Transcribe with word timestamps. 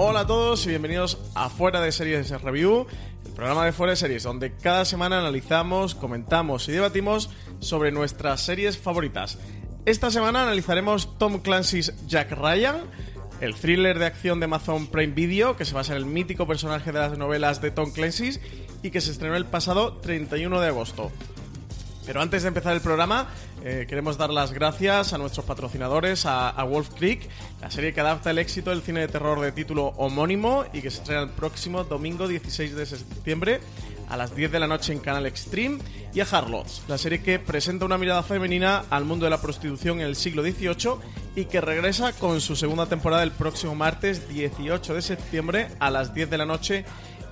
Hola 0.00 0.20
a 0.20 0.26
todos 0.28 0.64
y 0.64 0.68
bienvenidos 0.68 1.18
a 1.34 1.48
Fuera 1.48 1.80
de 1.80 1.90
Series 1.90 2.30
Review, 2.30 2.86
el 3.26 3.32
programa 3.32 3.64
de 3.64 3.72
Fuera 3.72 3.90
de 3.90 3.96
Series, 3.96 4.22
donde 4.22 4.54
cada 4.54 4.84
semana 4.84 5.18
analizamos, 5.18 5.96
comentamos 5.96 6.68
y 6.68 6.72
debatimos 6.72 7.30
sobre 7.58 7.90
nuestras 7.90 8.40
series 8.42 8.78
favoritas. 8.78 9.40
Esta 9.86 10.12
semana 10.12 10.44
analizaremos 10.44 11.18
Tom 11.18 11.40
Clancy's 11.40 11.92
Jack 12.06 12.30
Ryan, 12.30 12.76
el 13.40 13.56
thriller 13.56 13.98
de 13.98 14.06
acción 14.06 14.38
de 14.38 14.44
Amazon 14.44 14.86
Prime 14.86 15.14
Video, 15.14 15.56
que 15.56 15.64
se 15.64 15.74
basa 15.74 15.94
en 15.94 15.98
el 15.98 16.06
mítico 16.06 16.46
personaje 16.46 16.92
de 16.92 17.00
las 17.00 17.18
novelas 17.18 17.60
de 17.60 17.72
Tom 17.72 17.90
Clancy 17.90 18.38
y 18.84 18.92
que 18.92 19.00
se 19.00 19.10
estrenó 19.10 19.34
el 19.34 19.46
pasado 19.46 19.94
31 19.94 20.60
de 20.60 20.68
agosto. 20.68 21.10
Pero 22.08 22.22
antes 22.22 22.40
de 22.40 22.48
empezar 22.48 22.72
el 22.74 22.80
programa, 22.80 23.26
eh, 23.62 23.84
queremos 23.86 24.16
dar 24.16 24.30
las 24.30 24.54
gracias 24.54 25.12
a 25.12 25.18
nuestros 25.18 25.44
patrocinadores, 25.44 26.24
a, 26.24 26.48
a, 26.48 26.64
Wolf 26.64 26.88
Creek, 26.96 27.28
la 27.60 27.70
serie 27.70 27.92
que 27.92 28.00
adapta 28.00 28.30
el 28.30 28.38
éxito 28.38 28.70
del 28.70 28.80
cine 28.80 29.00
de 29.00 29.08
terror 29.08 29.38
de 29.42 29.52
título 29.52 29.88
homónimo 29.98 30.64
y 30.72 30.80
que 30.80 30.90
se 30.90 31.00
estrena 31.00 31.20
el 31.20 31.28
próximo 31.28 31.84
domingo 31.84 32.26
16 32.26 32.74
de 32.74 32.86
septiembre 32.86 33.60
a 34.08 34.16
las 34.16 34.34
10 34.34 34.50
de 34.50 34.58
la 34.58 34.66
noche 34.66 34.94
en 34.94 35.00
Canal 35.00 35.26
Extreme, 35.26 35.80
y 36.14 36.20
a 36.20 36.24
Harlots, 36.24 36.84
la 36.88 36.96
serie 36.96 37.22
que 37.22 37.38
presenta 37.38 37.84
una 37.84 37.98
mirada 37.98 38.22
femenina 38.22 38.84
al 38.88 39.04
mundo 39.04 39.26
de 39.26 39.30
la 39.30 39.42
prostitución 39.42 40.00
en 40.00 40.06
el 40.06 40.16
siglo 40.16 40.42
XVIII 40.42 40.94
y 41.36 41.44
que 41.44 41.60
regresa 41.60 42.14
con 42.14 42.40
su 42.40 42.56
segunda 42.56 42.86
temporada 42.86 43.22
el 43.22 43.32
próximo 43.32 43.74
martes 43.74 44.30
18 44.30 44.94
de 44.94 45.02
septiembre 45.02 45.68
a 45.78 45.90
las 45.90 46.14
10 46.14 46.30
de 46.30 46.38
la 46.38 46.46
noche 46.46 46.86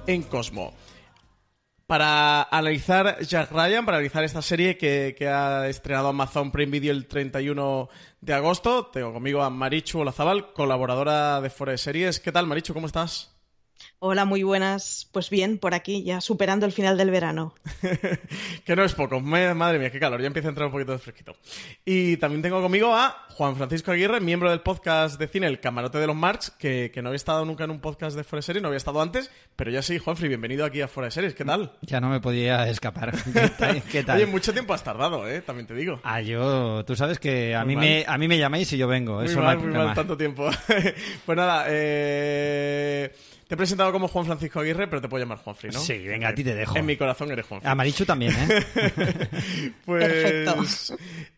en 0.07 0.23
Cosmo 0.23 0.75
para 1.87 2.43
analizar 2.43 3.21
Jack 3.23 3.53
Ryan, 3.53 3.85
para 3.85 3.99
analizar 3.99 4.25
esta 4.25 4.43
serie 4.43 4.77
que, 4.77 5.15
que, 5.17 5.29
ha 5.29 5.69
estrenado 5.69 6.09
Amazon 6.09 6.51
Prime 6.51 6.73
Video 6.73 6.93
el 6.93 7.07
31 7.07 7.89
de 8.21 8.35
agosto. 8.35 8.87
Tengo 8.87 9.13
conmigo 9.13 9.43
a 9.43 9.51
Marichu 9.51 10.01
Olazabal, 10.01 10.53
colaboradora 10.53 11.41
de 11.41 11.51
Fora 11.51 11.73
de 11.73 11.79
Series. 11.79 12.21
¿Qué 12.21 12.33
tal, 12.33 12.47
Marichu? 12.47 12.75
¿Cómo 12.75 12.87
estás? 12.87 13.36
Hola, 13.99 14.25
muy 14.25 14.43
buenas. 14.43 15.09
Pues 15.11 15.31
bien, 15.31 15.59
por 15.59 15.75
aquí, 15.75 16.05
ya 16.05 16.21
superando 16.21 16.67
el 16.67 16.73
final 16.73 16.99
del 16.99 17.11
verano. 17.11 17.55
que 18.65 18.77
no 18.77 18.85
es 18.85 18.95
poco. 18.95 19.21
Madre 19.21 19.79
mía, 19.79 19.91
qué 19.91 19.99
calor. 19.99 20.21
Ya 20.21 20.27
empieza 20.27 20.49
a 20.49 20.51
entrar 20.51 20.67
un 20.67 20.73
poquito 20.73 20.93
de 20.93 20.99
fresquito. 20.99 21.37
Y 21.85 22.17
también 22.19 22.43
tengo 22.43 22.61
conmigo 22.61 22.95
a 22.95 23.27
Juan 23.31 23.57
Francisco 23.57 23.93
Aguirre, 23.93 24.21
miembro 24.21 24.51
del 24.51 24.61
podcast 24.61 25.19
de 25.19 25.29
cine 25.29 25.47
El 25.47 25.61
Camarote 25.61 25.99
de 25.99 26.07
los 26.07 26.17
Marx, 26.17 26.51
que, 26.51 26.91
que 26.93 27.03
no 27.03 27.09
había 27.09 27.17
estado 27.17 27.45
nunca 27.45 27.65
en 27.65 27.71
un 27.71 27.81
podcast 27.81 28.17
de 28.17 28.25
Fuera 28.25 28.41
de 28.41 28.43
Series, 28.45 28.63
no 28.63 28.69
había 28.69 28.79
estado 28.79 29.01
antes, 29.01 29.31
pero 29.57 29.71
ya 29.71 29.83
sí, 29.83 29.99
Juanfrey, 29.99 30.29
bienvenido 30.29 30.65
aquí 30.65 30.81
a 30.81 30.89
Fuera 30.89 31.07
de 31.07 31.11
Series. 31.11 31.35
¿Qué 31.35 31.45
tal? 31.45 31.73
Ya 31.83 32.01
no 32.01 32.09
me 32.09 32.21
podía 32.21 32.69
escapar. 32.69 33.13
¿Qué 33.33 33.49
tal? 33.49 33.83
¿Qué 33.83 34.05
tal? 34.05 34.17
Oye, 34.17 34.27
mucho 34.27 34.53
tiempo 34.53 34.73
has 34.73 34.85
tardado, 34.85 35.29
¿eh? 35.29 35.43
También 35.43 35.67
te 35.67 35.75
digo. 35.75 36.01
Ah, 36.03 36.21
yo... 36.21 36.85
Tú 36.87 36.97
sabes 36.97 37.19
que 37.19 37.55
a, 37.55 37.65
mí 37.65 37.77
me, 37.77 38.05
a 38.07 38.17
mí 38.17 38.29
me 38.29 38.39
llamáis 38.39 38.73
y 38.73 38.79
yo 38.79 38.89
vengo. 38.89 39.17
Muy 39.17 39.27
Eso 39.27 39.41
mal, 39.41 39.57
no 39.57 39.63
hay 39.63 39.69
muy 39.69 39.77
mal, 39.87 39.95
tanto 39.95 40.17
tiempo. 40.17 40.49
pues 41.27 41.37
nada, 41.37 41.67
eh... 41.69 43.15
Te 43.47 43.55
he 43.55 43.57
presentado 43.57 43.93
como 43.93 44.09
Juan 44.09 44.27
Francisco 44.27 44.61
Aguirre, 44.61 44.89
pero 44.89 45.01
te 45.01 45.09
puedo 45.09 45.23
llamar 45.25 45.39
Juanfrey, 45.39 45.73
¿no? 45.73 45.79
Sí, 45.79 45.99
venga, 46.07 46.29
a 46.29 46.35
ti 46.35 46.43
te 46.43 46.55
dejo. 46.55 46.77
En 46.77 46.85
mi 46.85 46.97
corazón 46.97 47.31
eres 47.31 47.47
Juanfrey. 47.47 47.71
A 47.71 47.75
Marichu 47.75 48.05
también, 48.05 48.33
¿eh? 48.33 48.65
pues, 49.85 50.05
Perfecto. 50.05 50.65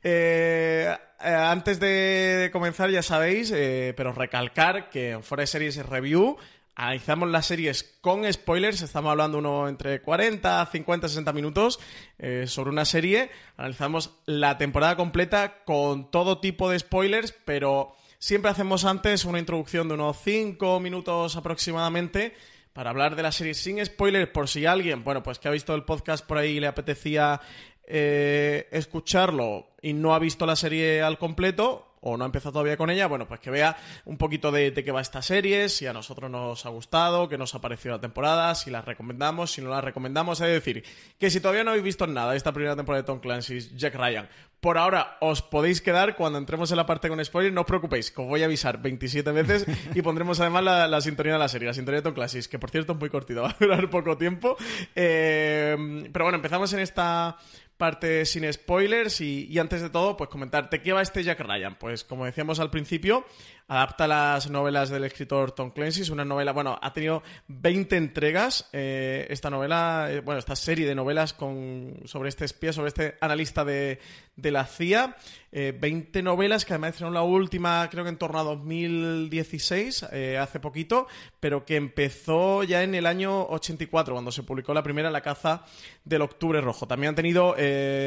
eh, 0.03 0.97
eh, 1.23 1.29
antes 1.35 1.81
de 1.81 2.49
comenzar, 2.53 2.91
ya 2.91 3.03
sabéis, 3.03 3.53
eh, 3.55 3.93
pero 3.97 4.13
recalcar 4.13 4.89
que 4.89 5.11
en 5.11 5.23
Fuera 5.23 5.43
de 5.43 5.49
Series 5.49 5.85
Review 5.85 6.37
analizamos 6.79 7.29
las 7.29 7.45
series 7.47 7.99
con 8.01 8.33
spoilers. 8.33 8.81
Estamos 8.83 9.11
hablando 9.11 9.39
uno 9.39 9.69
entre 9.69 10.01
40, 10.01 10.65
50, 10.71 11.09
60 11.09 11.33
minutos 11.33 11.81
eh, 12.19 12.45
sobre 12.47 12.71
una 12.71 12.85
serie. 12.85 13.31
Analizamos 13.57 14.15
la 14.27 14.57
temporada 14.59 14.97
completa 14.97 15.65
con 15.65 16.11
todo 16.11 16.39
tipo 16.39 16.71
de 16.71 16.79
spoilers, 16.79 17.35
pero 17.45 17.97
siempre 18.19 18.51
hacemos 18.51 18.85
antes 18.85 19.25
una 19.25 19.39
introducción 19.39 19.89
de 19.89 19.95
unos 19.95 20.17
5 20.23 20.81
minutos 20.81 21.37
aproximadamente 21.37 22.35
para 22.73 22.91
hablar 22.91 23.17
de 23.17 23.23
la 23.23 23.33
serie 23.33 23.55
sin 23.55 23.85
spoilers 23.85 24.31
por 24.31 24.49
si 24.49 24.67
alguien, 24.67 25.03
bueno, 25.05 25.23
pues 25.23 25.39
que 25.39 25.49
ha 25.49 25.53
visto 25.53 25.75
el 25.75 25.85
podcast 25.85 26.25
por 26.27 26.39
ahí 26.39 26.57
y 26.57 26.61
le 26.61 26.67
apetecía 26.67 27.41
eh, 27.85 28.69
escucharlo 28.71 29.71
y 29.83 29.95
no 29.95 30.15
ha 30.15 30.19
visto 30.19 30.47
la 30.47 30.57
serie 30.57 31.03
al 31.03 31.19
completo 31.19 31.88
o 32.01 32.17
no 32.17 32.25
ha 32.25 32.27
empezado 32.27 32.53
todavía 32.53 32.77
con 32.77 32.91
ella, 32.91 33.07
bueno, 33.07 33.27
pues 33.27 33.41
que 33.41 33.51
vea 33.51 33.77
un 34.05 34.17
poquito 34.17 34.53
de, 34.53 34.71
de 34.71 34.85
qué 34.85 34.93
va 34.93 35.01
esta 35.01 35.23
serie, 35.23 35.69
si 35.69 35.87
a 35.87 35.93
nosotros 35.93 36.31
nos 36.31 36.65
ha 36.67 36.69
gustado, 36.69 37.29
qué 37.29 37.39
nos 37.39 37.55
ha 37.55 37.61
parecido 37.61 37.95
la 37.95 38.01
temporada, 38.01 38.55
si 38.55 38.71
la 38.71 38.83
recomendamos, 38.83 39.53
si 39.53 39.61
no 39.61 39.71
la 39.71 39.81
recomendamos. 39.81 40.41
Es 40.41 40.49
decir, 40.49 40.85
que 41.19 41.31
si 41.31 41.41
todavía 41.41 41.65
no 41.65 41.71
habéis 41.71 41.85
visto 41.85 42.07
nada 42.07 42.33
de 42.33 42.37
esta 42.37 42.53
primera 42.53 42.77
temporada 42.77 43.03
de 43.03 43.07
Tom 43.07 43.21
Clancy's 43.21 43.77
Jack 43.77 43.95
Ryan, 43.95 44.29
por 44.61 44.77
ahora 44.77 45.19
os 45.21 45.41
podéis 45.41 45.81
quedar 45.81 46.17
cuando 46.17 46.39
entremos 46.39 46.71
en 46.73 46.77
la 46.79 46.87
parte 46.87 47.09
con 47.09 47.25
spoilers, 47.25 47.55
no 47.55 47.61
os 47.61 47.67
preocupéis, 47.67 48.11
que 48.11 48.21
os 48.21 48.27
voy 48.27 48.43
a 48.43 48.47
avisar 48.47 48.83
27 48.83 49.31
veces 49.31 49.67
y 49.95 50.03
pondremos 50.03 50.41
además 50.41 50.65
la, 50.65 50.89
la 50.89 51.01
sintonía 51.01 51.35
de 51.35 51.39
la 51.39 51.49
serie, 51.49 51.69
la 51.69 51.75
sintonía 51.75 52.01
de 52.01 52.03
Tom 52.03 52.15
Clancy's, 52.15 52.49
que 52.49 52.59
por 52.59 52.71
cierto 52.71 52.93
es 52.95 52.99
muy 52.99 53.09
cortita, 53.09 53.41
va 53.43 53.51
a 53.51 53.57
durar 53.59 53.89
poco 53.89 54.17
tiempo. 54.17 54.57
Eh, 54.95 56.09
pero 56.13 56.25
bueno, 56.25 56.37
empezamos 56.37 56.73
en 56.73 56.81
esta 56.81 57.37
parte 57.79 58.27
sin 58.27 58.53
spoilers 58.53 59.21
y, 59.23 59.47
y, 59.49 59.59
antes 59.59 59.81
de 59.81 59.89
todo, 59.89 60.17
pues 60.17 60.29
comentarte 60.29 60.83
qué 60.83 60.93
va 60.93 61.01
este 61.01 61.23
Jack 61.23 61.41
Ryan. 61.41 61.77
Pues 61.79 62.05
como 62.05 62.27
decíamos 62.27 62.61
al 62.61 62.71
principio, 62.71 63.25
adapta 63.69 64.09
las 64.09 64.49
novelas 64.49 64.89
del 64.89 65.05
escritor 65.05 65.53
Tom 65.53 65.71
Clancy, 65.71 66.01
es 66.01 66.09
una 66.09 66.25
novela, 66.25 66.53
bueno, 66.53 66.79
ha 66.81 66.93
tenido 66.95 67.23
20 67.49 67.97
entregas 67.99 68.69
eh, 68.73 69.27
esta 69.29 69.51
novela, 69.51 70.09
eh, 70.11 70.21
bueno, 70.21 70.39
esta 70.39 70.57
serie 70.57 70.87
de 70.87 70.95
novelas 70.95 71.35
con, 71.35 72.01
sobre 72.07 72.31
este 72.31 72.47
espía, 72.47 72.73
sobre 72.73 72.89
este 72.89 73.17
analista 73.21 73.67
de, 73.67 74.01
la 74.37 74.65
CIA, 74.65 75.17
eh, 75.53 75.77
20 75.79 76.23
novelas 76.23 76.65
que 76.65 76.73
además 76.73 76.95
hicieron 76.95 77.13
la 77.13 77.23
última, 77.23 77.87
creo 77.91 78.05
que 78.05 78.11
en 78.11 78.17
torno 78.17 78.39
a 78.39 78.45
2016, 78.45 80.07
eh, 80.13 80.39
hace 80.39 80.61
poquito, 80.61 81.07
pero 81.39 81.67
que 81.67 81.77
empezó 81.77 82.63
ya 82.63 82.83
en 82.83 82.95
el 82.95 83.05
año 83.05 83.49
84, 83.49 84.15
cuando 84.15 84.33
se 84.33 84.45
publicó 84.45 84.73
la 84.73 84.83
primera, 84.83 85.11
La 85.11 85.21
caza 85.21 85.65
del 86.05 86.23
Octubre 86.23 86.63
Rojo. 86.63 86.89
También 86.89 87.11
han 87.11 87.15
tenido 87.17 87.55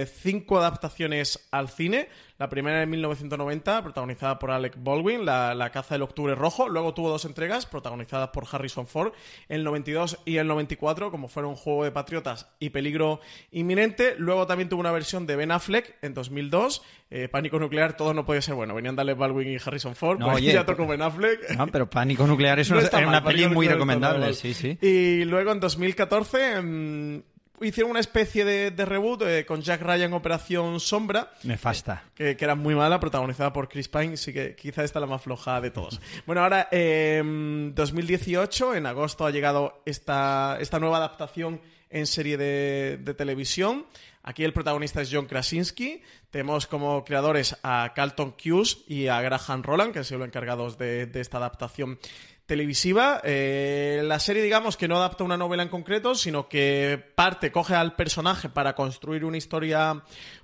cinco 0.06 0.58
adaptaciones 0.58 1.48
al 1.52 1.70
cine. 1.70 2.10
La 2.42 2.50
primera 2.50 2.82
en 2.82 2.90
1990, 2.90 3.84
protagonizada 3.84 4.40
por 4.40 4.50
Alec 4.50 4.74
Baldwin, 4.80 5.28
la, 5.28 5.54
la, 5.54 5.70
caza 5.70 5.94
del 5.94 6.02
Octubre 6.02 6.34
Rojo. 6.34 6.70
Luego 6.70 6.92
tuvo 6.92 7.12
dos 7.12 7.26
entregas, 7.26 7.68
protagonizadas 7.68 8.30
por 8.30 8.46
Harrison 8.52 8.88
Ford, 8.88 9.14
en 9.48 9.58
el 9.58 9.64
92 9.64 10.18
y 10.26 10.38
el 10.38 10.48
94, 10.48 11.12
como 11.12 11.28
fueron 11.28 11.54
Juego 11.54 11.84
de 11.84 11.92
Patriotas 11.92 12.50
y 12.58 12.72
Peligro 12.72 13.20
Inminente. 13.52 14.16
Luego 14.18 14.48
también 14.48 14.70
tuvo 14.70 14.80
una 14.80 14.92
versión 14.92 15.28
de 15.28 15.36
Ben 15.36 15.52
Affleck 15.52 15.98
en 16.02 16.16
2002. 16.16 16.82
Eh, 17.12 17.28
Pánico 17.28 17.60
Nuclear, 17.60 17.96
todo 17.96 18.16
no 18.16 18.26
podía 18.26 18.42
ser 18.42 18.56
bueno. 18.56 18.74
Venían 18.74 18.96
de 18.96 19.04
Alec 19.04 19.20
Baldwin 19.20 19.48
y 19.48 19.58
Harrison 19.64 19.96
Ford. 19.96 20.18
No, 20.18 20.26
pues 20.26 20.38
oye, 20.38 20.54
ya 20.54 20.66
tocó 20.66 20.88
Ben 20.88 21.04
Affleck. 21.04 21.48
No, 21.56 21.68
pero 21.68 21.92
Pánico 21.92 22.26
Nuclear 22.28 22.60
es 22.60 22.72
No 22.72 22.80
una, 22.80 23.06
mal, 23.06 23.24
peli 23.24 23.48
muy 23.50 23.68
recomendable, 23.68 24.34
sí, 24.34 24.56
sí. 24.56 24.80
Y 24.82 25.26
luego 25.26 25.52
en 25.52 25.60
2014 25.60 26.60
mmm, 26.60 27.22
hicieron 27.62 27.92
una 27.92 28.00
especie 28.00 28.46
de, 28.46 28.72
de 28.72 28.86
reboot 28.86 29.22
eh, 29.24 29.46
con 29.46 29.62
Jack 29.62 29.82
Ryan 29.82 30.14
Operación 30.14 30.80
Sombra. 30.80 31.32
Nefasta. 31.44 32.04
Que, 32.16 32.36
que, 32.36 32.46
era 32.46 32.56
muy 32.56 32.76
mala, 32.76 33.00
protagonizada 33.00 33.54
por 33.54 33.70
Chris 33.70 33.88
Pine, 33.88 34.18
sí 34.18 34.34
que 34.34 34.56
quizá 34.56 34.84
esta 34.84 35.00
es 35.00 35.02
la 35.02 35.08
más 35.08 35.22
floja 35.22 35.62
de 35.62 35.72
todos. 35.72 36.00
bueno, 36.26 36.44
ahora, 36.44 36.68
eh, 36.72 37.22
2018, 37.74 38.76
en 38.76 38.86
agosto 38.86 39.26
ha 39.26 39.32
llegado 39.32 39.82
esta, 39.86 40.58
esta 40.60 40.80
nueva 40.80 40.98
adaptación 40.98 41.62
en 41.90 42.08
serie 42.08 42.38
de, 42.38 43.00
de 43.02 43.14
televisión. 43.14 43.86
Aquí 44.24 44.44
el 44.44 44.54
protagonista 44.54 45.02
es 45.02 45.10
John 45.12 45.26
Krasinski. 45.26 46.04
Tenemos 46.30 46.68
como 46.68 47.04
creadores 47.04 47.58
a 47.64 47.92
Carlton 47.96 48.32
Cuse 48.32 48.78
y 48.88 49.08
a 49.08 49.20
Graham 49.22 49.64
Roland, 49.64 49.92
que 49.92 50.00
han 50.00 50.06
sido 50.06 50.20
los 50.20 50.28
encargados 50.28 50.78
de, 50.78 51.08
de 51.08 51.22
esta 51.22 51.38
adaptación 51.38 52.00
televisiva. 52.46 53.22
Eh, 53.24 54.02
la 54.04 54.20
serie, 54.20 54.44
digamos, 54.44 54.78
que 54.78 54.88
no 54.88 54.98
adapta 54.98 55.24
una 55.24 55.38
novela 55.38 55.64
en 55.64 55.70
concreto, 55.70 56.16
sino 56.16 56.50
que 56.50 57.02
parte, 57.16 57.52
coge 57.52 57.76
al 57.76 57.96
personaje 57.96 58.50
para 58.50 58.76
construir 58.76 59.26
una 59.26 59.38
historia 59.38 60.04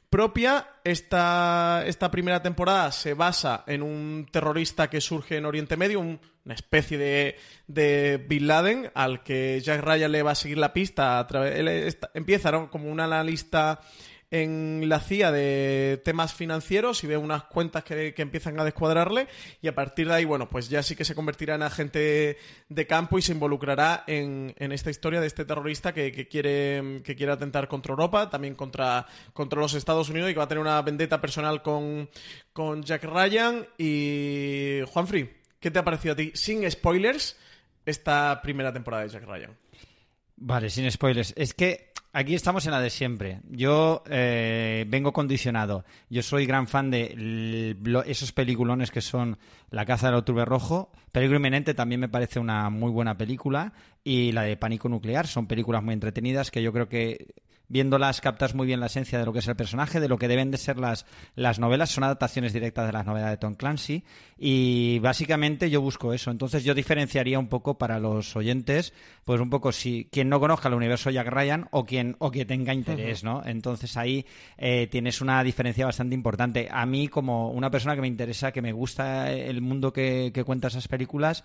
propia. 0.10 0.68
Esta, 0.84 1.84
esta 1.86 2.10
primera 2.12 2.42
temporada 2.42 2.92
se 2.92 3.14
basa 3.14 3.64
en 3.68 3.84
un 3.84 4.28
terrorista 4.32 4.90
que 4.90 5.02
surge 5.02 5.38
en 5.38 5.46
Oriente 5.46 5.78
Medio, 5.78 6.00
un, 6.00 6.20
una 6.46 6.54
especie 6.54 6.98
de, 6.98 7.38
de, 7.68 8.26
Bin 8.28 8.48
Laden 8.48 8.90
al 8.94 9.24
que 9.24 9.60
Jack 9.62 9.82
Ryan 9.84 10.12
le 10.12 10.24
va 10.24 10.32
a 10.32 10.36
seguir 10.36 10.58
la 10.58 10.74
pista. 10.74 11.20
A 11.20 11.48
él 11.48 11.98
empieza 12.14 12.52
¿no? 12.52 12.72
como 12.72 12.90
un 12.90 13.00
analista 13.00 13.82
en 14.30 14.90
la 14.90 15.00
CIA 15.00 15.32
de 15.32 16.02
temas 16.04 16.34
financieros 16.34 17.04
y 17.04 17.08
ve 17.08 17.16
unas 17.16 17.44
cuentas 17.44 17.84
que, 17.84 18.14
que, 18.14 18.22
empiezan 18.22 18.60
a 18.60 18.66
descuadrarle 18.66 19.28
y 19.62 19.68
a 19.70 19.76
partir 19.76 20.08
de 20.08 20.16
ahí, 20.16 20.26
bueno, 20.26 20.50
pues 20.50 20.68
ya 20.70 20.84
sí 20.84 20.96
que 20.96 21.06
se 21.06 21.16
convertirá 21.16 21.56
en 21.56 21.64
agente 21.64 22.38
de 22.68 22.88
campo 22.88 23.18
y 23.18 23.22
se 23.22 23.32
involucrará 23.32 24.04
en, 24.06 24.54
en 24.58 24.72
esta 24.74 24.90
historia 24.90 25.22
de 25.22 25.28
este 25.28 25.46
terrorista 25.46 25.94
que, 25.94 26.12
que, 26.12 26.28
quiere, 26.28 27.02
que 27.04 27.16
quiere 27.16 27.32
atentar 27.32 27.70
contra 27.70 27.92
Europa, 27.92 28.30
también 28.30 28.56
contra, 28.56 29.06
contra 29.34 29.62
los 29.62 29.74
Estados 29.74 30.10
Unidos 30.10 30.30
y 30.30 30.34
que 30.34 30.40
va 30.40 30.46
a 30.46 30.50
tener 30.50 30.62
una 30.62 30.82
vendetta 30.82 31.22
personal 31.22 31.62
con, 31.62 32.10
con 32.52 32.84
Jack 32.84 33.06
Ryan 33.06 33.66
y 33.78 34.82
Juanfrey, 34.88 35.38
¿qué 35.60 35.72
te 35.72 35.80
ha 35.80 35.86
parecido 35.86 36.14
a 36.14 36.18
ti? 36.18 36.32
Sin 36.34 36.70
spoilers, 36.70 37.38
esta 37.86 38.42
primera 38.42 38.74
temporada 38.74 39.04
de 39.04 39.10
Jack 39.10 39.24
Ryan. 39.24 39.58
Vale, 40.40 40.70
sin 40.70 40.90
spoilers. 40.92 41.34
Es 41.36 41.56
que 41.56 41.87
Aquí 42.18 42.34
estamos 42.34 42.66
en 42.66 42.72
la 42.72 42.82
de 42.82 42.90
siempre. 42.90 43.42
Yo 43.48 44.02
eh, 44.10 44.86
vengo 44.88 45.14
condicionado. 45.14 45.86
Yo 46.10 46.24
soy 46.24 46.48
gran 46.48 46.68
fan 46.68 46.90
de 46.90 47.76
esos 48.08 48.32
peliculones 48.32 48.90
que 48.90 49.02
son 49.02 49.38
La 49.70 49.86
caza 49.86 50.08
del 50.08 50.16
octubre 50.16 50.44
rojo. 50.44 50.92
Peligro 51.12 51.36
inminente 51.38 51.76
también 51.76 52.02
me 52.02 52.10
parece 52.10 52.40
una 52.40 52.72
muy 52.72 52.90
buena 52.90 53.20
película. 53.20 53.72
Y 54.04 54.32
la 54.32 54.42
de 54.42 54.58
Pánico 54.58 54.90
nuclear. 54.90 55.28
Son 55.28 55.46
películas 55.46 55.84
muy 55.84 55.94
entretenidas 55.94 56.50
que 56.50 56.64
yo 56.64 56.74
creo 56.74 56.90
que 56.90 57.36
viéndolas 57.70 58.22
captas 58.22 58.56
muy 58.56 58.68
bien 58.68 58.80
la 58.80 58.86
esencia 58.86 59.20
de 59.20 59.26
lo 59.26 59.34
que 59.34 59.40
es 59.40 59.48
el 59.48 59.56
personaje, 59.56 60.00
de 60.00 60.08
lo 60.08 60.18
que 60.18 60.28
deben 60.28 60.52
de 60.52 60.58
ser 60.58 60.78
las, 60.78 61.06
las 61.36 61.60
novelas. 61.60 61.90
Son 61.90 62.04
adaptaciones 62.04 62.54
directas 62.54 62.86
de 62.86 62.94
las 62.94 63.06
novelas 63.06 63.30
de 63.32 63.38
Tom 63.38 63.56
Clancy 63.56 64.04
y 64.38 65.00
básicamente 65.00 65.70
yo 65.70 65.82
busco 65.82 66.14
eso. 66.14 66.32
Entonces 66.32 66.64
yo 66.64 66.74
diferenciaría 66.74 67.40
un 67.40 67.48
poco 67.48 67.78
para 67.78 68.00
los 68.00 68.36
oyentes, 68.36 68.94
pues 69.26 69.42
un 69.42 69.50
poco 69.50 69.72
si 69.72 70.08
quien 70.12 70.30
no 70.30 70.40
conozca 70.40 70.70
el 70.70 70.76
universo 70.76 71.10
Jack 71.10 71.28
Ryan 71.28 71.68
o 71.72 71.86
quien 71.86 72.16
o 72.20 72.32
que 72.32 72.46
tenga 72.46 72.74
interés, 72.74 73.24
¿no? 73.24 73.44
Entonces 73.46 73.98
ahí 73.98 74.26
eh, 74.58 74.88
tienes 74.90 75.22
una 75.22 75.44
diferencia 75.44 75.86
bastante 75.86 76.16
importante. 76.16 76.68
A 76.72 76.86
mí 76.86 77.08
como 77.08 77.52
una 77.52 77.70
persona 77.70 77.96
que 77.96 78.02
me 78.02 78.08
interesa, 78.08 78.52
que 78.52 78.62
me 78.62 78.72
gusta 78.72 79.32
el 79.32 79.62
mundo 79.62 79.92
que, 79.92 80.32
que 80.34 80.44
cuenta 80.44 80.68
esas 80.68 80.88
películas, 80.88 81.44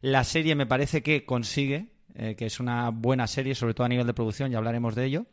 la 0.00 0.24
serie 0.24 0.54
me 0.54 0.66
parece 0.66 1.02
que 1.02 1.24
consigue 1.24 1.88
eh, 2.16 2.36
que 2.36 2.46
es 2.46 2.60
una 2.60 2.90
buena 2.90 3.26
serie, 3.26 3.56
sobre 3.56 3.74
todo 3.74 3.86
a 3.86 3.88
nivel 3.88 4.06
de 4.06 4.14
producción, 4.14 4.52
ya 4.52 4.58
hablaremos 4.58 4.94
de 4.94 5.04
ello 5.06 5.26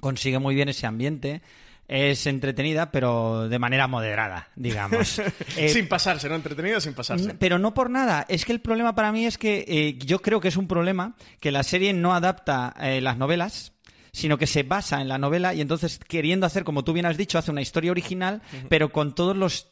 consigue 0.00 0.38
muy 0.38 0.54
bien 0.54 0.68
ese 0.68 0.86
ambiente. 0.86 1.42
Es 1.86 2.26
entretenida, 2.26 2.90
pero 2.90 3.48
de 3.48 3.58
manera 3.58 3.86
moderada, 3.86 4.48
digamos. 4.56 5.22
Eh, 5.56 5.70
sin 5.70 5.88
pasarse, 5.88 6.28
¿no? 6.28 6.34
Entretenida 6.34 6.80
sin 6.80 6.92
pasarse. 6.92 7.34
Pero 7.34 7.58
no 7.58 7.72
por 7.72 7.88
nada. 7.90 8.26
Es 8.28 8.44
que 8.44 8.52
el 8.52 8.60
problema 8.60 8.94
para 8.94 9.10
mí 9.10 9.24
es 9.24 9.38
que 9.38 9.64
eh, 9.66 9.98
yo 9.98 10.20
creo 10.20 10.40
que 10.40 10.48
es 10.48 10.56
un 10.56 10.68
problema 10.68 11.16
que 11.40 11.50
la 11.50 11.62
serie 11.62 11.92
no 11.94 12.14
adapta 12.14 12.74
eh, 12.80 13.00
las 13.00 13.16
novelas, 13.16 13.72
sino 14.12 14.36
que 14.36 14.46
se 14.46 14.62
basa 14.62 15.00
en 15.00 15.08
la 15.08 15.18
novela 15.18 15.54
y 15.54 15.60
entonces 15.60 15.98
queriendo 15.98 16.46
hacer, 16.46 16.64
como 16.64 16.84
tú 16.84 16.92
bien 16.92 17.06
has 17.06 17.16
dicho, 17.16 17.38
hace 17.38 17.50
una 17.50 17.62
historia 17.62 17.90
original, 17.90 18.42
pero 18.68 18.90
con 18.90 19.14
todos 19.14 19.36
los 19.36 19.68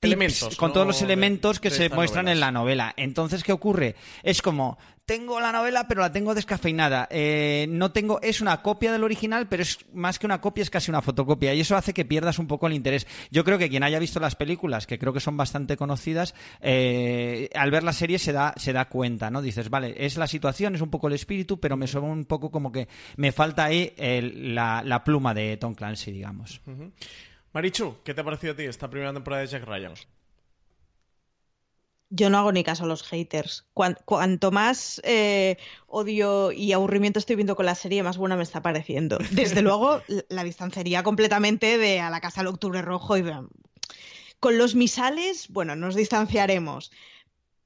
elementos, 0.00 0.56
con 0.56 0.72
todos 0.72 0.86
los 0.86 1.02
elementos 1.02 1.60
que 1.60 1.70
se 1.70 1.88
muestran 1.88 2.28
en 2.28 2.40
la 2.40 2.50
novela. 2.50 2.92
Entonces, 2.96 3.42
¿qué 3.42 3.52
ocurre? 3.52 3.96
Es 4.22 4.42
como, 4.42 4.78
tengo 5.06 5.38
la 5.40 5.52
novela, 5.52 5.86
pero 5.86 6.00
la 6.00 6.12
tengo 6.12 6.34
descafeinada. 6.34 7.06
Eh, 7.10 7.66
no 7.68 7.92
tengo, 7.92 8.20
es 8.22 8.40
una 8.40 8.62
copia 8.62 8.90
del 8.92 9.04
original, 9.04 9.48
pero 9.48 9.62
es 9.62 9.78
más 9.92 10.18
que 10.18 10.26
una 10.26 10.40
copia, 10.40 10.62
es 10.62 10.70
casi 10.70 10.90
una 10.90 11.02
fotocopia. 11.02 11.52
Y 11.54 11.60
eso 11.60 11.76
hace 11.76 11.92
que 11.92 12.04
pierdas 12.04 12.38
un 12.38 12.46
poco 12.46 12.66
el 12.66 12.72
interés. 12.72 13.06
Yo 13.30 13.44
creo 13.44 13.58
que 13.58 13.68
quien 13.68 13.82
haya 13.82 13.98
visto 13.98 14.20
las 14.20 14.34
películas, 14.34 14.86
que 14.86 14.98
creo 14.98 15.12
que 15.12 15.20
son 15.20 15.36
bastante 15.36 15.76
conocidas, 15.76 16.34
eh, 16.60 17.50
al 17.54 17.70
ver 17.70 17.82
la 17.82 17.92
serie 17.92 18.18
se 18.18 18.32
da, 18.32 18.54
se 18.56 18.72
da 18.72 18.88
cuenta, 18.88 19.30
¿no? 19.30 19.42
Dices, 19.42 19.68
vale, 19.68 19.94
es 19.98 20.16
la 20.16 20.26
situación, 20.26 20.74
es 20.74 20.80
un 20.80 20.90
poco 20.90 21.08
el 21.08 21.14
espíritu, 21.14 21.60
pero 21.60 21.76
me 21.76 21.86
suena 21.86 22.08
un 22.08 22.24
poco 22.24 22.50
como 22.50 22.72
que 22.72 22.88
me 23.16 23.32
falta 23.32 23.64
ahí 23.64 23.94
la, 23.96 25.02
pluma 25.04 25.34
de 25.34 25.58
Tom 25.58 25.74
Clancy, 25.74 26.12
digamos. 26.12 26.62
Marichu, 27.52 27.96
¿qué 28.02 28.14
te 28.14 28.22
ha 28.22 28.24
parecido 28.24 28.54
a 28.54 28.56
ti 28.56 28.62
esta 28.64 28.88
primera 28.88 29.12
temporada 29.12 29.42
de 29.42 29.48
Jack 29.48 29.64
Ryan? 29.64 29.92
Yo 32.14 32.30
no 32.30 32.38
hago 32.38 32.52
ni 32.52 32.62
caso 32.62 32.84
a 32.84 32.86
los 32.86 33.02
haters. 33.02 33.66
Cuanto, 33.74 34.50
más 34.52 35.00
eh, 35.04 35.56
odio 35.86 36.52
y 36.52 36.72
aburrimiento 36.72 37.18
estoy 37.18 37.36
viendo 37.36 37.56
con 37.56 37.66
la 37.66 37.74
serie, 37.74 38.02
más 38.02 38.18
buena 38.18 38.36
me 38.36 38.44
está 38.44 38.62
pareciendo. 38.62 39.18
Desde 39.32 39.62
luego, 39.62 40.00
la 40.28 40.44
distanciaría 40.44 41.02
completamente 41.02 41.76
de 41.76 42.00
A 42.00 42.10
la 42.10 42.20
Casa 42.20 42.40
del 42.40 42.48
Octubre 42.48 42.82
Rojo 42.82 43.16
y 43.16 43.24
con 44.38 44.58
los 44.58 44.74
misales, 44.74 45.48
bueno, 45.48 45.74
nos 45.74 45.94
distanciaremos. 45.94 46.92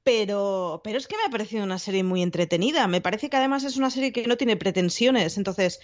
Pero, 0.04 0.80
pero 0.84 0.96
es 0.96 1.06
que 1.06 1.16
me 1.16 1.24
ha 1.24 1.30
parecido 1.30 1.64
una 1.64 1.78
serie 1.78 2.02
muy 2.02 2.22
entretenida. 2.22 2.86
Me 2.86 3.02
parece 3.02 3.28
que 3.28 3.36
además 3.36 3.64
es 3.64 3.76
una 3.76 3.90
serie 3.90 4.12
que 4.12 4.26
no 4.26 4.38
tiene 4.38 4.56
pretensiones. 4.56 5.36
Entonces, 5.36 5.80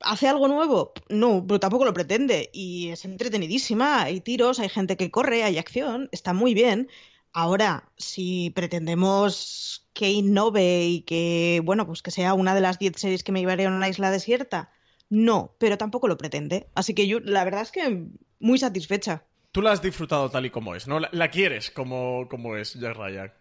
¿hace 0.00 0.28
algo 0.28 0.46
nuevo? 0.46 0.92
No, 1.08 1.44
pero 1.44 1.58
tampoco 1.58 1.84
lo 1.84 1.94
pretende. 1.94 2.50
Y 2.52 2.90
es 2.90 3.04
entretenidísima. 3.04 4.02
Hay 4.02 4.20
tiros, 4.20 4.60
hay 4.60 4.68
gente 4.68 4.96
que 4.96 5.10
corre, 5.10 5.42
hay 5.42 5.58
acción. 5.58 6.08
Está 6.12 6.34
muy 6.34 6.54
bien. 6.54 6.88
Ahora, 7.36 7.90
si 7.96 8.50
pretendemos 8.50 9.88
que 9.92 10.12
innove 10.12 10.84
y 10.84 11.00
que, 11.00 11.60
bueno, 11.64 11.84
pues 11.84 12.00
que 12.00 12.12
sea 12.12 12.32
una 12.32 12.54
de 12.54 12.60
las 12.60 12.78
10 12.78 12.92
series 12.96 13.24
que 13.24 13.32
me 13.32 13.40
llevaría 13.40 13.68
a 13.68 13.72
una 13.72 13.88
isla 13.88 14.12
desierta, 14.12 14.70
no, 15.10 15.56
pero 15.58 15.76
tampoco 15.76 16.06
lo 16.06 16.16
pretende. 16.16 16.68
Así 16.76 16.94
que 16.94 17.08
yo, 17.08 17.18
la 17.18 17.42
verdad 17.42 17.62
es 17.62 17.72
que 17.72 18.06
muy 18.38 18.58
satisfecha. 18.58 19.24
Tú 19.50 19.62
la 19.62 19.72
has 19.72 19.82
disfrutado 19.82 20.30
tal 20.30 20.46
y 20.46 20.50
como 20.50 20.76
es, 20.76 20.86
¿no? 20.86 21.00
La, 21.00 21.28
quieres 21.28 21.72
como, 21.72 22.28
como 22.28 22.56
es 22.56 22.74
Jack 22.74 22.96
Ryan. 22.96 23.32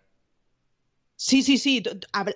Sí, 1.15 1.43
sí, 1.43 1.59
sí, 1.59 1.83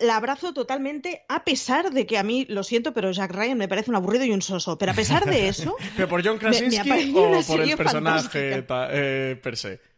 la 0.02 0.16
abrazo 0.16 0.54
totalmente, 0.54 1.26
a 1.28 1.44
pesar 1.44 1.90
de 1.90 2.06
que 2.06 2.20
a 2.20 2.24
mí, 2.24 2.46
lo 2.50 2.64
siento, 2.64 2.94
pero 2.94 3.12
Jack 3.12 3.32
Ryan 3.32 3.58
me 3.58 3.68
parece 3.68 3.90
un 3.90 3.96
aburrido 3.96 4.26
y 4.26 4.32
un 4.32 4.44
soso. 4.44 4.78
Pero 4.78 4.92
a 4.92 4.96
pesar 4.96 5.26
de 5.26 5.48
eso. 5.48 5.76
¿Pero 5.96 6.08
por 6.08 6.24
John 6.24 6.38
Krasinski 6.38 7.14
o 7.16 7.42
por 7.42 7.62
el 7.62 7.76
personaje 7.76 8.64
eh, 8.70 9.40
per 9.42 9.58
se? 9.58 9.97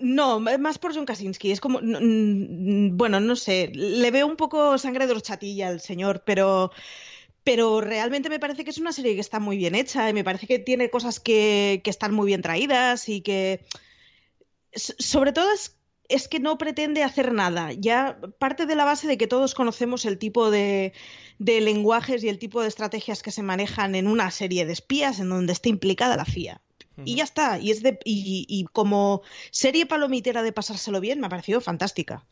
No, 0.00 0.40
más 0.40 0.78
por 0.78 0.94
John 0.94 1.06
Kaczynski. 1.06 1.50
Es 1.50 1.60
como, 1.60 1.80
bueno, 1.80 3.20
no 3.20 3.36
sé, 3.36 3.70
le 3.74 4.10
veo 4.10 4.26
un 4.26 4.36
poco 4.36 4.78
sangre 4.78 5.06
de 5.06 5.12
horchatilla 5.12 5.68
al 5.68 5.80
señor, 5.80 6.22
pero, 6.24 6.70
pero 7.44 7.80
realmente 7.80 8.28
me 8.28 8.40
parece 8.40 8.64
que 8.64 8.70
es 8.70 8.78
una 8.78 8.92
serie 8.92 9.14
que 9.14 9.20
está 9.20 9.40
muy 9.40 9.56
bien 9.56 9.74
hecha 9.74 10.08
y 10.08 10.12
me 10.12 10.24
parece 10.24 10.46
que 10.46 10.58
tiene 10.58 10.90
cosas 10.90 11.20
que, 11.20 11.82
están 11.84 12.14
muy 12.14 12.26
bien 12.26 12.42
traídas 12.42 13.08
y 13.08 13.20
que, 13.20 13.64
sobre 14.74 15.32
todo 15.32 15.48
es 16.08 16.28
que 16.28 16.40
no 16.40 16.58
pretende 16.58 17.02
hacer 17.02 17.32
nada. 17.32 17.72
Ya 17.72 18.18
parte 18.38 18.66
de 18.66 18.76
la 18.76 18.84
base 18.84 19.06
de 19.06 19.18
que 19.18 19.26
todos 19.26 19.54
conocemos 19.54 20.04
el 20.04 20.18
tipo 20.18 20.50
de, 20.50 20.92
de, 21.38 21.60
lenguajes 21.60 22.24
y 22.24 22.28
el 22.28 22.38
tipo 22.38 22.62
de 22.62 22.68
estrategias 22.68 23.22
que 23.22 23.30
se 23.30 23.42
manejan 23.42 23.94
en 23.94 24.06
una 24.06 24.30
serie 24.30 24.66
de 24.66 24.72
espías 24.72 25.20
en 25.20 25.28
donde 25.28 25.52
está 25.52 25.68
implicada 25.68 26.16
la 26.16 26.24
Y 27.04 27.16
ya 27.16 27.24
está. 27.24 27.58
Y, 27.58 27.70
es 27.70 27.82
de, 27.82 27.98
y, 28.04 28.66
como 28.72 29.22
serie 29.50 29.86
palomitera 29.86 30.42
de 30.42 30.52
pasárselo 30.52 31.00
bien, 31.00 31.20
me 31.20 31.26
ha 31.26 31.30
parecido 31.30 31.60
fantástica. 31.60 32.24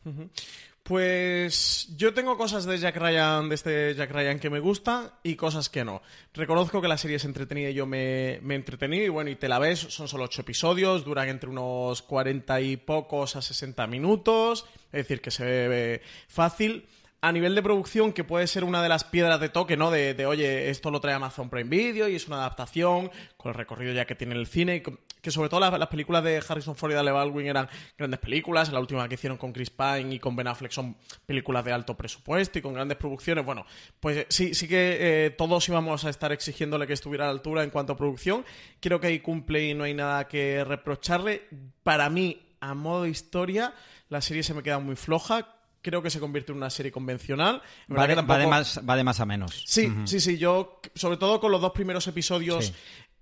Pues 0.87 1.89
yo 1.97 2.13
tengo 2.13 2.37
cosas 2.37 2.63
de 2.63 2.77
Jack 2.77 2.95
Ryan, 2.95 3.49
de 3.49 3.55
este 3.55 3.93
Jack 3.93 4.09
Ryan 4.09 4.39
que 4.39 4.49
me 4.49 4.61
gusta 4.61 5.19
y 5.21 5.35
cosas 5.35 5.67
que 5.67 5.83
no. 5.83 6.01
Reconozco 6.33 6.81
que 6.81 6.87
la 6.87 6.97
serie 6.97 7.17
es 7.17 7.25
entretenida 7.25 7.69
y 7.69 7.73
yo 7.73 7.85
me, 7.85 8.39
me 8.41 8.55
entretení 8.55 8.99
y 8.99 9.09
bueno, 9.09 9.29
y 9.29 9.35
te 9.35 9.49
la 9.49 9.59
ves, 9.59 9.79
son 9.79 10.07
solo 10.07 10.23
ocho 10.23 10.43
episodios, 10.43 11.03
duran 11.03 11.27
entre 11.27 11.49
unos 11.49 12.01
cuarenta 12.01 12.61
y 12.61 12.77
pocos 12.77 13.35
a 13.35 13.41
sesenta 13.41 13.85
minutos, 13.85 14.65
es 14.85 15.03
decir, 15.03 15.19
que 15.19 15.29
se 15.29 15.43
ve 15.43 16.01
fácil 16.29 16.87
a 17.19 17.31
nivel 17.31 17.55
de 17.55 17.63
producción, 17.63 18.13
que 18.13 18.23
puede 18.23 18.45
ser 18.45 18.63
una 18.63 18.83
de 18.83 18.89
las 18.89 19.03
piedras 19.03 19.39
de 19.39 19.49
toque, 19.49 19.75
¿no? 19.75 19.89
De, 19.89 20.25
oye, 20.27 20.69
esto 20.69 20.91
lo 20.91 21.01
trae 21.01 21.15
Amazon 21.15 21.49
Prime 21.49 21.69
Video 21.69 22.07
y 22.07 22.15
es 22.15 22.27
una 22.27 22.37
adaptación 22.37 23.09
con 23.37 23.49
el 23.49 23.55
recorrido 23.55 23.91
ya 23.93 24.05
que 24.05 24.13
tiene 24.13 24.35
el 24.35 24.45
cine, 24.45 24.83
que 24.83 25.31
sobre 25.31 25.49
todo 25.49 25.59
las, 25.59 25.87
películas 25.87 26.23
de 26.23 26.43
Harrison 26.47 26.75
Ford 26.75 26.91
y 26.91 26.93
Dale 26.93 27.11
Baldwin 27.11 27.47
eran 27.47 27.67
grandes 27.97 28.19
películas, 28.19 28.71
la 28.71 28.79
última 28.79 29.07
que 29.09 29.15
hicieron 29.15 29.37
con 29.37 29.51
Chris 29.51 29.71
Pine 29.71 30.13
y 30.13 30.19
con 30.19 30.35
Ben 30.35 30.47
Affleck 30.47 30.71
son 30.71 30.95
películas 31.25 31.65
de 31.65 31.71
alto 31.71 31.97
presupuesto 31.97 32.59
y 32.59 32.61
con 32.61 32.73
grandes 32.73 32.97
producciones. 32.97 33.43
Bueno, 33.43 33.65
pues 33.99 34.27
sí, 34.29 34.53
sí 34.53 34.67
que 34.67 34.97
eh, 35.25 35.29
todos 35.31 35.67
íbamos 35.69 36.05
a 36.05 36.11
estar 36.11 36.31
exigiéndole 36.31 36.85
que 36.85 36.93
estuviera 36.93 37.25
a 37.25 37.27
la 37.27 37.33
altura 37.33 37.63
en 37.63 37.71
cuanto 37.71 37.93
a 37.93 37.97
producción. 37.97 38.45
Creo 38.79 38.99
que 38.99 39.07
ahí 39.07 39.19
cumple 39.19 39.67
y 39.67 39.73
no 39.73 39.85
hay 39.85 39.95
nada 39.95 40.27
que 40.27 40.63
reprocharle. 40.63 41.47
Para 41.81 42.11
mí, 42.11 42.55
a 42.59 42.75
modo 42.75 43.07
historia, 43.07 43.73
la 44.09 44.21
serie 44.21 44.43
se 44.43 44.53
me 44.53 44.61
queda 44.61 44.79
muy 44.79 44.95
floja 44.95 45.56
creo 45.87 46.01
que 46.01 46.09
se 46.09 46.19
convierte 46.19 46.51
en 46.51 46.57
una 46.57 46.69
serie 46.69 46.91
convencional. 46.91 47.61
Va 47.89 48.05
de, 48.05 48.15
más, 48.21 48.27
va 48.87 48.97
de, 48.97 49.03
más, 49.05 49.19
a 49.21 49.25
menos. 49.25 49.63
Sí, 49.65 49.89
sí, 50.03 50.19
sí. 50.19 50.37
Yo, 50.37 50.81
sobre 50.95 51.15
todo 51.15 51.39
con 51.39 51.49
los 51.49 51.61
dos 51.61 51.71
primeros 51.71 52.05
episodios 52.07 52.73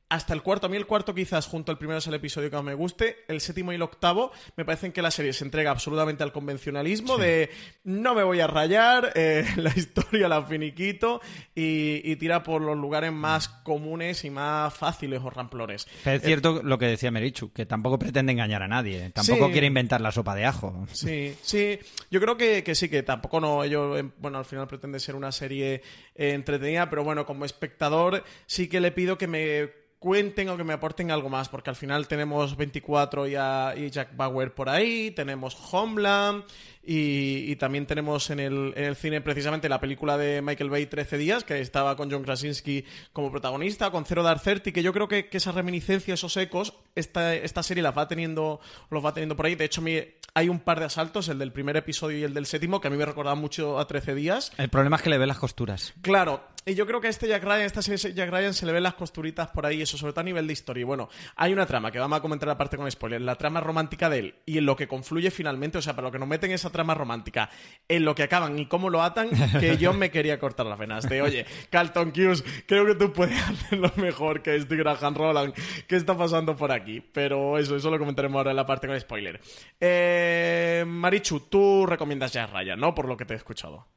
hasta 0.09 0.33
el 0.33 0.43
cuarto. 0.43 0.67
A 0.67 0.69
mí 0.69 0.77
el 0.77 0.85
cuarto 0.85 1.13
quizás 1.13 1.47
junto 1.47 1.71
al 1.71 1.77
primero 1.77 1.97
es 1.97 2.07
el 2.07 2.13
episodio 2.13 2.49
que 2.49 2.55
más 2.55 2.65
me 2.65 2.73
guste. 2.73 3.25
El 3.27 3.41
séptimo 3.41 3.71
y 3.71 3.75
el 3.75 3.81
octavo 3.81 4.31
me 4.55 4.65
parecen 4.65 4.91
que 4.91 5.01
la 5.01 5.11
serie 5.11 5.33
se 5.33 5.43
entrega 5.43 5.71
absolutamente 5.71 6.23
al 6.23 6.31
convencionalismo 6.31 7.17
de 7.17 7.49
no 7.83 8.13
me 8.13 8.23
voy 8.23 8.39
a 8.39 8.47
rayar, 8.47 9.11
eh, 9.15 9.45
la 9.55 9.71
historia 9.75 10.27
la 10.27 10.43
finiquito 10.43 11.21
y, 11.53 12.15
tira 12.15 12.43
por 12.43 12.61
los 12.61 12.77
lugares 12.77 13.11
más 13.11 13.49
comunes 13.49 14.23
y 14.23 14.29
más 14.29 14.73
fáciles 14.73 15.21
o 15.23 15.29
ramplones. 15.29 15.87
es 16.05 16.21
cierto 16.21 16.61
lo 16.63 16.77
que 16.77 16.85
decía 16.85 17.11
Merichu, 17.11 17.51
que 17.51 17.65
tampoco 17.65 17.99
pretende 17.99 18.31
engañar 18.31 18.63
a 18.63 18.67
nadie. 18.67 19.09
Tampoco 19.09 19.51
quiere 19.51 19.67
inventar 19.67 19.99
la 19.99 20.11
sopa 20.11 20.33
de 20.33 20.45
ajo. 20.45 20.87
Sí, 20.93 21.35
sí. 21.41 21.77
Yo 22.09 22.21
creo 22.21 22.37
que, 22.37 22.75
sí, 22.75 22.89
que 22.89 23.03
tampoco 23.03 23.41
no, 23.41 23.63
ello, 23.63 23.97
eh, 23.97 24.09
bueno, 24.19 24.37
al 24.37 24.45
final 24.45 24.67
pretende 24.67 24.99
ser 24.99 25.15
una 25.15 25.31
serie 25.31 25.81
eh, 26.15 26.31
entretenida, 26.31 26.89
pero 26.89 27.03
bueno, 27.03 27.25
como 27.25 27.43
espectador 27.43 28.23
sí 28.45 28.67
que 28.67 28.79
le 28.79 28.91
pido 28.91 29.17
que 29.17 29.27
me 29.27 29.84
cuenten 30.05 30.49
o 30.49 30.55
que 30.55 30.63
me 30.63 30.77
aporten 30.77 31.09
algo 31.09 31.29
más, 31.29 31.49
porque 31.49 31.71
al 31.71 31.75
final 31.75 32.07
tenemos 32.07 32.55
24 32.55 33.25
y, 33.25 33.33
y 33.33 33.89
Jack 33.89 34.15
Bauer 34.15 34.53
por 34.53 34.69
ahí, 34.69 35.09
tenemos 35.09 35.57
Homeland 35.73 36.43
y, 36.85 37.55
también 37.55 37.85
tenemos 37.85 38.29
en 38.29 38.39
el, 38.39 38.95
cine 38.95 39.21
precisamente 39.21 39.69
la 39.69 39.79
película 39.79 40.17
de 40.17 40.41
Michael 40.41 40.69
Bay 40.69 40.85
13 40.85 41.17
días, 41.17 41.43
que 41.43 41.59
estaba 41.59 41.95
con 41.95 42.11
John 42.11 42.23
Krasinski 42.23 42.85
como 43.13 43.31
protagonista, 43.31 43.91
con 43.91 44.05
Zero 44.05 44.23
Dark 44.23 44.41
Thirty, 44.41 44.71
que 44.71 44.83
yo 44.83 44.93
creo 44.93 45.07
que, 45.07 45.27
que 45.29 45.37
esa 45.37 45.51
reminiscencia, 45.51 46.13
esos 46.13 46.35
ecos 46.37 46.73
esta, 46.95 47.35
esta 47.35 47.61
serie 47.63 47.83
las 47.83 47.97
va 47.97 48.07
teniendo, 48.07 48.59
los 48.89 49.03
va 49.03 49.13
teniendo 49.13 49.35
por 49.35 49.45
ahí. 49.45 49.55
De 49.55 49.65
hecho, 49.65 49.81
mi, 49.81 49.99
hay 50.33 50.49
un 50.49 50.59
par 50.59 50.79
de 50.79 50.85
asaltos, 50.85 51.29
el 51.29 51.39
del 51.39 51.51
primer 51.51 51.77
episodio 51.77 52.17
y 52.17 52.23
el 52.23 52.33
del 52.33 52.45
séptimo, 52.45 52.81
que 52.81 52.87
a 52.87 52.91
mí 52.91 52.97
me 52.97 53.05
recordaba 53.05 53.35
mucho 53.35 53.79
a 53.79 53.87
13 53.87 54.15
días. 54.15 54.51
El 54.57 54.69
problema 54.69 54.95
es 54.95 55.01
que 55.01 55.09
le 55.09 55.17
ve 55.17 55.27
las 55.27 55.39
costuras. 55.39 55.93
Claro, 56.01 56.43
y 56.65 56.73
yo 56.73 56.87
creo 56.87 56.99
que 56.99 57.07
a 57.07 57.09
este 57.09 57.27
Jack 57.27 57.43
Ryan, 57.43 57.61
esta 57.61 57.81
serie 57.81 58.13
Jack 58.13 58.31
Ryan, 58.31 58.53
se 58.53 58.65
le 58.65 58.71
ven 58.71 58.83
las 58.83 58.95
costuritas 58.95 59.49
por 59.49 59.65
ahí, 59.65 59.81
eso, 59.81 59.97
sobre 59.97 60.13
todo 60.13 60.21
a 60.21 60.23
nivel 60.23 60.47
de 60.47 60.53
historia. 60.53 60.81
Y 60.81 60.85
bueno, 60.85 61.09
hay 61.35 61.53
una 61.53 61.65
trama 61.65 61.91
que 61.91 61.99
vamos 61.99 62.17
a 62.17 62.21
comentar 62.21 62.49
aparte 62.49 62.75
con 62.75 62.89
spoiler, 62.89 63.21
la 63.21 63.35
trama 63.35 63.61
romántica 63.61 64.09
de 64.09 64.19
él 64.19 64.35
y 64.45 64.57
en 64.57 64.65
lo 64.65 64.75
que 64.75 64.87
confluye 64.87 65.29
finalmente, 65.31 65.77
o 65.77 65.81
sea, 65.81 65.95
para 65.95 66.07
lo 66.07 66.11
que 66.11 66.19
nos 66.19 66.27
meten 66.27 66.51
esa 66.51 66.71
trama 66.75 66.93
romántica, 66.93 67.49
en 67.87 68.03
lo 68.03 68.15
que 68.15 68.23
acaban 68.23 68.59
y 68.59 68.65
cómo 68.65 68.89
lo 68.89 69.01
atan, 69.01 69.29
que 69.61 69.77
yo 69.77 69.93
me 69.93 70.11
quería 70.11 70.37
cortar 70.39 70.65
las 70.65 70.77
venas. 70.77 71.07
De, 71.07 71.21
oye, 71.21 71.45
Carlton 71.69 72.09
Hughes, 72.09 72.43
creo 72.67 72.85
que 72.85 72.95
tú 72.95 73.13
puedes 73.13 73.41
hacerlo 73.41 73.89
mejor 73.95 74.41
que 74.41 74.57
este 74.57 74.75
Graham 74.75 75.15
Roland. 75.15 75.53
¿Qué 75.87 75.95
está 75.95 76.17
pasando 76.17 76.57
por 76.57 76.73
aquí? 76.73 76.99
Pero 76.99 77.57
eso, 77.57 77.77
eso 77.77 77.89
lo 77.89 77.97
comentaremos 77.97 78.37
ahora 78.37 78.51
en 78.51 78.57
la 78.57 78.65
parte 78.65 78.87
con 78.87 78.99
spoiler. 78.99 79.39
Eh, 79.79 80.83
Marichu, 80.85 81.39
tú 81.39 81.85
recomiendas 81.85 82.33
Jack 82.33 82.51
Ryan, 82.51 82.77
¿no? 82.77 82.93
Por 82.93 83.07
lo 83.07 83.15
que 83.15 83.23
te 83.23 83.33
he 83.33 83.37
escuchado. 83.37 83.87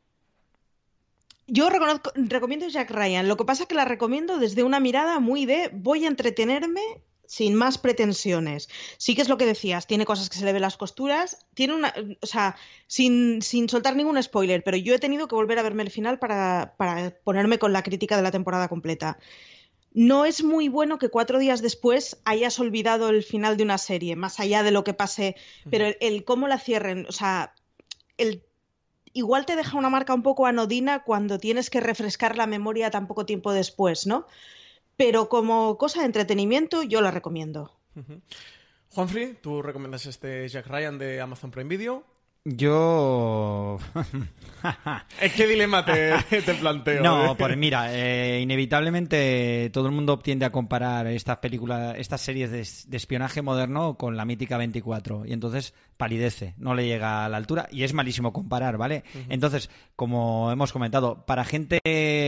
Yo 1.48 1.68
recomiendo 1.70 2.68
Jack 2.68 2.90
Ryan. 2.90 3.26
Lo 3.26 3.38
que 3.38 3.44
pasa 3.44 3.62
es 3.62 3.68
que 3.68 3.74
la 3.74 3.86
recomiendo 3.86 4.38
desde 4.38 4.62
una 4.62 4.78
mirada 4.80 5.18
muy 5.18 5.46
de 5.46 5.70
voy 5.72 6.04
a 6.04 6.08
entretenerme 6.08 6.82
sin 7.28 7.54
más 7.54 7.76
pretensiones. 7.76 8.70
Sí 8.96 9.14
que 9.14 9.20
es 9.20 9.28
lo 9.28 9.36
que 9.36 9.44
decías, 9.44 9.86
tiene 9.86 10.06
cosas 10.06 10.30
que 10.30 10.38
se 10.38 10.46
le 10.46 10.52
ven 10.54 10.62
las 10.62 10.78
costuras, 10.78 11.46
tiene 11.52 11.74
una, 11.74 11.94
o 12.22 12.26
sea, 12.26 12.56
sin, 12.86 13.42
sin 13.42 13.68
soltar 13.68 13.94
ningún 13.94 14.20
spoiler, 14.22 14.64
pero 14.64 14.78
yo 14.78 14.94
he 14.94 14.98
tenido 14.98 15.28
que 15.28 15.34
volver 15.34 15.58
a 15.58 15.62
verme 15.62 15.82
el 15.82 15.90
final 15.90 16.18
para, 16.18 16.74
para 16.78 17.10
ponerme 17.22 17.58
con 17.58 17.74
la 17.74 17.82
crítica 17.82 18.16
de 18.16 18.22
la 18.22 18.30
temporada 18.30 18.68
completa. 18.68 19.18
No 19.92 20.24
es 20.24 20.42
muy 20.42 20.68
bueno 20.68 20.98
que 20.98 21.10
cuatro 21.10 21.38
días 21.38 21.60
después 21.60 22.16
hayas 22.24 22.58
olvidado 22.60 23.10
el 23.10 23.22
final 23.22 23.58
de 23.58 23.64
una 23.64 23.76
serie, 23.76 24.16
más 24.16 24.40
allá 24.40 24.62
de 24.62 24.70
lo 24.70 24.82
que 24.82 24.94
pase, 24.94 25.36
pero 25.70 25.84
el, 25.84 25.98
el 26.00 26.24
cómo 26.24 26.48
la 26.48 26.58
cierren, 26.58 27.04
o 27.08 27.12
sea, 27.12 27.54
el 28.16 28.42
igual 29.12 29.44
te 29.44 29.56
deja 29.56 29.76
una 29.76 29.90
marca 29.90 30.14
un 30.14 30.22
poco 30.22 30.46
anodina 30.46 31.04
cuando 31.04 31.38
tienes 31.38 31.68
que 31.68 31.80
refrescar 31.80 32.38
la 32.38 32.46
memoria 32.46 32.90
tan 32.90 33.06
poco 33.06 33.26
tiempo 33.26 33.52
después, 33.52 34.06
¿no? 34.06 34.26
Pero 34.98 35.28
como 35.28 35.78
cosa 35.78 36.00
de 36.00 36.06
entretenimiento, 36.06 36.82
yo 36.82 37.00
la 37.00 37.12
recomiendo. 37.12 37.72
Juanfrey, 38.90 39.38
¿tú 39.40 39.62
recomiendas 39.62 40.06
este 40.06 40.48
Jack 40.48 40.66
Ryan 40.66 40.98
de 40.98 41.20
Amazon 41.20 41.52
Prime 41.52 41.68
Video? 41.68 42.04
Yo. 42.56 43.78
¿Es 45.20 45.32
qué 45.34 45.46
dilema 45.46 45.84
te, 45.84 46.12
te 46.42 46.54
planteo? 46.54 47.02
No, 47.02 47.36
pues 47.36 47.56
mira, 47.56 47.88
eh, 47.94 48.40
inevitablemente 48.40 49.70
todo 49.72 49.86
el 49.86 49.92
mundo 49.92 50.18
tiende 50.18 50.46
a 50.46 50.50
comparar 50.50 51.06
estas 51.06 51.38
películas, 51.38 51.96
estas 51.98 52.20
series 52.20 52.50
de, 52.50 52.66
de, 52.90 52.96
espionaje 52.96 53.42
moderno 53.42 53.96
con 53.96 54.16
la 54.16 54.24
mítica 54.24 54.56
24. 54.56 55.26
Y 55.26 55.32
entonces 55.32 55.74
palidece, 55.96 56.54
no 56.58 56.74
le 56.74 56.86
llega 56.86 57.24
a 57.24 57.28
la 57.28 57.36
altura. 57.36 57.68
Y 57.70 57.82
es 57.82 57.92
malísimo 57.92 58.32
comparar, 58.32 58.78
¿vale? 58.78 59.04
Uh 59.14 59.18
-huh. 59.18 59.26
Entonces, 59.28 59.70
como 59.96 60.50
hemos 60.50 60.72
comentado, 60.72 61.26
para 61.26 61.44
gente. 61.44 61.80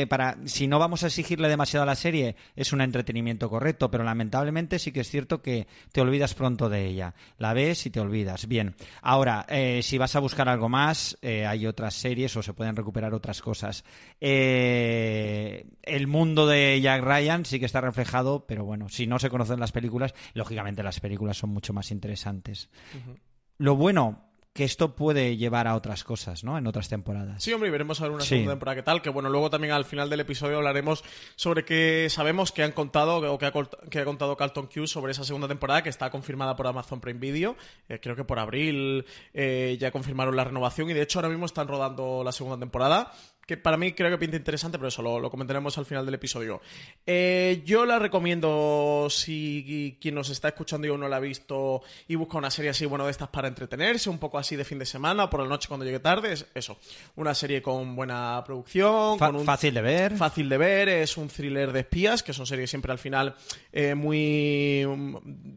para 0.09 0.37
Si 0.45 0.67
no 0.67 0.79
vamos 0.79 1.03
a 1.03 1.07
exigirle 1.07 1.49
demasiado 1.49 1.85
a 1.85 1.87
la 1.87 1.95
serie, 1.95 2.37
es 2.57 2.73
un 2.73 2.81
entretenimiento 2.81 3.49
correcto. 3.49 3.91
Pero 3.91 4.05
lamentablemente 4.05 4.79
sí 4.79 4.93
que 4.93 5.00
es 5.00 5.09
cierto 5.09 5.43
que 5.43 5.67
te 5.93 6.00
olvidas 6.00 6.35
pronto 6.35 6.69
de 6.69 6.87
ella. 6.87 7.15
La 7.39 7.55
ves 7.55 7.87
y 7.87 7.91
te 7.91 8.00
olvidas. 8.00 8.47
Bien. 8.47 8.75
Ahora, 9.03 9.47
eh, 9.49 9.81
si 9.83 9.99
vas 9.99 10.10
a 10.17 10.21
buscar 10.21 10.49
algo 10.49 10.69
más, 10.69 11.19
eh, 11.23 11.47
hay 11.47 11.67
otras 11.67 11.95
series 11.95 12.37
o 12.37 12.43
se 12.43 12.52
pueden 12.52 12.76
recuperar 12.76 13.14
otras 13.14 13.43
cosas. 13.43 13.85
Eh, 14.21 15.67
el 15.83 16.07
mundo 16.07 16.47
de 16.47 16.81
Jack 16.81 17.02
Ryan 17.02 17.45
sí 17.45 17.59
que 17.59 17.67
está 17.67 17.81
reflejado, 17.81 18.47
pero 18.47 18.64
bueno, 18.64 18.88
si 18.88 19.07
no 19.07 19.19
se 19.19 19.31
conocen 19.31 19.61
las 19.61 19.73
películas, 19.73 20.14
lógicamente 20.35 20.83
las 20.83 21.00
películas 21.00 21.37
son 21.37 21.50
mucho 21.50 21.73
más 21.73 21.90
interesantes. 21.90 22.71
Uh 22.95 23.11
-huh. 23.11 23.19
Lo 23.59 23.76
bueno 23.76 24.30
que 24.52 24.64
esto 24.64 24.97
puede 24.97 25.37
llevar 25.37 25.69
a 25.69 25.76
otras 25.76 26.02
cosas, 26.02 26.42
¿no? 26.42 26.59
En 26.59 26.66
otras 26.66 26.88
temporadas. 26.88 27.42
Sí, 27.42 27.52
hombre, 27.52 27.69
y 27.69 27.73
veremos 27.73 28.00
a 28.00 28.04
ver 28.04 28.12
una 28.12 28.23
sí. 28.23 28.30
segunda 28.30 28.54
temporada 28.54 28.76
qué 28.76 28.83
tal. 28.83 29.00
Que 29.00 29.09
bueno, 29.11 29.28
luego 29.28 29.49
también 29.49 29.73
al 29.73 29.85
final 29.85 30.11
del 30.11 30.21
episodio 30.21 30.57
hablaremos 30.57 31.04
sobre 31.37 31.64
que 31.64 32.09
sabemos 32.11 32.50
que 32.50 32.64
han 32.64 32.73
contado 32.73 33.33
o 33.33 33.38
que 33.38 33.47
ha, 33.47 33.52
que 33.88 34.00
ha 34.00 34.04
contado 34.04 34.37
Carlton 34.37 34.69
Hughes 34.75 34.90
sobre 34.90 35.12
esa 35.12 35.25
segunda 35.25 35.47
temporada 35.47 35.83
que 35.83 35.88
está 35.88 36.11
confirmada 36.11 36.57
por 36.57 36.66
Amazon 36.66 37.00
Prime 37.00 37.21
Video. 37.21 37.57
Eh, 37.88 38.00
creo 38.02 38.16
que 38.16 38.25
por 38.25 38.40
abril 38.40 39.07
eh, 39.35 39.76
ya 39.80 39.92
confirmaron 39.92 40.35
la 40.35 40.45
renovación 40.45 40.90
y 40.90 40.95
de 40.95 41.02
hecho 41.02 41.21
ahora 41.21 41.28
mismo 41.28 41.47
están 41.47 41.69
rodando 41.69 42.23
la 42.25 42.33
segunda 42.33 42.59
temporada 42.59 43.12
que 43.47 43.57
para 43.57 43.77
mí 43.77 43.93
creo 43.93 44.11
que 44.11 44.19
pinta 44.19 44.37
interesante, 44.37 44.79
pero 44.79 44.89
eso 44.89 45.03
lo, 45.03 45.19
lo 45.19 45.31
comentaremos 45.31 45.77
al 45.79 45.87
final 45.87 46.05
del 46.05 46.15
episodio. 46.15 46.61
Eh, 47.07 47.63
yo 47.65 47.85
la 47.85 47.99
recomiendo 47.99 49.09
si 49.11 49.99
quien 50.01 50.15
nos 50.15 50.31
está 50.31 50.49
escuchando 50.49 50.87
y 50.87 50.91
aún 50.91 51.01
no 51.01 51.09
la 51.09 51.17
ha 51.17 51.21
visto 51.21 51.83
y 52.09 52.15
busca 52.15 52.39
una 52.39 52.51
serie 52.51 52.71
así, 52.71 52.87
bueno, 52.87 53.05
de 53.05 53.11
estas 53.11 53.29
para 53.29 53.49
entretenerse, 53.49 54.09
un 54.11 54.19
poco 54.19 54.39
así 54.39 54.57
de 54.57 54.65
fin 54.65 54.79
de 54.79 54.87
semana, 54.87 55.29
por 55.29 55.41
la 55.41 55.49
noche 55.49 55.69
cuando 55.69 55.85
llegue 55.85 56.01
tarde, 56.01 56.33
es 56.33 56.47
eso. 56.55 56.79
Una 57.17 57.35
serie 57.35 57.63
con 57.63 57.97
buena 57.97 58.43
producción, 58.45 59.19
Fa 59.19 59.27
con 59.27 59.37
un, 59.37 59.45
fácil 59.45 59.75
de 59.75 59.83
ver. 59.83 60.17
Fácil 60.17 60.49
de 60.49 60.59
ver, 60.59 60.89
es 60.89 61.17
un 61.17 61.29
thriller 61.29 61.73
de 61.73 61.81
espías, 61.81 62.23
que 62.23 62.33
son 62.33 62.47
series 62.47 62.71
siempre 62.71 62.93
al 62.93 62.99
final 62.99 63.35
eh, 63.73 63.95
muy. 63.95 64.87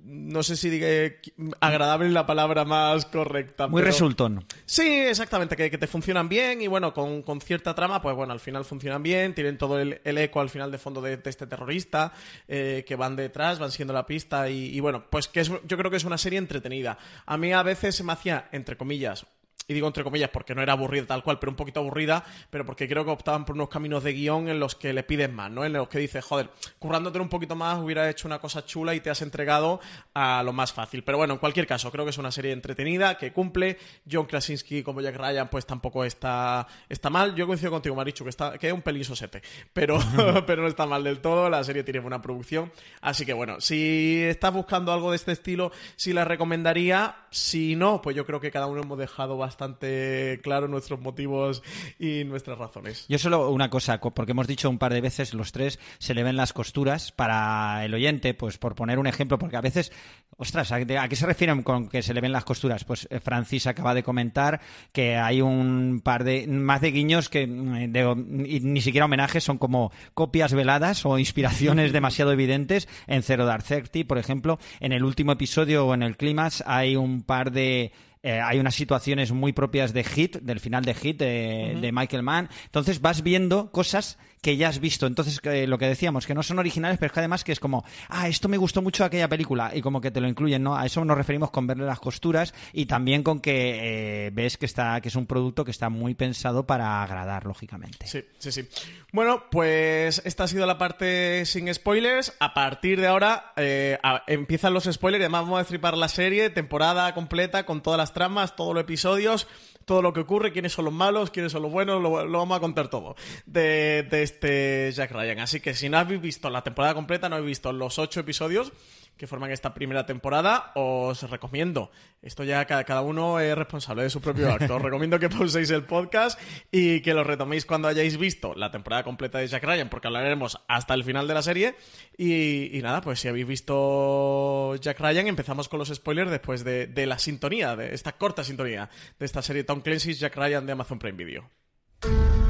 No 0.06 0.44
sé 0.44 0.56
si 0.56 0.70
diga 0.70 1.14
agradable 1.60 2.08
es 2.08 2.14
la 2.14 2.26
palabra 2.26 2.66
más 2.66 3.06
correcta. 3.06 3.68
Muy 3.68 3.82
pero... 3.82 3.92
resultón. 3.92 4.46
Sí, 4.66 4.88
exactamente, 4.88 5.56
que, 5.56 5.70
que, 5.70 5.78
te 5.78 5.88
funcionan 5.88 6.30
bien 6.30 6.62
y 6.62 6.68
bueno, 6.68 6.94
con, 6.94 7.22
con 7.22 7.42
cierta 7.42 7.73
trama, 7.76 8.02
pues 8.02 8.16
bueno, 8.16 8.34
al 8.34 8.40
final 8.40 8.66
funcionan 8.66 9.04
bien, 9.04 9.34
tienen 9.34 9.58
todo 9.58 9.80
el, 9.80 10.00
eco 10.04 10.40
al 10.40 10.50
final 10.50 10.72
de 10.72 10.78
fondo 10.78 11.02
de, 11.02 11.20
este 11.24 11.48
terrorista, 11.48 12.14
eh, 12.48 12.84
que 12.88 12.96
van 12.96 13.16
detrás, 13.16 13.60
van 13.60 13.72
siguiendo 13.72 13.94
la 13.94 14.06
pista 14.06 14.50
y, 14.50 14.76
y 14.76 14.80
bueno, 14.80 15.06
pues 15.10 15.28
que 15.28 15.42
es, 15.42 15.52
yo 15.66 15.78
creo 15.78 15.92
que 15.92 15.98
es 15.98 16.04
una 16.04 16.18
serie 16.18 16.40
entretenida. 16.40 16.98
A 17.26 17.38
mí 17.38 17.54
a 17.54 17.64
veces 17.64 17.96
se 17.96 18.04
me 18.04 18.14
hacía, 18.14 18.50
entre 18.52 18.78
comillas, 18.78 19.26
y 19.68 19.74
digo 19.74 19.88
entre 19.88 20.04
comillas 20.04 20.30
porque 20.30 20.56
no 20.56 20.62
era 20.62 20.74
aburrida 20.74 21.06
tal 21.06 21.24
cual, 21.24 21.40
pero 21.40 21.52
un 21.52 21.56
poquito 21.56 21.80
aburrida, 21.80 22.24
pero 22.50 22.66
porque 22.66 22.88
creo 22.88 23.06
que 23.06 23.12
optaban 23.12 23.46
por 23.46 23.56
unos 23.56 23.70
caminos 23.70 24.04
de 24.04 24.14
guion 24.14 24.50
en 24.50 24.60
los 24.60 24.76
que 24.76 24.94
le 24.94 25.04
pides 25.04 25.32
más, 25.32 25.52
¿no? 25.52 25.66
En 25.66 25.74
los 25.74 25.88
que 25.88 26.00
dices, 26.00 26.24
joder, 26.24 26.50
currándote 26.80 27.20
un 27.20 27.30
poquito 27.30 27.56
más, 27.56 27.80
hubiera 27.80 28.10
hecho 28.10 28.28
una 28.28 28.40
cosa 28.40 28.66
chula 28.66 28.94
y 28.96 29.00
te 29.00 29.10
has 29.10 29.22
entregado 29.22 29.80
a 30.14 30.44
lo 30.44 30.54
más 30.54 30.74
fácil. 30.74 31.04
Pero 31.04 31.18
bueno, 31.18 31.34
en 31.34 31.40
cualquier 31.40 31.68
caso, 31.68 31.92
creo 31.92 32.06
que 32.06 32.12
es 32.12 32.18
una 32.18 32.32
serie 32.32 32.52
entretenida, 32.52 33.18
que 33.18 33.32
cumple. 33.32 33.78
John 34.10 34.26
Krasinski 34.26 34.84
como 34.84 35.02
Jack 35.02 35.16
Ryan, 35.16 35.50
pues 35.50 35.66
tampoco 35.66 36.04
está, 36.04 36.68
está 36.90 37.10
mal. 37.10 37.36
Yo 37.36 37.48
coincido 37.48 37.72
contigo, 37.72 37.96
Marichu, 37.96 38.24
que, 38.24 38.30
está, 38.30 38.58
que 38.58 38.68
es 38.68 38.74
un 38.74 38.82
pelín 38.82 39.04
sosete, 39.04 39.42
pero, 39.72 40.00
pero 40.46 40.62
no 40.62 40.68
está 40.68 40.86
mal 40.86 41.04
del 41.04 41.20
todo. 41.20 41.50
La 41.50 41.64
serie 41.64 41.84
tiene 41.84 42.00
buena 42.00 42.22
producción. 42.22 42.72
Así 43.02 43.26
que 43.26 43.34
bueno, 43.34 43.62
si 43.62 44.22
estás 44.24 44.54
buscando 44.54 44.92
algo 44.92 45.12
de 45.12 45.18
este 45.18 45.32
estilo, 45.32 45.72
sí 45.96 46.14
la 46.14 46.26
recomendaría. 46.26 47.16
Si 47.30 47.76
no, 47.76 48.02
pues 48.02 48.16
yo 48.16 48.26
creo 48.26 48.40
que 48.40 48.52
cada 48.52 48.68
uno 48.68 48.82
hemos 48.82 48.98
dejado 48.98 49.38
bastante 49.38 49.53
bastante 49.54 50.40
claro 50.42 50.68
nuestros 50.68 51.00
motivos 51.00 51.62
y 52.00 52.24
nuestras 52.24 52.58
razones. 52.58 53.06
Yo 53.08 53.20
solo 53.20 53.52
una 53.52 53.70
cosa, 53.70 54.00
porque 54.00 54.32
hemos 54.32 54.48
dicho 54.48 54.68
un 54.68 54.80
par 54.80 54.94
de 54.94 55.02
veces 55.02 55.36
los 55.36 55.52
tres, 55.52 55.80
se 56.00 56.16
le 56.16 56.24
ven 56.24 56.36
las 56.36 56.54
costuras 56.54 57.12
para 57.12 57.86
el 57.86 57.94
oyente, 57.94 58.34
pues 58.34 58.58
por 58.58 58.74
poner 58.74 58.98
un 58.98 59.06
ejemplo, 59.06 59.38
porque 59.38 59.56
a 59.56 59.62
veces, 59.62 59.92
ostras, 60.38 60.72
¿a, 60.72 60.84
qué 60.84 61.16
se 61.16 61.28
refieren 61.28 61.62
con 61.62 61.88
que 61.88 62.02
se 62.02 62.16
le 62.16 62.22
ven 62.22 62.32
las 62.32 62.46
costuras? 62.46 62.84
Pues 62.84 63.08
eh, 63.12 63.20
Francis 63.20 63.68
acaba 63.68 63.94
de 63.94 64.02
comentar 64.02 64.60
que 64.92 65.18
hay 65.18 65.42
un 65.42 66.02
par 66.04 66.24
de, 66.24 66.48
más 66.48 66.82
de 66.82 66.92
guiños 66.92 67.30
que 67.30 67.46
mm, 67.46 67.92
de, 67.92 68.16
ni 68.16 68.82
siquiera 68.82 69.06
homenajes, 69.06 69.44
son 69.44 69.60
como 69.60 69.92
copias 70.16 70.54
veladas 70.54 71.06
o 71.06 71.20
inspiraciones 71.20 71.94
demasiado 71.94 72.32
evidentes 72.32 72.88
en 73.06 73.22
Zero 73.22 73.46
Dark 73.46 73.64
Thirty, 73.64 74.04
por 74.04 74.18
ejemplo. 74.18 74.58
En 74.80 74.94
el 74.94 75.04
último 75.04 75.32
episodio 75.32 75.86
o 75.86 75.94
en 75.94 76.02
el 76.02 76.18
clímax 76.18 76.64
hay 76.66 76.96
un 76.96 77.22
par 77.22 77.52
de 77.52 77.92
eh, 78.24 78.40
hay 78.40 78.58
unas 78.58 78.74
situaciones 78.74 79.34
muy 79.34 79.52
propias 79.52 79.94
de 79.94 80.04
Hit, 80.06 80.38
del 80.38 80.62
final 80.62 80.86
de 80.86 80.94
Hit 80.94 81.20
de, 81.20 81.74
uh 81.74 81.78
-huh. 81.78 81.82
de 81.82 81.92
Michael 81.92 82.24
Mann. 82.24 82.50
Entonces 82.66 83.02
vas 83.02 83.22
viendo 83.22 83.70
cosas 83.72 84.18
que 84.44 84.58
ya 84.58 84.68
has 84.68 84.80
visto. 84.80 85.08
Entonces, 85.08 85.40
lo 85.68 85.78
que 85.78 85.88
decíamos, 85.88 86.28
que 86.28 86.36
no 86.36 86.44
son 86.44 86.60
originales, 86.60 87.00
pero 87.00 87.08
es 87.08 87.14
que 87.14 87.20
además 87.20 87.44
que 87.44 87.54
es 87.54 87.60
como, 87.60 87.84
ah, 88.10 88.28
esto 88.28 88.50
me 88.50 88.58
gustó 88.58 88.82
mucho 88.82 89.06
aquella 89.06 89.30
película, 89.30 89.72
y 89.74 89.82
como 89.82 90.02
que 90.02 90.12
te 90.12 90.22
lo 90.22 90.28
incluyen, 90.28 90.62
¿no? 90.62 90.76
A 90.76 90.86
eso 90.86 91.04
nos 91.06 91.18
referimos 91.18 91.50
con 91.50 91.66
verle 91.66 91.86
las 91.86 92.00
costuras 92.00 92.54
y 92.74 92.86
también 92.86 93.24
con 93.24 93.40
que 93.40 94.28
eh, 94.28 94.32
ves 94.32 94.58
que 94.58 94.66
está, 94.66 95.00
que 95.02 95.08
es 95.08 95.16
un 95.16 95.26
producto 95.26 95.64
que 95.64 95.72
está 95.72 95.90
muy 95.90 96.14
pensado 96.14 96.68
para 96.68 97.02
agradar, 97.02 97.46
lógicamente. 97.46 98.06
Sí, 98.06 98.24
sí, 98.38 98.52
sí. 98.52 98.68
Bueno, 99.14 99.46
pues 99.50 100.22
esta 100.26 100.44
ha 100.44 100.48
sido 100.48 100.66
la 100.66 100.78
parte 100.78 101.46
sin 101.46 101.74
spoilers. 101.74 102.34
A 102.40 102.54
partir 102.54 103.00
de 103.00 103.08
ahora 103.08 103.54
eh, 103.56 103.98
empiezan 104.28 104.74
los 104.74 104.84
spoilers 104.84 105.24
además 105.24 105.44
vamos 105.44 105.56
a 105.56 105.60
destripar 105.60 105.98
la 105.98 106.10
serie, 106.10 106.50
temporada 106.50 107.14
completa, 107.14 107.66
con 107.66 107.82
todas 107.82 107.98
las 107.98 108.14
tramas, 108.14 108.56
todos 108.56 108.74
los 108.74 108.84
episodios 108.84 109.48
todo 109.86 110.02
lo 110.02 110.14
que 110.14 110.22
ocurre, 110.22 110.52
quiénes 110.52 110.74
son 110.74 110.86
los 110.86 110.94
malos, 110.94 111.30
quiénes 111.30 111.52
son 111.52 111.62
los 111.62 111.72
buenos, 111.72 112.02
lo, 112.02 112.12
vamos 112.12 112.58
a 112.58 112.60
contar 112.60 112.90
todo 112.90 113.16
de, 113.46 114.08
de, 114.10 114.24
este 114.24 114.92
Jack 114.94 115.12
Ryan. 115.12 115.40
Así 115.40 115.60
que 115.60 115.74
si 115.74 115.90
no 115.90 115.98
habéis 115.98 116.22
visto 116.22 116.50
la 116.50 116.64
temporada 116.64 116.94
completa, 116.94 117.30
no 117.30 117.36
habéis 117.36 117.50
visto 117.50 117.74
los 117.74 118.00
ocho 118.00 118.20
episodios, 118.20 118.72
que 119.18 119.28
forman 119.28 119.52
esta 119.52 119.74
primera 119.74 120.06
temporada, 120.06 120.72
os 120.76 121.30
recomiendo, 121.30 121.92
esto 122.22 122.44
ya 122.44 122.66
cada, 122.66 122.84
cada 122.84 123.02
uno 123.02 123.40
es 123.40 123.56
responsable 123.56 124.04
de 124.04 124.10
su 124.10 124.22
propio 124.22 124.52
acto, 124.52 124.76
os 124.76 124.82
recomiendo 124.84 125.20
que 125.20 125.30
pauséis 125.30 125.70
el 125.72 125.84
podcast 125.84 126.40
y 126.72 127.02
que 127.02 127.14
lo 127.14 127.24
retoméis 127.24 127.66
cuando 127.66 127.88
hayáis 127.88 128.18
visto 128.18 128.54
la 128.56 128.72
temporada 128.72 129.04
completa 129.04 129.38
de 129.38 129.48
Jack 129.48 129.64
Ryan, 129.64 129.90
porque 129.90 130.08
hablaremos 130.08 130.60
hasta 130.68 130.94
el 130.94 131.04
final 131.04 131.28
de 131.28 131.34
la 131.34 131.42
serie. 131.42 131.76
Y, 132.18 132.78
y 132.78 132.82
nada, 132.82 133.02
pues 133.02 133.20
si 133.20 133.28
habéis 133.28 133.48
visto 133.48 134.76
Jack 134.76 135.00
Ryan, 135.00 135.28
empezamos 135.28 135.70
con 135.70 135.80
los 135.80 135.90
spoilers 135.90 136.32
después 136.32 136.64
de, 136.64 136.88
de 136.88 137.06
la 137.06 137.20
sintonía, 137.20 137.76
de 137.76 137.94
esta 137.94 138.14
corta 138.14 138.44
sintonía 138.44 138.90
de 139.20 139.26
esta 139.26 139.42
serie 139.42 139.64
Tom 139.64 139.82
Clancy's 139.82 140.20
Jack 140.20 140.36
Ryan 140.36 140.66
de 140.66 140.72
Amazon 140.74 141.00
Prime 141.00 141.18
Video. 141.18 142.43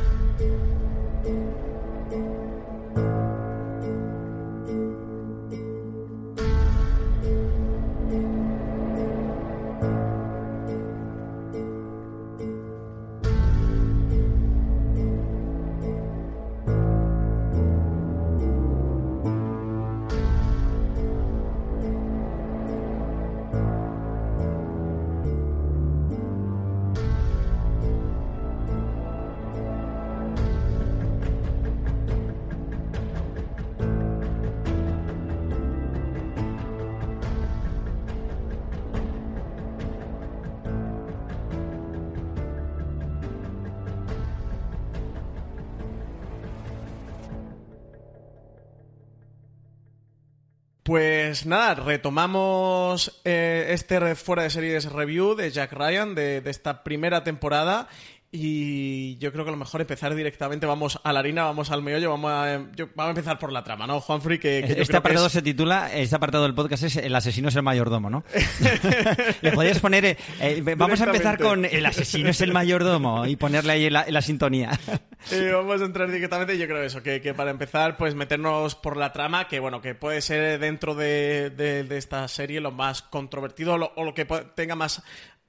Pues 51.33 51.47
nada, 51.47 51.73
retomamos 51.73 53.19
eh, 53.25 53.65
este 53.69 54.13
fuera 54.13 54.43
de 54.43 54.51
series 54.51 54.85
review 54.85 55.33
de 55.33 55.49
Jack 55.49 55.73
Ryan 55.73 56.13
de, 56.13 56.41
de 56.41 56.51
esta 56.51 56.83
primera 56.83 57.23
temporada 57.23 57.87
y 58.35 59.15
yo 59.19 59.31
creo 59.31 59.45
que 59.45 59.49
a 59.49 59.53
lo 59.53 59.57
mejor 59.57 59.79
empezar 59.81 60.13
directamente, 60.15 60.65
vamos 60.65 60.99
a 61.03 61.13
la 61.13 61.19
harina, 61.19 61.43
vamos 61.43 61.69
al 61.69 61.83
meollo, 61.83 62.09
vamos 62.09 62.31
a, 62.31 62.63
yo- 62.75 62.87
vamos 62.95 63.09
a 63.15 63.19
empezar 63.19 63.37
por 63.37 63.51
la 63.51 63.63
trama, 63.63 63.85
¿no, 63.85 64.01
Juanfrey? 64.01 64.39
Que, 64.39 64.49
que 64.49 64.59
Este 64.61 64.73
creo 64.73 64.87
que 64.87 64.97
apartado 64.97 65.27
es- 65.27 65.31
se 65.33 65.41
titula, 65.43 65.93
este 65.93 66.15
apartado 66.15 66.43
del 66.43 66.55
podcast 66.55 66.81
es 66.83 66.97
El 66.97 67.15
asesino 67.15 67.49
es 67.49 67.55
el 67.55 67.61
mayordomo, 67.61 68.09
¿no? 68.09 68.23
Le 69.41 69.51
podrías 69.51 69.79
poner, 69.79 70.03
eh, 70.05 70.17
eh, 70.39 70.63
vamos 70.75 70.99
a 71.01 71.05
empezar 71.05 71.37
con 71.37 71.63
El 71.63 71.85
asesino 71.85 72.29
es 72.29 72.41
el 72.41 72.51
mayordomo 72.53 73.25
y 73.27 73.35
ponerle 73.35 73.73
ahí 73.73 73.89
la, 73.89 74.05
la 74.09 74.21
sintonía. 74.21 74.71
Eh, 75.31 75.51
vamos 75.53 75.81
a 75.81 75.85
entrar 75.85 76.11
directamente, 76.11 76.57
yo 76.57 76.65
creo 76.67 76.83
eso, 76.83 77.01
que, 77.01 77.21
que 77.21 77.33
para 77.33 77.49
empezar, 77.49 77.95
pues 77.95 78.13
meternos 78.13 78.75
por 78.75 78.97
la 78.97 79.13
trama, 79.13 79.47
que 79.47 79.61
bueno, 79.61 79.79
que 79.79 79.95
puede 79.95 80.21
ser 80.21 80.59
dentro 80.59 80.95
de, 80.95 81.49
de- 81.49 81.85
de 81.85 81.97
esta 81.97 82.27
serie 82.27 82.59
lo 82.59 82.71
más 82.71 83.01
controvertido 83.03 83.77
lo- 83.77 83.93
o 83.95 84.03
lo 84.03 84.13
que 84.13 84.25
tenga 84.25 84.75
más 84.75 85.01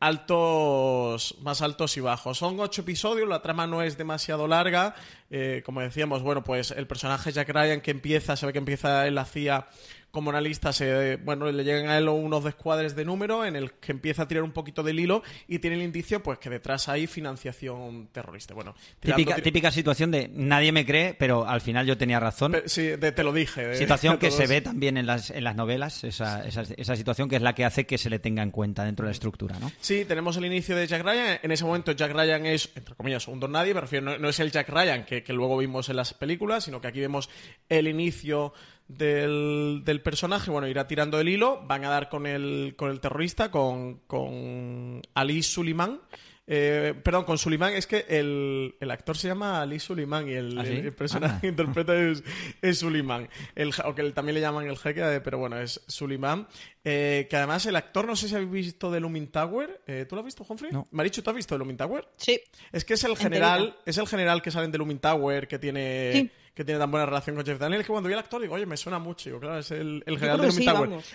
altos 0.07 1.37
más 1.41 1.63
altos 1.63 1.97
y 1.97 2.01
bajos. 2.01 2.39
Son 2.39 2.59
ocho 2.61 2.83
episodios, 2.83 3.29
la 3.29 3.43
trama 3.43 3.67
no 3.67 3.83
es 3.83 3.97
demasiado 3.97 4.47
larga. 4.47 4.95
eh, 5.31 5.63
como 5.65 5.81
decíamos, 5.81 6.23
bueno, 6.23 6.45
pues 6.45 6.71
el 6.71 6.87
personaje 6.87 7.33
Jack 7.33 7.49
Ryan 7.49 7.81
que 7.81 7.91
empieza, 7.91 8.37
se 8.37 8.47
ve 8.47 8.53
que 8.53 8.59
empieza 8.59 9.07
en 9.07 9.15
la 9.15 9.25
CIA 9.25 9.67
como 10.15 10.31
analista, 10.31 10.73
se, 10.73 11.17
bueno, 11.17 11.51
le 11.53 11.63
llegan 11.65 11.91
a 11.91 11.99
él 11.99 12.09
unos 12.09 12.43
descuadres 12.45 12.97
de 12.97 13.05
número 13.05 13.45
en 13.45 13.57
el 13.57 13.73
que 13.73 13.93
empieza 13.93 14.23
a 14.23 14.29
tirar 14.29 14.43
un 14.45 14.53
poquito 14.53 14.83
del 14.83 14.99
hilo 14.99 15.23
y 15.49 15.59
tiene 15.59 15.77
el 15.77 15.83
indicio 15.83 16.23
pues 16.23 16.39
que 16.39 16.49
detrás 16.49 16.89
hay 16.89 17.07
financiación 17.07 18.09
terrorista. 18.13 18.55
Bueno, 18.55 18.75
tirando- 19.01 19.17
Típica, 19.19 19.37
tir- 19.37 19.43
típica 19.43 19.71
situación 19.71 20.11
de 20.11 20.29
nadie 20.33 20.73
me 20.73 20.87
cree, 20.87 21.15
pero 21.15 21.47
al 21.47 21.61
final 21.61 21.87
yo 21.87 21.99
tenía 21.99 22.21
razón. 22.21 22.53
Pe- 22.53 22.69
Sí, 22.69 22.83
de- 22.83 23.13
te 23.13 23.23
lo 23.23 23.33
dije. 23.33 23.67
de- 23.67 23.77
Situación 23.77 24.17
que 24.19 24.31
se 24.31 24.47
ve 24.47 24.61
también 24.61 24.97
en 24.97 25.07
las, 25.07 25.31
en 25.31 25.45
las 25.45 25.57
novelas, 25.57 26.05
esa, 26.05 26.47
esa, 26.47 26.63
esa 26.63 26.97
situación 26.97 27.29
que 27.29 27.37
es 27.37 27.43
la 27.43 27.55
que 27.55 27.65
hace 27.65 27.85
que 27.87 27.99
se 27.99 28.09
le 28.09 28.19
tenga 28.19 28.43
en 28.43 28.51
cuenta 28.51 28.85
dentro 28.85 29.05
de 29.05 29.09
la 29.09 29.13
estructura, 29.13 29.59
¿no? 29.59 29.71
Sí, 29.81 30.05
tenemos 30.07 30.37
el 30.37 30.45
inicio 30.47 30.77
de 30.77 30.87
Jack 30.87 31.03
Ryan. 31.03 31.39
En 31.43 31.51
ese 31.51 31.65
momento 31.65 31.93
Jack 31.93 32.13
Ryan 32.13 32.47
es, 32.47 32.71
entre 32.77 32.95
comillas, 32.95 33.27
un 33.29 33.41
don 33.41 33.53
nadie. 33.53 33.75
Me 33.75 33.81
refiero, 33.81 34.05
no, 34.07 34.19
no 34.19 34.29
es 34.29 34.39
el 34.41 34.51
Jack 34.53 34.69
Ryan 34.69 35.05
que, 35.05 35.23
que 35.23 35.33
luego 35.33 35.57
vimos 35.59 35.89
en 35.89 35.97
las 35.97 36.15
películas, 36.15 36.65
sino 36.65 36.81
que 36.81 36.87
aquí 36.89 37.01
vemos 37.01 37.29
el 37.69 37.89
inicio 37.89 38.53
del, 38.89 39.83
del 39.85 40.01
personaje. 40.03 40.51
Bueno, 40.51 40.69
irá 40.69 40.87
tirando 40.87 41.19
el 41.21 41.29
hilo. 41.29 41.63
Van 41.67 41.85
a 41.85 41.91
dar 41.91 42.09
con 42.09 42.27
el, 42.27 42.75
con 42.77 42.91
el 42.91 43.01
terrorista, 43.01 43.51
con, 43.51 44.01
con 44.07 45.03
Ali 45.15 45.43
Suleiman. 45.43 46.01
Eh, 46.47 46.93
perdón, 47.03 47.25
con 47.25 47.39
Suleiman 47.39 47.73
es 47.73 47.87
que 47.87 48.05
el, 48.07 48.75
el 48.79 48.91
actor 48.91 49.17
se 49.17 49.29
llama 49.29 49.63
Ali 49.63 49.81
Suleiman 49.81 50.29
y 50.29 50.33
el, 50.33 50.59
¿Ah, 50.59 50.65
sí? 50.67 50.73
el- 50.73 50.85
el 50.87 50.93
personaje 50.93 51.37
Ah. 51.37 51.41
que 51.41 51.47
interpreta 51.47 51.95
es, 51.99 52.23
es 52.61 52.79
Suleiman. 52.81 53.31
El, 53.55 53.71
o 53.83 53.95
que 53.95 54.03
también 54.11 54.35
le 54.35 54.43
llaman 54.43 54.67
el 54.67 54.77
jeque, 54.77 55.01
eh, 55.01 55.23
pero 55.23 55.39
bueno, 55.39 55.59
es 55.59 55.81
Suleiman. 55.87 56.47
Eh, 56.85 57.27
que 57.31 57.37
además 57.37 57.65
el 57.65 57.77
actor, 57.77 58.07
no 58.07 58.15
sé 58.15 58.29
si 58.29 58.35
habéis 58.35 58.51
visto 58.51 58.91
de 58.91 59.01
Lumin 59.01 59.29
Tower. 59.29 59.81
Eh, 59.87 60.05
¿Tú 60.07 60.17
lo 60.17 60.21
has 60.21 60.27
visto, 60.27 60.45
Humphrey? 60.47 60.71
No. 60.71 60.87
Marichu, 60.91 61.23
¿tú 61.23 61.31
has 61.31 61.37
visto 61.37 61.55
de 61.55 61.61
Lumin 61.61 61.79
Tower? 61.79 62.07
Sí. 62.19 62.39
Es 62.73 62.85
que 62.85 62.93
es 62.93 63.05
el 63.05 63.13
Enterita. 63.13 63.31
general, 63.37 63.77
es 63.87 63.97
el 63.97 64.07
general 64.07 64.43
que 64.43 64.51
salen 64.51 64.71
de 64.71 64.77
Lumin 64.77 64.99
Tower, 64.99 65.49
que 65.49 65.59
tiene, 65.59 66.11
Sí. 66.13 66.31
Que 66.55 66.65
tiene 66.65 66.79
tan 66.79 66.91
buena 66.91 67.05
relación 67.07 67.35
con 67.35 67.45
Jeff 67.45 67.59
Daniels, 67.59 67.85
que 67.85 67.91
cuando 67.93 68.07
vi 68.09 68.13
al 68.15 68.21
actor 68.21 68.41
digo, 68.41 68.55
oye, 68.55 68.65
me 68.65 68.77
suena 68.77 68.99
mucho. 68.99 69.29
Digo, 69.29 69.41
claro, 69.41 69.59
es 69.59 69.71
el, 69.73 70.03
el 70.07 70.19
general 70.19 70.41
de 70.41 70.53
sí. 70.53 70.65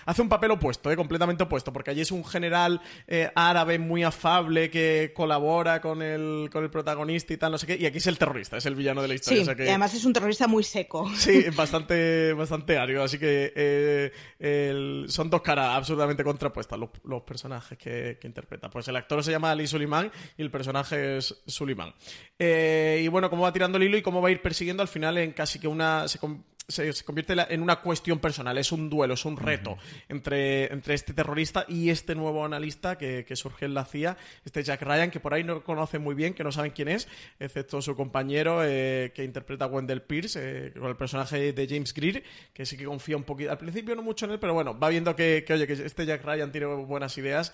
Hace 0.04 0.20
un 0.22 0.28
papel 0.28 0.50
opuesto, 0.50 0.90
eh, 0.90 0.96
completamente 0.96 1.42
opuesto, 1.44 1.72
porque 1.72 1.90
allí 1.90 2.02
es 2.02 2.12
un 2.12 2.24
general 2.24 2.80
eh, 3.06 3.30
árabe 3.34 3.78
muy 3.78 4.02
afable 4.02 4.70
que 4.70 5.12
colabora 5.14 5.80
con 5.80 6.02
el, 6.02 6.50
con 6.52 6.62
el 6.62 6.70
protagonista 6.70 7.32
y 7.32 7.36
tal, 7.38 7.52
no 7.52 7.58
sé 7.58 7.66
qué, 7.66 7.76
y 7.76 7.86
aquí 7.86 7.98
es 7.98 8.06
el 8.06 8.18
terrorista, 8.18 8.58
es 8.58 8.66
el 8.66 8.74
villano 8.74 9.00
de 9.00 9.08
la 9.08 9.14
historia. 9.14 9.38
Sí, 9.38 9.42
o 9.42 9.44
sea 9.46 9.54
que- 9.54 9.64
y 9.64 9.68
además 9.68 9.94
es 9.94 10.04
un 10.04 10.12
terrorista 10.12 10.46
muy 10.46 10.62
seco. 10.62 11.10
Sí, 11.16 11.44
bastante, 11.56 12.32
bastante 12.34 12.76
árido. 12.76 13.02
Así 13.02 13.18
que 13.18 13.52
eh, 13.56 14.12
el- 14.38 15.06
son 15.08 15.30
dos 15.30 15.40
caras 15.42 15.76
absolutamente 15.76 16.22
contrapuestas 16.22 16.78
los, 16.78 16.90
los 17.04 17.22
personajes 17.22 17.78
que, 17.78 18.18
que 18.20 18.26
interpreta. 18.26 18.68
Pues 18.68 18.88
el 18.88 18.96
actor 18.96 19.22
se 19.24 19.30
llama 19.30 19.50
Ali 19.50 19.66
Suleiman 19.66 20.10
y 20.36 20.42
el 20.42 20.50
personaje 20.50 21.16
es 21.16 21.42
Suleiman. 21.46 21.94
Eh, 22.38 23.00
y 23.04 23.08
bueno, 23.08 23.30
cómo 23.30 23.42
va 23.42 23.52
tirando 23.52 23.78
el 23.78 23.84
hilo 23.84 23.96
y 23.96 24.02
cómo 24.02 24.20
va 24.20 24.28
a 24.28 24.32
ir 24.32 24.40
persiguiendo 24.42 24.82
al 24.82 24.88
final 24.88 25.18
en 25.18 25.29
casi 25.32 25.58
que 25.58 25.68
una. 25.68 26.06
Se, 26.08 26.18
se- 26.68 26.92
se 26.92 27.04
convierte 27.04 27.34
en 27.48 27.62
una 27.62 27.80
cuestión 27.80 28.20
personal, 28.20 28.56
es 28.56 28.70
un 28.70 28.88
duelo, 28.88 29.14
es 29.14 29.24
un 29.24 29.36
reto 29.36 29.76
entre, 30.08 30.72
entre 30.72 30.94
este 30.94 31.12
terrorista 31.12 31.64
y 31.66 31.90
este 31.90 32.14
nuevo 32.14 32.44
analista 32.44 32.96
que, 32.96 33.24
que 33.26 33.34
surge 33.34 33.64
en 33.64 33.74
la 33.74 33.84
CIA, 33.84 34.16
este 34.44 34.62
Jack 34.62 34.80
Ryan, 34.82 35.10
que 35.10 35.18
por 35.18 35.34
ahí 35.34 35.42
no 35.42 35.64
conoce 35.64 35.98
muy 35.98 36.14
bien, 36.14 36.32
que 36.32 36.44
no 36.44 36.52
saben 36.52 36.70
quién 36.70 36.86
es, 36.86 37.08
excepto 37.40 37.82
su 37.82 37.96
compañero 37.96 38.60
eh, 38.64 39.10
que 39.16 39.24
interpreta 39.24 39.64
a 39.64 39.68
Wendell 39.68 40.02
Pierce, 40.02 40.38
eh, 40.40 40.72
con 40.78 40.88
el 40.88 40.96
personaje 40.96 41.52
de 41.52 41.66
James 41.68 41.92
Greer, 41.92 42.22
que 42.54 42.64
sí 42.64 42.76
que 42.76 42.84
confía 42.84 43.16
un 43.16 43.24
poquito, 43.24 43.50
al 43.50 43.58
principio 43.58 43.96
no 43.96 44.02
mucho 44.02 44.26
en 44.26 44.30
él, 44.32 44.38
pero 44.38 44.54
bueno, 44.54 44.78
va 44.78 44.90
viendo 44.90 45.16
que, 45.16 45.42
que, 45.44 45.54
oye, 45.54 45.66
que 45.66 45.72
este 45.72 46.06
Jack 46.06 46.24
Ryan 46.24 46.52
tiene 46.52 46.66
buenas 46.68 47.18
ideas 47.18 47.52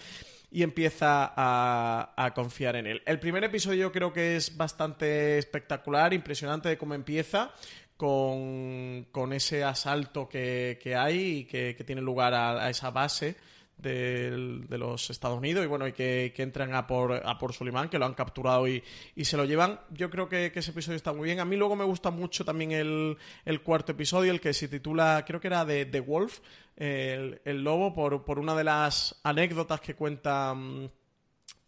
y 0.56 0.62
empieza 0.62 1.34
a, 1.36 2.32
confiar 2.34 2.76
en 2.76 2.86
él. 2.86 3.02
El 3.04 3.20
primer 3.20 3.44
episodio 3.44 3.92
creo 3.92 4.10
que 4.10 4.36
es 4.36 4.56
bastante 4.56 5.36
espectacular, 5.36 6.14
impresionante 6.14 6.70
de 6.70 6.78
cómo 6.78 6.94
empieza. 6.94 7.52
Con, 7.98 9.06
ese 9.34 9.64
asalto 9.64 10.26
que, 10.26 10.78
que 10.82 10.96
hay 10.96 11.40
y 11.40 11.44
que, 11.44 11.74
tiene 11.86 12.00
lugar 12.00 12.32
a 12.32 12.70
esa 12.70 12.90
base 12.90 13.36
de 13.78 14.78
los 14.78 15.10
Estados 15.10 15.38
Unidos 15.38 15.64
y 15.64 15.68
bueno 15.68 15.86
y 15.86 15.92
que, 15.92 16.32
que 16.34 16.42
entran 16.42 16.74
a 16.74 16.86
por, 16.86 17.12
a 17.12 17.38
por 17.38 17.52
Suleiman 17.52 17.88
que 17.88 17.98
lo 17.98 18.06
han 18.06 18.14
capturado 18.14 18.66
y, 18.66 18.82
y 19.14 19.24
se 19.24 19.36
lo 19.36 19.44
llevan. 19.44 19.80
Yo 19.90 20.10
creo 20.10 20.28
que, 20.28 20.50
que 20.52 20.60
ese 20.60 20.70
episodio 20.70 20.96
está 20.96 21.12
muy 21.12 21.26
bien. 21.26 21.40
A 21.40 21.44
mí 21.44 21.56
luego 21.56 21.76
me 21.76 21.84
gusta 21.84 22.10
mucho 22.10 22.44
también 22.44 22.72
el, 22.72 23.16
el 23.44 23.60
cuarto 23.62 23.92
episodio 23.92 24.32
el 24.32 24.40
que 24.40 24.54
se 24.54 24.68
titula 24.68 25.24
creo 25.26 25.40
que 25.40 25.48
era 25.48 25.64
de 25.64 25.84
The 25.84 26.00
Wolf 26.00 26.40
el, 26.76 27.40
el 27.44 27.62
lobo 27.62 27.94
por, 27.94 28.24
por 28.24 28.38
una 28.38 28.54
de 28.54 28.64
las 28.64 29.18
anécdotas 29.22 29.80
que 29.80 29.94
cuenta 29.94 30.54
mm, 30.54 30.88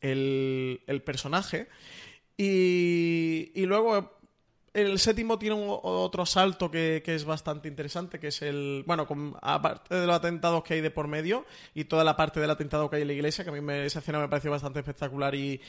el, 0.01 0.81
el 0.87 1.03
personaje. 1.03 1.69
Y, 2.37 3.51
y 3.55 3.67
luego 3.67 4.18
el 4.81 4.99
séptimo 4.99 5.39
tiene 5.39 5.55
un- 5.57 5.79
otro 5.83 6.25
salto 6.27 6.71
que, 6.71 7.03
es 7.05 7.25
bastante 7.25 7.69
interesante, 7.69 8.19
que 8.19 8.29
es 8.29 8.43
el... 8.43 8.85
Bueno, 8.87 9.07
aparte 9.43 9.95
de 9.95 10.07
los 10.07 10.17
atentados 10.17 10.63
que 10.63 10.75
hay 10.75 10.81
de 10.81 10.91
por 10.91 11.09
medio 11.09 11.45
y 11.75 11.85
toda 11.85 12.05
la 12.05 12.17
parte 12.17 12.41
del 12.41 12.51
atentado 12.51 12.89
que 12.89 12.97
hay 12.97 13.03
en 13.03 13.09
la 13.09 13.15
iglesia, 13.15 13.45
que 13.45 13.51
a 13.51 13.53
mí 13.53 13.61
me- 13.61 13.85
esa 13.87 13.99
escena 14.01 14.19
me 14.19 14.29
pareció 14.29 14.51
bastante 14.51 14.79
espectacular 14.81 15.35
y, 15.35 15.61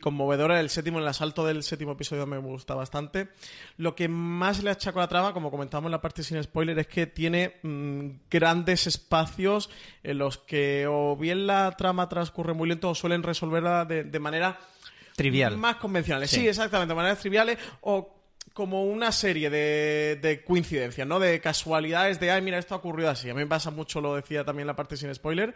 conmovedora. 0.00 0.60
El 0.60 0.70
séptimo, 0.70 0.98
el 0.98 1.08
asalto 1.08 1.44
del 1.46 1.62
séptimo 1.62 1.92
episodio 1.92 2.26
me 2.26 2.38
gusta 2.38 2.74
bastante. 2.74 3.28
Lo 3.76 3.94
que 3.94 4.08
más 4.08 4.62
le 4.62 4.70
achaco 4.70 4.98
a 4.98 5.02
la 5.02 5.08
trama, 5.08 5.32
como 5.32 5.50
comentábamos 5.50 5.88
en 5.88 5.92
la 5.92 6.00
parte 6.00 6.22
sin 6.22 6.42
spoiler, 6.42 6.78
es 6.78 6.86
que 6.86 7.06
tiene 7.06 7.56
mm, 7.62 8.08
grandes 8.30 8.86
espacios 8.86 9.70
en 10.02 10.18
los 10.18 10.38
que 10.38 10.86
o 10.88 11.16
bien 11.16 11.46
la 11.46 11.70
trama 11.72 12.08
transcurre 12.08 12.54
muy 12.54 12.68
lento 12.68 12.90
o 12.90 12.94
suelen 12.94 13.22
resolverla 13.22 13.84
de 13.84 14.18
manera 14.18 14.58
Trivial. 15.16 15.56
más 15.56 15.76
convencionales. 15.76 16.30
Sí. 16.30 16.40
Sí, 16.40 16.48
exactamente, 16.48 16.92
de 16.92 16.96
maneras 16.96 17.18
triviales 17.18 17.58
o 17.80 18.12
como 18.52 18.84
una 18.84 19.12
serie 19.12 19.50
de, 19.50 20.18
de 20.22 20.42
coincidencias, 20.42 21.06
¿no? 21.06 21.18
De 21.20 21.40
casualidades, 21.40 22.18
de, 22.20 22.30
ay, 22.30 22.40
mira, 22.40 22.58
esto 22.58 22.74
ha 22.74 22.78
ocurrido 22.78 23.10
así. 23.10 23.28
A 23.28 23.34
mí 23.34 23.40
me 23.40 23.46
pasa 23.46 23.70
mucho, 23.70 24.00
lo 24.00 24.14
decía 24.14 24.44
también 24.44 24.66
la 24.66 24.74
parte 24.74 24.96
sin 24.96 25.14
spoiler, 25.14 25.54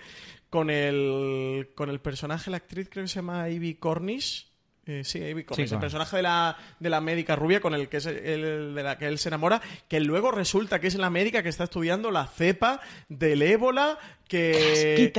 con 0.50 0.68
el, 0.68 1.70
con 1.74 1.88
el 1.88 2.00
personaje, 2.00 2.50
la 2.50 2.58
actriz 2.58 2.88
creo 2.90 3.04
que 3.04 3.08
se 3.08 3.16
llama 3.16 3.48
Ivy 3.48 3.76
Cornish. 3.76 4.48
Eh, 4.84 5.02
sí, 5.04 5.18
Ivy 5.18 5.44
Cornish, 5.44 5.68
Sí, 5.68 5.74
el 5.74 5.80
personaje 5.80 6.16
de 6.16 6.22
la, 6.22 6.56
de 6.78 6.90
la 6.90 7.00
médica 7.00 7.36
rubia 7.36 7.60
con 7.60 7.74
el 7.74 7.88
que 7.88 7.98
es 7.98 8.06
el, 8.06 8.74
de 8.74 8.82
la 8.82 8.98
que 8.98 9.06
él 9.06 9.18
se 9.18 9.28
enamora, 9.28 9.62
que 9.88 10.00
luego 10.00 10.30
resulta 10.30 10.78
que 10.78 10.88
es 10.88 10.94
la 10.96 11.08
médica 11.08 11.42
que 11.42 11.48
está 11.48 11.64
estudiando 11.64 12.10
la 12.10 12.26
cepa 12.26 12.80
del 13.08 13.40
ébola, 13.40 13.98
que, 14.30 15.12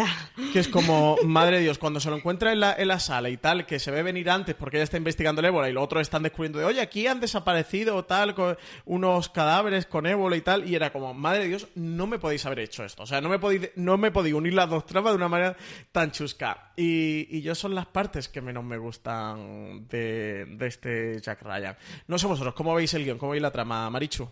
que 0.54 0.60
es 0.60 0.68
como, 0.68 1.18
madre 1.26 1.58
de 1.58 1.64
Dios, 1.64 1.78
cuando 1.78 2.00
se 2.00 2.10
lo 2.10 2.16
encuentra 2.16 2.52
en 2.52 2.62
la, 2.62 2.74
en 2.74 2.88
la 2.88 3.00
sala 3.00 3.30
y 3.30 3.38
tal, 3.38 3.66
que 3.66 3.78
se 3.80 3.92
ve 3.92 4.02
venir 4.04 4.30
antes 4.30 4.56
porque 4.56 4.78
ella 4.78 4.86
está 4.86 4.98
investigando 4.98 5.42
el 5.42 5.46
ébola 5.46 5.70
y 5.70 5.74
los 5.74 5.84
otros 5.84 6.02
están 6.02 6.24
descubriendo 6.24 6.60
de, 6.60 6.66
oye, 6.66 6.82
aquí 6.82 7.06
han 7.08 7.20
desaparecido 7.20 8.06
tal, 8.06 8.34
co- 8.34 8.56
unos 8.86 9.30
cadáveres 9.30 9.86
con 9.86 10.06
ébola 10.06 10.36
y 10.38 10.42
tal, 10.42 10.68
y 10.70 10.76
era 10.76 10.92
como, 10.92 11.14
madre 11.14 11.40
de 11.44 11.48
Dios, 11.50 11.68
no 11.76 12.08
me 12.08 12.20
podéis 12.20 12.46
haber 12.46 12.60
hecho 12.60 12.84
esto. 12.84 13.04
O 13.04 13.06
sea, 13.06 13.22
no 13.22 13.30
me 13.30 13.38
podéis, 13.38 13.70
no 13.76 13.98
me 13.98 14.12
podéis 14.12 14.36
unir 14.36 14.54
las 14.54 14.70
dos 14.70 14.86
tramas 14.86 15.12
de 15.12 15.18
una 15.18 15.28
manera 15.28 15.58
tan 15.92 16.12
chusca. 16.12 16.72
Y, 16.78 17.28
y 17.30 17.42
yo 17.42 17.54
son 17.54 17.76
las 17.76 17.86
partes 17.86 18.30
que 18.30 18.42
menos 18.42 18.64
me 18.64 18.78
gustan 18.78 19.88
de, 19.90 20.46
de 20.48 20.68
este 20.68 21.20
Jack 21.22 21.42
Ryan. 21.44 21.76
No 22.08 22.18
sé 22.18 22.28
vosotros, 22.28 22.54
¿cómo 22.54 22.74
veis 22.74 22.94
el 22.94 23.04
guion? 23.04 23.18
¿Cómo 23.18 23.34
veis 23.34 23.42
la 23.44 23.52
trama, 23.52 23.90
Marichu? 23.90 24.30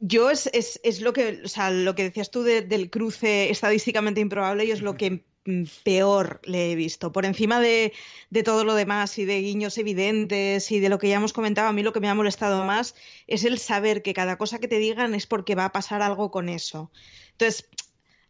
Yo 0.00 0.30
es, 0.30 0.48
es, 0.52 0.80
es 0.84 1.00
lo 1.00 1.12
que, 1.12 1.40
o 1.44 1.48
sea, 1.48 1.70
lo 1.70 1.94
que 1.94 2.04
decías 2.04 2.30
tú 2.30 2.42
de- 2.42 2.62
del 2.62 2.90
cruce 2.90 3.50
estadísticamente 3.50 4.20
improbable 4.20 4.64
y 4.64 4.70
es 4.70 4.80
lo 4.82 4.94
que 4.96 5.24
peor 5.82 6.40
le 6.44 6.72
he 6.72 6.76
visto. 6.76 7.10
Por 7.10 7.24
encima 7.24 7.58
de, 7.60 7.92
de 8.30 8.42
todo 8.42 8.64
lo 8.64 8.74
demás 8.74 9.18
y 9.18 9.24
de 9.24 9.40
guiños 9.40 9.78
evidentes 9.78 10.70
y 10.70 10.78
de 10.80 10.88
lo 10.88 10.98
que 10.98 11.08
ya 11.08 11.16
hemos 11.16 11.32
comentado, 11.32 11.68
a 11.68 11.72
mí 11.72 11.82
lo 11.82 11.92
que 11.92 12.00
me 12.00 12.08
ha 12.08 12.14
molestado 12.14 12.64
más 12.64 12.94
es 13.26 13.44
el 13.44 13.58
saber 13.58 14.02
que 14.02 14.14
cada 14.14 14.36
cosa 14.38 14.58
que 14.58 14.68
te 14.68 14.78
digan 14.78 15.14
es 15.14 15.26
porque 15.26 15.54
va 15.54 15.66
a 15.66 15.72
pasar 15.72 16.02
algo 16.02 16.30
con 16.30 16.48
eso. 16.48 16.92
Entonces, 17.32 17.68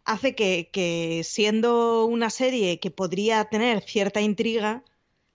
hace 0.04 0.34
que, 0.34 0.70
que 0.72 1.22
siendo 1.24 2.06
una 2.06 2.30
serie 2.30 2.80
que 2.80 2.90
podría 2.90 3.44
tener 3.46 3.82
cierta 3.82 4.20
intriga, 4.20 4.84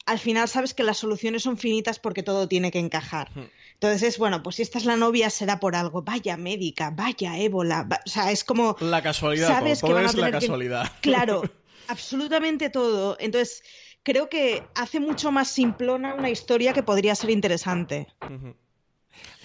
al 0.06 0.20
final 0.20 0.48
sabes 0.48 0.74
que 0.74 0.84
las 0.84 0.98
soluciones 0.98 1.44
son 1.44 1.58
finitas 1.58 2.00
porque 2.00 2.24
todo 2.24 2.48
tiene 2.48 2.72
que 2.72 2.80
encajar. 2.80 3.30
Entonces 3.74 4.04
es, 4.04 4.18
bueno, 4.18 4.44
pues 4.44 4.58
si 4.58 4.62
esta 4.62 4.78
es 4.78 4.86
la 4.86 4.96
novia 4.96 5.30
será 5.30 5.60
por 5.60 5.76
algo. 5.76 6.02
Vaya 6.02 6.38
médica, 6.38 6.90
vaya 6.92 7.38
ébola. 7.38 7.84
va- 7.84 8.00
O 8.06 8.10
sea, 8.10 8.32
es 8.32 8.44
como... 8.44 8.76
La 8.80 9.02
casualidad, 9.02 9.48
sabes 9.48 9.80
todo, 9.80 9.90
que 9.90 9.94
van 9.96 10.04
a 10.04 10.08
es 10.08 10.16
la 10.16 10.26
tener 10.28 10.40
que- 10.40 10.46
casualidad. 10.46 10.92
Claro, 11.02 11.42
absolutamente 11.88 12.70
todo. 12.70 13.18
Entonces, 13.20 13.64
creo 14.04 14.30
que 14.30 14.64
hace 14.76 15.00
mucho 15.00 15.32
más 15.32 15.48
simplona 15.50 16.14
una 16.16 16.30
historia 16.30 16.74
que 16.74 16.84
podría 16.84 17.16
ser 17.16 17.30
interesante. 17.30 18.08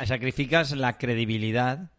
Sacrificas 0.05 0.73
la 0.73 0.99
credibilidad 0.99 1.91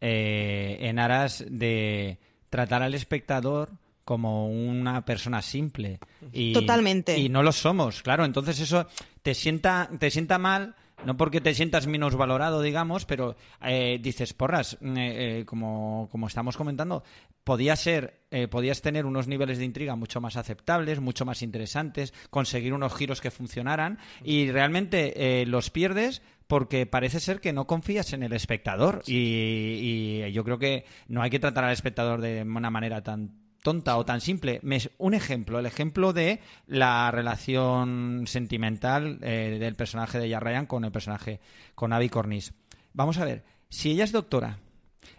eh, 0.00 0.78
en 0.80 0.98
aras 0.98 1.44
de 1.48 2.18
tratar 2.50 2.82
al 2.82 2.94
espectador 2.94 3.70
como 4.06 4.48
una 4.48 5.04
persona 5.04 5.42
simple. 5.42 5.98
Y, 6.32 6.52
Totalmente. 6.52 7.18
Y 7.18 7.28
no 7.28 7.42
lo 7.42 7.50
somos, 7.50 8.04
claro. 8.04 8.24
Entonces 8.24 8.60
eso 8.60 8.86
te 9.22 9.34
sienta, 9.34 9.90
te 9.98 10.12
sienta 10.12 10.38
mal, 10.38 10.76
no 11.04 11.16
porque 11.16 11.40
te 11.40 11.52
sientas 11.54 11.88
menos 11.88 12.14
valorado, 12.14 12.62
digamos, 12.62 13.04
pero 13.04 13.34
eh, 13.60 13.98
dices, 14.00 14.32
porras, 14.32 14.74
eh, 14.80 15.40
eh, 15.40 15.44
como, 15.44 16.08
como 16.12 16.28
estamos 16.28 16.56
comentando, 16.56 17.02
podía 17.42 17.74
ser, 17.74 18.20
eh, 18.30 18.46
podías 18.46 18.80
tener 18.80 19.06
unos 19.06 19.26
niveles 19.26 19.58
de 19.58 19.64
intriga 19.64 19.96
mucho 19.96 20.20
más 20.20 20.36
aceptables, 20.36 21.00
mucho 21.00 21.24
más 21.24 21.42
interesantes, 21.42 22.14
conseguir 22.30 22.74
unos 22.74 22.94
giros 22.94 23.20
que 23.20 23.32
funcionaran 23.32 23.98
y 24.22 24.52
realmente 24.52 25.40
eh, 25.42 25.46
los 25.46 25.70
pierdes 25.70 26.22
porque 26.46 26.86
parece 26.86 27.18
ser 27.18 27.40
que 27.40 27.52
no 27.52 27.66
confías 27.66 28.12
en 28.12 28.22
el 28.22 28.32
espectador 28.32 29.02
y, 29.04 30.22
y 30.22 30.32
yo 30.32 30.44
creo 30.44 30.60
que 30.60 30.84
no 31.08 31.22
hay 31.22 31.30
que 31.30 31.40
tratar 31.40 31.64
al 31.64 31.72
espectador 31.72 32.20
de 32.20 32.42
una 32.42 32.70
manera 32.70 33.02
tan 33.02 33.45
tonta 33.62 33.96
o 33.96 34.04
tan 34.04 34.20
simple. 34.20 34.60
Un 34.98 35.14
ejemplo, 35.14 35.58
el 35.58 35.66
ejemplo 35.66 36.12
de 36.12 36.40
la 36.66 37.10
relación 37.10 38.24
sentimental 38.26 39.18
eh, 39.22 39.56
del 39.58 39.74
personaje 39.74 40.18
de 40.18 40.28
Jack 40.28 40.42
Ryan 40.42 40.66
con 40.66 40.84
el 40.84 40.92
personaje, 40.92 41.40
con 41.74 41.92
Abby 41.92 42.08
Cornish. 42.08 42.52
Vamos 42.92 43.18
a 43.18 43.24
ver, 43.24 43.44
si 43.68 43.90
ella 43.90 44.04
es 44.04 44.12
doctora 44.12 44.58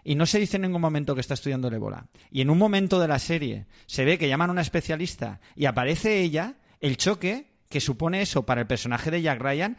y 0.04 0.14
no 0.14 0.26
se 0.26 0.38
dice 0.38 0.56
en 0.56 0.62
ningún 0.62 0.80
momento 0.80 1.14
que 1.14 1.20
está 1.20 1.34
estudiando 1.34 1.68
el 1.68 1.74
ébola, 1.74 2.06
y 2.30 2.40
en 2.40 2.50
un 2.50 2.58
momento 2.58 3.00
de 3.00 3.08
la 3.08 3.18
serie 3.18 3.66
se 3.86 4.04
ve 4.04 4.18
que 4.18 4.28
llaman 4.28 4.50
a 4.50 4.52
una 4.52 4.62
especialista 4.62 5.40
y 5.54 5.66
aparece 5.66 6.20
ella, 6.20 6.54
el 6.80 6.96
choque 6.96 7.48
que 7.68 7.80
supone 7.80 8.22
eso 8.22 8.46
para 8.46 8.62
el 8.62 8.66
personaje 8.66 9.10
de 9.10 9.22
Jack 9.22 9.40
Ryan 9.40 9.76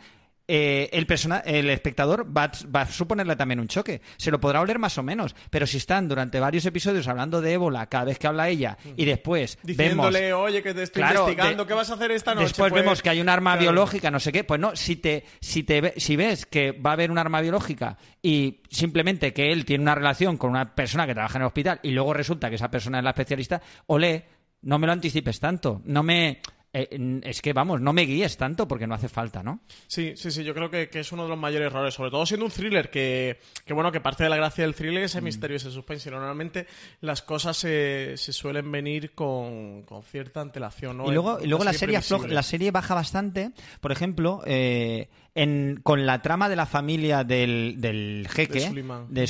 eh, 0.52 0.90
el, 0.94 1.06
persona- 1.06 1.44
el 1.46 1.70
espectador 1.70 2.26
va, 2.36 2.46
a- 2.46 2.52
va 2.76 2.82
a 2.82 2.88
suponerle 2.88 3.36
también 3.36 3.60
un 3.60 3.68
choque. 3.68 4.02
Se 4.18 4.32
lo 4.32 4.40
podrá 4.40 4.62
oler 4.62 4.80
más 4.80 4.98
o 4.98 5.04
menos, 5.04 5.36
pero 5.52 5.68
si 5.68 5.78
están 5.78 6.08
durante 6.08 6.40
varios 6.40 6.66
episodios 6.66 7.08
hablando 7.08 7.40
de 7.40 7.54
ébola 7.54 7.86
cada 7.88 8.06
vez 8.06 8.18
que 8.18 8.26
habla 8.26 8.50
ella 8.50 8.76
y 8.98 9.06
después 9.06 9.60
vemos 9.62 9.78
Diciéndole, 9.78 10.34
oye, 10.34 10.64
que 10.64 10.74
te 10.74 10.82
estoy 10.82 11.02
Claro, 11.04 11.20
investigando, 11.22 11.64
de- 11.64 11.68
¿qué 11.68 11.74
vas 11.76 11.92
a 11.92 11.94
hacer 11.94 12.10
esta 12.12 12.34
noche? 12.34 12.48
Después 12.48 12.72
Pues, 12.72 12.82
vemos 12.84 13.02
que 13.04 13.10
hay 13.12 13.22
un 13.22 13.30
arma 13.30 13.52
claro. 13.52 13.62
biológica, 13.62 14.10
no 14.10 14.20
sé 14.20 14.32
qué. 14.32 14.44
Pues 14.44 14.60
no, 14.60 14.76
si 14.76 14.96
te, 14.96 15.24
si 15.40 15.62
te 15.62 15.94
si 15.98 16.16
ves 16.16 16.48
que 16.48 16.72
va 16.72 16.90
a 16.90 16.94
haber 16.94 17.12
un 17.12 17.20
arma 17.20 17.42
biológica 17.42 17.98
y 18.24 18.64
simplemente 18.72 19.34
que 19.34 19.52
él 19.52 19.66
tiene 19.66 19.84
una 19.84 19.94
relación 19.94 20.38
con 20.38 20.50
una 20.50 20.74
persona 20.74 21.06
que 21.06 21.14
trabaja 21.14 21.38
en 21.38 21.44
el 21.44 21.48
hospital 21.48 21.80
y 21.84 21.92
luego 21.92 22.14
resulta 22.14 22.50
que 22.50 22.56
esa 22.56 22.72
persona 22.72 22.98
es 22.98 23.04
la 23.04 23.12
especialista, 23.12 23.62
olé, 23.86 24.26
no 24.64 24.80
me 24.80 24.88
lo 24.88 24.94
anticipes 24.94 25.40
tanto. 25.40 25.82
No 25.86 26.02
me. 26.04 26.42
Eh, 26.74 27.20
es 27.24 27.42
que 27.42 27.54
vamos, 27.54 27.82
no 27.82 27.94
me 27.94 28.04
guíes 28.04 28.38
tanto 28.38 28.68
porque 28.68 28.86
no 28.88 28.96
hace 28.96 29.10
falta, 29.10 29.42
¿no? 29.44 29.62
Sí, 29.88 30.14
sí, 30.16 30.30
sí, 30.32 30.44
yo 30.44 30.54
creo 30.54 30.70
que, 30.70 30.90
que 30.90 31.00
es 31.00 31.12
uno 31.12 31.24
de 31.24 31.30
los 31.30 31.38
mayores 31.38 31.68
errores, 31.68 31.94
sobre 31.94 32.12
todo 32.12 32.26
siendo 32.26 32.46
un 32.46 32.52
thriller 32.52 32.90
que, 32.90 33.40
que 33.66 33.74
bueno, 33.74 33.92
que 33.92 34.02
parte 34.02 34.24
de 34.24 34.30
la 34.30 34.36
gracia 34.38 34.64
del 34.64 34.76
thriller 34.76 35.04
es 35.04 35.12
ese 35.12 35.22
misterio, 35.22 35.58
ese 35.58 35.72
suspense. 35.72 36.10
y 36.10 36.12
Normalmente 36.12 36.68
las 37.02 37.22
cosas 37.22 37.58
se, 37.58 38.14
se 38.18 38.34
suelen 38.34 38.72
venir 38.72 39.14
con, 39.14 39.84
con 39.84 40.04
cierta 40.04 40.42
antelación, 40.42 40.98
¿no? 40.98 41.08
Y 41.10 41.14
luego, 41.14 41.40
y 41.44 41.48
luego 41.48 41.64
la 41.64 41.74
serie 41.74 41.98
afloja- 41.98 42.28
la 42.28 42.44
serie 42.44 42.72
baja 42.72 42.94
bastante. 42.94 43.52
Por 43.82 43.92
ejemplo, 43.92 44.42
eh, 44.46 45.10
en, 45.36 45.80
con 45.84 46.06
la 46.06 46.22
trama 46.22 46.50
de 46.50 46.56
la 46.56 46.66
familia 46.66 47.24
del, 47.24 47.76
del 47.80 48.28
jeque, 48.30 48.60
De 48.60 48.68
Suleiman. 48.68 49.08
de 49.10 49.28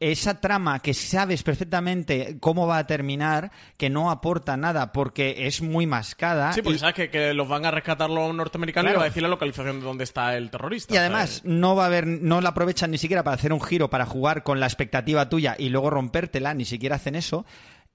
esa 0.00 0.40
trama 0.40 0.78
que 0.80 0.94
sabes 0.94 1.42
perfectamente 1.42 2.36
cómo 2.40 2.66
va 2.66 2.78
a 2.78 2.86
terminar, 2.86 3.50
que 3.76 3.90
no 3.90 4.10
aporta 4.10 4.56
nada 4.56 4.92
porque 4.92 5.46
es 5.46 5.60
muy 5.60 5.86
mascada. 5.86 6.52
Sí, 6.52 6.62
porque 6.62 6.76
y- 6.76 6.78
sabes 6.78 6.94
que, 6.94 7.10
que 7.10 7.34
los 7.34 7.48
van 7.48 7.64
a 7.66 7.70
rescatar 7.70 8.08
los 8.08 8.34
norteamericanos 8.34 8.84
y 8.84 8.92
Claro. 8.92 8.98
le 8.98 9.00
va 9.00 9.04
a 9.06 9.08
decir 9.08 9.22
la 9.22 9.28
localización 9.28 9.80
de 9.80 9.84
dónde 9.86 10.04
está 10.04 10.36
el 10.36 10.50
terrorista. 10.50 10.94
Y 10.94 10.96
además, 10.98 11.42
no 11.44 11.74
va 11.74 11.84
a 11.84 11.86
haber, 11.86 12.06
no 12.06 12.40
la 12.40 12.50
aprovechan 12.50 12.90
ni 12.90 12.98
siquiera 12.98 13.24
para 13.24 13.34
hacer 13.34 13.52
un 13.52 13.60
giro, 13.60 13.90
para 13.90 14.06
jugar 14.06 14.42
con 14.44 14.60
la 14.60 14.66
expectativa 14.66 15.28
tuya 15.28 15.56
y 15.58 15.68
luego 15.70 15.90
rompértela, 15.90 16.54
ni 16.54 16.64
siquiera 16.64 16.96
hacen 16.96 17.14
eso. 17.16 17.44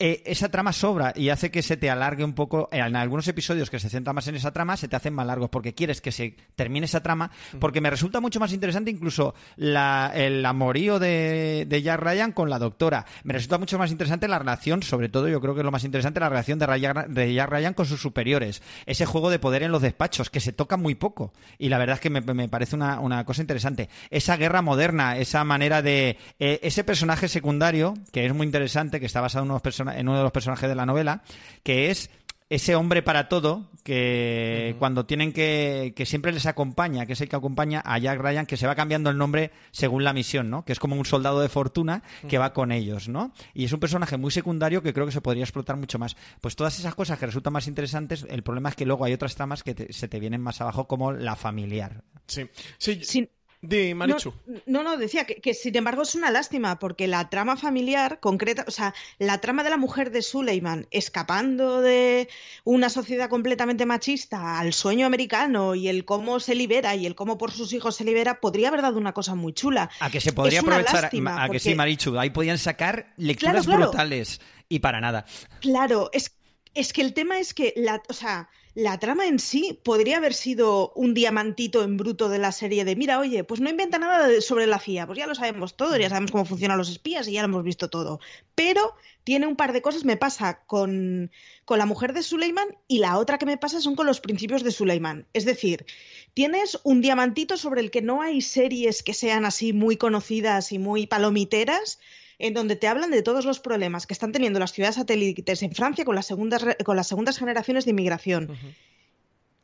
Eh, 0.06 0.22
esa 0.26 0.50
trama 0.50 0.74
sobra 0.74 1.14
y 1.16 1.30
hace 1.30 1.50
que 1.50 1.62
se 1.62 1.78
te 1.78 1.90
alargue 1.90 2.26
un 2.26 2.34
poco. 2.34 2.68
eh, 2.74 2.80
En 2.80 2.98
algunos 2.98 3.26
episodios 3.30 3.70
que 3.70 3.80
se 3.80 3.88
centran 3.88 4.14
más 4.14 4.28
en 4.28 4.36
esa 4.36 4.52
trama, 4.52 4.76
se 4.76 4.90
te 4.90 4.98
hacen 4.98 5.14
más 5.14 5.26
largos 5.26 5.50
porque 5.50 5.74
quieres 5.74 6.02
que 6.02 6.12
se 6.12 6.36
termine 6.58 6.88
esa 6.88 7.02
trama. 7.02 7.32
Porque 7.58 7.80
me 7.80 7.90
resulta 7.90 8.20
mucho 8.20 8.38
más 8.42 8.52
interesante 8.52 8.92
incluso 8.92 9.34
la- 9.56 10.12
el 10.14 10.46
amorío 10.46 11.00
de, 11.00 11.66
de 11.70 11.82
Jack 11.82 12.02
Ryan 12.02 12.34
con 12.34 12.50
la 12.50 12.60
doctora. 12.60 13.06
Me 13.24 13.32
resulta 13.32 13.58
mucho 13.58 13.78
más 13.78 13.92
interesante 13.92 14.28
la 14.28 14.40
relación, 14.40 14.84
sobre 14.84 15.08
todo 15.08 15.30
yo 15.30 15.40
creo 15.40 15.54
que 15.54 15.62
es 15.62 15.66
lo 15.66 15.72
más 15.72 15.86
interesante, 15.86 16.20
la 16.20 16.28
relación 16.28 16.60
de, 16.60 16.66
Ryan- 16.68 17.08
de 17.08 17.34
Jack 17.34 17.50
Ryan 17.50 17.74
con 17.74 17.86
sus 17.86 18.02
superiores. 18.02 18.62
Ese 18.86 19.06
juego 19.06 19.30
de 19.30 19.40
poder 19.40 19.64
en 19.64 19.72
los 19.72 19.82
despachos, 19.82 20.30
que 20.30 20.42
se 20.42 20.52
toca 20.52 20.76
muy 20.76 20.96
poco. 20.96 21.32
Y 21.58 21.70
la 21.70 21.78
verdad 21.78 21.94
es 21.94 22.02
que 22.02 22.10
me, 22.10 22.20
me 22.20 22.50
parece 22.50 22.76
una, 22.76 23.00
una 23.00 23.24
cosa 23.24 23.40
interesante. 23.42 23.88
Esa 24.10 24.36
guerra 24.36 24.62
moderna, 24.62 25.16
esa 25.16 25.46
manera 25.46 25.82
de... 25.82 26.18
eh, 26.40 26.60
ese 26.62 26.84
personaje 26.84 27.30
secundario, 27.30 27.94
que 28.12 28.26
es 28.26 28.34
muy 28.34 28.46
interesante, 28.46 29.00
que 29.00 29.06
está 29.06 29.22
basado 29.22 29.46
en, 29.46 29.52
unos 29.52 29.62
persona- 29.94 30.00
en 30.00 30.08
uno 30.10 30.18
de 30.18 30.24
los 30.24 30.32
personajes 30.32 30.70
de 30.70 30.76
la 30.76 30.86
novela, 30.86 31.24
que 31.64 31.90
es 31.92 32.10
ese 32.50 32.76
hombre 32.76 33.02
para 33.02 33.30
todo 33.30 33.72
que 33.84 34.76
cuando 34.80 35.06
tienen 35.06 35.34
que 35.34 35.94
que 35.96 36.06
siempre 36.06 36.32
les 36.32 36.46
acompaña, 36.46 37.06
que 37.06 37.14
es 37.14 37.22
el 37.22 37.30
que 37.30 37.36
acompaña 37.36 37.82
a 37.86 37.98
Jack 37.98 38.20
Ryan, 38.20 38.46
que 38.46 38.58
se 38.58 38.68
va 38.68 38.76
cambiando 38.76 39.10
el 39.10 39.18
nombre 39.18 39.52
según 39.72 40.04
la 40.04 40.14
misión, 40.14 40.50
¿no? 40.50 40.64
Que 40.64 40.72
es 40.74 40.80
como 40.80 40.96
un 40.96 41.06
soldado 41.06 41.40
de 41.42 41.50
fortuna 41.50 42.04
que 42.30 42.38
va 42.38 42.54
con 42.54 42.72
ellos, 42.72 43.10
¿no? 43.10 43.34
Y 43.54 43.66
es 43.66 43.74
un 43.74 43.80
personaje 43.80 44.18
muy 44.18 44.30
secundario 44.32 44.84
que 44.84 44.94
creo 44.94 45.06
que 45.06 45.12
se 45.12 45.22
podría 45.22 45.44
explotar 45.44 45.78
mucho 45.78 45.98
más. 46.00 46.16
Pues 46.42 46.56
todas 46.56 46.78
esas 46.80 46.96
cosas 46.96 47.18
que 47.18 47.26
resultan 47.26 47.54
más 47.54 47.68
interesantes, 47.68 48.26
el 48.30 48.44
problema 48.44 48.70
es 48.70 48.76
que 48.76 48.86
luego 48.86 49.06
hay 49.06 49.14
otras 49.14 49.36
tramas 49.36 49.64
que 49.64 49.74
te- 49.74 49.92
se 49.94 50.08
te 50.08 50.20
vienen 50.20 50.42
más 50.42 50.62
abajo 50.62 50.88
como 50.88 51.12
la 51.12 51.36
familiar. 51.36 52.04
Sí, 52.28 52.44
sí. 52.78 53.04
Sin- 53.04 53.30
Di, 53.66 53.94
Marichu. 53.94 54.34
No, 54.46 54.60
no, 54.66 54.84
no, 54.84 54.98
decía 54.98 55.24
que, 55.26 55.36
que, 55.36 55.54
sin 55.54 55.74
embargo 55.78 56.02
es 56.02 56.16
una 56.16 56.30
lástima 56.32 56.80
porque 56.80 57.08
la 57.08 57.30
trama 57.30 57.56
familiar 57.56 58.20
concreta, 58.20 58.66
o 58.68 58.72
sea, 58.72 58.94
la 59.20 59.40
trama 59.40 59.64
de 59.64 59.70
la 59.70 59.78
mujer 59.78 60.12
de 60.12 60.22
Suleiman 60.22 60.86
escapando 60.92 61.80
de 61.80 62.28
una 62.66 62.90
sociedad 62.90 63.30
completamente 63.30 63.86
machista 63.86 64.60
al 64.60 64.74
sueño 64.74 65.06
americano 65.06 65.76
y 65.76 65.88
el 65.88 66.04
cómo 66.04 66.42
se 66.42 66.56
libera 66.56 66.94
y 66.96 67.06
el 67.06 67.16
cómo 67.16 67.38
por 67.38 67.52
sus 67.52 67.72
hijos 67.72 67.96
se 67.96 68.04
libera, 68.04 68.42
podría 68.42 68.68
haber 68.68 68.82
dado 68.82 68.98
una 68.98 69.14
cosa 69.14 69.34
muy 69.34 69.54
chula. 69.54 69.90
A 70.02 70.10
que 70.10 70.20
se 70.20 70.34
podría 70.34 70.60
aprovechar, 70.60 71.04
lástima, 71.04 71.42
a 71.42 71.44
que 71.46 71.48
porque- 71.48 71.60
sí, 71.62 71.74
Marichu, 71.74 72.20
ahí 72.20 72.32
podían 72.32 72.58
sacar 72.58 73.14
lecturas 73.16 73.54
Claro, 73.54 73.66
claro. 73.66 73.82
brutales 73.92 74.42
y 74.68 74.80
para 74.80 75.00
nada. 75.00 75.24
Claro, 75.62 76.10
es, 76.12 76.36
es 76.74 76.92
que 76.92 77.02
el 77.02 77.14
tema 77.14 77.40
es 77.40 77.54
que 77.54 77.74
la, 77.78 78.04
o 78.10 78.14
sea, 78.14 78.50
la 78.76 78.98
trama 79.00 79.28
en 79.28 79.38
sí 79.38 79.80
podría 79.84 80.18
haber 80.18 80.34
sido 80.34 80.92
un 80.96 81.14
diamantito 81.14 81.84
en 81.84 81.96
bruto 81.96 82.28
de 82.28 82.40
la 82.40 82.52
serie 82.52 82.86
de, 82.86 82.96
mira, 82.96 83.20
oye, 83.20 83.44
pues 83.44 83.62
no 83.62 83.70
inventa 83.70 84.00
nada 84.00 84.42
sobre 84.42 84.66
la 84.66 84.80
CIA, 84.80 85.06
pues 85.06 85.20
ya 85.20 85.28
lo 85.28 85.36
sabemos 85.36 85.76
todo, 85.78 85.96
ya 85.96 86.10
sabemos 86.10 86.32
cómo 86.32 86.46
funcionan 86.46 86.80
los 86.80 86.90
espías 86.90 87.28
y 87.28 87.34
ya 87.34 87.42
lo 87.42 87.50
hemos 87.50 87.64
visto 87.64 87.90
todo. 87.90 88.20
Pero 88.56 88.96
tiene 89.24 89.46
un 89.46 89.56
par 89.56 89.74
de 89.74 89.84
cosas, 89.84 90.06
me 90.06 90.18
pasa 90.18 90.64
con, 90.66 91.32
con 91.66 91.78
la 91.78 91.86
mujer 91.86 92.14
de 92.14 92.24
Suleiman 92.24 92.68
y 92.88 92.98
la 92.98 93.20
otra 93.20 93.38
que 93.38 93.46
me 93.46 93.58
pasa 93.58 93.80
son 93.80 93.96
con 93.96 94.08
los 94.08 94.20
principios 94.20 94.64
de 94.64 94.72
Suleiman. 94.72 95.28
Es 95.34 95.46
decir, 95.46 95.86
tienes 96.34 96.80
un 96.84 97.02
diamantito 97.02 97.58
sobre 97.58 97.82
el 97.82 97.92
que 97.92 98.02
no 98.02 98.24
hay 98.24 98.42
series 98.42 99.04
que 99.04 99.14
sean 99.14 99.46
así 99.46 99.72
muy 99.72 99.98
conocidas 99.98 100.72
y 100.72 100.80
muy 100.80 101.06
palomiteras, 101.06 102.00
en 102.44 102.54
donde 102.54 102.76
te 102.76 102.90
hablan 102.90 103.10
de 103.10 103.22
todos 103.22 103.46
los 103.46 103.62
problemas 103.62 104.06
que 104.06 104.14
están 104.14 104.34
teniendo 104.34 104.60
las 104.60 104.74
ciudades 104.74 104.98
satélites 104.98 105.64
en 105.64 105.74
Francia 105.74 106.04
con 106.04 106.14
las 106.14 106.26
segundas, 106.26 106.66
con 106.84 106.98
las 106.98 107.08
segundas 107.08 107.38
generaciones 107.38 107.86
de 107.86 107.92
inmigración. 107.92 108.50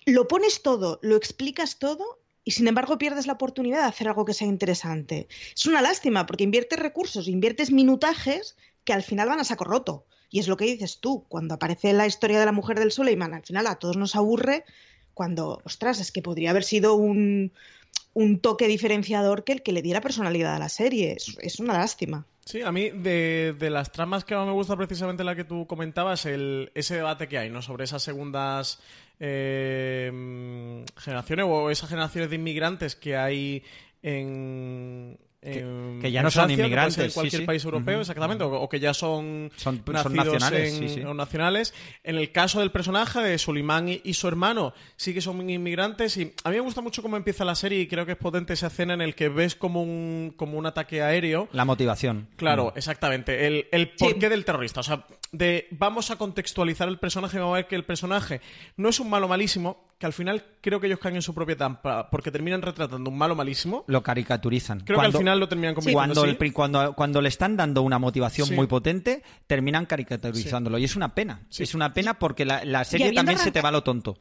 Lo 0.05 0.29
pones 0.29 0.63
todo, 0.63 0.97
lo 1.01 1.17
explicas 1.17 1.77
todo 1.77 2.21
y 2.45 2.51
sin 2.51 2.69
embargo 2.69 2.97
pierdes 2.97 3.27
la 3.27 3.33
oportunidad 3.33 3.81
de 3.81 3.89
hacer 3.89 4.07
algo 4.07 4.23
que 4.23 4.33
sea 4.33 4.47
interesante. 4.47 5.27
Es 5.53 5.65
una 5.65 5.81
lástima 5.81 6.25
porque 6.25 6.45
inviertes 6.45 6.79
recursos, 6.79 7.27
inviertes 7.27 7.69
minutajes 7.69 8.55
que 8.85 8.93
al 8.93 9.03
final 9.03 9.27
van 9.27 9.41
a 9.41 9.43
saco 9.43 9.65
roto. 9.65 10.05
Y 10.29 10.39
es 10.39 10.47
lo 10.47 10.55
que 10.55 10.63
dices 10.63 10.99
tú, 11.01 11.25
cuando 11.27 11.55
aparece 11.55 11.91
la 11.91 12.07
historia 12.07 12.39
de 12.39 12.45
la 12.45 12.53
mujer 12.53 12.79
del 12.79 12.93
Suleiman, 12.93 13.33
al 13.33 13.43
final 13.43 13.67
a 13.67 13.75
todos 13.75 13.97
nos 13.97 14.15
aburre 14.15 14.63
cuando, 15.13 15.61
ostras, 15.65 15.99
es 15.99 16.13
que 16.13 16.21
podría 16.21 16.51
haber 16.51 16.63
sido 16.63 16.93
un, 16.93 17.51
un 18.13 18.39
toque 18.39 18.67
diferenciador 18.67 19.43
que 19.43 19.53
el 19.53 19.63
que 19.63 19.71
le 19.71 19.81
diera 19.81 20.01
personalidad 20.01 20.55
a 20.55 20.59
la 20.59 20.69
serie. 20.69 21.17
Es, 21.41 21.59
una 21.59 21.73
lástima. 21.73 22.25
Sí, 22.45 22.61
a 22.61 22.71
mí 22.71 22.89
de, 22.89 23.55
las 23.69 23.91
tramas 23.91 24.25
que 24.25 24.35
más 24.35 24.47
me 24.47 24.53
gusta 24.53 24.75
precisamente 24.75 25.23
la 25.23 25.35
que 25.35 25.43
tú 25.43 25.67
comentabas, 25.67 26.25
el, 26.25 26.71
ese 26.73 26.95
debate 26.95 27.27
que 27.27 27.37
hay, 27.37 27.49
¿no? 27.49 27.61
Sobre 27.61 27.83
esas 27.83 28.01
segundas 28.01 28.79
eh, 29.19 30.83
generaciones 30.97 31.45
o 31.47 31.69
esas 31.69 31.89
generaciones 31.89 32.29
de 32.29 32.35
inmigrantes 32.37 32.95
que 32.95 33.15
hay 33.15 33.63
en, 34.01 35.19
que, 35.41 36.12
ya 36.12 36.21
no 36.21 36.32
son 36.32 36.52
inmigrantes. 36.52 36.97
en 36.97 37.12
cualquier 37.12 37.45
país 37.45 37.63
europeo, 37.63 38.02
exactamente, 38.02 38.43
o, 38.43 38.67
que 38.67 38.80
ya 38.80 38.93
son, 38.93 39.52
nacionales, 39.86 40.97
nacionales. 41.15 41.73
En 42.04 42.17
el 42.17 42.32
caso 42.32 42.60
del 42.60 42.71
personaje 42.71 43.21
de 43.21 43.38
Sulimán 43.38 43.88
y, 43.89 44.13
su 44.13 44.28
hermano, 44.28 44.73
sí 44.95 45.13
que 45.13 45.21
son 45.21 45.49
inmigrantes. 45.49 46.17
Y 46.17 46.34
a 46.43 46.49
mí 46.49 46.56
me 46.56 46.62
gusta 46.62 46.82
mucho 46.82 47.02
cómo 47.02 47.15
empieza 47.17 47.45
la 47.45 47.56
serie 47.56 47.80
y 47.80 47.88
creo 47.88 48.06
que 48.06 48.13
es 48.13 48.17
potente 48.17 48.54
esa 48.54 48.67
escena 48.67 48.93
en 48.93 49.02
el 49.02 49.15
que 49.15 49.30
ves 49.30 49.56
como 49.56 49.82
un, 49.82 50.34
como 50.36 50.58
un 50.58 50.65
ataque 50.65 51.02
aéreo. 51.02 51.47
La 51.54 51.65
motivación. 51.65 52.28
Claro, 52.36 52.73
exactamente. 52.75 53.47
El, 53.47 53.67
el 53.71 53.91
porqué 53.91 54.30
del 54.30 54.43
terrorista. 54.43 54.82
O 54.82 54.84
sea, 54.84 55.06
de 55.32 55.67
vamos 55.71 56.12
a 56.12 56.17
contextualizar 56.17 56.88
el 56.88 56.99
personaje, 56.99 57.39
vamos 57.39 57.54
a 57.54 57.58
ver 57.58 57.67
que 57.67 57.75
el 57.75 57.86
personaje 57.86 58.41
no 58.78 58.89
es 58.89 58.99
un 58.99 59.10
malo 59.10 59.28
malísimo, 59.28 59.88
que 59.99 60.05
al 60.05 60.13
final 60.13 60.45
creo 60.62 60.79
que 60.79 60.88
ellos 60.88 60.97
caen 60.97 61.15
en 61.15 61.21
su 61.21 61.35
propia 61.35 61.57
trampa 61.57 62.09
porque 62.09 62.31
terminan 62.31 62.62
retratando 62.62 63.09
un 63.09 63.17
malo 63.17 63.35
malísimo. 63.35 63.83
Lo 63.88 64.01
caricaturizan. 64.01 64.79
Creo 64.79 64.97
que 64.97 65.05
al 65.05 65.13
final 65.13 65.39
lo 65.39 65.49
terminan 65.49 65.75
convirtiendo 65.75 66.21
cuando, 66.21 66.53
cuando, 66.53 66.93
cuando, 66.93 67.21
le 67.21 67.27
están 67.27 67.57
dando 67.57 67.81
una 67.81 67.99
motivación 67.99 68.55
muy 68.55 68.65
potente, 68.65 69.23
terminan 69.45 69.85
caricaturizándolo. 69.85 70.77
Y 70.77 70.85
es 70.85 70.95
una 70.95 71.13
pena. 71.13 71.41
Es 71.55 71.75
una 71.75 71.93
pena 71.93 72.17
porque 72.17 72.45
la, 72.45 72.83
serie 72.85 73.12
también 73.12 73.38
se 73.38 73.51
te 73.51 73.62
va 73.62 73.71
lo 73.71 73.83
tonto. 73.83 74.17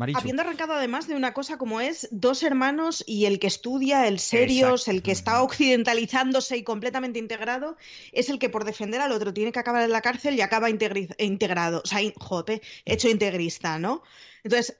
Habiendo 0.00 0.40
arrancado 0.40 0.72
además 0.72 1.06
de 1.06 1.16
una 1.16 1.34
cosa 1.34 1.58
como 1.58 1.82
es 1.82 2.08
dos 2.12 2.42
hermanos 2.44 3.04
y 3.06 3.26
el 3.26 3.38
que 3.38 3.48
estudia, 3.48 4.06
el 4.06 4.20
serios, 4.20 4.88
el 4.88 5.02
que 5.02 5.12
está 5.12 5.42
occidentalizándose 5.42 6.56
y 6.56 6.62
completamente 6.62 7.18
integrado, 7.18 7.76
es 8.12 8.30
el 8.30 8.38
que 8.38 8.48
por 8.48 8.64
defender 8.64 9.02
al 9.02 9.12
otro 9.12 9.34
tiene 9.34 9.52
que 9.52 9.58
acabar 9.58 9.82
en 9.82 9.90
la 9.90 10.00
cárcel 10.00 10.34
y 10.34 10.40
acaba 10.40 10.70
integrado, 10.70 11.82
o 11.84 11.86
sea, 11.86 11.98
jope, 12.16 12.62
hecho 12.86 13.08
integrista, 13.08 13.78
¿no? 13.78 14.02
Entonces, 14.44 14.78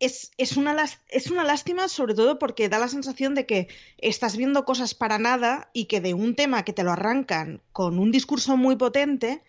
es, 0.00 0.32
es, 0.38 0.56
una, 0.56 0.76
es 1.08 1.30
una 1.30 1.44
lástima 1.44 1.88
sobre 1.88 2.14
todo 2.14 2.38
porque 2.38 2.68
da 2.68 2.78
la 2.78 2.88
sensación 2.88 3.34
de 3.34 3.46
que 3.46 3.68
estás 3.98 4.36
viendo 4.36 4.64
cosas 4.64 4.94
para 4.94 5.18
nada 5.18 5.70
y 5.72 5.86
que 5.86 6.00
de 6.00 6.14
un 6.14 6.34
tema 6.34 6.64
que 6.64 6.72
te 6.72 6.82
lo 6.84 6.92
arrancan 6.92 7.62
con 7.72 7.98
un 7.98 8.10
discurso 8.10 8.56
muy 8.56 8.76
potente, 8.76 9.42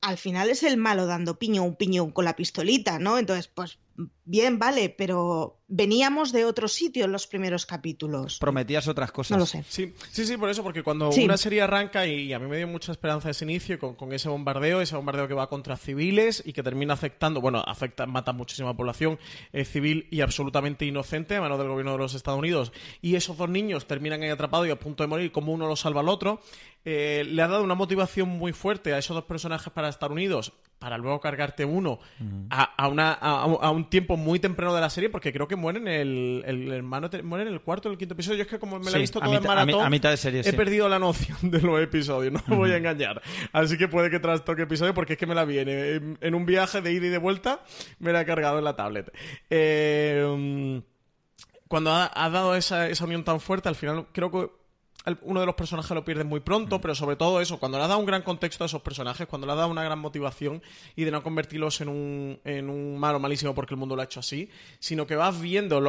al 0.00 0.18
final 0.18 0.50
es 0.50 0.62
el 0.62 0.76
malo 0.76 1.06
dando 1.06 1.38
piño 1.38 1.62
un 1.62 1.76
piño 1.76 2.12
con 2.12 2.24
la 2.24 2.36
pistolita, 2.36 2.98
¿no? 2.98 3.18
Entonces, 3.18 3.48
pues 3.48 3.78
bien, 4.24 4.58
vale, 4.58 4.94
pero 4.96 5.60
veníamos 5.66 6.32
de 6.32 6.44
otro 6.44 6.68
sitio 6.68 7.04
en 7.04 7.12
los 7.12 7.26
primeros 7.26 7.66
capítulos. 7.66 8.38
Prometías 8.38 8.88
otras 8.88 9.12
cosas. 9.12 9.32
No 9.32 9.38
lo 9.38 9.46
sé. 9.46 9.64
Sí, 9.68 9.94
sí, 10.10 10.26
sí 10.26 10.36
por 10.36 10.50
eso, 10.50 10.62
porque 10.62 10.82
cuando 10.82 11.10
una 11.10 11.36
serie 11.36 11.62
arranca, 11.62 12.06
y 12.06 12.32
a 12.32 12.38
mí 12.38 12.46
me 12.46 12.56
dio 12.56 12.66
mucha 12.66 12.92
esperanza 12.92 13.30
ese 13.30 13.44
inicio, 13.44 13.78
con, 13.78 14.12
ese 14.12 14.28
bombardeo, 14.28 14.80
ese 14.80 14.96
bombardeo 14.96 15.28
que 15.28 15.34
va 15.34 15.48
contra 15.48 15.76
civiles 15.76 16.42
y 16.44 16.52
que 16.52 16.62
termina 16.62 16.94
afectando, 16.94 17.40
bueno, 17.40 17.62
afecta, 17.66 18.06
mata 18.06 18.32
muchísima 18.32 18.76
población 18.76 19.18
eh, 19.52 19.64
civil 19.64 20.06
y 20.10 20.20
absolutamente 20.20 20.84
inocente 20.84 21.36
a 21.36 21.40
mano 21.40 21.58
del 21.58 21.68
gobierno 21.68 21.92
de 21.92 21.98
los 21.98 22.14
Estados 22.14 22.38
Unidos, 22.38 22.72
y 23.00 23.14
esos 23.14 23.36
dos 23.36 23.48
niños 23.48 23.86
terminan 23.86 24.22
ahí 24.22 24.30
atrapados 24.30 24.66
y 24.66 24.70
a 24.70 24.78
punto 24.78 25.02
de 25.02 25.08
morir, 25.08 25.32
como 25.32 25.52
uno 25.52 25.68
lo 25.68 25.76
salva 25.76 26.00
al 26.00 26.08
otro, 26.08 26.40
eh, 26.84 27.24
le 27.26 27.42
ha 27.42 27.48
dado 27.48 27.62
una 27.62 27.74
motivación 27.74 28.28
muy 28.28 28.52
fuerte 28.52 28.92
a 28.92 28.98
esos 28.98 29.14
dos 29.14 29.24
personajes 29.24 29.72
para 29.72 29.88
estar 29.88 30.10
unidos, 30.10 30.52
para 30.80 30.96
luego 30.96 31.20
cargarte 31.20 31.66
uno 31.66 32.00
a, 32.48 32.88
una, 32.88 33.12
a, 33.12 33.70
un 33.70 33.90
tiempo 33.90 34.16
muy 34.16 34.40
temprano 34.40 34.74
de 34.74 34.80
la 34.80 34.88
serie, 34.88 35.10
porque 35.10 35.30
creo 35.30 35.46
que 35.46 35.54
mueren 35.54 35.86
el, 35.86 36.42
el 36.46 36.72
hermano 36.72 37.10
muere 37.22 37.46
en 37.46 37.52
el 37.52 37.60
cuarto 37.60 37.90
o 37.90 37.92
el 37.92 37.98
quinto 37.98 38.14
episodio. 38.14 38.38
Yo 38.38 38.42
es 38.44 38.48
que 38.48 38.58
como 38.58 38.78
me 38.78 38.90
lo 38.90 38.96
he 38.96 39.00
visto 39.00 39.20
todo 39.20 39.32
en 39.32 39.42
maratón, 39.42 39.84
a, 39.84 39.90
mitad 39.90 40.08
de 40.08 40.16
serie, 40.16 40.40
he 40.42 40.52
perdido 40.54 40.88
la 40.88 40.98
noción 40.98 41.36
de 41.50 41.60
los 41.60 41.78
episodios, 41.82 42.32
no 42.32 42.42
me 42.46 42.56
voy 42.56 42.70
a 42.72 42.78
engañar. 42.78 43.20
Así 43.52 43.76
que 43.76 43.88
puede 43.88 44.10
que 44.10 44.20
trastoque 44.20 44.62
episodio 44.62 44.94
porque 44.94 45.12
es 45.12 45.18
que 45.18 45.26
me 45.26 45.34
la 45.34 45.44
viene. 45.44 46.16
En, 46.20 46.34
un 46.34 46.46
viaje 46.46 46.80
de 46.80 46.92
ida 46.94 47.06
y 47.06 47.10
de 47.10 47.18
vuelta 47.18 47.60
me 47.98 48.12
la 48.12 48.22
he 48.22 48.24
cargado 48.24 48.58
en 48.58 48.64
la 48.64 48.74
tablet. 48.74 49.12
Eh, 49.50 50.80
cuando 51.68 51.90
ha, 51.90 52.10
ha 52.14 52.30
dado 52.30 52.54
esa, 52.54 52.88
esa 52.88 53.04
unión 53.04 53.22
tan 53.22 53.38
fuerte, 53.38 53.68
al 53.68 53.76
final 53.76 54.06
creo 54.12 54.30
que 54.30 54.59
uno 55.22 55.40
de 55.40 55.46
los 55.46 55.54
personajes 55.54 55.90
lo 55.90 56.04
pierde 56.04 56.24
muy 56.24 56.40
pronto, 56.40 56.78
mm. 56.78 56.80
pero 56.80 56.94
sobre 56.94 57.16
todo 57.16 57.40
eso, 57.40 57.58
cuando 57.58 57.78
le 57.78 57.84
ha 57.84 57.88
dado 57.88 58.00
un 58.00 58.06
gran 58.06 58.22
contexto 58.22 58.64
a 58.64 58.66
esos 58.66 58.82
personajes, 58.82 59.26
cuando 59.26 59.46
le 59.46 59.52
ha 59.54 59.56
dado 59.56 59.68
una 59.68 59.84
gran 59.84 59.98
motivación 59.98 60.62
y 60.96 61.04
de 61.04 61.10
no 61.10 61.22
convertirlos 61.22 61.80
en 61.80 61.88
un, 61.88 62.40
en 62.44 62.68
un 62.68 62.98
malo 62.98 63.18
malísimo 63.18 63.54
porque 63.54 63.74
el 63.74 63.78
mundo 63.78 63.96
lo 63.96 64.02
ha 64.02 64.04
hecho 64.04 64.20
así, 64.20 64.50
sino 64.78 65.06
que 65.06 65.16
vas 65.16 65.40
viendo 65.40 65.80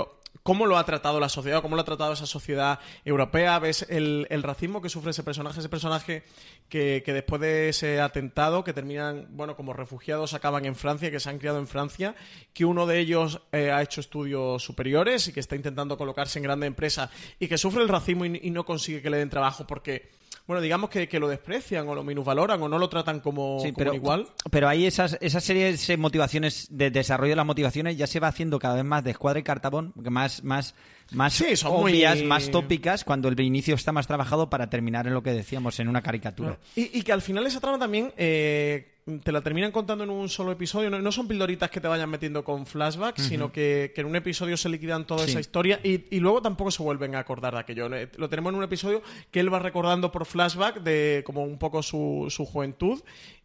cómo 0.43 0.65
lo 0.65 0.77
ha 0.77 0.85
tratado 0.85 1.19
la 1.19 1.29
sociedad, 1.29 1.61
cómo 1.61 1.75
lo 1.75 1.81
ha 1.81 1.85
tratado 1.85 2.13
esa 2.13 2.25
sociedad 2.25 2.79
europea, 3.05 3.59
ves 3.59 3.85
el, 3.89 4.27
racismo 4.41 4.81
que 4.81 4.89
sufre 4.89 5.11
ese 5.11 5.23
personaje, 5.23 5.59
ese 5.59 5.69
personaje 5.69 6.23
que, 6.67 7.03
después 7.05 7.41
de 7.41 7.69
ese 7.69 7.99
atentado, 8.01 8.63
que 8.63 8.73
terminan, 8.73 9.27
bueno, 9.31 9.55
como 9.55 9.73
refugiados, 9.73 10.33
acaban 10.33 10.65
en 10.65 10.75
Francia, 10.75 11.11
que 11.11 11.19
se 11.19 11.29
han 11.29 11.37
criado 11.37 11.59
en 11.59 11.67
Francia, 11.67 12.15
que 12.53 12.65
uno 12.65 12.87
de 12.87 12.99
ellos 12.99 13.41
eh, 13.51 13.71
ha 13.71 13.81
hecho 13.81 14.01
estudios 14.01 14.63
superiores 14.63 15.27
y 15.27 15.33
que 15.33 15.39
está 15.39 15.55
intentando 15.55 15.97
colocarse 15.97 16.39
en 16.39 16.43
grande 16.43 16.67
empresa 16.67 17.11
y 17.39 17.47
que 17.47 17.57
sufre 17.57 17.83
el 17.83 17.89
racismo 17.89 18.25
y 18.25 18.49
no 18.49 18.65
consigue 18.65 19.00
que 19.01 19.09
le 19.09 19.17
den 19.17 19.29
trabajo 19.29 19.65
porque 19.67 20.09
bueno, 20.51 20.61
digamos 20.61 20.89
que, 20.89 21.07
lo 21.19 21.29
desprecian 21.29 21.87
o 21.87 21.95
lo 21.95 22.03
minusvaloran 22.03 22.61
o 22.61 22.67
no 22.67 22.77
lo 22.77 22.89
tratan 22.89 23.21
como, 23.21 23.63
igual. 23.93 24.27
Pero 24.49 24.67
ahí 24.67 24.85
esas, 24.85 25.17
esas 25.21 25.45
series 25.45 25.87
de 25.87 25.95
motivaciones, 25.95 26.67
de 26.69 26.91
desarrollo 26.91 27.29
de 27.29 27.35
las 27.37 27.45
motivaciones, 27.45 27.95
ya 27.95 28.05
se 28.05 28.19
va 28.19 28.27
haciendo 28.27 28.59
cada 28.59 28.75
vez 28.75 28.83
más 28.83 29.01
de 29.03 29.11
escuadra 29.11 29.39
y 29.39 29.43
cartabón, 29.43 29.93
más, 29.95 30.43
más, 30.43 30.75
más 31.11 31.33
son 31.55 31.71
obvias, 31.71 32.21
más 32.23 32.51
tópicas, 32.51 33.05
cuando 33.05 33.29
el 33.29 33.39
inicio 33.39 33.75
está 33.75 33.93
más 33.93 34.07
trabajado 34.07 34.49
para 34.49 34.69
terminar 34.69 35.07
en 35.07 35.13
lo 35.13 35.23
que 35.23 35.31
decíamos, 35.31 35.79
en 35.79 35.87
una 35.87 36.01
caricatura. 36.01 36.57
Y, 36.75 37.01
que 37.03 37.13
al 37.13 37.21
final 37.21 37.47
esa 37.47 37.61
trama 37.61 37.79
también 37.79 38.11
eh, 38.17 38.90
te 39.23 39.31
la 39.31 39.41
terminan 39.41 39.71
contando 39.71 40.03
en 40.03 40.09
un 40.09 40.29
solo 40.29 40.51
episodio. 40.51 40.89
No, 40.89 41.11
son 41.11 41.27
pildoritas 41.27 41.69
que 41.69 41.81
te 41.81 41.87
vayan 41.87 42.09
metiendo 42.09 42.43
con 42.43 42.65
flashbacks, 42.65 43.23
sino 43.23 43.51
que, 43.51 43.93
en 43.95 44.05
un 44.05 44.15
episodio 44.15 44.57
se 44.57 44.69
liquidan 44.69 45.05
toda 45.05 45.25
esa 45.25 45.39
historia 45.39 45.79
y, 45.83 46.19
luego 46.19 46.41
tampoco 46.41 46.71
se 46.71 46.83
vuelven 46.83 47.15
a 47.15 47.19
acordar 47.19 47.53
de 47.53 47.59
aquello. 47.59 47.89
Lo 47.89 48.29
tenemos 48.29 48.51
en 48.51 48.57
un 48.57 48.63
episodio 48.63 49.01
que 49.31 49.39
él 49.39 49.53
va 49.53 49.59
recordando 49.59 50.11
por 50.11 50.25
flashback 50.25 50.81
de 50.81 51.23
como 51.25 51.43
un 51.43 51.57
poco 51.57 51.81
su, 51.83 52.27
su 52.29 52.45
juventud 52.45 53.01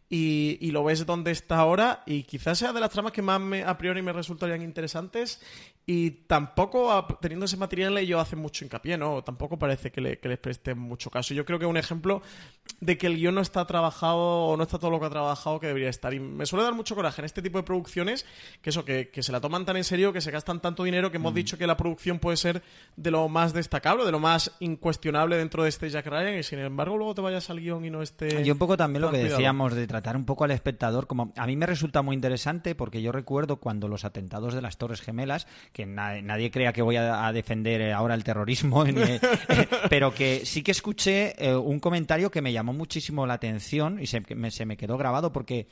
y, 0.09 0.71
lo 0.71 0.83
ves 0.83 1.05
donde 1.05 1.31
está 1.31 1.57
ahora 1.57 2.03
y 2.05 2.23
quizás 2.23 2.59
sea 2.59 2.71
de 2.73 2.79
las 2.79 2.91
tramas 2.91 3.11
que 3.11 3.21
más 3.21 3.41
a 3.65 3.77
priori 3.77 4.01
me 4.01 4.13
resultarían 4.13 4.61
interesantes 4.61 5.41
y 5.89 6.11
tampoco 6.11 7.07
teniendo 7.21 7.45
ese 7.45 7.55
material 7.55 7.97
ellos 7.97 8.21
hacen 8.21 8.39
mucho 8.39 8.65
hincapié, 8.65 8.97
¿no? 8.97 9.23
Tampoco 9.23 9.57
parece 9.57 9.89
que, 9.89 10.01
le, 10.01 10.19
que 10.19 10.27
les 10.27 10.37
preste 10.37 10.75
mucho 10.75 11.09
caso. 11.09 11.33
Yo 11.33 11.45
creo 11.45 11.59
que 11.59 11.63
es 11.63 11.69
un 11.69 11.77
ejemplo 11.77 12.21
de 12.81 12.97
que 12.97 13.07
el 13.07 13.15
guion 13.15 13.35
no 13.35 13.39
está 13.39 13.65
trabajado 13.65 14.17
o 14.17 14.57
no 14.57 14.63
está 14.63 14.79
todo 14.79 14.91
lo 14.91 14.99
que 14.99 15.05
ha 15.05 15.09
trabajado 15.09 15.61
que 15.61 15.67
debería 15.67 15.87
estar. 15.87 16.13
Y 16.13 16.19
me 16.19 16.45
suele 16.45 16.65
dar 16.65 16.73
mucho 16.73 16.93
coraje 16.93 17.21
en 17.21 17.25
este 17.25 17.41
tipo 17.41 17.57
de 17.57 17.63
producciones 17.63 18.25
que 18.61 18.71
eso, 18.71 18.83
que, 18.83 19.09
se 19.17 19.31
la 19.31 19.39
toman 19.39 19.65
tan 19.65 19.77
en 19.77 19.85
serio, 19.85 20.11
que 20.11 20.19
se 20.19 20.29
gastan 20.29 20.59
tanto 20.59 20.83
dinero 20.83 21.09
que 21.09 21.17
hemos 21.17 21.31
mm. 21.31 21.35
dicho 21.35 21.57
que 21.57 21.65
la 21.65 21.77
producción 21.77 22.19
puede 22.19 22.35
ser 22.35 22.61
de 22.97 23.09
lo 23.09 23.29
más 23.29 23.53
destacable, 23.53 24.03
de 24.03 24.11
lo 24.11 24.19
más 24.19 24.51
incuestionable 24.59 25.37
dentro 25.37 25.63
de 25.63 25.69
este 25.69 25.89
Jack 25.89 26.07
Ryan 26.07 26.37
y 26.37 26.43
sin 26.43 26.59
embargo 26.59 26.97
luego 26.97 27.15
te 27.15 27.21
vayas 27.21 27.49
al 27.49 27.61
guion 27.61 27.85
y 27.85 27.91
no 27.91 28.01
esté... 28.01 28.45
Y 28.45 28.51
un 28.51 28.57
poco 28.57 28.75
también 28.75 29.03
lo 29.03 29.11
que 29.11 29.19
decíamos 29.19 29.73
de 29.73 29.87
tratar 29.87 30.17
un 30.17 30.25
poco 30.25 30.43
al 30.43 30.51
espectador 30.51 31.07
como 31.07 31.31
a 31.37 31.47
mí 31.47 31.55
me 31.55 31.65
resulta 31.65 32.01
muy 32.01 32.13
interesante 32.13 32.75
porque 32.75 33.01
yo 33.01 33.13
recuerdo 33.13 33.55
cuando 33.55 33.87
los 33.87 34.03
atentados 34.03 34.53
de 34.53 34.61
las 34.61 34.77
Torres 34.77 34.99
Gemelas 34.99 35.47
que 35.77 35.85
nadie 35.85 36.49
crea 36.49 36.73
que 36.73 36.81
voy 36.81 36.95
a, 36.95 37.31
defender 37.31 37.81
eh, 37.81 37.93
ahora 37.93 38.15
el 38.15 38.23
terrorismo 38.23 38.83
eh, 38.87 39.19
eh, 39.21 39.67
pero 39.89 40.11
que 40.11 40.43
sí 40.43 40.63
que 40.63 40.71
escuché 40.71 41.35
un 41.55 41.79
comentario 41.79 42.31
que 42.31 42.41
me 42.41 42.51
llamó 42.51 42.73
muchísimo 42.73 43.27
la 43.27 43.35
atención 43.35 43.99
y 44.01 44.07
se, 44.07 44.23
me, 44.35 44.49
se 44.49 44.65
me 44.65 44.75
quedó 44.75 44.97
grabado 44.97 45.31
porque 45.31 45.67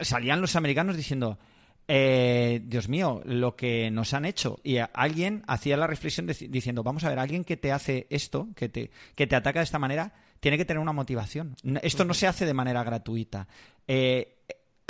salían 0.00 0.40
los 0.40 0.56
americanos 0.56 0.96
diciendo, 0.96 1.38
eh, 1.86 2.62
Dios 2.64 2.88
mío, 2.88 3.22
lo 3.24 3.54
que 3.54 3.90
nos 3.92 4.12
han 4.12 4.24
hecho. 4.24 4.58
Y 4.64 4.78
alguien 4.78 5.44
hacía 5.46 5.76
la 5.76 5.86
reflexión 5.86 6.26
diciendo, 6.26 6.82
vamos 6.82 7.04
a 7.04 7.10
ver, 7.10 7.20
alguien 7.20 7.44
que 7.44 7.56
te 7.56 7.70
hace 7.70 8.08
esto, 8.10 8.48
que 8.56 8.68
te, 8.68 8.90
que 9.14 9.28
te 9.28 9.36
ataca 9.36 9.60
de 9.60 9.64
esta 9.64 9.78
manera, 9.78 10.12
tiene 10.40 10.58
que 10.58 10.64
tener 10.64 10.80
una 10.80 10.92
motivación. 10.92 11.54
Esto 11.82 12.04
no 12.04 12.14
se 12.14 12.26
hace 12.26 12.46
de 12.46 12.54
manera 12.54 12.82
gratuita. 12.82 13.46
Eh, 13.86 14.41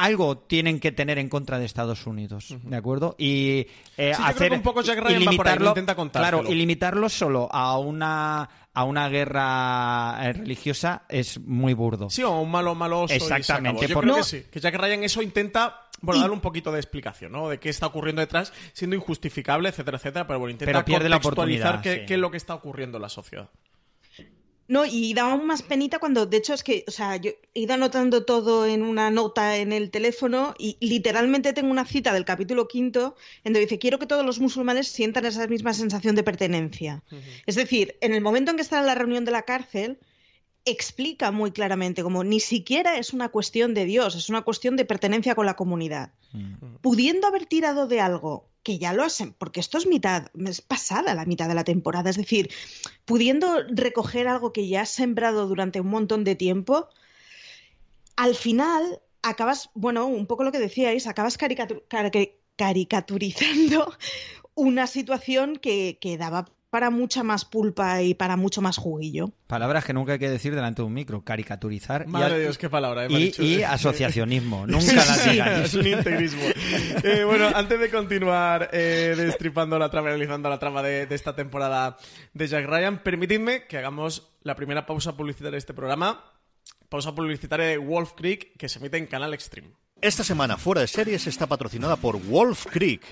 algo 0.02 0.36
tienen 0.38 0.80
que 0.80 0.90
tener 0.90 1.18
en 1.18 1.28
contra 1.28 1.58
de 1.58 1.64
Estados 1.64 2.06
Unidos, 2.06 2.56
¿de 2.62 2.76
acuerdo? 2.76 3.14
Y 3.18 3.66
eh, 3.96 4.12
hacer 4.18 4.52
un 4.52 4.60
poco 4.60 4.82
Jack 4.82 4.98
Ryan 4.98 5.20
limitarlo, 5.20 5.68
intenta 5.68 5.94
Claro, 5.94 6.42
y 6.48 6.54
limitarlo 6.54 7.08
solo 7.08 7.48
a 7.52 7.78
una 7.78 8.48
a 8.74 8.84
una 8.84 9.08
guerra 9.08 10.18
eh, 10.22 10.32
religiosa 10.32 11.02
es 11.08 11.38
muy 11.38 11.74
burdo. 11.74 12.10
Sí, 12.10 12.22
o 12.22 12.40
un 12.40 12.50
malo 12.50 12.74
maloso. 12.74 13.14
Exactamente. 13.14 13.86
Yo 13.86 14.00
creo 14.00 14.16
que 14.16 14.24
sí. 14.24 14.44
Que 14.50 14.60
Jack 14.60 14.74
Ryan 14.74 15.04
eso 15.04 15.22
intenta 15.22 15.88
bueno, 16.00 16.20
darle 16.20 16.34
un 16.34 16.40
poquito 16.40 16.72
de 16.72 16.80
explicación, 16.80 17.32
¿no? 17.32 17.48
De 17.48 17.60
qué 17.60 17.68
está 17.68 17.86
ocurriendo 17.86 18.20
detrás, 18.20 18.52
siendo 18.72 18.96
injustificable, 18.96 19.68
etcétera, 19.68 19.98
etcétera, 19.98 20.26
pero 20.26 20.40
bueno, 20.40 20.50
intenta 20.50 20.84
pero 20.84 20.98
contextualizar 20.98 21.80
qué, 21.80 22.06
qué 22.06 22.14
es 22.14 22.20
lo 22.20 22.30
que 22.30 22.38
está 22.38 22.54
ocurriendo 22.54 22.98
en 22.98 23.02
la 23.02 23.08
sociedad. 23.08 23.48
No, 24.72 24.86
y 24.86 25.12
daba 25.12 25.36
más 25.36 25.62
penita 25.62 25.98
cuando, 25.98 26.24
de 26.24 26.38
hecho, 26.38 26.54
es 26.54 26.64
que, 26.64 26.86
o 26.88 26.90
sea, 26.90 27.16
yo 27.16 27.32
he 27.52 27.60
ido 27.60 27.74
anotando 27.74 28.24
todo 28.24 28.64
en 28.64 28.82
una 28.82 29.10
nota 29.10 29.58
en 29.58 29.70
el 29.70 29.90
teléfono 29.90 30.54
y 30.58 30.78
literalmente 30.80 31.52
tengo 31.52 31.70
una 31.70 31.84
cita 31.84 32.14
del 32.14 32.24
capítulo 32.24 32.68
quinto 32.68 33.14
en 33.44 33.52
donde 33.52 33.66
dice, 33.66 33.78
quiero 33.78 33.98
que 33.98 34.06
todos 34.06 34.24
los 34.24 34.40
musulmanes 34.40 34.88
sientan 34.88 35.26
esa 35.26 35.46
misma 35.46 35.74
sensación 35.74 36.14
de 36.14 36.22
pertenencia. 36.22 37.02
Es 37.44 37.56
decir, 37.56 37.98
en 38.00 38.14
el 38.14 38.22
momento 38.22 38.50
en 38.50 38.56
que 38.56 38.62
está 38.62 38.80
en 38.80 38.86
la 38.86 38.94
reunión 38.94 39.26
de 39.26 39.32
la 39.32 39.42
cárcel, 39.42 39.98
explica 40.64 41.32
muy 41.32 41.50
claramente 41.50 42.02
como 42.02 42.24
ni 42.24 42.40
siquiera 42.40 42.96
es 42.96 43.12
una 43.12 43.28
cuestión 43.28 43.74
de 43.74 43.84
Dios, 43.84 44.14
es 44.14 44.30
una 44.30 44.40
cuestión 44.40 44.76
de 44.76 44.86
pertenencia 44.86 45.34
con 45.34 45.44
la 45.44 45.54
comunidad. 45.54 46.14
Pudiendo 46.80 47.26
haber 47.26 47.44
tirado 47.44 47.88
de 47.88 48.00
algo 48.00 48.48
que 48.62 48.78
ya 48.78 48.92
lo 48.92 49.02
hacen, 49.02 49.32
porque 49.32 49.60
esto 49.60 49.78
es 49.78 49.86
mitad, 49.86 50.28
es 50.46 50.60
pasada 50.60 51.14
la 51.14 51.24
mitad 51.24 51.48
de 51.48 51.54
la 51.54 51.64
temporada, 51.64 52.10
es 52.10 52.16
decir, 52.16 52.50
pudiendo 53.04 53.62
recoger 53.68 54.28
algo 54.28 54.52
que 54.52 54.68
ya 54.68 54.82
has 54.82 54.90
sembrado 54.90 55.46
durante 55.46 55.80
un 55.80 55.88
montón 55.88 56.24
de 56.24 56.36
tiempo, 56.36 56.88
al 58.16 58.34
final 58.34 59.00
acabas, 59.22 59.70
bueno, 59.74 60.06
un 60.06 60.26
poco 60.26 60.44
lo 60.44 60.52
que 60.52 60.58
decíais, 60.58 61.06
acabas 61.06 61.38
caricaturizando 62.56 63.96
una 64.54 64.86
situación 64.86 65.56
que, 65.56 65.98
que 66.00 66.16
daba 66.18 66.46
para 66.72 66.88
mucha 66.88 67.22
más 67.22 67.44
pulpa 67.44 68.00
y 68.00 68.14
para 68.14 68.38
mucho 68.38 68.62
más 68.62 68.78
juguillo. 68.78 69.30
Palabras 69.46 69.84
que 69.84 69.92
nunca 69.92 70.12
hay 70.12 70.18
que 70.18 70.30
decir 70.30 70.54
delante 70.54 70.80
de 70.80 70.86
un 70.86 70.94
micro. 70.94 71.22
Caricaturizar. 71.22 72.06
Madre 72.06 72.36
de 72.36 72.40
Dios, 72.44 72.56
qué 72.56 72.70
palabra. 72.70 73.04
Eh, 73.04 73.32
y, 73.38 73.62
asociacionismo. 73.62 74.66
nunca 74.66 74.94
las 74.94 75.30
digan. 75.30 75.64
es 75.64 75.74
un 75.74 75.86
integrismo. 75.86 76.40
Eh, 77.04 77.24
bueno, 77.24 77.50
antes 77.54 77.78
de 77.78 77.90
continuar 77.90 78.70
eh, 78.72 79.12
destripando 79.14 79.78
la 79.78 79.90
trama, 79.90 80.08
realizando 80.08 80.48
la 80.48 80.58
trama 80.58 80.82
de, 80.82 81.04
de, 81.04 81.14
esta 81.14 81.36
temporada 81.36 81.98
de 82.32 82.46
Jack 82.46 82.64
Ryan, 82.64 83.02
permitidme 83.02 83.66
que 83.66 83.76
hagamos 83.76 84.32
la 84.40 84.56
primera 84.56 84.86
pausa 84.86 85.14
publicitaria 85.14 85.52
de 85.52 85.58
este 85.58 85.74
programa. 85.74 86.24
Pausa 86.88 87.14
publicitaria 87.14 87.66
de 87.66 87.76
Wolf 87.76 88.12
Creek 88.16 88.56
que 88.56 88.70
se 88.70 88.78
emite 88.78 88.96
en 88.96 89.06
Canal 89.08 89.34
Extreme. 89.34 89.72
Esta 90.00 90.24
semana 90.24 90.56
Fuera 90.56 90.80
de 90.80 90.88
Series 90.88 91.26
está 91.26 91.46
patrocinada 91.46 91.96
por 91.96 92.18
Wolf 92.18 92.64
Creek 92.70 93.02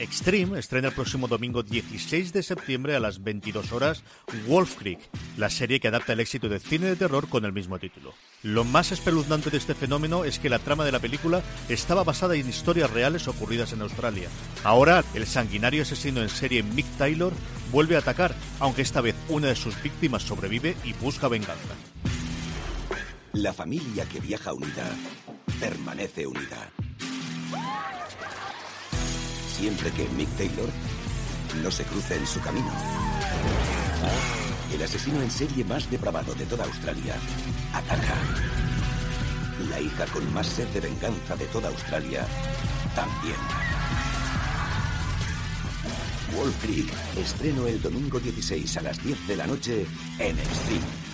Extreme 0.00 0.58
estrena 0.58 0.88
el 0.88 0.94
próximo 0.94 1.28
domingo 1.28 1.62
16 1.62 2.32
de 2.32 2.42
septiembre 2.42 2.96
a 2.96 3.00
las 3.00 3.22
22 3.22 3.70
horas 3.72 4.02
Wolf 4.48 4.76
Creek, 4.76 4.98
la 5.36 5.50
serie 5.50 5.78
que 5.78 5.88
adapta 5.88 6.14
el 6.14 6.20
éxito 6.20 6.48
de 6.48 6.58
cine 6.58 6.86
de 6.86 6.96
terror 6.96 7.28
con 7.28 7.44
el 7.44 7.52
mismo 7.52 7.78
título. 7.78 8.14
Lo 8.42 8.64
más 8.64 8.92
espeluznante 8.92 9.50
de 9.50 9.58
este 9.58 9.74
fenómeno 9.74 10.24
es 10.24 10.38
que 10.38 10.48
la 10.48 10.58
trama 10.58 10.86
de 10.86 10.92
la 10.92 11.00
película 11.00 11.42
estaba 11.68 12.02
basada 12.02 12.34
en 12.34 12.48
historias 12.48 12.90
reales 12.90 13.28
ocurridas 13.28 13.74
en 13.74 13.82
Australia. 13.82 14.30
Ahora, 14.64 15.04
el 15.12 15.26
sanguinario 15.26 15.82
asesino 15.82 16.22
en 16.22 16.30
serie 16.30 16.62
Mick 16.62 16.86
Taylor 16.96 17.34
vuelve 17.70 17.96
a 17.96 17.98
atacar, 17.98 18.34
aunque 18.58 18.80
esta 18.80 19.02
vez 19.02 19.14
una 19.28 19.48
de 19.48 19.54
sus 19.54 19.82
víctimas 19.82 20.22
sobrevive 20.22 20.76
y 20.82 20.94
busca 20.94 21.28
venganza. 21.28 21.74
La 23.34 23.52
familia 23.52 24.06
que 24.06 24.20
viaja 24.20 24.54
unida 24.54 24.96
permanece 25.60 26.26
unida 26.26 26.70
siempre 29.60 29.90
que 29.90 30.08
Mick 30.16 30.30
Taylor 30.38 30.70
no 31.62 31.70
se 31.70 31.84
cruce 31.84 32.16
en 32.16 32.26
su 32.26 32.40
camino. 32.40 32.72
El 34.72 34.82
asesino 34.82 35.20
en 35.20 35.30
serie 35.30 35.64
más 35.64 35.90
depravado 35.90 36.34
de 36.34 36.46
toda 36.46 36.64
Australia 36.64 37.14
ataca. 37.74 38.16
La 39.68 39.78
hija 39.78 40.06
con 40.06 40.32
más 40.32 40.46
sed 40.46 40.66
de 40.68 40.80
venganza 40.80 41.36
de 41.36 41.44
toda 41.48 41.68
Australia 41.68 42.26
también. 42.94 43.36
Wall 46.34 46.52
Creek 46.62 46.90
estreno 47.18 47.66
el 47.66 47.82
domingo 47.82 48.18
16 48.18 48.78
a 48.78 48.80
las 48.80 49.04
10 49.04 49.28
de 49.28 49.36
la 49.36 49.46
noche 49.46 49.86
en 50.18 50.38
Extreme. 50.38 51.09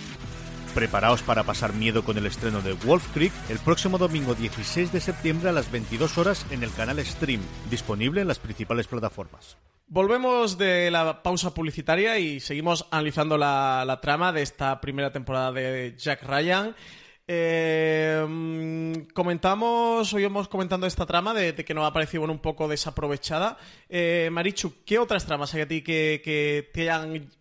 Preparaos 0.77 1.23
para 1.23 1.43
pasar 1.43 1.73
miedo 1.73 2.03
con 2.03 2.19
el 2.19 2.27
estreno 2.27 2.61
de 2.61 2.73
Wolf 2.73 3.11
Creek 3.11 3.33
el 3.49 3.57
próximo 3.57 3.97
domingo 3.97 4.35
16 4.35 4.91
de 4.91 5.01
septiembre 5.01 5.49
a 5.49 5.51
las 5.51 5.71
22 5.71 6.19
horas 6.19 6.45
en 6.51 6.61
el 6.61 6.71
canal 6.71 7.03
Stream, 7.03 7.41
disponible 7.71 8.21
en 8.21 8.27
las 8.27 8.37
principales 8.37 8.85
plataformas. 8.85 9.57
Volvemos 9.87 10.55
de 10.59 10.91
la 10.91 11.23
pausa 11.23 11.51
publicitaria 11.51 12.19
y 12.19 12.39
seguimos 12.39 12.85
analizando 12.91 13.39
la, 13.39 13.97
trama 14.03 14.31
de 14.31 14.43
esta 14.43 14.79
primera 14.79 15.11
temporada 15.11 15.51
de 15.51 15.95
Jack 15.97 16.21
Ryan. 16.21 16.75
Eh, 17.27 19.07
comentamos, 19.15 20.13
hoy 20.13 20.25
hemos 20.25 20.47
comentando 20.47 20.85
esta 20.85 21.07
trama 21.07 21.33
de, 21.33 21.55
que 21.55 21.73
nos 21.73 21.85
ha 21.85 21.91
parecido 21.91 22.23
un 22.23 22.39
poco 22.39 22.67
desaprovechada. 22.67 23.57
Eh, 23.89 24.29
Marichu, 24.31 24.75
¿qué 24.85 24.99
otras 24.99 25.25
tramas 25.25 25.55
hay 25.55 25.61
a 25.61 25.67
ti 25.67 25.81
que, 25.81 26.21
que, 26.23 26.69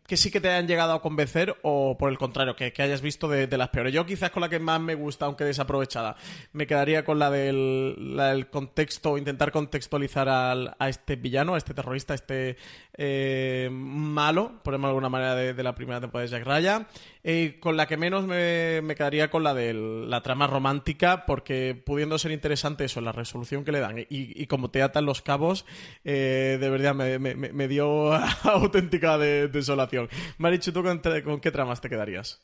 que 0.07 0.17
sí 0.17 0.31
que 0.31 0.41
te 0.41 0.49
hayan 0.49 0.67
llegado 0.67 0.93
a 0.93 1.03
convencer 1.03 1.57
o 1.63 1.97
por 1.99 2.11
el 2.11 2.19
contrario, 2.19 2.57
que, 2.57 2.73
hayas 2.79 3.01
visto 3.01 3.29
de, 3.29 3.49
las 3.57 3.69
peores? 3.71 3.93
Yo 3.93 4.07
quizás 4.07 4.31
con 4.31 4.41
la 4.41 4.49
que 4.49 4.59
más 4.59 4.81
me 4.81 4.95
gusta, 4.95 5.27
aunque 5.27 5.45
desaprovechada, 5.45 6.17
me 6.53 6.67
quedaría 6.67 7.05
con 7.05 7.19
la 7.19 7.31
del, 7.31 8.49
contexto, 8.51 9.19
intentar 9.19 9.53
contextualizar 9.53 10.29
a 10.29 10.89
este 10.89 11.17
villano, 11.17 11.55
a 11.55 11.59
este 11.59 11.75
terrorista, 11.75 12.15
a 12.15 12.17
este 12.17 12.57
eh, 12.99 13.69
malo, 13.71 14.61
por 14.63 14.79
de 14.79 14.87
alguna 14.87 15.09
manera, 15.09 15.35
de, 15.35 15.63
la 15.63 15.75
primera 15.75 16.01
temporada 16.01 16.27
de 16.27 16.31
Jack 16.31 16.47
Ryan. 16.47 16.87
Eh, 17.29 17.57
con 17.61 17.77
la 17.77 17.87
que 17.87 17.97
menos 17.97 18.25
me, 18.25 18.95
quedaría 18.95 19.31
con 19.31 19.43
la 19.43 19.53
de 19.53 19.75
la 19.75 20.23
trama 20.23 20.47
romántica, 20.47 21.27
porque 21.27 21.81
pudiendo 21.85 22.19
ser 22.19 22.31
interesante 22.31 22.85
eso, 22.85 23.01
la 23.01 23.11
resolución 23.13 23.65
que 23.65 23.73
le 23.73 23.81
dan 23.81 24.07
y, 24.09 24.47
como 24.47 24.71
te 24.71 24.81
atan 24.83 25.07
los 25.07 25.23
cabos, 25.23 25.67
eh, 26.05 26.57
de 26.61 26.71
verdad 26.71 26.95
me, 26.95 27.69
dio 27.69 28.13
auténtica 28.45 29.19
desolación. 29.19 29.96
Marichu, 30.39 30.73
¿tú 30.73 30.83
con 30.83 31.41
qué 31.41 31.51
tramas 31.51 31.81
te 31.81 31.89
quedarías? 31.89 32.41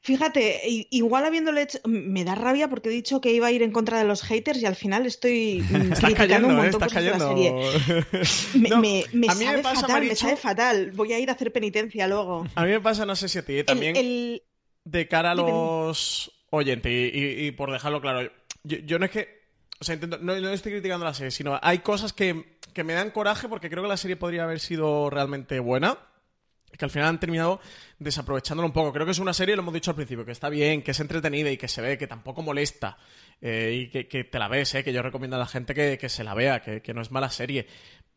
Fíjate, 0.00 0.60
igual 0.90 1.26
habiéndole 1.26 1.62
hecho, 1.62 1.80
me 1.84 2.24
da 2.24 2.34
rabia 2.34 2.68
porque 2.68 2.88
he 2.88 2.92
dicho 2.92 3.20
que 3.20 3.32
iba 3.32 3.48
a 3.48 3.52
ir 3.52 3.62
en 3.62 3.72
contra 3.72 3.98
de 3.98 4.04
los 4.04 4.22
haters 4.22 4.62
y 4.62 4.66
al 4.66 4.76
final 4.76 5.04
estoy 5.06 5.62
criticando 6.00 6.48
un 6.48 6.54
¿eh? 6.54 6.70
montón 6.70 6.88
de 6.88 7.10
la 7.10 7.18
serie. 7.18 7.52
Me, 8.54 9.04
me, 9.12 9.26
sabe 9.28 9.62
fatal, 9.62 10.02
me 10.04 10.14
sabe 10.14 10.36
fatal. 10.36 10.92
Voy 10.92 11.12
a 11.12 11.18
ir 11.18 11.28
a 11.28 11.32
hacer 11.32 11.52
penitencia 11.52 12.06
luego. 12.06 12.46
A 12.54 12.64
mí 12.64 12.70
me 12.70 12.80
pasa, 12.80 13.04
no 13.04 13.16
sé 13.16 13.28
si 13.28 13.38
a 13.38 13.44
ti 13.44 13.62
también, 13.64 14.40
de 14.84 15.08
cara 15.08 15.32
a 15.32 15.34
los 15.34 16.32
oyentes 16.50 17.10
y, 17.12 17.50
por 17.52 17.72
dejarlo 17.72 18.00
claro, 18.00 18.30
yo, 18.64 18.98
no 18.98 19.04
es 19.04 19.10
que, 19.10 19.28
o 19.80 19.84
sea, 19.84 19.94
intento, 19.94 20.18
no, 20.18 20.38
no, 20.40 20.50
estoy 20.50 20.72
criticando 20.72 21.04
la 21.04 21.14
serie, 21.14 21.30
sino 21.30 21.58
hay 21.60 21.80
cosas 21.80 22.12
que, 22.12 22.57
que 22.78 22.84
me 22.84 22.92
dan 22.92 23.10
coraje 23.10 23.48
porque 23.48 23.68
creo 23.68 23.82
que 23.82 23.88
la 23.88 23.96
serie 23.96 24.14
podría 24.14 24.44
haber 24.44 24.60
sido 24.60 25.10
realmente 25.10 25.58
buena 25.58 25.98
que 26.78 26.84
al 26.84 26.92
final 26.92 27.08
han 27.08 27.18
terminado 27.18 27.60
desaprovechándolo 27.98 28.68
un 28.68 28.72
poco. 28.72 28.92
Creo 28.92 29.04
que 29.04 29.10
es 29.10 29.18
una 29.18 29.34
serie, 29.34 29.56
lo 29.56 29.62
hemos 29.62 29.74
dicho 29.74 29.90
al 29.90 29.96
principio, 29.96 30.24
que 30.24 30.30
está 30.30 30.48
bien, 30.48 30.82
que 30.82 30.92
es 30.92 31.00
entretenida 31.00 31.50
y 31.50 31.56
que 31.56 31.66
se 31.66 31.82
ve, 31.82 31.98
que 31.98 32.06
tampoco 32.06 32.40
molesta 32.40 32.96
eh, 33.40 33.88
y 33.90 34.04
que, 34.06 34.22
te 34.22 34.38
la 34.38 34.46
ves, 34.46 34.76
eh, 34.76 34.84
que 34.84 34.92
yo 34.92 35.02
recomiendo 35.02 35.34
a 35.34 35.40
la 35.40 35.46
gente 35.46 35.74
que, 35.74 36.08
se 36.08 36.22
la 36.22 36.34
vea, 36.34 36.62
que, 36.62 36.94
no 36.94 37.02
es 37.02 37.10
mala 37.10 37.30
serie. 37.30 37.66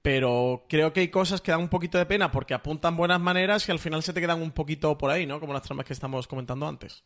Pero 0.04 0.68
creo 0.70 0.94
que 0.94 1.00
hay 1.00 1.08
cosas 1.08 1.42
que 1.42 1.50
dan 1.50 1.62
un 1.62 1.70
poquito 1.70 1.98
de 1.98 2.06
pena 2.06 2.32
porque 2.32 2.54
apuntan 2.54 2.96
buenas 2.96 3.20
maneras 3.20 3.68
y 3.68 3.72
al 3.72 3.80
final 3.80 4.04
se 4.04 4.14
te 4.14 4.22
quedan 4.22 4.44
un 4.44 4.52
poquito 4.52 4.96
por 4.96 5.10
ahí, 5.10 5.26
¿no? 5.26 5.40
Como 5.40 5.54
las 5.54 5.64
tramas 5.64 5.88
que 5.88 5.94
estamos 5.94 6.28
comentando 6.28 6.68
antes. 6.68 7.04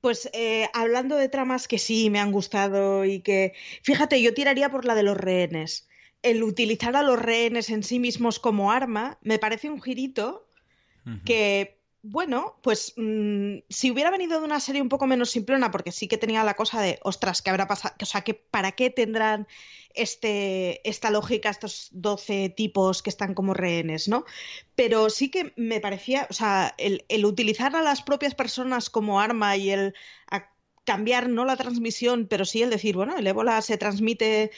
Pues 0.00 0.30
eh, 0.32 0.66
hablando 0.72 1.16
de 1.16 1.28
tramas 1.28 1.68
que 1.68 1.78
sí 1.78 2.08
me 2.08 2.20
han 2.20 2.32
gustado 2.32 3.04
y 3.04 3.20
que, 3.20 3.52
fíjate, 3.82 4.22
yo 4.22 4.32
tiraría 4.32 4.70
por 4.70 4.86
la 4.86 4.94
de 4.94 5.02
los 5.02 5.18
rehenes 5.18 5.89
el 6.22 6.42
utilizar 6.42 6.96
a 6.96 7.02
los 7.02 7.18
rehenes 7.18 7.70
en 7.70 7.82
sí 7.82 7.98
mismos 7.98 8.38
como 8.38 8.72
arma 8.72 9.18
me 9.22 9.38
parece 9.38 9.70
un 9.70 9.80
girito 9.80 10.46
que, 11.24 11.80
bueno, 12.02 12.56
pues 12.62 12.92
mm, 12.96 13.58
si 13.68 13.90
hubiera 13.90 14.10
venido 14.10 14.38
de 14.38 14.44
una 14.44 14.60
serie 14.60 14.82
un 14.82 14.88
poco 14.88 15.06
menos 15.06 15.30
simplona, 15.30 15.72
porque 15.72 15.90
sí 15.90 16.06
que 16.06 16.18
tenía 16.18 16.44
la 16.44 16.54
cosa 16.54 16.80
de, 16.80 17.00
ostras, 17.02 17.42
¿qué 17.42 17.50
habrá 17.50 17.66
pasado? 17.66 17.94
O 18.00 18.04
sea, 18.04 18.20
que 18.20 18.34
¿para 18.34 18.72
qué 18.72 18.90
tendrán 18.90 19.48
este, 19.94 20.88
esta 20.88 21.10
lógica 21.10 21.50
estos 21.50 21.88
12 21.92 22.50
tipos 22.50 23.02
que 23.02 23.10
están 23.10 23.34
como 23.34 23.54
rehenes, 23.54 24.06
¿no? 24.08 24.24
Pero 24.76 25.10
sí 25.10 25.30
que 25.30 25.52
me 25.56 25.80
parecía, 25.80 26.28
o 26.30 26.32
sea, 26.32 26.74
el, 26.78 27.04
el 27.08 27.24
utilizar 27.24 27.74
a 27.74 27.82
las 27.82 28.02
propias 28.02 28.34
personas 28.34 28.88
como 28.88 29.20
arma 29.20 29.56
y 29.56 29.70
el 29.70 29.94
cambiar 30.84 31.28
no 31.28 31.44
la 31.44 31.56
transmisión, 31.56 32.26
pero 32.26 32.44
sí 32.44 32.62
el 32.62 32.70
decir, 32.70 32.96
bueno, 32.96 33.16
el 33.16 33.26
ébola 33.26 33.62
se 33.62 33.78
transmite 33.78 34.50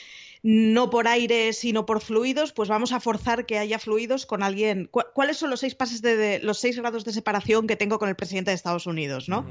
no 0.43 0.91
por 0.91 1.07
aire, 1.07 1.53
sino 1.53 1.87
por 1.87 2.01
fluidos, 2.01 2.53
pues 2.53 2.69
vamos 2.69 2.91
a 2.93 2.99
forzar 2.99 3.47
que 3.47 3.59
haya 3.59 3.79
fluidos 3.79 4.27
con 4.27 4.43
alguien. 4.43 4.91
¿Cuáles 4.91 5.37
son 5.37 5.51
los 5.51 5.61
seis 5.61 5.77
pases 5.77 6.03
de, 6.03 6.41
los 6.43 6.59
seis 6.59 6.77
grados 6.77 7.05
de 7.05 7.13
separación 7.13 7.69
que 7.69 7.77
tengo 7.77 8.01
con 8.01 8.09
el 8.09 8.17
presidente 8.17 8.51
de 8.51 8.57
Estados 8.57 8.87
Unidos, 8.87 9.29
no? 9.29 9.47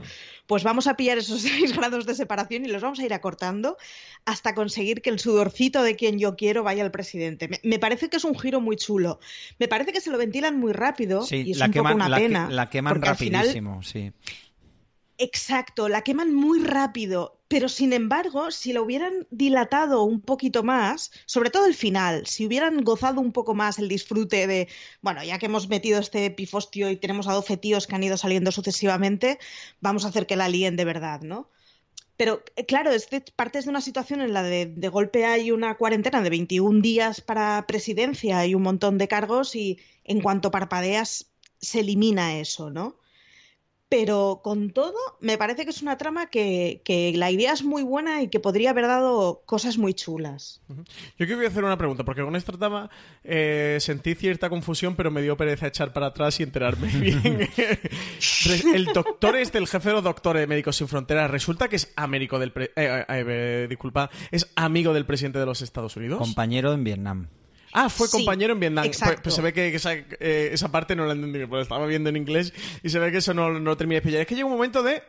Pues 0.48 0.64
vamos 0.64 0.88
a 0.88 0.98
pillar 0.98 1.18
esos 1.18 1.42
seis 1.42 1.76
grados 1.76 2.06
de 2.06 2.14
separación 2.14 2.66
y 2.66 2.68
los 2.68 2.82
vamos 2.82 3.00
a 3.00 3.06
ir 3.06 3.14
acortando 3.14 3.78
hasta 4.26 4.54
conseguir 4.54 5.02
que 5.02 5.10
el 5.10 5.20
sudorcito 5.20 5.82
de 5.82 5.96
quien 5.96 6.20
yo 6.20 6.36
quiero 6.36 6.64
vaya 6.64 6.84
al 6.84 6.92
presidente. 6.92 7.50
Me, 7.64 7.80
parece 7.80 8.10
que 8.10 8.18
es 8.18 8.26
un 8.26 8.38
giro 8.38 8.60
muy 8.60 8.76
chulo. 8.76 9.22
Me 9.60 9.70
parece 9.70 9.94
que 9.94 10.02
se 10.02 10.12
lo 10.12 10.18
ventilan 10.18 10.60
muy 10.60 10.74
rápido 10.74 11.26
y 11.30 11.52
es 11.52 11.62
un 11.62 11.72
poco 11.72 11.94
una 11.94 12.14
pena. 12.14 12.50
la 12.50 12.70
queman 12.70 13.02
rapidísimo, 13.02 13.82
sí. 13.82 14.12
Exacto, 15.18 15.88
la 15.88 16.02
queman 16.02 16.34
muy 16.34 16.64
rápido, 16.64 17.41
pero 17.52 17.68
sin 17.68 17.92
embargo, 17.92 18.50
si 18.50 18.72
lo 18.72 18.82
hubieran 18.82 19.28
dilatado 19.30 20.04
un 20.04 20.22
poquito 20.22 20.64
más, 20.64 21.12
sobre 21.26 21.50
todo 21.50 21.66
el 21.66 21.76
final, 21.76 22.26
si 22.26 22.46
hubieran 22.46 22.82
gozado 22.86 23.20
un 23.20 23.34
poco 23.34 23.54
más 23.54 23.78
el 23.78 23.90
disfrute 23.90 24.48
de, 24.48 24.70
bueno, 25.02 25.22
ya 25.22 25.38
que 25.38 25.48
hemos 25.48 25.68
metido 25.68 26.00
este 26.00 26.32
pifostio 26.32 26.90
y 26.90 26.96
tenemos 26.96 27.28
a 27.28 27.34
12 27.34 27.58
tíos 27.58 27.88
que 27.88 27.96
han 27.96 28.04
ido 28.06 28.16
saliendo 28.16 28.54
sucesivamente, 28.54 29.38
vamos 29.82 30.06
a 30.06 30.08
hacer 30.08 30.28
que 30.28 30.38
la 30.38 30.48
líen 30.48 30.78
de 30.78 30.86
verdad, 30.86 31.24
¿no? 31.24 31.50
Pero 32.16 32.42
eh, 32.56 32.66
claro, 32.66 32.92
es 32.92 33.10
partes 33.36 33.66
de 33.66 33.70
una 33.70 33.82
situación 33.82 34.22
en 34.22 34.32
la 34.32 34.44
de, 34.44 34.68
de 34.68 34.88
golpe 34.88 35.26
hay 35.26 35.52
una 35.52 35.76
cuarentena 35.76 36.22
de 36.22 36.30
21 36.30 36.80
días 36.80 37.20
para 37.20 37.68
presidencia 37.68 38.46
y 38.46 38.56
un 38.56 38.62
montón 38.62 38.98
de 38.98 39.10
cargos 39.10 39.58
y 39.58 39.78
en 40.06 40.22
cuanto 40.22 40.52
parpadeas 40.52 41.34
se 41.60 41.82
elimina 41.82 42.40
eso, 42.40 42.70
¿no? 42.70 43.01
Pero 43.92 44.40
con 44.42 44.70
todo 44.70 44.96
me 45.20 45.38
parece 45.38 45.66
que 45.66 45.72
es 45.72 45.82
una 45.82 45.98
trama 45.98 46.28
que, 46.28 46.80
la 47.18 47.30
idea 47.30 47.52
es 47.52 47.62
muy 47.62 47.84
buena 47.84 48.22
y 48.22 48.30
que 48.30 48.40
podría 48.40 48.70
haber 48.70 48.88
dado 48.88 49.42
cosas 49.46 49.78
muy 49.78 49.94
chulas. 49.94 50.62
Yo 51.20 51.26
quiero 51.26 51.46
hacer 51.46 51.62
una 51.62 51.78
pregunta, 51.78 52.06
porque 52.06 52.22
con 52.22 52.38
esta 52.38 52.54
trama 52.54 52.90
eh, 53.26 53.80
sentí 53.82 54.16
cierta 54.16 54.50
confusión, 54.50 54.96
pero 54.96 55.12
me 55.12 55.22
dio 55.22 55.36
pereza 55.36 55.68
echar 55.68 55.92
para 55.92 56.08
atrás 56.08 56.40
y 56.40 56.44
enterarme 56.44 56.88
bien. 57.00 57.50
el 58.74 58.86
doctor 58.94 59.36
es 59.36 59.52
del 59.52 59.68
jefe 59.68 59.90
de 59.90 59.96
los 59.96 60.04
doctores 60.06 60.40
de 60.40 60.48
Médicos 60.48 60.78
Sin 60.78 60.88
Fronteras, 60.88 61.30
resulta 61.30 61.68
que 61.68 61.76
es 61.76 61.92
amigo 61.98 62.40
del... 62.40 62.54
Eh, 62.56 62.70
eh, 62.78 63.66
disculpa, 63.68 64.10
es 64.32 64.50
amigo 64.56 64.94
del 64.94 65.06
presidente 65.06 65.38
de 65.38 65.46
los 65.46 65.62
Estados 65.62 65.98
Unidos. 65.98 66.18
Compañero 66.18 66.72
en 66.72 66.86
Vietnam. 66.86 67.28
Ah, 67.74 67.90
fue 67.90 68.10
compañero 68.10 68.54
en 68.54 68.60
Vietnam. 68.60 68.86
Pues, 68.86 69.20
pues, 69.22 69.36
se 69.36 69.42
ve 69.42 69.54
que 69.54 69.68
eh, 70.20 70.50
esa, 70.54 70.72
parte 70.72 70.96
no 70.96 71.06
la 71.06 71.14
entendí, 71.14 71.46
porque 71.46 71.64
estaba 71.64 71.86
viendo 71.86 72.10
en 72.10 72.18
inglés 72.18 72.54
y 72.84 72.90
se 72.90 73.00
ve 73.00 73.12
que 73.12 73.18
eso 73.18 73.34
no, 73.34 73.52
no 73.52 73.60
lo 73.60 73.78
terminé 73.78 74.02
de 74.02 74.02
pillar. 74.02 74.22
Es 74.22 74.28
que 74.28 74.36
llega 74.36 74.46
un 74.46 74.54
momento 74.54 74.84
de 74.84 75.02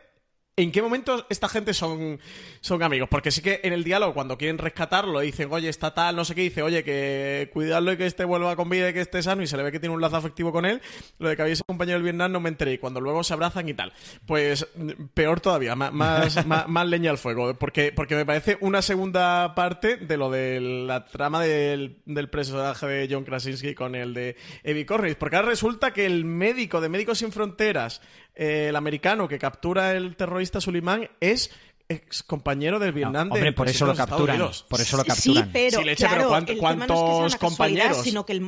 ¿En 0.55 0.71
qué 0.71 0.83
momento 0.83 1.25
esta 1.31 1.49
gente 1.49 1.73
son, 1.73 2.19
son 2.61 2.83
amigos? 2.83 3.09
Porque 3.09 3.31
sí 3.31 3.41
que 3.41 3.61
en 3.63 3.73
el 3.73 3.83
diálogo, 3.83 4.13
cuando 4.13 4.37
quieren 4.37 4.59
rescatarlo, 4.59 5.19
dicen, 5.21 5.47
oye, 5.51 5.67
está 5.67 5.95
tal, 5.95 6.15
no 6.15 6.25
sé 6.25 6.35
qué, 6.35 6.41
dice, 6.41 6.61
oye, 6.61 6.83
que 6.83 7.49
cuidarlo 7.51 7.91
y 7.91 7.97
que 7.97 8.05
este 8.05 8.23
vuelva 8.23 8.55
con 8.55 8.69
vida 8.69 8.87
y 8.87 8.93
que 8.93 9.01
esté 9.01 9.23
sano, 9.23 9.41
y 9.41 9.47
se 9.47 9.57
le 9.57 9.63
ve 9.63 9.71
que 9.71 9.79
tiene 9.79 9.95
un 9.95 10.01
lazo 10.01 10.17
afectivo 10.17 10.51
con 10.51 10.67
él. 10.67 10.79
Lo 11.17 11.29
de 11.29 11.35
que 11.35 11.41
había 11.41 11.53
ese 11.55 11.63
compañero 11.63 11.95
del 11.95 12.03
Vietnam 12.03 12.31
no 12.31 12.39
me 12.39 12.49
enteré, 12.49 12.73
y 12.73 12.77
cuando 12.77 13.01
luego 13.01 13.23
se 13.23 13.33
abrazan 13.33 13.67
y 13.67 13.73
tal. 13.73 13.93
Pues 14.27 14.67
peor 15.15 15.39
todavía, 15.39 15.75
más, 15.75 15.91
más, 16.45 16.87
leña 16.87 17.09
al 17.09 17.17
fuego, 17.17 17.55
porque, 17.55 17.91
porque 17.91 18.13
me 18.13 18.23
parece 18.23 18.59
una 18.61 18.83
segunda 18.83 19.55
parte 19.55 19.97
de 19.97 20.17
lo 20.17 20.29
de 20.29 20.61
la 20.61 21.05
trama 21.05 21.41
del, 21.41 21.97
del 22.05 22.29
personaje 22.29 22.85
de 22.85 23.07
John 23.09 23.23
Krasinski 23.23 23.73
con 23.73 23.95
el 23.95 24.13
de 24.13 24.35
Evie 24.63 24.85
Cornish. 24.85 25.15
Porque 25.15 25.35
ahora 25.35 25.47
resulta 25.47 25.93
que 25.93 26.05
el 26.05 26.25
médico 26.25 26.79
de 26.79 26.89
Médicos 26.89 27.17
Sin 27.17 27.31
Fronteras 27.31 28.01
eh, 28.35 28.67
el 28.69 28.75
americano 28.75 29.27
que 29.27 29.39
captura 29.39 29.93
el 29.93 30.15
terrorista 30.15 30.59
Suleiman 30.61 31.09
es 31.19 31.51
ex 31.87 32.23
compañero 32.23 32.79
del 32.79 32.93
Vietnam 32.93 33.29
de 33.29 33.35
hombre, 33.35 33.53
por 33.53 33.67
eso 33.67 33.85
lo 33.85 33.95
capturan 33.95 34.39
por 34.67 34.81
eso 34.81 34.97
lo 34.97 35.03
capturan. 35.03 35.51
sí, 35.53 35.79
pero, 35.99 36.29
¿cuántos 36.59 37.35
compañeros 37.35 38.01
sino 38.03 38.25
que 38.25 38.33
el 38.33 38.45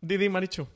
Didi 0.00 0.28
Marichu 0.28 0.68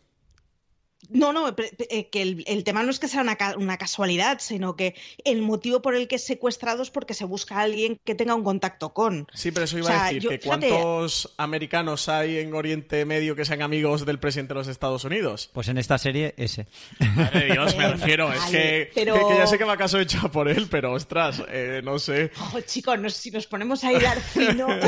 no, 1.10 1.32
no, 1.32 1.48
eh, 1.48 2.08
que 2.10 2.22
el, 2.22 2.64
tema 2.64 2.82
no 2.82 2.90
es 2.90 2.98
que 2.98 3.08
sea 3.08 3.22
una, 3.22 3.78
casualidad, 3.78 4.38
sino 4.40 4.76
que 4.76 4.94
el 5.24 5.42
motivo 5.42 5.80
por 5.80 5.94
el 5.94 6.08
que 6.08 6.16
es 6.16 6.24
secuestrado 6.24 6.82
es 6.82 6.90
porque 6.90 7.14
se 7.14 7.24
busca 7.24 7.56
a 7.56 7.62
alguien 7.62 7.98
que 8.04 8.14
tenga 8.14 8.34
un 8.34 8.44
contacto 8.44 8.92
con. 8.92 9.26
Sí, 9.32 9.50
pero 9.50 9.64
eso 9.64 9.78
iba 9.78 10.06
a 10.06 10.12
decir, 10.12 10.28
que 10.28 10.40
¿cuántos 10.40 11.32
americanos 11.38 12.08
hay 12.08 12.38
en 12.38 12.52
Oriente 12.52 13.04
Medio 13.04 13.36
que 13.36 13.44
sean 13.44 13.62
amigos 13.62 14.04
del 14.04 14.18
presidente 14.18 14.54
de 14.54 14.60
los 14.60 14.68
Estados 14.68 15.04
Unidos? 15.04 15.50
Pues 15.52 15.68
en 15.68 15.78
esta 15.78 15.98
serie, 15.98 16.34
ese. 16.36 16.66
Madre 17.14 17.52
Dios, 17.52 17.76
me 17.76 17.88
refiero, 17.88 18.32
es 18.32 18.44
que, 18.46 18.90
ya 18.94 19.46
sé 19.46 19.56
que 19.56 19.64
va 19.64 19.76
caso 19.76 20.00
hecho 20.00 20.30
por 20.30 20.48
él, 20.48 20.66
pero 20.70 20.92
ostras, 20.92 21.42
eh, 21.48 21.80
no 21.84 21.98
sé. 21.98 22.32
Oh, 22.52 22.60
chicos, 22.60 23.14
si 23.14 23.30
nos 23.30 23.46
ponemos 23.46 23.84
a 23.84 23.92
hilar 23.92 24.20
fino... 24.20 24.68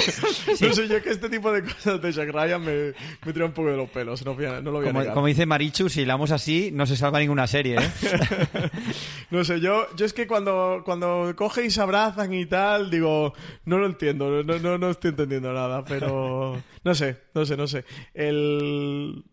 No 0.61 0.75
sé, 0.75 0.89
yo 0.89 1.03
que 1.03 1.11
este 1.11 1.29
tipo 1.29 1.53
de 1.53 1.63
cosas 1.63 2.01
de 2.03 2.13
Jack 2.13 2.31
Ryan 2.31 2.61
me, 2.63 2.93
me 3.25 3.33
tira 3.33 3.47
un 3.47 3.53
poco 3.53 3.71
de 3.71 3.77
los 3.77 3.89
pelos, 3.91 4.25
no, 4.25 4.33
lo 4.33 4.73
voy 4.73 4.89
a 4.89 4.93
como, 4.93 5.15
como 5.15 5.27
dice 5.27 5.47
Marichu, 5.47 5.89
si 5.89 6.00
hilamos 6.01 6.31
así, 6.31 6.71
no 6.73 6.87
se 6.87 6.97
salva 6.97 7.21
ninguna 7.21 7.47
serie, 7.47 7.77
¿eh? 7.77 8.71
no 9.31 9.45
sé, 9.45 9.61
yo, 9.61 9.87
yo 9.97 10.07
es 10.07 10.13
que 10.13 10.27
cuando, 10.27 10.83
cuando 10.85 11.33
coge 11.37 11.67
y 11.67 11.71
se 11.71 11.81
abrazan 11.81 12.33
y 12.35 12.47
tal, 12.47 12.91
digo, 12.91 13.33
no 13.65 13.79
lo 13.79 13.87
entiendo, 13.87 14.43
no, 14.43 14.59
no, 14.59 14.79
no 14.79 14.91
estoy 14.91 15.11
entendiendo 15.11 15.53
nada, 15.53 15.85
pero 15.85 16.61
no 16.85 16.95
sé, 16.95 17.19
no 17.35 17.45
sé, 17.45 17.57
no 17.57 17.67
sé. 17.67 17.85
El... 18.15 19.25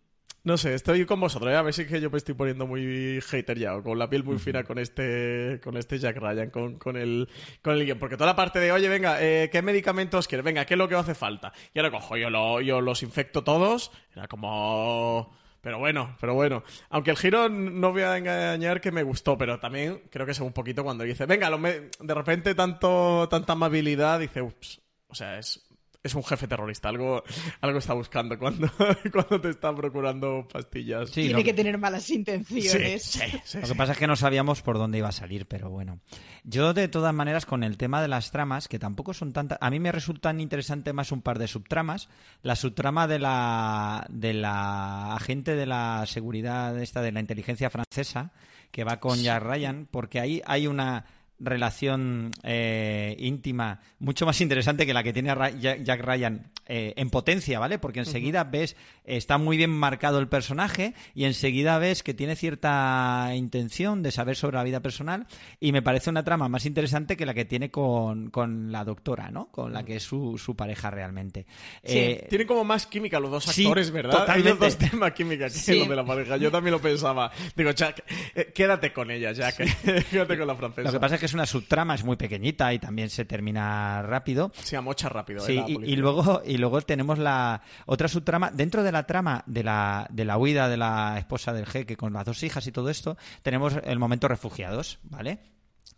No 0.44 0.56
sé, 0.56 0.72
estoy 0.72 1.04
con 1.04 1.20
vosotros, 1.20 1.52
¿eh? 1.52 1.56
a 1.56 1.60
ver 1.62 1.74
si 1.74 1.82
es 1.82 1.88
que 1.88 2.00
yo 2.00 2.10
me 2.10 2.16
estoy 2.16 2.34
poniendo 2.34 2.66
muy 2.66 3.20
hater 3.20 3.58
ya, 3.58 3.76
o 3.76 3.82
con 3.82 3.98
la 3.98 4.08
piel 4.08 4.24
muy 4.24 4.38
fina 4.38 4.62
con 4.64 4.78
este 4.78 5.60
con 5.62 5.76
este 5.76 5.98
Jack 5.98 6.16
Ryan, 6.16 6.48
con, 6.48 6.78
con 6.78 6.96
el 6.96 7.28
con 7.60 7.74
el 7.74 7.84
guion. 7.84 7.98
Porque 7.98 8.16
toda 8.16 8.30
la 8.30 8.36
parte 8.36 8.58
de, 8.58 8.72
oye, 8.72 8.88
venga, 8.88 9.22
eh, 9.22 9.50
¿qué 9.52 9.60
medicamentos 9.60 10.26
quieres? 10.26 10.46
Venga, 10.46 10.64
¿qué 10.64 10.72
es 10.72 10.78
lo 10.78 10.88
que 10.88 10.94
hace 10.94 11.14
falta? 11.14 11.52
Y 11.74 11.78
ahora 11.78 11.90
cojo, 11.90 12.16
yo, 12.16 12.30
lo, 12.30 12.62
yo 12.62 12.80
los 12.80 13.02
infecto 13.02 13.44
todos, 13.44 13.90
era 14.14 14.26
como 14.26 15.36
pero 15.60 15.78
bueno, 15.78 16.16
pero 16.20 16.34
bueno. 16.34 16.62
Aunque 16.90 17.10
el 17.10 17.16
giro 17.16 17.48
no 17.48 17.92
voy 17.92 18.02
a 18.02 18.16
engañar 18.16 18.80
que 18.80 18.92
me 18.92 19.02
gustó, 19.02 19.36
pero 19.36 19.58
también 19.58 20.02
creo 20.10 20.26
que 20.26 20.32
es 20.32 20.40
un 20.40 20.52
poquito 20.52 20.84
cuando 20.84 21.04
dice, 21.04 21.26
venga, 21.26 21.50
de 21.50 22.14
repente 22.14 22.54
tanto, 22.54 23.28
tanta 23.28 23.52
amabilidad, 23.52 24.20
dice, 24.20 24.42
ups, 24.42 24.80
o 25.08 25.14
sea, 25.14 25.38
es 25.38 25.67
es 26.02 26.14
un 26.14 26.22
jefe 26.22 26.46
terrorista, 26.46 26.88
algo, 26.88 27.22
algo 27.60 27.78
está 27.78 27.92
buscando 27.92 28.38
cuando, 28.38 28.68
cuando 29.12 29.40
te 29.40 29.50
está 29.50 29.74
procurando 29.74 30.46
pastillas. 30.50 31.10
Tiene 31.10 31.42
que 31.42 31.52
tener 31.52 31.76
malas 31.76 32.08
intenciones. 32.10 33.20
lo 33.54 33.68
que 33.68 33.74
pasa 33.74 33.92
es 33.92 33.98
que 33.98 34.06
no 34.06 34.16
sabíamos 34.16 34.62
por 34.62 34.78
dónde 34.78 34.98
iba 34.98 35.08
a 35.08 35.12
salir, 35.12 35.46
pero 35.46 35.70
bueno. 35.70 36.00
Yo, 36.44 36.72
de 36.72 36.88
todas 36.88 37.12
maneras, 37.12 37.46
con 37.46 37.64
el 37.64 37.76
tema 37.76 38.00
de 38.00 38.08
las 38.08 38.30
tramas, 38.30 38.68
que 38.68 38.78
tampoco 38.78 39.12
son 39.12 39.32
tantas. 39.32 39.58
A 39.60 39.70
mí 39.70 39.80
me 39.80 39.92
resultan 39.92 40.40
interesantes 40.40 40.94
más 40.94 41.10
un 41.10 41.20
par 41.20 41.38
de 41.38 41.48
subtramas. 41.48 42.08
La 42.42 42.54
subtrama 42.54 43.08
de 43.08 43.18
la, 43.18 44.06
de 44.08 44.34
la 44.34 45.14
agente 45.14 45.56
de 45.56 45.66
la 45.66 46.04
seguridad, 46.06 46.80
esta 46.80 47.02
de 47.02 47.12
la 47.12 47.20
inteligencia 47.20 47.70
francesa, 47.70 48.32
que 48.70 48.84
va 48.84 49.00
con 49.00 49.20
Jack 49.20 49.42
Ryan, 49.42 49.88
porque 49.90 50.20
ahí 50.20 50.42
hay 50.46 50.68
una 50.68 51.06
relación 51.40 52.32
eh, 52.42 53.16
íntima 53.18 53.80
mucho 53.98 54.26
más 54.26 54.40
interesante 54.40 54.86
que 54.86 54.94
la 54.94 55.02
que 55.02 55.12
tiene 55.12 55.34
Jack 55.58 56.02
Ryan 56.02 56.50
eh, 56.66 56.94
en 56.96 57.10
potencia, 57.10 57.58
¿vale? 57.58 57.78
Porque 57.78 58.00
enseguida 58.00 58.44
ves, 58.44 58.76
está 59.04 59.38
muy 59.38 59.56
bien 59.56 59.70
marcado 59.70 60.18
el 60.18 60.28
personaje 60.28 60.94
y 61.14 61.24
enseguida 61.24 61.78
ves 61.78 62.02
que 62.02 62.14
tiene 62.14 62.36
cierta 62.36 63.30
intención 63.34 64.02
de 64.02 64.10
saber 64.10 64.36
sobre 64.36 64.56
la 64.56 64.64
vida 64.64 64.80
personal 64.80 65.26
y 65.60 65.72
me 65.72 65.82
parece 65.82 66.10
una 66.10 66.24
trama 66.24 66.48
más 66.48 66.66
interesante 66.66 67.16
que 67.16 67.26
la 67.26 67.34
que 67.34 67.44
tiene 67.44 67.70
con, 67.70 68.30
la 68.70 68.84
doctora, 68.84 69.30
¿no? 69.30 69.50
Con 69.50 69.72
la 69.72 69.84
que 69.84 69.96
es 69.96 70.02
su, 70.02 70.38
su 70.38 70.56
pareja 70.56 70.90
realmente. 70.90 71.46
Sí, 71.84 71.98
eh, 71.98 72.26
tienen 72.28 72.46
como 72.46 72.64
más 72.64 72.86
química 72.86 73.18
los 73.20 73.30
dos 73.30 73.48
actores, 73.48 73.90
¿verdad? 73.90 74.18
Totalmente. 74.18 74.48
Hay 74.48 74.58
los 74.58 74.78
dos 74.78 74.90
temas 74.90 75.12
química 75.12 75.48
que 75.48 75.74
lo 75.74 75.86
de 75.86 75.96
la 75.96 76.04
pareja. 76.04 76.36
Yo 76.36 76.50
también 76.50 76.72
lo 76.72 76.80
pensaba. 76.80 77.30
Digo, 77.56 77.70
Jack, 77.70 78.04
quédate 78.52 78.92
con 78.92 79.10
ella, 79.10 79.32
Jack. 79.32 79.56
quédate 80.10 80.36
con 80.36 80.46
la 80.46 80.54
francesa. 80.54 80.88
Lo 80.88 80.92
que 80.92 81.00
pasa 81.00 81.14
es 81.14 81.20
que 81.20 81.27
es 81.28 81.34
una 81.34 81.46
subtrama, 81.46 81.94
es 81.94 82.04
muy 82.04 82.16
pequeñita 82.16 82.72
y 82.72 82.78
también 82.78 83.10
se 83.10 83.24
termina 83.24 84.02
rápido. 84.02 84.50
Se 84.62 84.76
amocha 84.76 85.08
rápido. 85.08 85.40
Sí, 85.40 85.62
y, 85.66 85.96
luego, 85.96 86.42
y 86.44 86.56
luego 86.58 86.80
tenemos 86.82 87.18
la 87.18 87.62
otra 87.86 88.08
subtrama. 88.08 88.50
Dentro 88.50 88.82
de 88.82 88.92
la 88.92 89.06
trama 89.06 89.44
de 89.46 89.62
la, 89.62 90.06
de 90.10 90.24
la 90.24 90.38
huida 90.38 90.68
de 90.68 90.76
la 90.76 91.16
esposa 91.18 91.52
del 91.52 91.66
jeque 91.66 91.96
con 91.96 92.12
las 92.12 92.24
dos 92.24 92.42
hijas 92.42 92.66
y 92.66 92.72
todo 92.72 92.88
esto, 92.88 93.16
tenemos 93.42 93.74
el 93.84 93.98
momento 93.98 94.28
refugiados, 94.28 94.98
¿vale? 95.04 95.38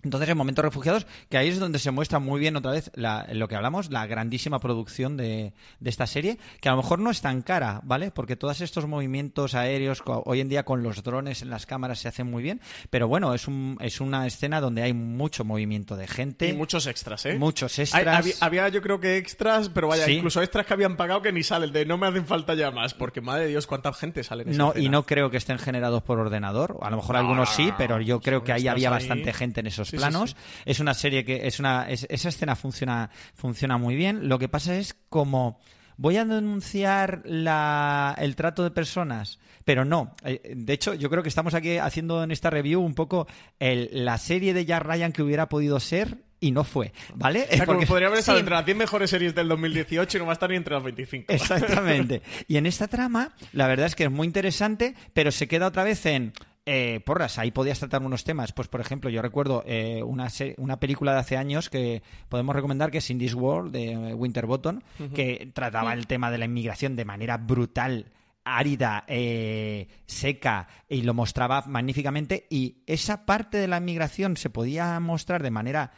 Entonces, 0.03 0.29
en 0.29 0.39
Momentos 0.39 0.65
Refugiados, 0.65 1.07
que 1.29 1.37
ahí 1.37 1.49
es 1.49 1.59
donde 1.59 1.79
se 1.79 1.91
muestra 1.91 2.19
muy 2.19 2.41
bien 2.41 2.57
otra 2.57 2.73
vez 2.73 2.91
lo 2.95 3.49
que 3.49 3.57
hablamos, 3.57 3.91
la 3.91 4.07
grandísima 4.07 4.59
producción 4.59 5.17
de, 5.17 5.53
esta 5.85 6.07
serie, 6.07 6.39
que 6.61 6.69
a 6.69 6.73
lo 6.73 6.79
mejor 6.79 6.99
no 6.99 7.11
es 7.11 7.21
tan 7.21 7.43
cara, 7.43 7.81
¿vale? 7.85 8.11
Porque 8.11 8.37
todos 8.37 8.61
estos 8.61 8.87
movimientos 8.87 9.55
aéreos, 9.55 10.03
hoy 10.07 10.41
en 10.41 10.49
día 10.49 10.65
con 10.65 10.83
los 10.83 11.03
drones 11.03 11.43
en 11.43 11.51
las 11.51 11.67
cámaras 11.67 11.99
se 11.99 12.09
hacen 12.09 12.31
muy 12.31 12.43
bien, 12.43 12.61
pero 12.91 13.09
bueno, 13.09 13.35
es, 13.35 13.49
un, 13.49 13.77
es 13.81 14.01
una 14.01 14.27
escena 14.27 14.61
donde 14.61 14.83
hay 14.83 14.93
mucho 14.93 15.45
movimiento 15.45 15.97
de 15.97 16.07
gente. 16.07 16.49
Y 16.49 16.53
muchos 16.53 16.87
extras, 16.87 17.27
¿eh? 17.27 17.39
Muchos 17.39 17.79
extras. 17.79 18.43
había, 18.43 18.69
yo 18.69 18.83
creo 18.83 19.01
que 19.01 19.17
extras, 19.17 19.69
pero 19.69 19.89
vaya, 19.89 20.09
incluso 20.09 20.43
extras 20.43 20.67
que 20.67 20.73
habían 20.73 20.97
pagado 20.97 21.23
que 21.23 21.33
ni 21.33 21.43
salen, 21.43 21.73
de 21.73 21.85
no 21.85 21.99
me 21.99 22.07
hacen 22.07 22.27
falta 22.27 22.55
ya 22.55 22.71
más, 22.71 22.95
porque 22.95 23.21
madre 23.21 23.45
de 23.45 23.51
Dios, 23.51 23.67
cuánta 23.67 23.93
gente 23.93 24.25
sale 24.25 24.43
en 24.43 24.51
esa 24.51 24.59
No, 24.59 24.73
y 24.75 24.89
no 24.89 25.05
creo 25.05 25.31
que 25.31 25.37
estén 25.37 25.59
generados 25.59 26.03
por 26.03 26.19
ordenador, 26.19 26.79
a 26.81 26.91
lo 26.91 26.97
mejor 26.97 27.17
algunos 27.17 27.51
sí, 27.51 27.73
pero 27.77 28.01
yo 28.01 28.21
creo 28.21 28.45
que 28.45 28.53
ahí 28.53 28.69
había 28.69 28.91
bastante 28.91 29.33
gente 29.33 29.61
en 29.61 29.67
esos 29.67 29.80
esos 29.83 29.91
Sí, 29.91 29.97
planos. 29.97 30.31
sí. 30.31 30.37
Es 30.67 30.81
una 30.81 30.95
serie 30.95 31.25
que 31.25 31.47
es 31.47 31.59
una 31.61 31.89
es- 31.91 32.07
esa 32.11 32.29
escena 32.29 32.57
funciona 32.57 33.11
funciona 33.35 33.79
muy 33.79 33.97
bien. 33.97 34.29
Lo 34.29 34.39
que 34.39 34.49
pasa 34.49 34.77
es 34.77 34.95
como 35.09 35.61
voy 35.97 36.17
a 36.17 36.25
denunciar 36.25 37.23
la, 37.27 38.15
el 38.19 38.35
trato 38.37 38.63
de 38.65 38.71
personas, 38.71 39.39
pero 39.65 39.85
no. 39.85 40.15
Eh, 40.25 40.55
De 40.57 40.73
hecho, 40.73 40.95
yo 40.95 41.11
creo 41.11 41.23
que 41.23 41.29
estamos 41.29 41.53
aquí 41.55 41.77
haciendo 41.77 42.23
en 42.23 42.31
esta 42.31 42.49
review 42.51 42.81
un 42.81 42.95
poco 42.95 43.27
el- 43.59 43.91
la 43.93 44.17
serie 44.19 44.55
de 44.55 44.65
Jack 44.65 44.83
Ryan 44.83 45.13
que 45.13 45.23
hubiera 45.23 45.49
podido 45.49 45.79
ser 45.79 46.19
y 46.43 46.53
no 46.53 46.65
fue, 46.65 46.95
¿vale? 47.17 47.47
O 47.53 47.55
sea, 47.55 47.67
Porque- 47.67 47.87
podría 47.87 48.07
haber 48.09 48.21
estado 48.21 48.39
Sí. 48.39 48.41
entre 48.41 48.55
las 48.55 48.65
10 48.65 48.79
mejores 48.79 49.11
series 49.11 49.35
del 49.35 49.47
2018 49.49 50.17
y 50.17 50.21
no 50.21 50.25
va 50.27 50.33
a 50.33 50.35
estar 50.35 50.49
ni 50.49 50.57
entre 50.57 50.73
las 50.73 50.83
25. 50.83 51.31
Exactamente. 51.31 52.23
Y 52.49 52.57
en 52.57 52.65
esta 52.65 52.89
trama, 52.89 53.35
la 53.53 53.67
verdad 53.67 53.85
es 53.85 53.95
que 53.95 54.05
es 54.05 54.11
muy 54.11 54.27
interesante, 54.27 54.95
pero 55.13 55.31
se 55.33 55.49
queda 55.49 55.67
otra 55.67 55.85
vez 55.85 56.07
en. 56.07 56.33
Eh, 56.73 57.01
porras, 57.01 57.37
ahí 57.37 57.51
podías 57.51 57.81
tratar 57.81 58.01
unos 58.01 58.23
temas. 58.23 58.53
Pues, 58.53 58.69
por 58.69 58.81
ejemplo, 58.81 59.11
yo 59.11 59.21
recuerdo 59.23 59.65
eh, 59.67 60.05
una, 60.05 60.29
una 60.57 60.79
película 60.79 61.13
de 61.13 61.19
hace 61.19 61.37
años 61.37 61.69
que 61.69 62.01
podemos 62.29 62.55
recomendar, 62.55 62.93
que 62.93 62.99
es 62.99 63.11
In 63.11 63.19
This 63.19 63.35
World, 63.35 63.73
de 63.73 63.93
eh, 63.93 64.15
Winterbottom, 64.15 64.79
que 65.13 65.51
trataba 65.53 65.93
el 65.95 66.07
tema 66.07 66.31
de 66.31 66.39
la 66.39 66.45
inmigración 66.45 66.95
de 66.95 67.05
manera 67.05 67.39
brutal 67.39 68.13
árida, 68.45 69.05
eh, 69.09 69.89
seca, 70.07 70.69
y 70.89 71.03
lo 71.03 71.13
mostraba 71.13 71.65
magníficamente. 71.67 72.47
Y 72.51 72.77
esa 72.87 73.27
parte 73.27 73.59
de 73.59 73.67
la 73.67 73.79
inmigración 73.79 74.37
se 74.37 74.49
podía 74.49 75.01
mostrar 75.01 75.43
de 75.43 75.51
manera 75.51 75.91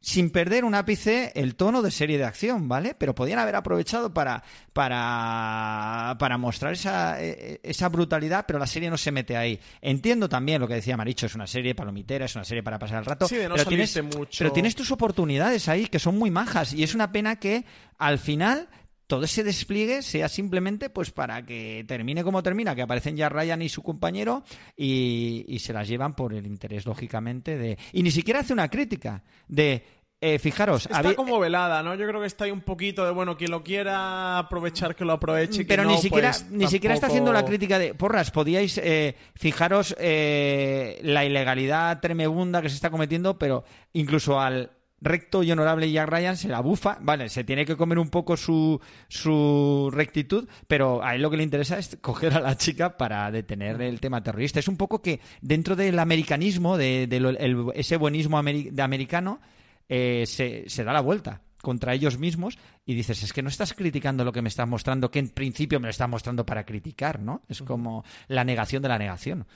sin 0.00 0.30
perder 0.30 0.64
un 0.64 0.74
ápice 0.74 1.30
el 1.34 1.56
tono 1.56 1.82
de 1.82 1.90
serie 1.90 2.16
de 2.16 2.24
acción, 2.24 2.68
¿vale? 2.68 2.94
Pero 2.96 3.14
podían 3.14 3.38
haber 3.38 3.54
aprovechado 3.54 4.14
para, 4.14 4.42
para, 4.72 6.16
para 6.18 6.38
mostrar 6.38 6.72
esa, 6.72 7.22
eh, 7.22 7.60
esa 7.62 7.88
brutalidad, 7.90 8.46
pero 8.46 8.58
la 8.58 8.66
serie 8.66 8.88
no 8.88 8.96
se 8.96 9.12
mete 9.12 9.36
ahí. 9.36 9.60
Entiendo 9.82 10.28
también 10.28 10.60
lo 10.60 10.66
que 10.66 10.74
decía 10.74 10.96
Maricho, 10.96 11.26
es 11.26 11.34
una 11.34 11.46
serie 11.46 11.74
palomitera, 11.74 12.24
es 12.24 12.34
una 12.34 12.44
serie 12.44 12.62
para 12.62 12.78
pasar 12.78 13.00
el 13.00 13.04
rato. 13.04 13.28
Sí, 13.28 13.36
de 13.36 13.48
no 13.48 13.56
pero, 13.56 13.68
tienes, 13.68 14.02
mucho. 14.02 14.38
pero 14.38 14.52
tienes 14.52 14.74
tus 14.74 14.90
oportunidades 14.90 15.68
ahí, 15.68 15.86
que 15.86 15.98
son 15.98 16.18
muy 16.18 16.30
majas, 16.30 16.72
y 16.72 16.82
es 16.82 16.94
una 16.94 17.12
pena 17.12 17.36
que 17.36 17.64
al 17.98 18.18
final 18.18 18.68
todo 19.10 19.24
ese 19.24 19.44
despliegue 19.44 20.00
sea 20.02 20.28
simplemente 20.28 20.88
pues 20.88 21.10
para 21.10 21.44
que 21.44 21.84
termine 21.86 22.22
como 22.24 22.42
termina, 22.42 22.74
que 22.74 22.82
aparecen 22.82 23.16
ya 23.16 23.28
Ryan 23.28 23.60
y 23.60 23.68
su 23.68 23.82
compañero 23.82 24.44
y, 24.76 25.44
y 25.48 25.58
se 25.58 25.72
las 25.72 25.88
llevan 25.88 26.14
por 26.14 26.32
el 26.32 26.46
interés, 26.46 26.86
lógicamente, 26.86 27.58
de... 27.58 27.76
Y 27.92 28.02
ni 28.02 28.10
siquiera 28.12 28.40
hace 28.40 28.52
una 28.52 28.68
crítica 28.68 29.22
de... 29.48 29.84
eh, 30.20 30.38
fijaros, 30.38 30.84
Está 30.86 30.98
había- 30.98 31.16
como 31.16 31.38
velada, 31.40 31.82
¿no? 31.82 31.94
Yo 31.96 32.06
creo 32.06 32.20
que 32.20 32.26
está 32.28 32.44
ahí 32.44 32.50
un 32.52 32.60
poquito 32.60 33.04
de, 33.04 33.10
bueno, 33.10 33.36
quien 33.36 33.50
lo 33.50 33.62
quiera 33.64 34.38
aprovechar, 34.38 34.94
que 34.94 35.04
lo 35.04 35.14
aproveche. 35.14 35.64
pero 35.64 35.84
ni 35.84 35.98
siquiera 35.98 36.30
pues, 36.30 36.50
ni 36.50 36.68
siquiera 36.68 36.94
está 36.94 37.08
haciendo 37.08 37.32
la 37.32 37.44
crítica 37.44 37.78
de 37.78 37.94
porras 37.94 38.30
podíais 38.30 38.78
eh, 38.78 39.16
fijaros 39.34 39.96
eh, 39.98 41.00
la 41.02 41.24
ilegalidad 41.24 41.98
tremebunda 42.00 42.62
que 42.62 42.68
se 42.68 42.76
está 42.76 42.90
cometiendo 42.90 43.38
pero 43.38 43.64
incluso 43.92 44.38
al 44.40 44.70
recto 45.00 45.42
y 45.42 45.50
honorable 45.50 45.90
Jack 45.90 46.08
Ryan 46.08 46.36
se 46.36 46.48
la 46.48 46.60
bufa 46.60 46.98
vale 47.00 47.28
se 47.28 47.44
tiene 47.44 47.64
que 47.64 47.76
comer 47.76 47.98
un 47.98 48.10
poco 48.10 48.36
su 48.36 48.80
su 49.08 49.90
rectitud 49.92 50.48
pero 50.66 51.02
a 51.02 51.14
él 51.14 51.22
lo 51.22 51.30
que 51.30 51.36
le 51.38 51.42
interesa 51.42 51.78
es 51.78 51.98
coger 52.00 52.34
a 52.34 52.40
la 52.40 52.56
chica 52.56 52.96
para 52.96 53.30
detener 53.30 53.80
el 53.82 54.00
tema 54.00 54.22
terrorista 54.22 54.60
es 54.60 54.68
un 54.68 54.76
poco 54.76 55.02
que 55.02 55.20
dentro 55.40 55.76
del 55.76 55.98
americanismo 55.98 56.76
de, 56.76 57.06
de 57.06 57.20
lo- 57.20 57.30
el- 57.30 57.66
ese 57.74 57.96
buenismo 57.96 58.38
ameri- 58.38 58.70
de 58.70 58.82
americano 58.82 59.40
eh, 59.88 60.24
se, 60.26 60.68
se 60.68 60.84
da 60.84 60.92
la 60.92 61.00
vuelta 61.00 61.42
contra 61.62 61.92
ellos 61.92 62.18
mismos 62.18 62.56
y 62.86 62.94
dices, 62.94 63.22
es 63.22 63.34
que 63.34 63.42
no 63.42 63.50
estás 63.50 63.74
criticando 63.74 64.24
lo 64.24 64.32
que 64.32 64.40
me 64.40 64.48
estás 64.48 64.66
mostrando, 64.66 65.10
que 65.10 65.18
en 65.18 65.28
principio 65.28 65.78
me 65.78 65.88
lo 65.88 65.90
estás 65.90 66.08
mostrando 66.08 66.46
para 66.46 66.64
criticar, 66.64 67.20
¿no? 67.20 67.42
Es 67.50 67.60
como 67.60 68.02
la 68.28 68.44
negación 68.44 68.82
de 68.82 68.88
la 68.88 68.98
negación. 68.98 69.46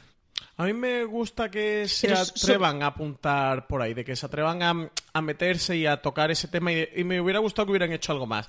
A 0.57 0.64
mí 0.64 0.72
me 0.72 1.05
gusta 1.05 1.51
que 1.51 1.89
se 1.89 2.09
Pero 2.09 2.24
so- 2.24 2.32
atrevan 2.37 2.82
a 2.82 2.87
apuntar 2.89 3.66
por 3.66 3.82
ahí, 3.82 3.93
de 3.95 4.05
que 4.05 4.14
se 4.16 4.26
atrevan 4.26 4.62
a, 4.62 4.91
a 5.12 5.20
meterse 5.22 5.76
y 5.76 5.87
a 5.87 6.01
tocar 6.01 6.30
ese 6.30 6.49
tema 6.49 6.72
y, 6.72 6.89
y 6.97 7.05
me 7.05 7.20
hubiera 7.20 7.41
gustado 7.41 7.66
que 7.66 7.70
hubieran 7.72 7.93
hecho 7.93 8.12
algo 8.12 8.26
más. 8.26 8.49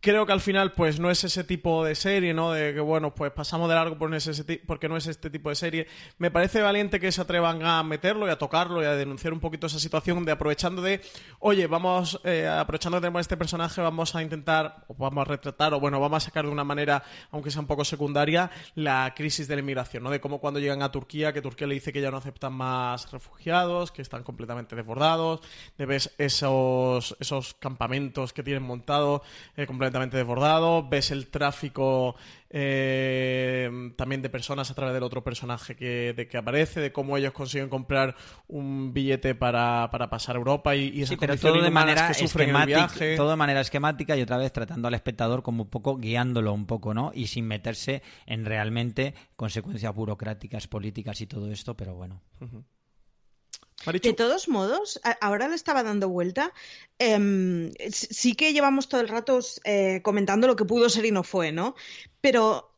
Creo 0.00 0.26
que 0.26 0.32
al 0.32 0.40
final, 0.40 0.72
pues 0.74 1.00
no 1.00 1.10
es 1.10 1.24
ese 1.24 1.42
tipo 1.42 1.84
de 1.84 1.96
serie, 1.96 2.32
¿no? 2.32 2.52
De 2.52 2.72
que, 2.72 2.78
bueno, 2.80 3.14
pues 3.16 3.32
pasamos 3.32 3.68
de 3.68 3.74
largo 3.74 3.98
por 3.98 4.08
no 4.08 4.14
es 4.14 4.28
ese 4.28 4.62
porque 4.64 4.88
no 4.88 4.96
es 4.96 5.08
este 5.08 5.28
tipo 5.28 5.48
de 5.48 5.56
serie. 5.56 5.88
Me 6.18 6.30
parece 6.30 6.62
valiente 6.62 7.00
que 7.00 7.10
se 7.10 7.20
atrevan 7.20 7.64
a 7.64 7.82
meterlo 7.82 8.28
y 8.28 8.30
a 8.30 8.38
tocarlo 8.38 8.80
y 8.80 8.86
a 8.86 8.92
denunciar 8.92 9.32
un 9.32 9.40
poquito 9.40 9.66
esa 9.66 9.80
situación 9.80 10.24
de 10.24 10.30
aprovechando 10.30 10.82
de, 10.82 11.00
oye, 11.40 11.66
vamos, 11.66 12.20
eh, 12.22 12.46
aprovechando 12.46 12.98
que 12.98 13.02
tenemos 13.02 13.22
este 13.22 13.36
personaje, 13.36 13.80
vamos 13.80 14.14
a 14.14 14.22
intentar, 14.22 14.84
o 14.86 14.94
vamos 14.94 15.22
a 15.22 15.24
retratar, 15.24 15.74
o 15.74 15.80
bueno, 15.80 15.98
vamos 15.98 16.22
a 16.22 16.26
sacar 16.26 16.44
de 16.44 16.52
una 16.52 16.64
manera, 16.64 17.02
aunque 17.32 17.50
sea 17.50 17.60
un 17.60 17.66
poco 17.66 17.84
secundaria, 17.84 18.52
la 18.76 19.12
crisis 19.16 19.48
de 19.48 19.56
la 19.56 19.62
inmigración, 19.62 20.04
¿no? 20.04 20.10
De 20.10 20.20
cómo 20.20 20.38
cuando 20.38 20.60
llegan 20.60 20.82
a 20.82 20.92
Turquía, 20.92 21.32
que 21.32 21.42
Turquía 21.42 21.66
le 21.66 21.74
dice 21.74 21.92
que 21.92 22.00
ya 22.00 22.12
no 22.12 22.18
aceptan 22.18 22.52
más 22.52 23.10
refugiados, 23.10 23.90
que 23.90 24.02
están 24.02 24.22
completamente 24.22 24.76
desbordados, 24.76 25.40
de 25.76 25.86
ves 25.86 26.14
esos, 26.18 27.16
esos 27.18 27.54
campamentos 27.54 28.32
que 28.32 28.44
tienen 28.44 28.62
montados 28.62 29.22
eh, 29.56 29.66
completamente 29.66 29.87
desbordados, 29.90 30.88
ves 30.88 31.10
el 31.10 31.28
tráfico 31.28 32.16
eh, 32.50 33.92
también 33.96 34.22
de 34.22 34.30
personas 34.30 34.70
a 34.70 34.74
través 34.74 34.94
del 34.94 35.02
otro 35.02 35.22
personaje 35.22 35.76
que, 35.76 36.14
de 36.14 36.28
que 36.28 36.38
aparece, 36.38 36.80
de 36.80 36.92
cómo 36.92 37.16
ellos 37.16 37.32
consiguen 37.32 37.68
comprar 37.68 38.16
un 38.46 38.92
billete 38.94 39.34
para, 39.34 39.88
para 39.90 40.08
pasar 40.08 40.36
a 40.36 40.38
Europa 40.38 40.74
y, 40.74 40.88
y 40.88 41.02
esas 41.02 41.10
Sí, 41.10 41.16
pero 41.16 41.36
todo 41.36 41.60
de 41.60 41.70
manera 41.70 42.08
que 42.08 42.14
sufren 42.14 42.50
en 42.50 42.56
el 42.56 42.66
viaje. 42.66 43.16
todo 43.16 43.30
de 43.30 43.36
manera 43.36 43.60
esquemática 43.60 44.16
y 44.16 44.22
otra 44.22 44.38
vez 44.38 44.52
tratando 44.52 44.88
al 44.88 44.94
espectador 44.94 45.42
como 45.42 45.64
un 45.64 45.70
poco 45.70 45.96
guiándolo 45.96 46.52
un 46.52 46.66
poco, 46.66 46.94
¿no? 46.94 47.12
Y 47.14 47.26
sin 47.26 47.46
meterse 47.46 48.02
en 48.26 48.44
realmente 48.44 49.14
consecuencias 49.36 49.94
burocráticas, 49.94 50.66
políticas 50.68 51.20
y 51.20 51.26
todo 51.26 51.50
esto, 51.50 51.76
pero 51.76 51.94
bueno. 51.94 52.22
De 53.84 54.12
todos 54.12 54.48
modos, 54.48 55.00
ahora 55.20 55.48
le 55.48 55.54
estaba 55.54 55.82
dando 55.82 56.08
vuelta. 56.08 56.52
em, 56.98 57.72
sí 57.90 58.34
que 58.34 58.52
llevamos 58.52 58.88
todo 58.88 59.00
el 59.00 59.08
rato 59.08 59.38
eh, 59.64 60.00
comentando 60.02 60.46
lo 60.46 60.56
que 60.56 60.64
pudo 60.64 60.88
ser 60.88 61.04
y 61.06 61.12
no 61.12 61.22
fue, 61.22 61.52
¿no? 61.52 61.74
Pero 62.20 62.74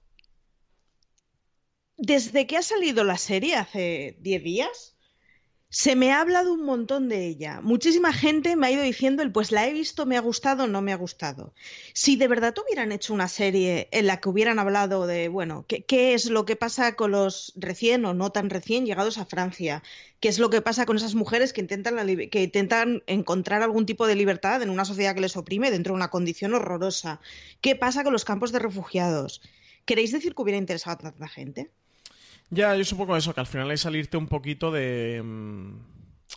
desde 1.97 2.47
que 2.47 2.57
ha 2.57 2.63
salido 2.63 3.05
la 3.05 3.19
serie 3.19 3.57
hace 3.57 4.17
10 4.21 4.43
días, 4.43 4.97
se 5.73 5.95
me 5.95 6.11
ha 6.11 6.21
hablado 6.21 6.53
un 6.53 6.65
montón 6.65 7.09
de 7.09 7.27
ella. 7.27 7.61
Muchísima 7.63 8.13
gente 8.13 8.57
me 8.57 8.67
ha 8.67 8.73
ido 8.73 8.83
diciendo 8.83 9.23
el 9.23 9.31
pues 9.31 9.53
la 9.53 9.69
he 9.69 9.73
visto, 9.73 10.05
me 10.05 10.17
ha 10.17 10.21
gustado, 10.21 10.67
no 10.67 10.83
me 10.83 10.93
ha 10.93 10.97
gustado. 10.97 11.55
Si 11.95 12.17
de 12.17 12.27
verdad 12.27 12.57
hubieran 12.59 12.91
hecho 12.91 13.15
una 13.15 13.29
serie 13.29 13.89
en 13.93 14.09
la 14.09 14.21
que 14.21 14.29
hubieran 14.29 14.59
hablado 14.59 15.07
de, 15.07 15.29
bueno, 15.29 15.65
qué, 15.69 16.15
es 16.15 16.29
lo 16.29 16.45
que 16.45 16.57
pasa 16.57 16.97
con 16.97 17.13
los 17.13 17.53
recién 17.55 18.05
o 18.05 18.15
no 18.15 18.33
tan 18.33 18.51
recién 18.51 18.85
llegados 18.85 19.17
a 19.17 19.27
Francia, 19.27 19.85
qué 20.19 20.29
es 20.29 20.41
lo 20.41 20.51
que 20.51 20.61
pasa 20.61 20.87
con 20.87 20.97
esas 20.97 21.15
mujeres 21.15 21.53
que 21.53 21.61
intentan 21.61 23.05
encontrar 23.07 23.63
algún 23.63 23.87
tipo 23.87 24.09
de 24.09 24.17
libertad 24.17 24.63
en 24.63 24.71
una 24.71 24.85
sociedad 24.85 25.15
que 25.15 25.21
les 25.21 25.37
oprime 25.37 25.71
dentro 25.71 25.93
de 25.93 25.99
una 25.99 26.11
condición 26.11 26.53
horrorosa, 26.53 27.21
qué 27.61 27.77
pasa 27.77 28.03
con 28.03 28.13
los 28.13 28.25
campos 28.25 28.51
de 28.51 28.59
refugiados. 28.59 29.41
¿Queréis 29.85 30.11
decir 30.11 30.35
que 30.35 30.43
hubiera 30.43 30.59
interesado 30.59 30.95
a 30.95 30.99
tanta 30.99 31.29
gente? 31.29 31.71
Ya, 32.51 32.75
yo 32.77 32.85
supongo 32.85 33.17
eso, 33.17 33.33
que 33.35 33.41
al 33.41 33.47
final 33.47 33.71
es 33.71 33.81
salirte 33.83 34.17
un 34.17 34.27
poquito 34.27 34.71
de 34.73 35.23
mm, 35.25 35.73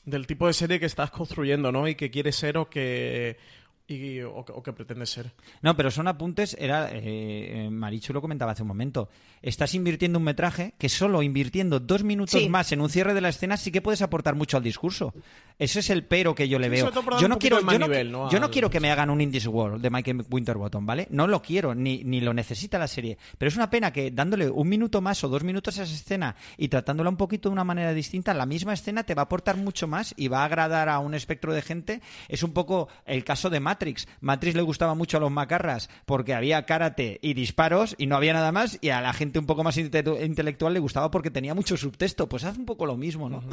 del 0.05 0.27
tipo 0.27 0.47
de 0.47 0.53
serie 0.53 0.79
que 0.79 0.85
estás 0.85 1.11
construyendo, 1.11 1.71
¿no? 1.71 1.87
Y 1.87 1.95
que 1.95 2.09
quieres 2.11 2.35
ser 2.35 2.57
o 2.57 2.69
que 2.69 3.37
y- 3.85 4.21
o, 4.21 4.45
que- 4.45 4.53
o 4.53 4.63
que 4.63 4.71
pretendes 4.73 5.09
ser. 5.09 5.33
No, 5.61 5.75
pero 5.75 5.91
son 5.91 6.07
apuntes, 6.07 6.55
era, 6.57 6.89
eh, 6.91 7.65
eh, 7.65 7.69
Marichu 7.69 8.13
lo 8.13 8.21
comentaba 8.21 8.53
hace 8.53 8.61
un 8.61 8.69
momento, 8.69 9.09
estás 9.41 9.75
invirtiendo 9.75 10.19
un 10.19 10.23
metraje 10.25 10.73
que 10.79 10.87
solo 10.87 11.21
invirtiendo 11.21 11.79
dos 11.81 12.01
minutos 12.03 12.41
Sí. 12.41 12.47
más 12.49 12.71
en 12.71 12.79
un 12.79 12.89
cierre 12.89 13.13
de 13.13 13.19
la 13.21 13.27
escena 13.29 13.57
sí 13.57 13.71
que 13.71 13.81
puedes 13.81 14.01
aportar 14.01 14.35
mucho 14.35 14.55
al 14.55 14.63
discurso. 14.63 15.13
Ese 15.59 15.79
es 15.79 15.89
el 15.89 16.03
pero 16.05 16.33
que 16.35 16.47
yo 16.49 16.57
le 16.59 16.65
Sí, 16.67 16.71
veo. 16.71 16.91
Yo 17.19 17.27
no 17.27 17.37
quiero, 17.37 17.57
de 17.57 17.63
más 17.63 17.73
yo 17.73 17.79
no, 17.79 17.87
nivel, 17.87 18.11
¿no? 18.11 18.29
yo 18.29 18.39
no 18.39 18.45
al- 18.45 18.51
quiero 18.51 18.69
que 18.69 18.79
me 18.79 18.91
hagan 18.91 19.09
un 19.09 19.21
Indies 19.21 19.47
World 19.47 19.81
de 19.81 19.89
Michael 19.89 20.25
Winterbottom, 20.29 20.85
¿vale? 20.85 21.07
No 21.11 21.27
lo 21.27 21.41
quiero, 21.41 21.75
ni, 21.75 22.03
ni 22.03 22.21
lo 22.21 22.33
necesita 22.33 22.77
la 22.79 22.87
serie. 22.87 23.17
Pero 23.37 23.49
es 23.49 23.55
una 23.55 23.69
pena 23.69 23.93
que 23.93 24.11
dándole 24.11 24.49
un 24.49 24.67
minuto 24.67 24.99
más 25.01 25.23
o 25.23 25.29
dos 25.29 25.43
minutos 25.43 25.77
a 25.79 25.83
esa 25.83 25.93
escena 25.93 26.35
y 26.57 26.67
tratándola 26.69 27.09
un 27.09 27.17
poquito 27.17 27.49
de 27.49 27.53
una 27.53 27.63
manera 27.63 27.93
distinta, 27.93 28.33
la 28.33 28.45
misma 28.45 28.73
escena 28.73 29.03
te 29.03 29.13
va 29.15 29.21
a 29.21 29.25
aportar 29.25 29.57
mucho 29.57 29.87
más 29.87 30.13
y 30.17 30.27
va 30.27 30.41
a 30.41 30.45
agradar 30.45 30.89
a 30.89 30.99
un 30.99 31.13
espectro 31.13 31.53
de 31.53 31.61
gente. 31.61 32.01
Es 32.27 32.43
un 32.43 32.51
poco 32.53 32.89
el 33.05 33.23
caso 33.23 33.49
de 33.49 33.59
Matrix. 33.59 34.07
Matrix 34.21 34.55
le 34.55 34.61
gustaba 34.63 34.95
mucho 34.95 35.17
a 35.17 35.19
los 35.19 35.31
macarras 35.31 35.89
porque 36.05 36.33
había 36.33 36.65
karate 36.65 37.19
y 37.21 37.33
disparos 37.35 37.95
y 37.97 38.07
no 38.07 38.15
había 38.15 38.33
nada 38.33 38.51
más 38.51 38.79
y 38.81 38.89
a 38.89 39.01
la 39.01 39.13
gente 39.13 39.39
un 39.39 39.45
poco 39.45 39.63
más 39.63 39.77
inte- 39.77 40.25
intelectual 40.25 40.73
le 40.73 40.79
gustaba 40.79 41.11
porque 41.11 41.31
tenía 41.31 41.53
mucho 41.53 41.77
subtexto. 41.77 42.27
Pues 42.27 42.43
haz 42.43 42.57
un 42.57 42.65
poco 42.65 42.85
lo 42.85 42.97
mismo, 42.97 43.29
¿no? 43.29 43.43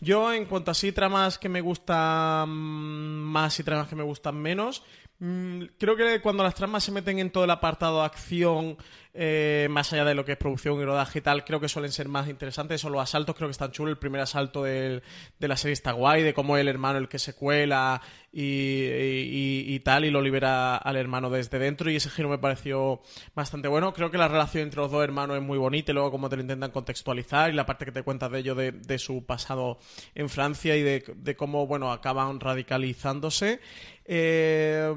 Yo, 0.00 0.32
en 0.32 0.44
cuanto 0.44 0.70
a 0.70 0.74
sí 0.74 0.92
que 1.38 1.48
me 1.48 1.60
gustan 1.60 2.48
más 2.48 3.58
y 3.58 3.64
tramas 3.64 3.88
que 3.88 3.96
me 3.96 4.02
gustan 4.02 4.36
menos, 4.36 4.82
Mm, 5.18 5.64
creo 5.78 5.96
que 5.96 6.20
cuando 6.20 6.42
las 6.42 6.54
tramas 6.54 6.84
se 6.84 6.92
meten 6.92 7.18
en 7.18 7.30
todo 7.30 7.44
el 7.44 7.50
apartado 7.50 8.02
acción, 8.02 8.76
eh, 9.18 9.66
más 9.70 9.92
allá 9.92 10.04
de 10.04 10.14
lo 10.14 10.24
que 10.24 10.32
es 10.32 10.38
producción 10.38 10.78
y 10.80 10.84
rodaje 10.84 11.20
y 11.20 11.22
tal, 11.22 11.44
creo 11.44 11.58
que 11.58 11.68
suelen 11.68 11.90
ser 11.90 12.08
más 12.08 12.28
interesantes. 12.28 12.80
Son 12.80 12.92
los 12.92 13.02
asaltos, 13.02 13.34
creo 13.34 13.48
que 13.48 13.52
están 13.52 13.72
chulos. 13.72 13.92
El 13.92 13.98
primer 13.98 14.20
asalto 14.20 14.62
del- 14.64 15.02
de 15.38 15.48
la 15.48 15.56
serie 15.56 15.72
está 15.72 15.92
guay, 15.92 16.22
de 16.22 16.34
cómo 16.34 16.56
el 16.56 16.68
hermano 16.68 16.98
el 16.98 17.08
que 17.08 17.18
se 17.18 17.34
cuela 17.34 18.00
y, 18.32 18.42
y- 18.42 19.64
y 19.74 19.80
tal, 19.80 20.04
y 20.04 20.10
lo 20.10 20.20
libera 20.20 20.76
al 20.76 20.96
hermano 20.96 21.30
desde 21.30 21.58
dentro. 21.58 21.90
Y 21.90 21.96
ese 21.96 22.10
giro 22.10 22.28
me 22.28 22.38
pareció 22.38 23.00
bastante 23.34 23.68
bueno. 23.68 23.92
Creo 23.94 24.10
que 24.10 24.18
la 24.18 24.28
relación 24.28 24.64
entre 24.64 24.80
los 24.80 24.90
dos 24.90 25.02
hermanos 25.02 25.36
es 25.38 25.42
muy 25.42 25.58
bonita 25.58 25.92
y 25.92 25.94
luego 25.94 26.10
cómo 26.10 26.28
te 26.28 26.36
lo 26.36 26.42
intentan 26.42 26.70
contextualizar 26.70 27.50
y 27.50 27.54
la 27.54 27.64
parte 27.64 27.84
que 27.86 27.92
te 27.92 28.02
cuentas 28.02 28.30
de 28.30 28.38
ello, 28.40 28.54
de, 28.54 28.72
de 28.72 28.98
su 28.98 29.24
pasado 29.24 29.78
en 30.14 30.28
Francia 30.28 30.76
y 30.76 30.82
de, 30.82 31.04
de 31.16 31.36
cómo, 31.36 31.66
bueno, 31.66 31.90
acaban 31.90 32.38
radicalizándose. 32.40 33.60
Eh, 34.04 34.92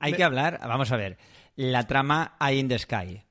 Hay 0.00 0.12
me- 0.12 0.16
que 0.16 0.24
hablar, 0.24 0.58
vamos 0.62 0.90
a 0.92 0.96
ver, 0.96 1.18
la 1.56 1.86
trama 1.86 2.36
Eye 2.40 2.58
in 2.60 2.68
the 2.68 2.78
Sky. 2.78 3.22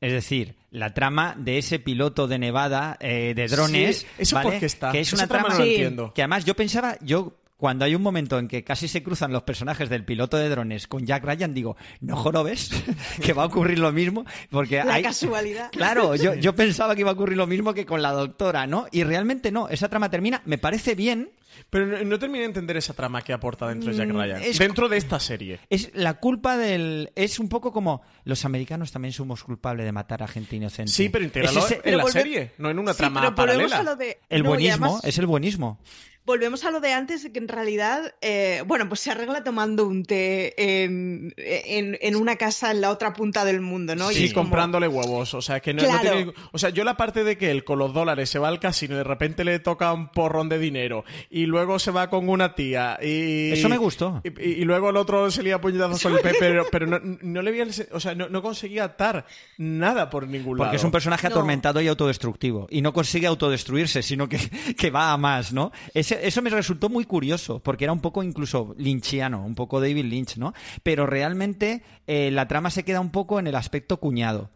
Es 0.00 0.12
decir, 0.12 0.54
la 0.70 0.94
trama 0.94 1.34
de 1.38 1.58
ese 1.58 1.78
piloto 1.78 2.26
de 2.26 2.38
Nevada 2.38 2.96
eh, 3.00 3.34
de 3.36 3.48
drones. 3.48 3.98
Sí, 3.98 4.06
¿eso 4.18 4.36
¿vale? 4.36 4.50
por 4.50 4.58
qué 4.60 4.66
está? 4.66 4.92
Que 4.92 5.00
es 5.00 5.08
Esa 5.08 5.16
una 5.16 5.26
trama 5.26 5.48
trama 5.48 5.58
no 5.64 5.64
entiendo. 5.70 6.12
que 6.14 6.22
además 6.22 6.44
yo 6.44 6.56
pensaba, 6.56 6.96
yo 7.02 7.39
cuando 7.60 7.84
hay 7.84 7.94
un 7.94 8.02
momento 8.02 8.38
en 8.38 8.48
que 8.48 8.64
casi 8.64 8.88
se 8.88 9.02
cruzan 9.02 9.32
los 9.32 9.42
personajes 9.44 9.88
del 9.88 10.04
piloto 10.04 10.36
de 10.38 10.48
drones 10.48 10.88
con 10.88 11.06
Jack 11.06 11.22
Ryan, 11.24 11.54
digo, 11.54 11.76
no 12.00 12.16
jorobes, 12.16 12.70
que 13.22 13.32
va 13.34 13.42
a 13.44 13.46
ocurrir 13.46 13.78
lo 13.78 13.92
mismo, 13.92 14.24
porque 14.50 14.82
La 14.82 14.94
hay... 14.94 15.02
casualidad. 15.02 15.70
Claro, 15.70 16.16
yo, 16.16 16.34
yo 16.40 16.54
pensaba 16.56 16.94
que 16.94 17.02
iba 17.02 17.10
a 17.10 17.14
ocurrir 17.14 17.36
lo 17.36 17.46
mismo 17.46 17.74
que 17.74 17.86
con 17.86 18.02
la 18.02 18.10
doctora, 18.12 18.66
¿no? 18.66 18.86
Y 18.90 19.04
realmente 19.04 19.52
no, 19.52 19.68
esa 19.68 19.88
trama 19.88 20.10
termina, 20.10 20.42
me 20.46 20.58
parece 20.58 20.94
bien, 20.94 21.30
Pero 21.68 21.84
no, 21.86 22.02
no 22.04 22.18
terminé 22.18 22.40
de 22.40 22.46
entender 22.46 22.76
esa 22.78 22.94
trama 22.94 23.20
que 23.22 23.32
aporta 23.34 23.68
dentro 23.68 23.90
de 23.92 23.96
Jack 23.98 24.08
Mm, 24.08 24.16
Ryan. 24.16 24.42
es- 24.42 24.58
Dentro 24.58 24.88
de 24.88 24.96
esta 24.96 25.20
serie. 25.20 25.60
Es 25.68 25.90
la 25.94 26.14
culpa 26.14 26.56
del. 26.56 27.10
Es 27.14 27.38
un 27.38 27.48
poco 27.50 27.70
como 27.72 28.00
los 28.24 28.44
americanos 28.46 28.90
también 28.92 29.12
somos 29.12 29.44
culpables 29.44 29.84
de 29.84 29.92
matar 29.92 30.22
a 30.22 30.28
gente 30.28 30.56
inocente. 30.56 30.90
Sí, 30.90 31.08
pero 31.10 31.24
intégralo 31.24 31.58
Es 31.58 31.64
ese- 31.66 31.74
en 31.74 31.80
Pero 31.82 31.96
la 31.98 32.04
volve- 32.04 32.12
serie, 32.12 32.52
no 32.58 32.70
en 32.70 32.78
una 32.78 32.92
Sí, 32.94 32.98
trama 32.98 33.34
paralela. 33.34 33.78
a 33.78 33.82
lo 33.82 33.96
de... 33.96 34.18
el 34.30 34.42
no, 34.44 34.48
buenismo, 34.50 34.86
además- 34.86 35.04
es 35.04 35.18
el 35.18 35.26
buenismo. 35.26 35.78
Volvemos 36.26 36.64
a 36.64 36.70
lo 36.70 36.80
de 36.80 36.92
antes, 36.92 37.22
de 37.24 37.32
que 37.32 37.38
en 37.40 37.48
realidad, 37.48 38.14
eh, 38.20 38.62
bueno, 38.66 38.88
pues 38.88 39.00
se 39.00 39.10
arregla 39.10 39.42
tomando 39.42 39.86
un 39.86 40.04
té 40.04 40.54
en, 40.84 41.34
en- 41.36 41.98
en 42.00 42.14
una 42.16 42.36
casa 42.36 42.70
en 42.70 42.80
la 42.80 42.90
otra 42.90 43.12
punta 43.14 43.44
del 43.44 43.60
mundo, 43.60 43.96
¿no? 43.96 44.12
Y 44.12 44.14
Sí, 44.14 44.24
es 44.26 44.32
como- 44.34 44.44
comprándole 44.44 44.86
huevos. 44.86 45.34
O 45.34 45.42
sea, 45.42 45.60
que 45.60 45.74
no, 45.74 45.82
no 45.82 45.88
Claro. 45.88 46.02
tiene- 46.16 46.32
O 46.52 46.58
sea, 46.58 46.70
yo 46.70 46.84
la 46.84 46.96
parte 46.96 47.24
de 47.24 47.36
que 47.36 47.50
él 47.50 47.64
con 47.64 47.78
los 47.78 47.92
dólares 47.92 48.30
se 48.30 48.38
va 48.38 48.48
al 48.48 48.60
casino 48.60 48.94
y 48.94 48.98
de 48.98 49.04
repente 49.04 49.44
le 49.44 49.58
toca 49.58 49.92
un 49.92 50.12
porrón 50.12 50.48
de 50.48 50.58
dinero 50.58 51.04
y 51.30 51.46
luego 51.46 51.78
se 51.78 51.90
va 51.90 52.10
con 52.10 52.28
una 52.28 52.54
tía 52.54 52.98
y... 53.02 53.50
Eso 53.52 53.68
me 53.68 53.78
gustó. 53.78 54.20
Y, 54.22 54.28
y- 54.40 54.52
y 54.60 54.64
luego 54.64 54.90
el 54.90 54.96
otro 54.98 55.30
se 55.30 55.42
lía 55.42 55.56
a 55.56 55.60
puñetazos 55.60 56.02
con 56.02 56.12
el 56.12 56.18
Pepe, 56.22 56.36
pero, 56.38 56.66
pero 56.70 56.86
no, 56.86 57.00
no 57.02 57.42
le 57.42 57.50
veía... 57.50 57.62
el 57.64 57.72
O 57.92 57.98
sea, 57.98 58.14
no, 58.14 58.28
no 58.28 58.42
conseguía 58.42 58.84
atar 58.84 59.26
nada 59.58 60.10
por 60.10 60.28
ningún 60.28 60.58
lado. 60.58 60.66
Porque 60.68 60.76
es 60.76 60.84
un 60.84 60.90
personaje 60.92 61.28
No. 61.28 61.34
atormentado 61.34 61.80
y 61.80 61.88
autodestructivo. 61.88 62.66
Y 62.70 62.82
no 62.82 62.92
consigue 62.92 63.26
autodestruirse, 63.26 64.02
sino 64.02 64.28
que, 64.28 64.38
que 64.78 64.90
va 64.90 65.12
a 65.12 65.16
más, 65.16 65.52
¿no? 65.52 65.72
Ese- 66.10 66.26
eso 66.26 66.42
me 66.42 66.50
resultó 66.50 66.88
muy 66.88 67.04
curioso, 67.04 67.60
porque 67.60 67.84
era 67.84 67.92
un 67.92 68.00
poco 68.00 68.22
incluso 68.22 68.74
lynchiano, 68.78 69.44
un 69.44 69.54
poco 69.54 69.80
David 69.80 70.04
Lynch, 70.04 70.36
¿no? 70.36 70.52
Pero 70.82 71.06
realmente 71.06 71.82
eh, 72.06 72.30
la 72.32 72.48
trama 72.48 72.70
se 72.70 72.84
queda 72.84 73.00
un 73.00 73.10
poco 73.10 73.38
en 73.38 73.46
el 73.46 73.54
aspecto 73.54 73.98
cuñado. 73.98 74.50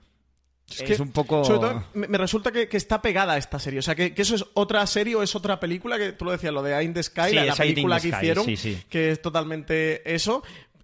Es, 0.70 0.82
que, 0.82 1.02
un 1.02 1.12
poco... 1.12 1.44
Sobre 1.44 1.60
todo, 1.60 1.84
me, 1.92 2.08
me 2.08 2.16
resulta 2.18 2.50
que, 2.50 2.68
que 2.68 2.78
está 2.78 3.02
pegada 3.02 3.34
a 3.34 3.36
esta 3.36 3.58
serie. 3.58 3.78
O 3.78 3.82
sea, 3.82 3.94
que, 3.94 4.14
que 4.14 4.22
eso 4.22 4.34
es 4.34 4.44
otra 4.54 4.86
serie 4.86 5.14
o 5.14 5.22
es 5.22 5.36
otra 5.36 5.60
película, 5.60 5.98
que 5.98 6.12
tú 6.12 6.24
lo 6.24 6.30
decías, 6.32 6.52
lo 6.54 6.62
de 6.62 6.82
in 6.82 6.94
the 6.94 7.02
Sky, 7.02 7.30
Sí, 7.30 7.34
la, 7.34 7.54
película 7.54 8.00
que 8.00 8.08
Sky, 8.08 8.16
hicieron, 8.16 8.44
sí, 8.46 8.56
sí. 8.56 8.82
que 8.88 9.10
es 9.10 9.20
totalmente 9.22 10.14
eso. 10.14 10.42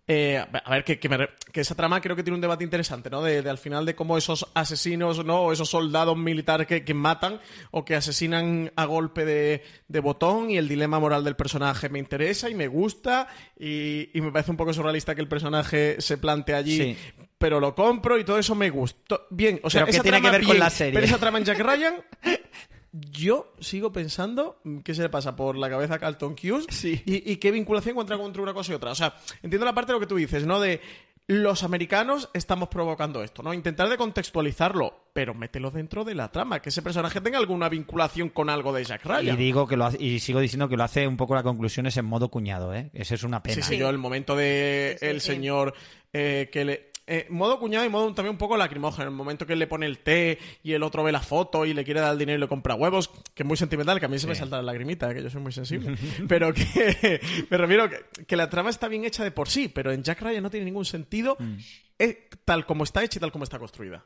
Eh, 0.09 0.39
a 0.65 0.71
ver, 0.71 0.83
que, 0.83 0.99
que, 0.99 1.09
me 1.09 1.29
que 1.53 1.61
esa 1.61 1.77
trama 1.77 2.01
creo 2.01 2.17
que 2.17 2.25
tiene 2.25 2.35
un 2.35 2.41
debate 2.41 2.65
interesante, 2.65 3.11
¿no? 3.11 3.23
De, 3.23 3.43
de 3.43 3.51
al 3.51 3.59
final 3.59 3.87
de 3.87 3.95
cómo 3.95 4.19
esos 4.19 4.45
asesinos, 4.55 5.25
¿no? 5.25 5.43
O 5.43 5.53
esos 5.53 5.69
soldados 5.71 6.17
militares 6.17 6.67
que, 6.67 6.85
que 6.85 6.95
matan 6.95 7.41
o 7.71 7.85
que 7.85 7.95
asesinan 7.95 8.73
a 8.75 8.87
golpe 8.87 9.25
de, 9.25 9.63
de 9.87 10.01
botón 10.01 10.51
y 10.51 10.57
el 10.59 10.67
dilema 10.69 10.99
moral 10.99 11.23
del 11.23 11.37
personaje 11.37 11.89
me 11.91 12.01
interesa 12.01 12.51
y 12.51 12.55
me 12.57 12.67
gusta 12.67 13.29
y, 13.57 14.11
y 14.17 14.21
me 14.21 14.33
parece 14.33 14.51
un 14.51 14.57
poco 14.57 14.73
surrealista 14.73 15.15
que 15.15 15.21
el 15.21 15.29
personaje 15.29 15.97
se 16.01 16.19
plante 16.19 16.55
allí, 16.55 16.77
Sí. 16.79 16.97
pero 17.39 17.61
lo 17.61 17.75
compro 17.77 18.19
y 18.19 18.25
todo 18.25 18.39
eso 18.39 18.55
me 18.57 18.71
gustó. 18.71 19.27
Bien, 19.31 19.61
o 19.63 19.71
sea, 19.71 19.83
Pero 19.83 19.87
¿qué 19.87 19.91
esa 19.93 20.03
tiene 20.03 20.21
que 20.23 20.31
ver 20.31 20.41
con 20.43 20.51
bien, 20.51 20.61
la 20.61 20.71
serie? 20.71 20.95
Pero 20.95 21.07
esa 21.07 21.19
trama 21.19 21.39
en 21.39 21.45
Jack 21.45 21.61
Ryan, 21.61 21.95
yo 22.93 23.53
sigo 23.61 23.93
pensando 23.93 24.61
qué 24.85 24.95
se 24.95 25.03
le 25.03 25.09
pasa 25.09 25.37
por 25.37 25.57
la 25.57 25.71
cabeza 25.71 25.95
a 25.95 25.99
Carlton 25.99 26.33
Hughes 26.35 26.67
Sí. 26.71 27.03
y, 27.07 27.31
y 27.33 27.37
qué 27.37 27.51
vinculación 27.51 27.93
encuentra 27.93 28.17
entre 28.17 28.43
una 28.43 28.55
cosa 28.55 28.73
y 28.73 28.75
otra. 28.75 28.91
O 28.91 28.95
sea, 28.95 29.15
entiendo 29.43 29.65
la 29.65 29.75
parte 29.75 29.93
de 29.93 29.97
lo 29.97 30.01
que 30.01 30.07
tú 30.07 30.17
dices, 30.17 30.45
¿no? 30.47 30.59
De 30.61 30.81
los 31.29 31.63
americanos 31.63 32.29
estamos 32.35 32.69
provocando 32.71 33.23
esto, 33.23 33.45
¿no? 33.45 33.55
Intentar 33.55 33.89
de 33.89 33.97
contextualizarlo, 33.97 35.11
pero 35.13 35.33
mételo 35.33 35.71
dentro 35.71 36.03
de 36.05 36.17
la 36.17 36.33
trama, 36.33 36.61
que 36.61 36.71
ese 36.71 36.83
personaje 36.83 37.21
tenga 37.21 37.39
alguna 37.39 37.69
vinculación 37.69 38.31
con 38.31 38.51
algo 38.51 38.73
de 38.73 38.83
Jack 38.83 39.03
Y 39.05 39.09
Ryan. 39.09 39.37
digo 39.37 39.69
que 39.69 39.77
lo 39.77 39.85
hace- 39.85 40.03
y 40.03 40.19
sigo 40.19 40.41
diciendo 40.41 40.69
que 40.69 40.77
lo 40.77 40.83
hace 40.83 41.07
un 41.07 41.17
poco 41.17 41.37
la 41.37 41.45
conclusión 41.45 41.87
es 41.87 41.97
en 41.97 42.07
modo 42.07 42.31
cuñado, 42.31 42.75
¿eh? 42.75 42.91
Esa 42.95 43.15
es 43.15 43.23
una 43.23 43.43
pena. 43.45 43.55
Sí, 43.55 43.63
sí, 43.63 43.77
yo 43.79 43.89
el 43.91 43.99
momento 43.99 44.35
de 44.35 44.97
Sí, 44.99 45.07
sí, 45.07 45.11
el 45.11 45.21
sí. 45.21 45.27
señor 45.29 45.75
eh, 46.13 46.49
que 46.51 46.65
le... 46.65 46.90
eh, 47.13 47.27
modo 47.29 47.59
cuñado 47.59 47.85
y 47.85 47.89
modo 47.89 48.15
también 48.15 48.31
un 48.35 48.39
poco 48.39 48.57
lacrimógeno. 48.57 49.09
El 49.09 49.15
momento 49.15 49.45
que 49.45 49.55
él 49.55 49.59
le 49.59 49.67
pone 49.67 49.85
el 49.85 49.99
té 49.99 50.39
y 50.63 50.73
el 50.75 50.83
otro 50.85 51.03
ve 51.03 51.11
la 51.11 51.21
foto 51.21 51.67
y 51.67 51.75
le 51.75 51.85
quiere 51.85 51.99
dar 52.01 52.13
el 52.13 52.19
dinero 52.19 52.39
y 52.39 52.41
le 52.41 52.47
compra 52.49 52.77
huevos, 52.77 53.09
que 53.35 53.43
es 53.43 53.47
muy 53.47 53.57
sentimental, 53.57 53.99
que 53.99 54.07
a 54.07 54.09
mí 54.09 54.19
se 54.19 54.29
me 54.29 54.35
salta 54.37 54.57
la 54.59 54.63
lagrimita, 54.63 55.13
que 55.13 55.23
yo 55.23 55.29
soy 55.29 55.41
muy 55.43 55.51
sensible. 55.53 55.97
pero 56.29 56.55
que 56.55 57.21
me 57.51 57.57
refiero 57.57 57.91
que, 57.91 58.25
que 58.25 58.37
la 58.37 58.49
trama 58.49 58.71
está 58.71 58.87
bien 58.87 59.05
hecha 59.05 59.25
de 59.25 59.33
por 59.33 59.49
sí, 59.49 59.69
pero 59.69 59.91
en 59.93 60.03
Jack 60.05 60.23
Ryan 60.23 60.43
no 60.45 60.51
tiene 60.51 60.65
ningún 60.67 60.85
sentido 60.85 61.37
Mm. 61.41 61.57
eh, 61.99 62.29
tal 62.45 62.65
como 62.67 62.85
está 62.85 63.03
hecha 63.03 63.19
y 63.19 63.21
tal 63.21 63.33
como 63.33 63.45
está 63.45 63.59
construida. 63.59 64.05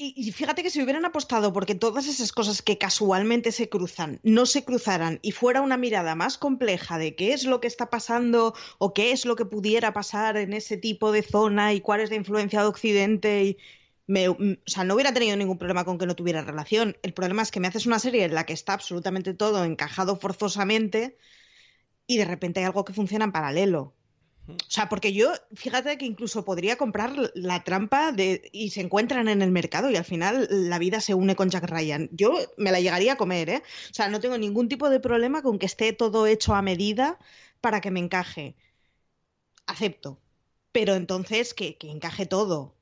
Y, 0.00 0.30
fíjate 0.30 0.62
que 0.62 0.70
si 0.70 0.80
hubieran 0.80 1.04
apostado 1.04 1.52
porque 1.52 1.74
todas 1.74 2.06
esas 2.06 2.30
cosas 2.32 2.62
que 2.62 2.78
casualmente 2.78 3.50
se 3.50 3.68
cruzan 3.68 4.20
no 4.22 4.46
se 4.46 4.64
cruzaran 4.64 5.18
y 5.22 5.32
fuera 5.32 5.60
una 5.60 5.76
mirada 5.76 6.14
más 6.14 6.38
compleja 6.38 6.98
de 6.98 7.16
qué 7.16 7.32
es 7.32 7.42
lo 7.44 7.60
que 7.60 7.66
está 7.66 7.90
pasando 7.90 8.54
o 8.78 8.94
qué 8.94 9.10
es 9.10 9.24
lo 9.26 9.34
que 9.34 9.44
pudiera 9.44 9.92
pasar 9.92 10.36
en 10.36 10.52
ese 10.52 10.76
tipo 10.76 11.10
de 11.10 11.22
zona 11.24 11.72
y 11.74 11.80
cuál 11.80 12.00
es 12.00 12.10
la 12.10 12.16
influencia 12.16 12.60
de 12.60 12.68
Occidente 12.68 13.42
y 13.44 13.58
me- 14.06 14.28
mm, 14.28 14.52
o 14.66 14.70
sea, 14.70 14.84
no 14.84 14.94
hubiera 14.94 15.12
tenido 15.12 15.36
ningún 15.36 15.58
problema 15.58 15.84
con 15.84 15.98
que 15.98 16.06
no 16.06 16.14
tuviera 16.16 16.42
relación. 16.42 16.96
El 17.02 17.12
problema 17.12 17.42
es 17.42 17.50
que 17.50 17.58
me 17.60 17.66
haces 17.68 17.86
una 17.86 17.98
serie 17.98 18.24
en 18.24 18.34
la 18.34 18.46
que 18.46 18.52
está 18.52 18.74
absolutamente 18.74 19.34
todo 19.34 19.64
encajado 19.64 20.14
forzosamente 20.16 21.18
y 22.08 22.18
de 22.18 22.26
repente 22.26 22.60
hay 22.60 22.66
algo 22.66 22.84
que 22.86 22.94
funciona 22.94 23.26
en 23.26 23.32
paralelo. 23.32 23.97
O 24.48 24.70
sea, 24.70 24.88
porque 24.88 25.12
yo, 25.12 25.32
fíjate 25.54 25.98
que 25.98 26.06
incluso 26.06 26.44
podría 26.44 26.76
comprar 26.76 27.12
la 27.34 27.64
trampa 27.64 28.12
de 28.12 28.48
y 28.52 28.70
se 28.70 28.80
encuentran 28.80 29.28
en 29.28 29.42
el 29.42 29.50
mercado 29.50 29.90
y 29.90 29.96
al 29.96 30.04
final 30.04 30.48
la 30.50 30.78
vida 30.78 31.00
se 31.00 31.12
une 31.12 31.36
con 31.36 31.50
Jack 31.50 31.64
Ryan. 31.64 32.08
Yo 32.12 32.34
me 32.56 32.72
la 32.72 32.80
llegaría 32.80 33.12
a 33.12 33.16
comer, 33.16 33.50
¿eh? 33.50 33.62
O 33.90 33.94
sea, 33.94 34.08
no 34.08 34.20
tengo 34.20 34.38
ningún 34.38 34.68
tipo 34.68 34.88
de 34.88 35.00
problema 35.00 35.42
con 35.42 35.58
que 35.58 35.66
esté 35.66 35.92
todo 35.92 36.26
hecho 36.26 36.54
a 36.54 36.62
medida 36.62 37.18
para 37.60 37.80
que 37.82 37.90
me 37.90 38.00
encaje. 38.00 38.56
Acepto. 39.66 40.18
Pero 40.72 40.94
entonces 40.94 41.52
que, 41.52 41.76
que 41.76 41.90
encaje 41.90 42.24
todo. 42.24 42.74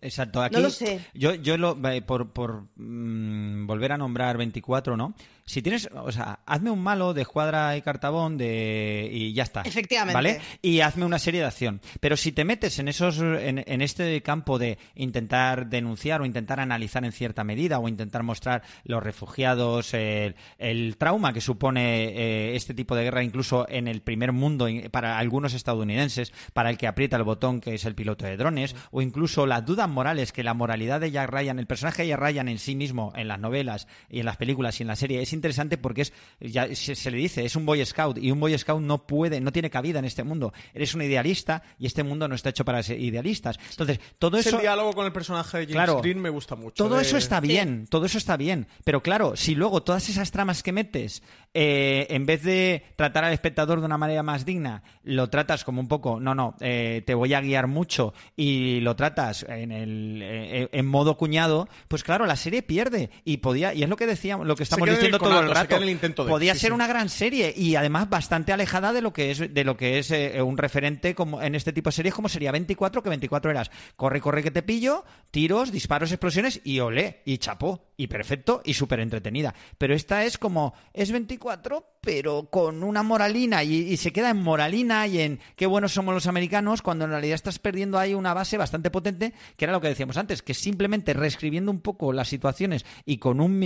Exacto, 0.00 0.42
aquí 0.42 0.56
No 0.56 0.62
lo 0.62 0.70
sé. 0.70 1.04
yo, 1.14 1.34
yo 1.34 1.56
lo, 1.56 1.76
eh, 1.88 2.02
por, 2.02 2.32
por 2.32 2.68
mm, 2.76 3.66
volver 3.66 3.92
a 3.92 3.98
nombrar 3.98 4.36
24, 4.36 4.96
¿no? 4.96 5.14
Si 5.50 5.62
tienes, 5.62 5.88
o 5.92 6.12
sea, 6.12 6.38
hazme 6.46 6.70
un 6.70 6.80
malo 6.80 7.12
de 7.12 7.22
Escuadra 7.22 7.76
y 7.76 7.82
Cartabón 7.82 8.38
de, 8.38 9.08
y 9.10 9.32
ya 9.32 9.42
está. 9.42 9.62
Efectivamente. 9.62 10.14
¿Vale? 10.14 10.40
Y 10.62 10.78
hazme 10.78 11.04
una 11.04 11.18
serie 11.18 11.40
de 11.40 11.48
acción. 11.48 11.80
Pero 11.98 12.16
si 12.16 12.30
te 12.30 12.44
metes 12.44 12.78
en 12.78 12.86
esos, 12.86 13.18
en, 13.18 13.64
en 13.66 13.82
este 13.82 14.22
campo 14.22 14.60
de 14.60 14.78
intentar 14.94 15.66
denunciar 15.66 16.20
o 16.20 16.24
intentar 16.24 16.60
analizar 16.60 17.04
en 17.04 17.10
cierta 17.10 17.42
medida 17.42 17.80
o 17.80 17.88
intentar 17.88 18.22
mostrar 18.22 18.62
los 18.84 19.02
refugiados, 19.02 19.92
el, 19.92 20.36
el 20.58 20.96
trauma 20.96 21.32
que 21.32 21.40
supone 21.40 22.04
eh, 22.04 22.54
este 22.54 22.72
tipo 22.72 22.94
de 22.94 23.02
guerra, 23.02 23.24
incluso 23.24 23.68
en 23.68 23.88
el 23.88 24.02
primer 24.02 24.30
mundo 24.30 24.68
para 24.92 25.18
algunos 25.18 25.54
estadounidenses, 25.54 26.32
para 26.52 26.70
el 26.70 26.78
que 26.78 26.86
aprieta 26.86 27.16
el 27.16 27.24
botón 27.24 27.60
que 27.60 27.74
es 27.74 27.84
el 27.86 27.96
piloto 27.96 28.24
de 28.24 28.36
drones, 28.36 28.76
o 28.92 29.02
incluso 29.02 29.46
las 29.46 29.66
dudas 29.66 29.88
morales 29.88 30.30
que 30.30 30.44
la 30.44 30.54
moralidad 30.54 31.00
de 31.00 31.10
Jack 31.10 31.28
Ryan, 31.28 31.58
el 31.58 31.66
personaje 31.66 32.02
de 32.02 32.10
Jack 32.10 32.20
Ryan 32.20 32.48
en 32.48 32.58
sí 32.60 32.76
mismo, 32.76 33.12
en 33.16 33.26
las 33.26 33.40
novelas 33.40 33.88
y 34.08 34.20
en 34.20 34.26
las 34.26 34.36
películas 34.36 34.78
y 34.78 34.84
en 34.84 34.86
la 34.86 34.94
serie, 34.94 35.20
es 35.22 35.39
interesante 35.40 35.78
porque 35.78 36.02
es, 36.02 36.12
ya 36.40 36.74
se, 36.74 36.94
se 36.94 37.10
le 37.10 37.16
dice, 37.18 37.44
es 37.44 37.56
un 37.56 37.66
Boy 37.66 37.84
Scout 37.84 38.18
y 38.18 38.30
un 38.30 38.38
Boy 38.40 38.56
Scout 38.58 38.80
no 38.82 39.06
puede, 39.06 39.40
no 39.40 39.52
tiene 39.52 39.70
cabida 39.70 39.98
en 39.98 40.04
este 40.04 40.22
mundo. 40.24 40.52
Eres 40.74 40.94
un 40.94 41.02
idealista 41.02 41.62
y 41.78 41.86
este 41.86 42.02
mundo 42.02 42.28
no 42.28 42.34
está 42.34 42.50
hecho 42.50 42.64
para 42.64 42.82
ser 42.82 43.00
idealistas. 43.00 43.58
Entonces, 43.70 44.00
todo 44.18 44.38
Es 44.38 44.46
eso... 44.46 44.56
el 44.56 44.62
diálogo 44.62 44.92
con 44.92 45.06
el 45.06 45.12
personaje 45.12 45.58
de 45.58 45.64
James 45.64 45.74
Claro. 45.76 46.00
Green 46.02 46.20
me 46.20 46.30
gusta 46.30 46.54
mucho. 46.56 46.74
Todo 46.84 46.96
de- 46.96 47.02
eso 47.02 47.16
está 47.16 47.40
bien, 47.40 47.86
todo 47.88 48.06
eso 48.06 48.18
está 48.18 48.36
bien. 48.36 48.66
Pero 48.84 49.02
claro, 49.02 49.36
si 49.36 49.54
luego 49.54 49.82
todas 49.82 50.08
esas 50.08 50.30
tramas 50.30 50.62
que 50.62 50.72
metes, 50.72 51.22
eh, 51.54 52.06
en 52.10 52.26
vez 52.26 52.42
de 52.42 52.84
tratar 52.96 53.24
al 53.24 53.32
espectador 53.32 53.80
de 53.80 53.86
una 53.86 53.98
manera 53.98 54.22
más 54.22 54.44
digna, 54.44 54.82
lo 55.02 55.28
tratas 55.30 55.64
como 55.64 55.80
un 55.80 55.88
poco, 55.88 56.20
no, 56.20 56.34
no, 56.34 56.54
eh, 56.60 57.02
te 57.06 57.14
voy 57.14 57.34
a 57.34 57.40
guiar 57.40 57.66
mucho 57.66 58.12
y 58.36 58.80
lo 58.80 58.94
tratas 58.96 59.44
en, 59.48 59.72
el, 59.72 60.20
eh, 60.22 60.68
en 60.72 60.86
modo 60.86 61.16
cuñado, 61.16 61.68
pues 61.88 62.02
claro, 62.04 62.26
la 62.26 62.36
serie 62.36 62.62
pierde. 62.62 63.10
Y 63.24 63.38
podía, 63.38 63.72
y 63.74 63.82
es 63.82 63.88
lo 63.88 63.96
que 63.96 64.06
decíamos, 64.06 64.46
lo 64.46 64.54
que 64.56 64.62
estamos 64.64 64.88
diciendo 64.88 65.18
todo 65.18 65.29
todo 65.30 65.40
el 65.40 65.50
rato. 65.50 65.68
queda 65.68 65.76
en 65.78 65.82
el 65.84 65.90
intento 65.90 66.24
de. 66.24 66.30
Podía 66.30 66.54
sí, 66.54 66.60
ser 66.60 66.70
sí. 66.70 66.74
una 66.74 66.86
gran 66.86 67.08
serie 67.08 67.52
y 67.56 67.76
además 67.76 68.08
bastante 68.08 68.52
alejada 68.52 68.92
de 68.92 69.02
lo 69.02 69.12
que 69.12 69.30
es 69.30 69.54
de 69.54 69.64
lo 69.64 69.76
que 69.76 69.98
es 69.98 70.10
eh, 70.10 70.40
un 70.42 70.58
referente 70.58 71.14
como 71.14 71.40
en 71.42 71.54
este 71.54 71.72
tipo 71.72 71.88
de 71.88 71.92
series 71.92 72.14
como 72.14 72.28
sería 72.28 72.52
24, 72.52 73.02
que 73.02 73.08
24 73.08 73.50
eras 73.50 73.70
corre, 73.96 74.20
corre 74.20 74.42
que 74.42 74.50
te 74.50 74.62
pillo, 74.62 75.04
tiros, 75.30 75.72
disparos, 75.72 76.12
explosiones 76.12 76.60
y 76.64 76.80
olé, 76.80 77.22
y 77.24 77.38
chapó, 77.38 77.90
y 77.96 78.06
perfecto 78.06 78.62
y 78.64 78.74
súper 78.74 79.00
entretenida. 79.00 79.54
Pero 79.78 79.94
esta 79.94 80.24
es 80.24 80.38
como 80.38 80.74
es 80.92 81.12
24, 81.12 81.98
pero 82.00 82.48
con 82.50 82.82
una 82.82 83.02
moralina 83.02 83.62
y, 83.62 83.74
y 83.74 83.96
se 83.96 84.12
queda 84.12 84.30
en 84.30 84.42
moralina 84.42 85.06
y 85.06 85.20
en 85.20 85.40
qué 85.56 85.66
buenos 85.66 85.92
somos 85.92 86.14
los 86.14 86.26
americanos 86.26 86.82
cuando 86.82 87.04
en 87.04 87.10
realidad 87.10 87.34
estás 87.34 87.58
perdiendo 87.58 87.98
ahí 87.98 88.14
una 88.14 88.34
base 88.34 88.56
bastante 88.56 88.90
potente, 88.90 89.34
que 89.56 89.64
era 89.64 89.72
lo 89.72 89.80
que 89.80 89.88
decíamos 89.88 90.16
antes, 90.16 90.42
que 90.42 90.54
simplemente 90.54 91.14
reescribiendo 91.14 91.70
un 91.70 91.80
poco 91.80 92.12
las 92.12 92.28
situaciones 92.28 92.84
y 93.04 93.18
con 93.18 93.40
un 93.40 93.60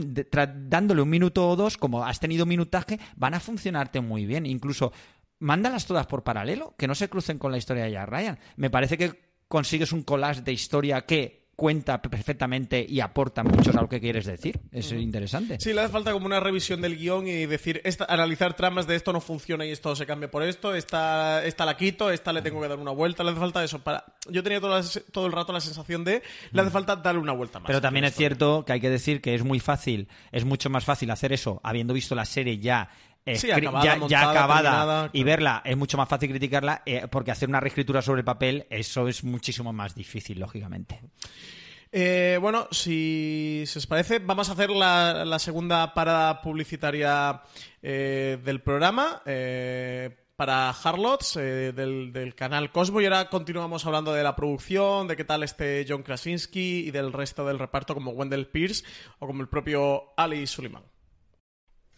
dándole 0.68 1.02
un 1.02 1.10
minuto 1.10 1.43
o 1.48 1.56
dos, 1.56 1.76
como 1.76 2.04
has 2.04 2.20
tenido 2.20 2.46
minutaje, 2.46 2.98
van 3.16 3.34
a 3.34 3.40
funcionarte 3.40 4.00
muy 4.00 4.26
bien. 4.26 4.46
Incluso 4.46 4.92
mándalas 5.38 5.86
todas 5.86 6.06
por 6.06 6.24
paralelo, 6.24 6.74
que 6.78 6.88
no 6.88 6.94
se 6.94 7.08
crucen 7.08 7.38
con 7.38 7.52
la 7.52 7.58
historia 7.58 7.84
de 7.84 7.92
Jack 7.92 8.08
Ryan. 8.08 8.38
Me 8.56 8.70
parece 8.70 8.98
que 8.98 9.34
consigues 9.48 9.92
un 9.92 10.02
collage 10.02 10.42
de 10.42 10.52
historia 10.52 11.06
que 11.06 11.43
cuenta 11.56 12.02
perfectamente 12.02 12.84
y 12.88 13.00
aporta 13.00 13.44
mucho 13.44 13.70
a 13.70 13.80
lo 13.80 13.88
que 13.88 14.00
quieres 14.00 14.26
decir. 14.26 14.60
Es 14.72 14.90
interesante. 14.92 15.58
Sí, 15.60 15.72
le 15.72 15.82
hace 15.82 15.92
falta 15.92 16.12
como 16.12 16.26
una 16.26 16.40
revisión 16.40 16.80
del 16.80 16.96
guion 16.96 17.26
y 17.28 17.46
decir, 17.46 17.80
esta, 17.84 18.04
analizar 18.06 18.54
tramas 18.54 18.86
de 18.86 18.96
esto 18.96 19.12
no 19.12 19.20
funciona 19.20 19.64
y 19.64 19.70
esto 19.70 19.94
se 19.94 20.06
cambia 20.06 20.30
por 20.30 20.42
esto, 20.42 20.74
esta, 20.74 21.44
esta 21.44 21.64
la 21.64 21.76
quito, 21.76 22.10
esta 22.10 22.32
le 22.32 22.42
tengo 22.42 22.60
que 22.60 22.68
dar 22.68 22.78
una 22.78 22.90
vuelta, 22.90 23.22
le 23.24 23.30
hace 23.30 23.40
falta 23.40 23.62
eso. 23.62 23.78
Para... 23.80 24.04
Yo 24.28 24.42
tenía 24.42 24.60
todo, 24.60 24.70
la- 24.76 24.84
todo 25.12 25.26
el 25.26 25.32
rato 25.32 25.52
la 25.52 25.60
sensación 25.60 26.04
de, 26.04 26.22
le 26.52 26.60
hace 26.60 26.70
falta 26.70 26.96
darle 26.96 27.20
una 27.20 27.32
vuelta 27.32 27.60
más. 27.60 27.66
Pero 27.66 27.80
también 27.80 28.04
es 28.04 28.10
historia. 28.12 28.28
cierto 28.30 28.64
que 28.64 28.72
hay 28.72 28.80
que 28.80 28.90
decir 28.90 29.20
que 29.20 29.34
es 29.34 29.44
muy 29.44 29.60
fácil, 29.60 30.08
es 30.32 30.44
mucho 30.44 30.70
más 30.70 30.84
fácil 30.84 31.10
hacer 31.10 31.32
eso 31.32 31.60
habiendo 31.62 31.94
visto 31.94 32.14
la 32.14 32.24
serie 32.24 32.58
ya. 32.58 32.88
Sí, 33.36 33.50
acabada, 33.50 34.06
ya, 34.06 34.30
acabada 34.30 34.62
terminada, 34.62 35.10
y 35.12 35.24
verla 35.24 35.62
es 35.64 35.76
mucho 35.76 35.96
más 35.96 36.08
fácil 36.08 36.28
criticarla 36.30 36.82
eh, 36.84 37.06
porque 37.10 37.30
hacer 37.30 37.48
una 37.48 37.60
reescritura 37.60 38.02
sobre 38.02 38.20
el 38.20 38.24
papel 38.24 38.66
eso 38.68 39.08
es 39.08 39.24
muchísimo 39.24 39.72
más 39.72 39.94
difícil 39.94 40.38
lógicamente 40.38 41.00
Eh, 41.96 42.38
bueno, 42.40 42.66
si, 42.72 43.62
si 43.66 43.78
os 43.78 43.86
parece, 43.86 44.18
vamos 44.18 44.48
a 44.48 44.52
hacer 44.54 44.68
la, 44.70 45.24
la 45.24 45.38
segunda 45.38 45.94
parada 45.94 46.42
publicitaria 46.42 47.40
eh, 47.82 48.36
del 48.44 48.60
programa. 48.62 49.22
eh, 49.26 50.10
para 50.36 50.70
Harlots 50.70 51.36
eh, 51.36 51.72
del, 51.72 52.12
del 52.12 52.34
canal 52.34 52.72
Cosmo 52.72 53.00
y 53.00 53.04
ahora 53.04 53.30
continuamos 53.30 53.86
hablando 53.86 54.12
de 54.12 54.24
la 54.24 54.34
producción, 54.34 55.06
de 55.06 55.14
qué 55.16 55.22
tal 55.24 55.44
este 55.44 55.86
John 55.88 56.02
Krasinski 56.02 56.88
y 56.88 56.90
del 56.90 57.12
resto 57.12 57.46
del 57.46 57.60
reparto 57.60 57.94
como 57.94 58.10
Wendell 58.10 58.48
Pierce 58.48 58.84
o 59.20 59.28
como 59.28 59.42
el 59.42 59.48
propio 59.48 60.12
Ali 60.16 60.44
Suleiman. 60.48 60.82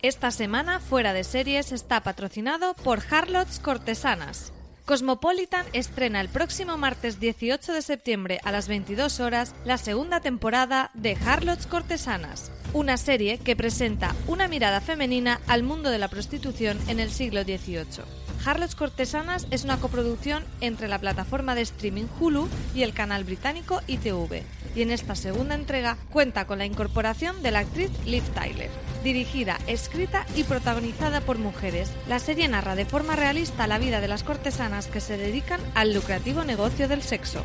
Esta 0.02 0.30
semana 0.30 0.78
Fuera 0.78 1.14
de 1.14 1.24
Series 1.24 1.72
está 1.72 2.02
patrocinado 2.02 2.74
por 2.74 3.00
Harlots 3.10 3.58
Cortesanas. 3.58 4.52
Cosmopolitan 4.84 5.64
estrena 5.72 6.20
el 6.20 6.28
próximo 6.28 6.76
martes 6.76 7.18
18 7.18 7.72
de 7.72 7.80
septiembre 7.80 8.38
a 8.44 8.52
las 8.52 8.68
22 8.68 9.20
horas 9.20 9.54
la 9.64 9.78
segunda 9.78 10.20
temporada 10.20 10.90
de 10.92 11.16
Harlots 11.16 11.66
Cortesanas, 11.66 12.52
una 12.74 12.98
serie 12.98 13.38
que 13.38 13.56
presenta 13.56 14.14
una 14.28 14.48
mirada 14.48 14.82
femenina 14.82 15.40
al 15.46 15.62
mundo 15.62 15.88
de 15.88 15.98
la 15.98 16.08
prostitución 16.08 16.78
en 16.88 17.00
el 17.00 17.10
siglo 17.10 17.42
XVIII. 17.42 18.25
Harlots 18.46 18.76
Cortesanas 18.76 19.48
es 19.50 19.64
una 19.64 19.78
coproducción 19.78 20.44
entre 20.60 20.86
la 20.86 21.00
plataforma 21.00 21.56
de 21.56 21.62
streaming 21.62 22.04
Hulu 22.20 22.48
y 22.76 22.84
el 22.84 22.94
canal 22.94 23.24
británico 23.24 23.80
ITV, 23.88 24.44
y 24.76 24.82
en 24.82 24.92
esta 24.92 25.16
segunda 25.16 25.56
entrega 25.56 25.96
cuenta 26.10 26.46
con 26.46 26.58
la 26.58 26.64
incorporación 26.64 27.42
de 27.42 27.50
la 27.50 27.58
actriz 27.60 27.90
Liv 28.06 28.22
Tyler. 28.34 28.70
Dirigida, 29.02 29.58
escrita 29.66 30.24
y 30.36 30.44
protagonizada 30.44 31.22
por 31.22 31.38
mujeres, 31.38 31.90
la 32.08 32.20
serie 32.20 32.46
narra 32.46 32.76
de 32.76 32.86
forma 32.86 33.16
realista 33.16 33.66
la 33.66 33.78
vida 33.78 34.00
de 34.00 34.08
las 34.08 34.22
cortesanas 34.22 34.86
que 34.86 35.00
se 35.00 35.16
dedican 35.16 35.60
al 35.74 35.92
lucrativo 35.92 36.44
negocio 36.44 36.86
del 36.86 37.02
sexo. 37.02 37.42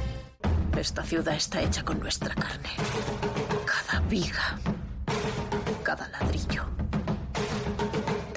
Esta 0.77 1.03
ciudad 1.03 1.33
está 1.35 1.61
hecha 1.63 1.83
con 1.83 1.99
nuestra 1.99 2.35
carne. 2.35 2.69
Cada 3.65 4.01
viga, 4.01 4.59
cada 5.83 6.07
ladrillo. 6.09 6.80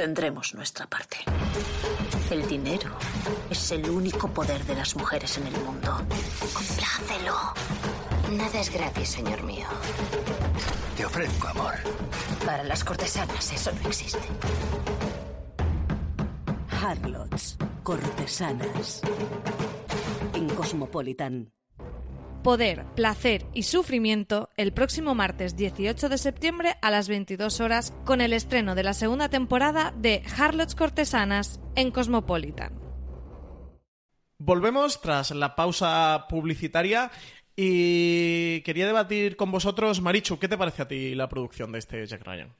Tendremos 0.04 0.54
nuestra 0.54 0.86
parte. 0.86 1.16
El 2.30 2.46
dinero 2.46 2.90
es 3.48 3.70
el 3.70 3.88
único 3.88 4.28
poder 4.28 4.62
de 4.66 4.74
las 4.74 4.94
mujeres 4.96 5.38
en 5.38 5.46
el 5.46 5.56
mundo. 5.62 5.96
Complácelo. 6.52 7.34
Nada 8.32 8.60
es 8.60 8.70
gratis, 8.70 9.08
señor 9.08 9.42
mío. 9.44 9.66
Te 10.94 11.06
ofrezco 11.06 11.48
amor. 11.48 11.76
Para 12.44 12.64
las 12.64 12.84
cortesanas 12.84 13.50
eso 13.50 13.72
no 13.82 13.88
existe. 13.88 14.28
Harlots, 16.68 17.56
cortesanas. 17.82 19.00
En 20.34 20.50
Cosmopolitan. 20.50 21.50
Poder, 22.44 22.84
placer 22.94 23.46
y 23.54 23.62
sufrimiento 23.62 24.50
el 24.58 24.74
próximo 24.74 25.14
martes 25.14 25.56
18 25.56 26.10
de 26.10 26.18
septiembre 26.18 26.74
a 26.82 26.90
las 26.90 27.08
22 27.08 27.60
horas 27.60 27.94
con 28.04 28.20
el 28.20 28.34
estreno 28.34 28.74
de 28.74 28.82
la 28.82 28.92
segunda 28.92 29.30
temporada 29.30 29.94
de 29.96 30.22
Harlots 30.36 30.74
Cortesanas 30.74 31.58
en 31.74 31.90
Cosmopolitan. 31.90 32.78
Volvemos 34.36 35.00
tras 35.00 35.30
la 35.30 35.56
pausa 35.56 36.26
publicitaria 36.28 37.10
y 37.56 38.60
quería 38.60 38.86
debatir 38.86 39.36
con 39.36 39.50
vosotros, 39.50 40.02
Marichu, 40.02 40.38
¿qué 40.38 40.46
te 40.46 40.58
parece 40.58 40.82
a 40.82 40.88
ti 40.88 41.14
la 41.14 41.30
producción 41.30 41.72
de 41.72 41.78
este 41.78 42.06
Jack 42.06 42.26
Ryan? 42.26 42.52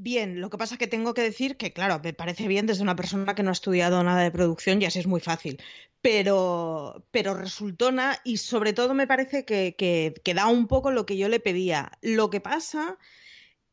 Bien, 0.00 0.40
lo 0.40 0.48
que 0.48 0.58
pasa 0.58 0.74
es 0.74 0.78
que 0.78 0.86
tengo 0.86 1.12
que 1.12 1.22
decir 1.22 1.56
que, 1.56 1.72
claro, 1.72 2.00
me 2.04 2.12
parece 2.12 2.46
bien 2.46 2.66
desde 2.66 2.84
una 2.84 2.94
persona 2.94 3.34
que 3.34 3.42
no 3.42 3.50
ha 3.50 3.52
estudiado 3.52 4.00
nada 4.04 4.22
de 4.22 4.30
producción 4.30 4.80
y 4.80 4.84
así 4.84 5.00
es 5.00 5.08
muy 5.08 5.20
fácil. 5.20 5.60
Pero, 6.00 7.04
pero 7.10 7.34
resultona 7.34 8.20
y 8.24 8.36
sobre 8.36 8.72
todo 8.72 8.94
me 8.94 9.08
parece 9.08 9.44
que, 9.44 9.74
que, 9.76 10.34
da 10.34 10.46
un 10.46 10.68
poco 10.68 10.92
lo 10.92 11.04
que 11.04 11.16
yo 11.16 11.28
le 11.28 11.40
pedía. 11.40 11.90
Lo 12.00 12.30
que 12.30 12.40
pasa 12.40 12.96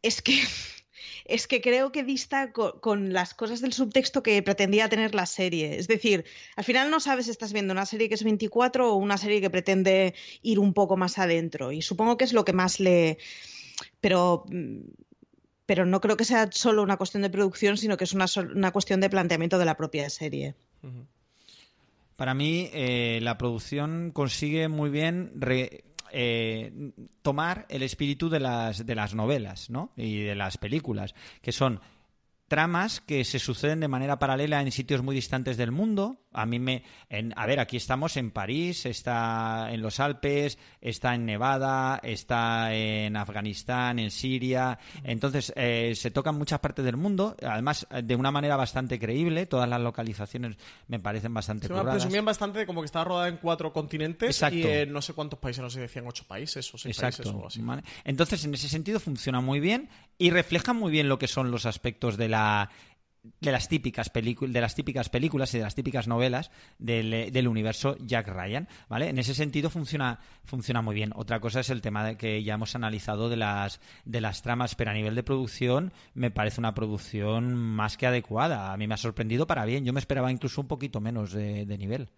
es 0.01 0.21
que 0.23 0.41
es 1.25 1.47
que 1.47 1.61
creo 1.61 1.91
que 1.91 2.03
dista 2.03 2.51
co- 2.53 2.81
con, 2.81 3.13
las 3.13 3.35
cosas 3.35 3.61
del 3.61 3.73
subtexto 3.73 4.23
que 4.23 4.41
pretendía 4.43 4.89
tener 4.89 5.15
la 5.15 5.27
serie. 5.27 5.77
Es 5.77 5.87
decir, 5.87 6.25
al 6.55 6.63
final 6.63 6.89
no 6.91 6.99
sabes 6.99 7.25
si 7.25 7.31
estás 7.31 7.53
viendo 7.53 7.73
una 7.73 7.85
serie 7.85 8.09
que 8.09 8.15
es 8.15 8.23
24 8.23 8.91
o 8.93 8.95
una 8.95 9.17
serie 9.19 9.41
que 9.41 9.51
pretende 9.51 10.15
ir 10.41 10.59
un 10.59 10.73
poco 10.73 10.97
más 10.97 11.19
adentro. 11.19 11.71
Y 11.71 11.81
supongo 11.83 12.17
que 12.17 12.25
es 12.25 12.33
lo 12.33 12.45
que 12.45 12.53
más 12.53 12.79
le... 12.79 13.19
Pero, 14.01 14.45
mm, 14.49 14.79
pero 15.65 15.85
no 15.85 16.01
creo 16.01 16.17
que 16.17 16.25
sea 16.25 16.49
solo 16.51 16.83
una 16.83 16.97
cuestión 16.97 17.23
de 17.23 17.29
producción, 17.29 17.77
sino 17.77 17.97
que 17.97 18.03
es 18.03 18.13
una, 18.13 18.25
una 18.53 18.71
cuestión 18.71 18.99
de 18.99 19.09
planteamiento 19.09 19.57
de 19.57 19.65
la 19.65 19.77
propia 19.77 20.09
serie. 20.09 20.55
Para 22.15 22.33
mí, 22.33 22.69
eh, 22.73 23.19
la 23.21 23.37
producción 23.37 24.11
consigue 24.11 24.67
muy 24.67 24.89
bien 24.89 25.33
eh, 26.11 26.91
tomar 27.21 27.65
el 27.69 27.83
espíritu 27.83 28.29
de 28.29 28.39
las, 28.39 28.85
de 28.85 28.95
las 28.95 29.15
novelas 29.15 29.69
¿no? 29.69 29.91
y 29.97 30.21
de 30.21 30.35
las 30.35 30.57
películas, 30.57 31.13
que 31.41 31.51
son 31.51 31.81
tramas 32.47 33.01
que 33.01 33.23
se 33.23 33.39
suceden 33.39 33.79
de 33.79 33.87
manera 33.87 34.19
paralela 34.19 34.61
en 34.61 34.71
sitios 34.71 35.03
muy 35.03 35.15
distantes 35.15 35.57
del 35.57 35.71
mundo. 35.71 36.17
A 36.35 36.45
mí 36.45 36.59
me. 36.59 36.83
En, 37.09 37.33
a 37.35 37.45
ver, 37.45 37.59
aquí 37.59 37.77
estamos 37.77 38.17
en 38.17 38.31
París, 38.31 38.85
está 38.85 39.69
en 39.71 39.81
los 39.81 39.99
Alpes, 39.99 40.57
está 40.81 41.15
en 41.15 41.25
Nevada, 41.25 41.99
está 42.03 42.73
en 42.73 43.15
Afganistán, 43.17 43.99
en 43.99 44.11
Siria. 44.11 44.77
Entonces, 45.03 45.53
eh, 45.55 45.93
se 45.95 46.11
tocan 46.11 46.37
muchas 46.37 46.59
partes 46.59 46.83
del 46.85 46.97
mundo, 46.97 47.35
además 47.41 47.87
eh, 47.89 48.01
de 48.03 48.15
una 48.15 48.31
manera 48.31 48.55
bastante 48.55 48.99
creíble. 48.99 49.45
Todas 49.45 49.69
las 49.69 49.81
localizaciones 49.81 50.57
me 50.87 50.99
parecen 50.99 51.33
bastante 51.33 51.67
Se 51.67 51.73
presumían 51.73 52.25
bastante 52.25 52.59
de 52.59 52.65
como 52.65 52.81
que 52.81 52.85
estaba 52.85 53.05
rodada 53.05 53.27
en 53.27 53.37
cuatro 53.37 53.71
continentes 53.71 54.29
Exacto. 54.29 54.57
y 54.57 54.63
en 54.63 54.91
no 54.91 55.01
sé 55.01 55.13
cuántos 55.13 55.39
países, 55.39 55.61
no 55.61 55.69
sé 55.69 55.75
si 55.75 55.81
decían 55.81 56.05
ocho 56.07 56.25
países 56.27 56.73
o 56.73 56.77
seis 56.77 56.97
países 56.99 57.25
o 57.25 57.29
algo 57.29 57.47
así. 57.47 57.61
Entonces, 58.03 58.43
en 58.45 58.53
ese 58.53 58.69
sentido 58.69 58.99
funciona 58.99 59.41
muy 59.41 59.59
bien 59.59 59.89
y 60.17 60.29
refleja 60.29 60.73
muy 60.73 60.91
bien 60.91 61.09
lo 61.09 61.19
que 61.19 61.27
son 61.27 61.51
los 61.51 61.65
aspectos 61.65 62.17
de 62.17 62.29
la 62.29 62.69
de 63.39 63.51
las 63.51 63.67
típicas 63.67 64.09
películas 64.09 64.53
de 64.53 64.61
las 64.61 64.75
típicas 64.75 65.09
películas 65.09 65.53
y 65.53 65.57
de 65.57 65.63
las 65.63 65.75
típicas 65.75 66.07
novelas 66.07 66.51
del, 66.79 67.13
eh, 67.13 67.31
del 67.31 67.47
universo 67.47 67.95
Jack 67.99 68.27
Ryan, 68.27 68.67
¿vale? 68.89 69.09
En 69.09 69.17
ese 69.17 69.33
sentido 69.33 69.69
funciona 69.69 70.19
funciona 70.43 70.81
muy 70.81 70.95
bien. 70.95 71.11
Otra 71.15 71.39
cosa 71.39 71.59
es 71.59 71.69
el 71.69 71.81
tema 71.81 72.05
de 72.05 72.17
que 72.17 72.43
ya 72.43 72.55
hemos 72.55 72.75
analizado 72.75 73.29
de 73.29 73.37
las 73.37 73.79
de 74.05 74.21
las 74.21 74.41
tramas, 74.41 74.75
pero 74.75 74.91
a 74.91 74.93
nivel 74.93 75.15
de 75.15 75.23
producción 75.23 75.93
me 76.13 76.31
parece 76.31 76.59
una 76.59 76.73
producción 76.73 77.55
más 77.55 77.97
que 77.97 78.07
adecuada. 78.07 78.73
A 78.73 78.77
mí 78.77 78.87
me 78.87 78.93
ha 78.93 78.97
sorprendido 78.97 79.47
para 79.47 79.65
bien. 79.65 79.85
Yo 79.85 79.93
me 79.93 79.99
esperaba 79.99 80.31
incluso 80.31 80.61
un 80.61 80.67
poquito 80.67 81.01
menos 81.01 81.31
de, 81.31 81.65
de 81.65 81.77
nivel. 81.77 82.09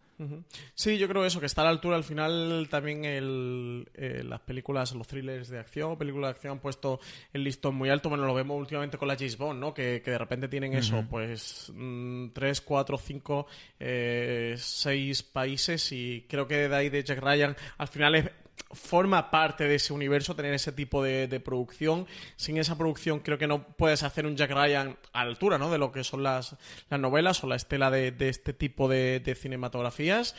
Sí, 0.74 0.98
yo 0.98 1.08
creo 1.08 1.26
eso, 1.26 1.40
que 1.40 1.46
está 1.46 1.62
a 1.62 1.66
la 1.66 1.70
altura 1.70 1.96
al 1.96 2.04
final 2.04 2.68
también 2.72 3.06
el, 3.06 3.88
eh, 3.94 4.24
las 4.26 4.40
películas, 4.42 4.94
los 4.94 5.08
thrillers 5.08 5.50
de 5.50 5.60
acción, 5.60 5.98
películas 5.98 6.30
de 6.30 6.32
acción 6.32 6.54
han 6.54 6.60
puesto 6.60 7.00
el 7.34 7.44
listón 7.44 7.76
muy 7.76 7.90
alto. 7.90 8.10
Bueno, 8.10 8.26
lo 8.26 8.34
vemos 8.34 8.60
últimamente 8.60 8.98
con 8.98 9.08
la 9.08 9.16
James 9.16 9.38
Bond, 9.38 9.60
¿no? 9.60 9.74
Que, 9.74 10.02
que 10.04 10.12
de 10.12 10.18
repente 10.18 10.48
tienen 10.48 10.74
eso, 10.74 11.06
pues 11.10 11.72
mm, 11.74 12.30
tres, 12.30 12.62
cuatro, 12.62 12.98
cinco, 12.98 13.48
eh, 13.80 14.56
seis 14.58 15.22
países 15.22 15.92
y 15.92 16.26
creo 16.28 16.48
que 16.48 16.68
de 16.68 16.76
ahí 16.76 16.90
de 16.90 17.04
Jack 17.04 17.20
Ryan 17.20 17.56
al 17.78 17.88
final 17.88 18.16
es 18.16 18.26
forma 18.72 19.32
parte 19.32 19.68
de 19.68 19.76
ese 19.76 19.94
universo 19.94 20.36
tener 20.36 20.54
ese 20.54 20.72
tipo 20.72 21.04
de, 21.04 21.28
producción. 21.40 22.08
Sin 22.36 22.58
esa 22.58 22.78
producción 22.78 23.20
creo 23.20 23.38
que 23.38 23.48
no 23.48 23.64
puedes 23.64 24.04
hacer 24.04 24.26
un 24.26 24.36
Jack 24.36 24.52
Ryan 24.52 24.98
a 25.14 25.22
altura 25.22 25.58
¿no? 25.58 25.72
de 25.72 25.78
lo 25.78 25.92
que 25.92 26.04
son 26.04 26.24
las, 26.24 26.56
las 26.90 27.00
novelas 27.00 27.44
o 27.44 27.48
la 27.48 27.56
estela 27.56 27.92
de, 27.92 28.14
este 28.20 28.54
tipo 28.54 28.88
de, 28.88 29.38
cinematografías. 29.40 30.36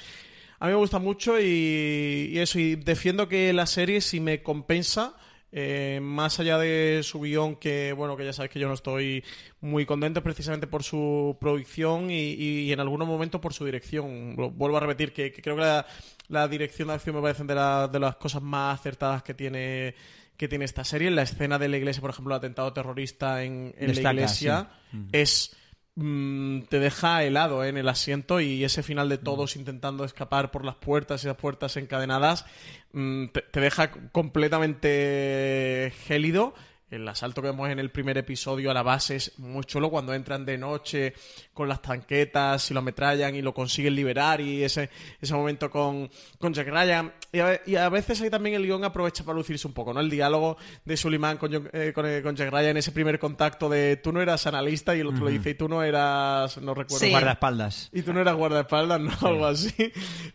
A 0.61 0.67
mí 0.67 0.73
me 0.73 0.79
gusta 0.79 0.99
mucho 0.99 1.41
y, 1.41 2.31
y 2.33 2.39
eso, 2.39 2.59
y 2.59 2.75
defiendo 2.75 3.29
que 3.29 3.53
la 3.53 3.67
serie 3.67 4.01
si 4.01 4.19
me 4.19 4.43
compensa 4.43 5.15
eh, 5.51 5.99
más 6.03 6.41
allá 6.41 6.59
de 6.59 7.01
su 7.03 7.21
guion, 7.21 7.57
que 7.57 7.95
bueno, 7.95 8.17
que 8.17 8.25
ya 8.25 8.35
sabes 8.35 8.51
que 8.51 8.59
yo 8.59 8.69
no 8.69 8.75
estoy 8.75 9.25
muy 9.61 9.87
contento 9.87 10.23
precisamente 10.23 10.67
por 10.67 10.83
su 10.83 11.39
producción 11.41 12.11
y, 12.11 12.71
en 12.71 12.81
algunos 12.81 13.09
momentos 13.09 13.41
por 13.41 13.55
su 13.55 13.65
dirección. 13.65 14.37
Vuelvo 14.37 14.77
a 14.77 14.81
repetir 14.81 15.13
que, 15.13 15.33
que 15.33 15.41
creo 15.41 15.57
que 15.57 15.63
la, 15.63 15.87
la 16.29 16.47
dirección 16.49 16.89
de 16.89 16.95
acción 16.95 17.17
me 17.17 17.23
parece 17.23 17.45
de, 17.45 17.55
la- 17.55 17.89
de 17.89 17.99
las 18.01 18.17
cosas 18.17 18.43
más 18.43 18.79
acertadas 18.79 19.23
que 19.23 19.35
tiene 19.35 19.95
que 20.37 20.47
tiene 20.47 20.65
esta 20.67 20.85
serie. 20.85 21.11
La 21.11 21.23
escena 21.23 21.59
de 21.59 21.69
la 21.69 21.79
iglesia, 21.79 22.01
por 22.01 22.11
ejemplo, 22.11 22.33
el 22.35 22.39
atentado 22.39 22.73
terrorista 22.73 23.43
en, 23.43 23.75
en 23.77 23.89
Destaca, 23.89 24.13
la 24.13 24.21
iglesia 24.21 24.69
sí. 24.93 24.97
Es 25.11 25.57
mm, 25.97 26.61
te 26.69 26.79
deja 26.79 27.25
helado 27.25 27.65
¿eh? 27.65 27.71
en 27.71 27.77
el 27.77 27.89
asiento 27.89 28.41
y 28.41 28.63
ese 28.63 28.85
final 28.85 29.09
de 29.09 29.19
todos 29.19 29.57
intentando 29.57 30.05
escapar 30.05 30.53
por 30.53 30.65
las 30.65 30.77
puertas 30.77 31.25
y 31.25 31.27
las 31.27 31.37
puertas 31.37 31.77
encadenadas 31.77 32.47
mm, 32.93 33.27
te, 33.33 33.43
te 33.43 33.59
deja 33.61 33.91
completamente 34.13 35.93
gélido. 36.07 36.55
El 36.91 37.07
asalto 37.07 37.43
que 37.43 37.49
vemos 37.49 37.69
en 37.69 37.79
el 37.79 37.91
primer 37.91 38.17
episodio 38.17 38.71
a 38.71 38.75
la 38.75 38.83
base 38.83 39.17
es 39.17 39.39
muy 39.39 39.63
chulo 39.65 39.91
cuando 39.91 40.15
entran 40.15 40.47
de 40.47 40.57
noche 40.57 41.13
con 41.53 41.69
las 41.69 41.83
tanquetas 41.83 42.71
y 42.71 42.75
lo 42.75 42.81
ametrallan 42.81 43.35
y 43.35 43.43
lo 43.43 43.53
consiguen 43.53 43.95
liberar 43.95 44.41
y 44.41 44.65
ese, 44.65 44.89
ese 45.21 45.35
momento 45.35 45.71
con, 45.71 46.09
con 46.39 46.55
Jack 46.55 46.69
Ryan. 46.69 47.13
Y 47.31 47.41
a, 47.41 47.61
y 47.67 47.77
a 47.77 47.91
veces 47.91 48.23
ahí 48.23 48.31
también 48.31 48.57
el 48.57 48.65
guion 48.65 48.85
aprovecha 48.85 49.23
para 49.23 49.37
lucirse 49.37 49.67
un 49.67 49.75
poco, 49.75 49.93
¿no? 49.93 50.01
El 50.01 50.09
diálogo 50.09 50.57
de 50.87 50.97
Suleiman 50.97 51.37
con, 51.37 51.53
John- 51.53 51.69
eh, 51.75 51.93
con, 51.95 52.07
eh, 52.07 52.23
con 52.23 52.35
Jack 52.35 52.51
Ryan, 52.51 52.79
ese 52.79 52.93
primer 52.93 53.19
contacto 53.19 53.69
de 53.69 53.97
tú 53.97 54.11
no 54.11 54.23
eras 54.23 54.47
analista 54.47 54.97
y 54.97 55.01
el 55.01 55.09
otro 55.09 55.27
le 55.27 55.33
dice 55.33 55.51
y 55.51 55.55
tú 55.55 55.69
no 55.69 55.83
eras, 55.83 56.57
no 56.57 56.73
recuerdo. 56.73 57.05
Sí. 57.05 57.11
Guardaespaldas. 57.11 57.91
Y 57.93 58.01
tú 58.01 58.15
no 58.15 58.21
eras 58.23 58.35
guardaespaldas, 58.35 58.99
¿no? 58.99 59.13
Algo 59.29 59.45
así. 59.47 59.75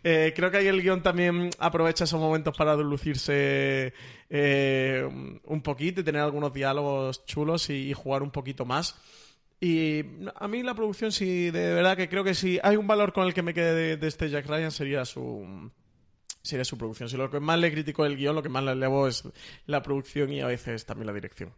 Eh, 0.04 0.34
creo 0.36 0.52
que 0.52 0.58
ahí 0.58 0.68
el 0.68 0.84
guion 0.84 1.02
también 1.02 1.50
aprovecha 1.58 2.04
esos 2.04 2.20
momentos 2.20 2.56
para 2.56 2.76
lucirse 2.76 3.94
eh, 4.30 5.08
un 5.44 5.62
poquito 5.62 6.02
y 6.02 6.04
tener 6.04 6.22
algunos 6.22 6.54
diálogos 6.54 7.26
chulos 7.26 7.70
y, 7.70 7.94
jugar 7.94 8.24
un 8.24 8.32
poquito 8.32 8.66
más. 8.66 9.00
Y 9.60 10.04
a 10.36 10.48
mí 10.48 10.62
la 10.64 10.76
producción, 10.76 11.12
sí, 11.12 11.52
de 11.52 11.74
verdad 11.74 11.96
que 11.96 12.10
creo 12.10 12.24
que 12.24 12.34
si 12.34 12.60
hay 12.64 12.76
un 12.76 12.88
valor 12.88 13.14
con 13.14 13.26
el 13.26 13.34
que 13.34 13.42
me 13.42 13.54
quede 13.54 13.98
de, 13.98 14.08
este 14.08 14.30
Jack 14.30 14.48
Ryan 14.48 14.72
sería 14.72 15.06
su 15.06 15.72
sería 16.42 16.66
su 16.66 16.78
producción. 16.78 17.08
Si 17.08 17.16
lo 17.16 17.30
que 17.30 17.40
más 17.40 17.58
le 17.60 17.72
critico 17.72 18.04
del 18.04 18.18
guion, 18.18 18.36
lo 18.36 18.44
que 18.44 18.50
más 18.50 18.64
le 18.64 18.74
elevo 18.74 19.08
es 19.08 19.24
la 19.66 19.82
producción 19.82 20.34
y 20.34 20.42
a 20.42 20.48
veces 20.48 20.86
también 20.86 21.08
la 21.08 21.14
dirección. 21.14 21.54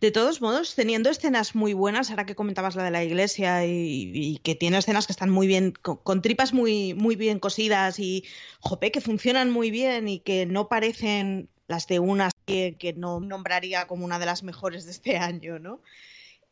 De 0.00 0.10
todos 0.10 0.40
modos, 0.40 0.74
teniendo 0.74 1.10
escenas 1.10 1.54
muy 1.54 1.72
buenas, 1.72 2.10
ahora 2.10 2.26
que 2.26 2.34
comentabas 2.34 2.76
la 2.76 2.84
de 2.84 2.90
la 2.90 3.04
iglesia 3.04 3.66
y, 3.66 4.40
que 4.44 4.54
tiene 4.54 4.78
escenas 4.78 5.06
que 5.06 5.12
están 5.12 5.30
muy 5.30 5.46
bien, 5.46 5.72
con, 5.72 6.22
tripas 6.22 6.52
muy, 6.52 6.94
muy 6.94 7.16
bien 7.16 7.38
cosidas 7.38 7.98
y, 7.98 8.24
jope, 8.60 8.92
que 8.92 9.00
funcionan 9.00 9.50
muy 9.50 9.70
bien 9.70 10.08
y 10.08 10.20
que 10.20 10.46
no 10.46 10.68
parecen 10.68 11.48
las 11.66 11.86
de 11.88 11.98
una 11.98 12.30
que 12.46 12.94
no 12.96 13.18
nombraría 13.18 13.88
como 13.88 14.04
una 14.04 14.20
de 14.20 14.26
las 14.26 14.44
mejores 14.44 14.84
de 14.84 14.92
este 14.92 15.16
año, 15.16 15.58
¿no? 15.58 15.80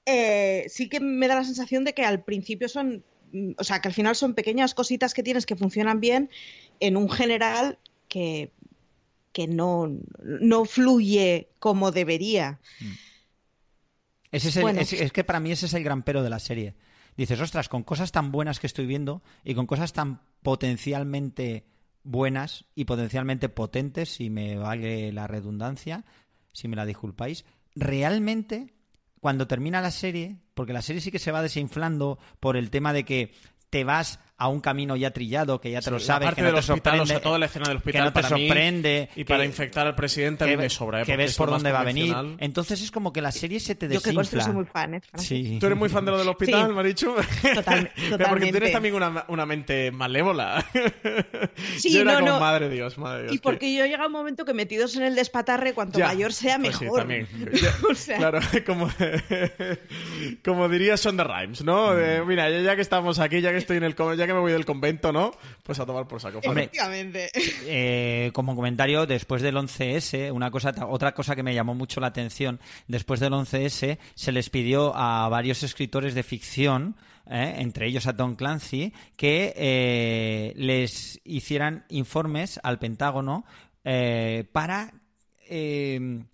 Eh, 0.06 0.66
sí 0.68 0.88
que 0.88 1.00
me 1.00 1.28
da 1.28 1.36
la 1.36 1.44
sensación 1.44 1.84
de 1.84 1.94
que 1.94 2.04
al 2.04 2.22
principio 2.22 2.68
son, 2.68 3.04
mm, 3.32 3.52
o 3.58 3.64
sea, 3.64 3.80
que 3.80 3.88
al 3.88 3.94
final 3.94 4.14
son 4.16 4.34
pequeñas 4.34 4.74
cositas 4.74 5.14
que 5.14 5.22
tienes 5.22 5.46
que 5.46 5.56
funcionan 5.56 6.00
bien 6.00 6.30
en 6.80 6.96
un 6.96 7.08
general 7.10 7.78
que, 8.08 8.50
que 9.32 9.46
no, 9.46 9.90
no 10.22 10.64
fluye 10.64 11.48
como 11.58 11.90
debería. 11.90 12.60
Ese 14.36 14.48
es, 14.48 14.56
el- 14.56 14.62
Bueno. 14.62 14.80
es- 14.80 14.92
es 14.92 15.12
que 15.12 15.24
para 15.24 15.40
mí 15.40 15.52
ese 15.52 15.66
es 15.66 15.74
el 15.74 15.84
gran 15.84 16.02
pero 16.02 16.22
de 16.22 16.30
la 16.30 16.38
serie. 16.38 16.74
Dices, 17.16 17.40
ostras, 17.40 17.68
con 17.68 17.82
cosas 17.84 18.10
tan 18.12 18.32
buenas 18.32 18.58
que 18.60 18.66
estoy 18.66 18.86
viendo 18.86 19.22
y 19.44 19.54
con 19.54 19.66
cosas 19.66 19.92
tan 19.92 20.20
potencialmente 20.42 21.64
buenas 22.02 22.64
y 22.74 22.84
potencialmente 22.84 23.48
potentes, 23.48 24.10
si 24.10 24.28
me 24.30 24.56
vale 24.56 25.12
la 25.12 25.26
redundancia, 25.26 26.04
si 26.52 26.68
me 26.68 26.76
la 26.76 26.84
disculpáis, 26.86 27.44
realmente 27.74 28.74
cuando 29.20 29.46
termina 29.46 29.80
la 29.80 29.90
serie, 29.90 30.36
porque 30.54 30.72
la 30.74 30.82
serie 30.82 31.00
sí 31.00 31.10
que 31.10 31.18
se 31.18 31.32
va 31.32 31.40
desinflando 31.42 32.18
por 32.40 32.56
el 32.56 32.70
tema 32.70 32.92
de 32.92 33.04
que 33.04 33.32
te 33.70 33.84
vas 33.84 34.20
a 34.44 34.48
un 34.48 34.60
camino 34.60 34.96
ya 34.96 35.10
trillado, 35.10 35.60
que 35.60 35.70
ya 35.70 35.80
te 35.80 35.90
lo 35.90 35.98
Sí, 35.98 36.06
sabes, 36.06 36.20
la 36.22 36.26
parte 36.30 36.36
que 36.36 36.42
no 36.42 36.46
del 36.46 36.54
te 36.64 36.72
hospital, 36.72 36.92
o 36.94 36.96
sorprende, 36.98 37.06
sea, 37.14 37.20
toda 37.22 37.38
la 37.38 37.46
escena 37.46 37.64
del 37.68 37.76
que 37.76 37.78
hospital 37.78 38.04
no 38.04 38.12
te 38.12 38.22
para 38.22 38.34
mí, 38.36 38.46
sorprende 38.48 39.08
y 39.16 39.24
para 39.24 39.40
que- 39.40 39.46
infectar 39.46 39.86
al 39.86 39.94
presidente 39.94 40.44
a 40.44 40.46
mí 40.46 40.52
que, 40.52 40.56
me 40.58 40.70
sobra, 40.70 41.02
¿eh? 41.02 41.04
que 41.04 41.16
ves 41.16 41.30
es 41.32 41.36
por 41.36 41.48
lo 41.48 41.54
dónde 41.54 41.72
va 41.72 41.80
a 41.80 41.84
venir. 41.84 42.14
Entonces 42.38 42.80
es 42.82 42.90
como 42.90 43.12
que 43.12 43.20
la 43.22 43.32
serie 43.32 43.58
se 43.60 43.74
te 43.74 43.86
Yo 43.88 44.00
que 44.00 44.10
desinfla. 44.10 44.44
soy 44.44 44.52
muy 44.52 44.64
fan, 44.64 44.94
¿eh? 44.94 45.00
Sí. 45.16 45.56
¿Tú 45.60 45.66
eres 45.66 45.78
muy 45.78 45.88
fan 45.88 46.04
de 46.04 46.10
lo 46.12 46.18
del 46.18 46.28
hospital, 46.28 46.68
Sí. 46.68 46.72
Marichu? 46.74 47.14
Total- 47.54 47.90
Pero 47.94 47.94
porque 47.94 48.10
totalmente. 48.10 48.50
tienes 48.52 48.72
también 48.72 48.94
una, 48.94 49.24
una 49.28 49.46
mente 49.46 49.90
malévola. 49.90 50.64
Sí, 51.78 51.92
Yo 51.92 52.00
era 52.02 52.14
no, 52.14 52.20
como, 52.20 52.32
no. 52.32 52.40
madre 52.40 52.68
de 52.68 52.74
Dios, 52.74 52.98
madre 52.98 53.22
Dios. 53.24 53.34
Y 53.34 53.38
porque 53.38 53.74
yo 53.74 53.84
llega 53.86 54.06
un 54.06 54.12
momento 54.12 54.44
que 54.44 54.54
metidos 54.54 54.96
en 54.96 55.02
el 55.02 55.14
despatarre, 55.14 55.72
cuanto 55.74 55.98
Ya, 55.98 56.06
mayor 56.08 56.32
sea, 56.32 56.58
pues 56.58 56.76
sí, 56.76 56.84
mejor. 56.84 57.00
también. 57.00 57.28
O 57.90 57.94
sea, 57.94 58.16
Claro, 58.18 58.40
como, 58.66 58.88
como 60.44 60.68
diría 60.68 60.96
Son 60.96 61.16
the 61.16 61.24
Rhymes, 61.24 61.62
¿no? 61.64 61.94
De, 61.94 62.22
mira, 62.24 62.50
ya, 62.50 62.60
ya 62.60 62.76
que 62.76 62.82
estamos 62.82 63.18
aquí, 63.18 63.40
ya 63.40 63.50
que 63.52 63.58
estoy 63.58 63.76
en 63.78 63.84
el 63.84 63.94
ya 64.16 64.26
que 64.26 64.32
me 64.34 64.40
voy 64.40 64.52
del 64.52 64.64
convento, 64.64 65.12
¿no? 65.12 65.32
Pues 65.62 65.78
a 65.80 65.86
tomar 65.86 66.06
por 66.06 66.20
saco. 66.20 66.40
Hombre, 66.44 66.64
efectivamente. 66.64 67.30
Eh, 67.66 68.30
como 68.34 68.54
comentario, 68.54 69.06
después 69.06 69.40
del 69.42 69.56
11S, 69.56 70.32
una 70.32 70.50
cosa, 70.50 70.74
otra 70.88 71.14
cosa 71.14 71.34
que 71.34 71.42
me 71.42 71.54
llamó 71.54 71.74
mucho 71.74 72.00
la 72.00 72.08
atención, 72.08 72.60
después 72.88 73.20
del 73.20 73.32
11S 73.32 73.98
se 74.14 74.32
les 74.32 74.50
pidió 74.50 74.94
a 74.94 75.28
varios 75.28 75.62
escritores 75.62 76.14
de 76.14 76.22
ficción, 76.22 76.96
eh, 77.30 77.54
entre 77.58 77.86
ellos 77.86 78.06
a 78.06 78.16
Tom 78.16 78.34
Clancy, 78.34 78.92
que 79.16 79.54
eh, 79.56 80.52
les 80.56 81.20
hicieran 81.24 81.84
informes 81.88 82.60
al 82.62 82.78
Pentágono 82.78 83.44
eh, 83.84 84.44
para 84.52 84.92
eh, 85.48 86.24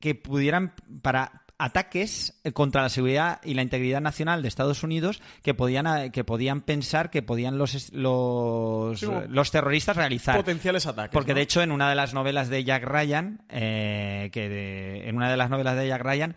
que 0.00 0.14
pudieran 0.14 0.74
para 1.02 1.43
ataques 1.58 2.40
eh, 2.44 2.52
contra 2.52 2.82
la 2.82 2.88
seguridad 2.88 3.40
y 3.44 3.54
la 3.54 3.62
integridad 3.62 4.00
nacional 4.00 4.42
de 4.42 4.48
Estados 4.48 4.82
Unidos 4.82 5.22
que 5.42 5.54
podían 5.54 5.86
eh, 5.86 6.10
que 6.10 6.24
podían 6.24 6.60
pensar 6.62 7.10
que 7.10 7.22
podían 7.22 7.58
los 7.58 7.92
los, 7.92 8.98
Sí, 9.00 9.06
como 9.06 9.20
los 9.28 9.50
terroristas 9.50 9.96
realizar 9.96 10.36
Potenciales 10.36 10.86
ataques. 10.86 11.12
porque 11.12 11.32
¿no? 11.32 11.36
de 11.36 11.42
hecho 11.42 11.62
en 11.62 11.70
una 11.70 11.88
de 11.88 11.94
las 11.94 12.12
novelas 12.14 12.48
de 12.48 12.64
Jack 12.64 12.84
Ryan 12.84 13.42
eh, 13.48 14.30
que 14.32 14.48
de- 14.48 15.08
en 15.08 15.16
una 15.16 15.30
de 15.30 15.36
las 15.36 15.50
novelas 15.50 15.76
de 15.76 15.88
Jack 15.88 16.02
Ryan 16.02 16.36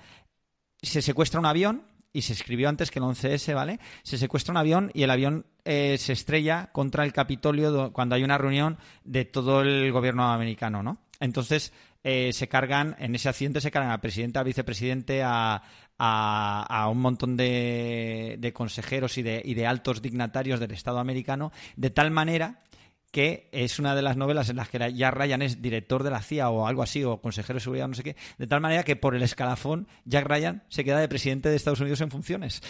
se 0.81 1.01
secuestra 1.01 1.39
un 1.39 1.45
avión 1.47 1.83
y 2.13 2.21
se 2.21 2.33
escribió 2.33 2.69
antes 2.69 2.89
que 2.89 2.99
el 2.99 3.05
11S, 3.05 3.53
¿vale? 3.53 3.79
Se 4.03 4.17
secuestra 4.17 4.51
un 4.51 4.57
avión 4.57 4.91
y 4.93 5.03
el 5.03 5.09
avión 5.11 5.45
eh, 5.65 5.97
se 5.99 6.13
estrella 6.13 6.69
contra 6.71 7.03
el 7.03 7.13
Capitolio 7.13 7.71
do- 7.71 7.93
cuando 7.93 8.15
hay 8.15 8.23
una 8.23 8.37
reunión 8.37 8.77
de 9.03 9.25
todo 9.25 9.61
el 9.61 9.91
gobierno 9.91 10.31
americano, 10.31 10.81
¿no? 10.81 10.97
Entonces 11.19 11.73
eh, 12.09 12.31
se 12.31 12.47
cargan, 12.47 12.95
en 12.99 13.13
ese 13.15 13.27
accidente 13.27 13.59
se 13.59 13.69
cargan 13.69 13.91
al 13.91 13.99
presidente, 13.99 14.39
al 14.39 14.45
vicepresidente, 14.45 15.23
a, 15.23 15.61
a- 15.97 16.65
a 16.69 16.87
un 16.89 16.99
montón 16.99 17.35
de, 17.35 18.37
de 18.39 18.53
consejeros 18.53 19.17
y 19.17 19.23
de, 19.23 19.41
y 19.43 19.55
de 19.55 19.67
altos 19.67 20.01
dignatarios 20.01 20.61
del 20.61 20.71
Estado 20.71 20.99
americano, 20.99 21.51
de 21.75 21.89
tal 21.89 22.11
manera 22.11 22.61
que 23.17 23.49
es 23.51 23.79
una 23.79 23.95
de 23.95 24.03
las 24.03 24.15
novelas 24.15 24.47
en 24.49 24.57
las 24.57 24.69
que 24.69 24.77
Jack 24.93 25.15
Ryan 25.15 25.41
es 25.41 25.59
director 25.59 26.03
de 26.03 26.11
la 26.11 26.21
CIA 26.21 26.51
o 26.51 26.67
algo 26.67 26.83
así, 26.83 27.03
o 27.03 27.17
consejero 27.19 27.55
de 27.55 27.61
seguridad, 27.61 27.87
no 27.87 27.95
sé 27.95 28.03
qué, 28.03 28.15
de 28.37 28.45
tal 28.45 28.61
manera 28.61 28.83
que 28.83 28.95
por 28.95 29.15
el 29.15 29.23
escalafón 29.23 29.87
Jack 30.05 30.27
Ryan 30.27 30.61
se 30.69 30.83
queda 30.83 30.99
de 30.99 31.07
presidente 31.07 31.49
de 31.49 31.55
Estados 31.55 31.79
Unidos 31.79 31.99
en 32.01 32.11
funciones. 32.11 32.61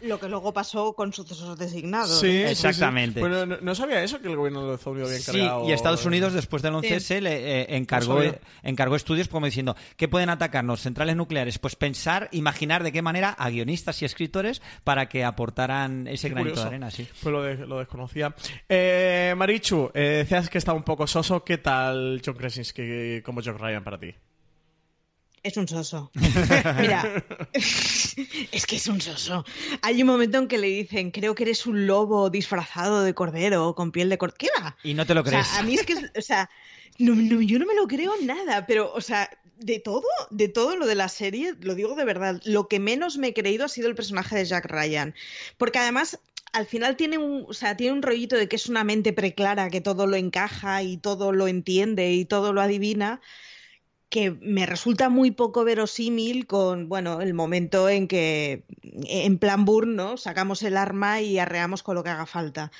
Lo 0.00 0.18
que 0.18 0.28
luego 0.28 0.52
pasó 0.52 0.94
con 0.94 1.12
sucesos 1.12 1.56
designados. 1.56 2.18
Sí, 2.18 2.26
sí, 2.26 2.38
sí. 2.38 2.50
Exactamente. 2.50 3.20
Bueno, 3.20 3.46
no, 3.46 3.58
no 3.60 3.74
sabía 3.76 4.02
eso, 4.02 4.20
que 4.20 4.26
el 4.26 4.34
gobierno 4.34 4.66
de 4.66 4.74
Estados 4.74 4.96
Unidos 4.98 5.28
había 5.28 5.60
Sí, 5.62 5.68
y 5.68 5.72
Estados 5.72 6.04
Unidos 6.04 6.32
después 6.32 6.62
del 6.64 6.72
11S 6.74 7.20
le 7.20 7.60
eh, 7.60 7.76
encargó, 7.76 8.14
No 8.14 8.22
sabía. 8.24 8.40
encargó 8.64 8.96
estudios 8.96 9.28
como 9.28 9.46
diciendo, 9.46 9.76
¿qué 9.96 10.08
pueden 10.08 10.30
atacarnos? 10.30 10.80
Centrales 10.80 11.14
nucleares. 11.14 11.60
Pues 11.60 11.76
pensar, 11.76 12.28
imaginar 12.32 12.82
de 12.82 12.90
qué 12.90 13.02
manera 13.02 13.28
a 13.30 13.50
guionistas 13.50 14.02
y 14.02 14.04
escritores 14.04 14.62
para 14.82 15.08
que 15.08 15.22
aportaran 15.22 16.08
ese 16.08 16.26
Qué 16.26 16.34
granito 16.34 16.54
curioso. 16.54 16.62
de 16.62 16.68
arena, 16.70 16.90
sí. 16.90 17.06
Pues 17.22 17.32
lo, 17.32 17.42
de- 17.44 17.66
lo 17.68 17.78
desconocía. 17.78 18.34
Eh, 18.68 19.34
Marichu, 19.36 19.91
eh, 19.94 20.18
decías 20.18 20.48
que 20.48 20.58
estaba 20.58 20.76
un 20.76 20.84
poco 20.84 21.06
soso. 21.06 21.44
¿Qué 21.44 21.58
tal 21.58 22.20
John 22.24 22.34
Krasinski 22.34 23.22
como 23.22 23.40
Jack 23.40 23.58
Ryan 23.58 23.84
para 23.84 23.98
ti? 23.98 24.14
Es 25.42 25.56
un 25.56 25.66
soso. 25.66 26.12
Mira, 26.80 27.24
es 27.52 28.66
que 28.66 28.76
es 28.76 28.86
un 28.86 29.00
soso. 29.00 29.44
Hay 29.82 30.00
un 30.00 30.06
momento 30.06 30.38
en 30.38 30.46
que 30.46 30.58
le 30.58 30.68
dicen, 30.68 31.10
creo 31.10 31.34
que 31.34 31.42
eres 31.42 31.66
un 31.66 31.86
lobo 31.86 32.30
disfrazado 32.30 33.02
de 33.02 33.12
cordero 33.12 33.74
con 33.74 33.90
piel 33.90 34.08
de 34.08 34.18
cordero. 34.18 34.38
¿Qué 34.38 34.48
va? 34.60 34.76
Y 34.84 34.94
no 34.94 35.04
te 35.04 35.14
lo 35.14 35.24
crees. 35.24 35.46
O 35.46 35.50
sea, 35.50 35.60
a 35.60 35.62
mí 35.64 35.74
es 35.74 35.84
que, 35.84 35.94
o 35.94 36.22
sea, 36.22 36.48
no, 36.98 37.14
no, 37.16 37.40
yo 37.40 37.58
no 37.58 37.66
me 37.66 37.74
lo 37.74 37.88
creo 37.88 38.12
nada, 38.22 38.66
pero, 38.66 38.92
o 38.92 39.00
sea, 39.00 39.28
de 39.64 39.80
todo, 39.80 40.06
de 40.30 40.48
todo 40.48 40.76
lo 40.76 40.86
de 40.86 40.94
la 40.94 41.08
serie, 41.08 41.54
lo 41.60 41.74
digo 41.74 41.94
de 41.94 42.04
verdad, 42.04 42.40
lo 42.44 42.68
que 42.68 42.78
menos 42.78 43.18
me 43.18 43.28
he 43.28 43.34
creído 43.34 43.64
ha 43.64 43.68
sido 43.68 43.88
el 43.88 43.94
personaje 43.94 44.36
de 44.36 44.44
Jack 44.44 44.66
Ryan. 44.66 45.14
Porque 45.58 45.78
además 45.78 46.18
al 46.52 46.66
final 46.66 46.96
tiene 46.96 47.18
un, 47.18 47.46
o 47.48 47.52
sea, 47.52 47.76
tiene 47.76 47.94
un 47.94 48.02
rollito 48.02 48.36
de 48.36 48.48
que 48.48 48.56
es 48.56 48.68
una 48.68 48.84
mente 48.84 49.12
preclara, 49.12 49.70
que 49.70 49.80
todo 49.80 50.06
lo 50.06 50.16
encaja 50.16 50.82
y 50.82 50.98
todo 50.98 51.32
lo 51.32 51.48
entiende 51.48 52.12
y 52.12 52.24
todo 52.24 52.52
lo 52.52 52.60
adivina, 52.60 53.20
que 54.10 54.30
me 54.30 54.66
resulta 54.66 55.08
muy 55.08 55.30
poco 55.30 55.64
verosímil 55.64 56.46
con, 56.46 56.90
bueno, 56.90 57.22
el 57.22 57.32
momento 57.32 57.88
en 57.88 58.06
que, 58.08 58.64
en 58.82 59.38
plan 59.38 59.64
Burn, 59.64 59.96
¿no? 59.96 60.18
Sacamos 60.18 60.62
el 60.62 60.76
arma 60.76 61.22
y 61.22 61.38
arreamos 61.38 61.82
con 61.82 61.94
lo 61.94 62.04
que 62.04 62.10
haga 62.10 62.26
falta. 62.26 62.70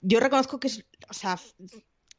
Yo 0.00 0.20
reconozco 0.20 0.58
que 0.58 0.68
o 1.08 1.14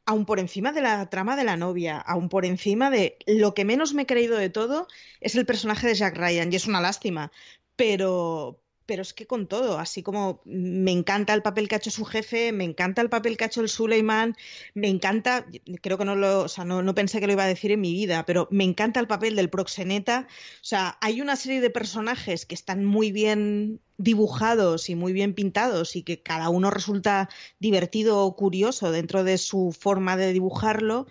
aún 0.06 0.26
por 0.26 0.38
encima 0.40 0.72
de 0.72 0.82
la 0.82 1.08
trama 1.10 1.36
de 1.36 1.44
la 1.44 1.56
novia, 1.56 1.98
aún 1.98 2.28
por 2.28 2.44
encima 2.44 2.90
de 2.90 3.18
lo 3.26 3.54
que 3.54 3.64
menos 3.64 3.94
me 3.94 4.02
he 4.02 4.06
creído 4.06 4.36
de 4.38 4.50
todo, 4.50 4.88
es 5.20 5.34
el 5.36 5.46
personaje 5.46 5.86
de 5.86 5.94
Jack 5.94 6.16
Ryan, 6.16 6.52
y 6.52 6.56
es 6.56 6.66
una 6.66 6.80
lástima, 6.80 7.32
pero, 7.76 8.61
pero 8.86 9.02
es 9.02 9.12
que 9.12 9.26
con 9.26 9.46
todo, 9.46 9.78
así 9.78 10.02
como 10.02 10.40
me 10.44 10.90
encanta 10.90 11.34
el 11.34 11.42
papel 11.42 11.68
que 11.68 11.74
ha 11.74 11.78
hecho 11.78 11.90
su 11.90 12.04
jefe, 12.04 12.52
me 12.52 12.64
encanta 12.64 13.02
el 13.02 13.08
papel 13.08 13.36
que 13.36 13.44
ha 13.44 13.46
hecho 13.46 13.60
el 13.60 13.68
Suleiman, 13.68 14.36
me 14.74 14.88
encanta, 14.88 15.46
creo 15.80 15.98
que 15.98 16.04
no 16.04 16.14
lo, 16.14 16.42
o 16.42 16.48
sea, 16.48 16.64
no, 16.64 16.82
no, 16.82 16.94
pensé 16.94 17.20
que 17.20 17.26
lo 17.26 17.32
iba 17.32 17.44
a 17.44 17.48
decir 17.48 17.70
en 17.70 17.80
mi 17.80 17.92
vida, 17.92 18.24
pero 18.26 18.48
me 18.50 18.64
encanta 18.64 19.00
el 19.00 19.06
papel 19.06 19.36
del 19.36 19.50
proxeneta. 19.50 20.26
O 20.28 20.64
sea, 20.64 20.98
hay 21.00 21.20
una 21.20 21.36
serie 21.36 21.60
de 21.60 21.70
personajes 21.70 22.46
que 22.46 22.54
están 22.54 22.84
muy 22.84 23.12
bien 23.12 23.80
dibujados 23.98 24.90
y 24.90 24.94
muy 24.94 25.12
bien 25.12 25.34
pintados 25.34 25.96
y 25.96 26.02
que 26.02 26.22
cada 26.22 26.48
uno 26.48 26.70
resulta 26.70 27.28
divertido 27.60 28.20
o 28.20 28.36
curioso 28.36 28.90
dentro 28.90 29.24
de 29.24 29.38
su 29.38 29.74
forma 29.78 30.16
de 30.16 30.32
dibujarlo. 30.32 31.06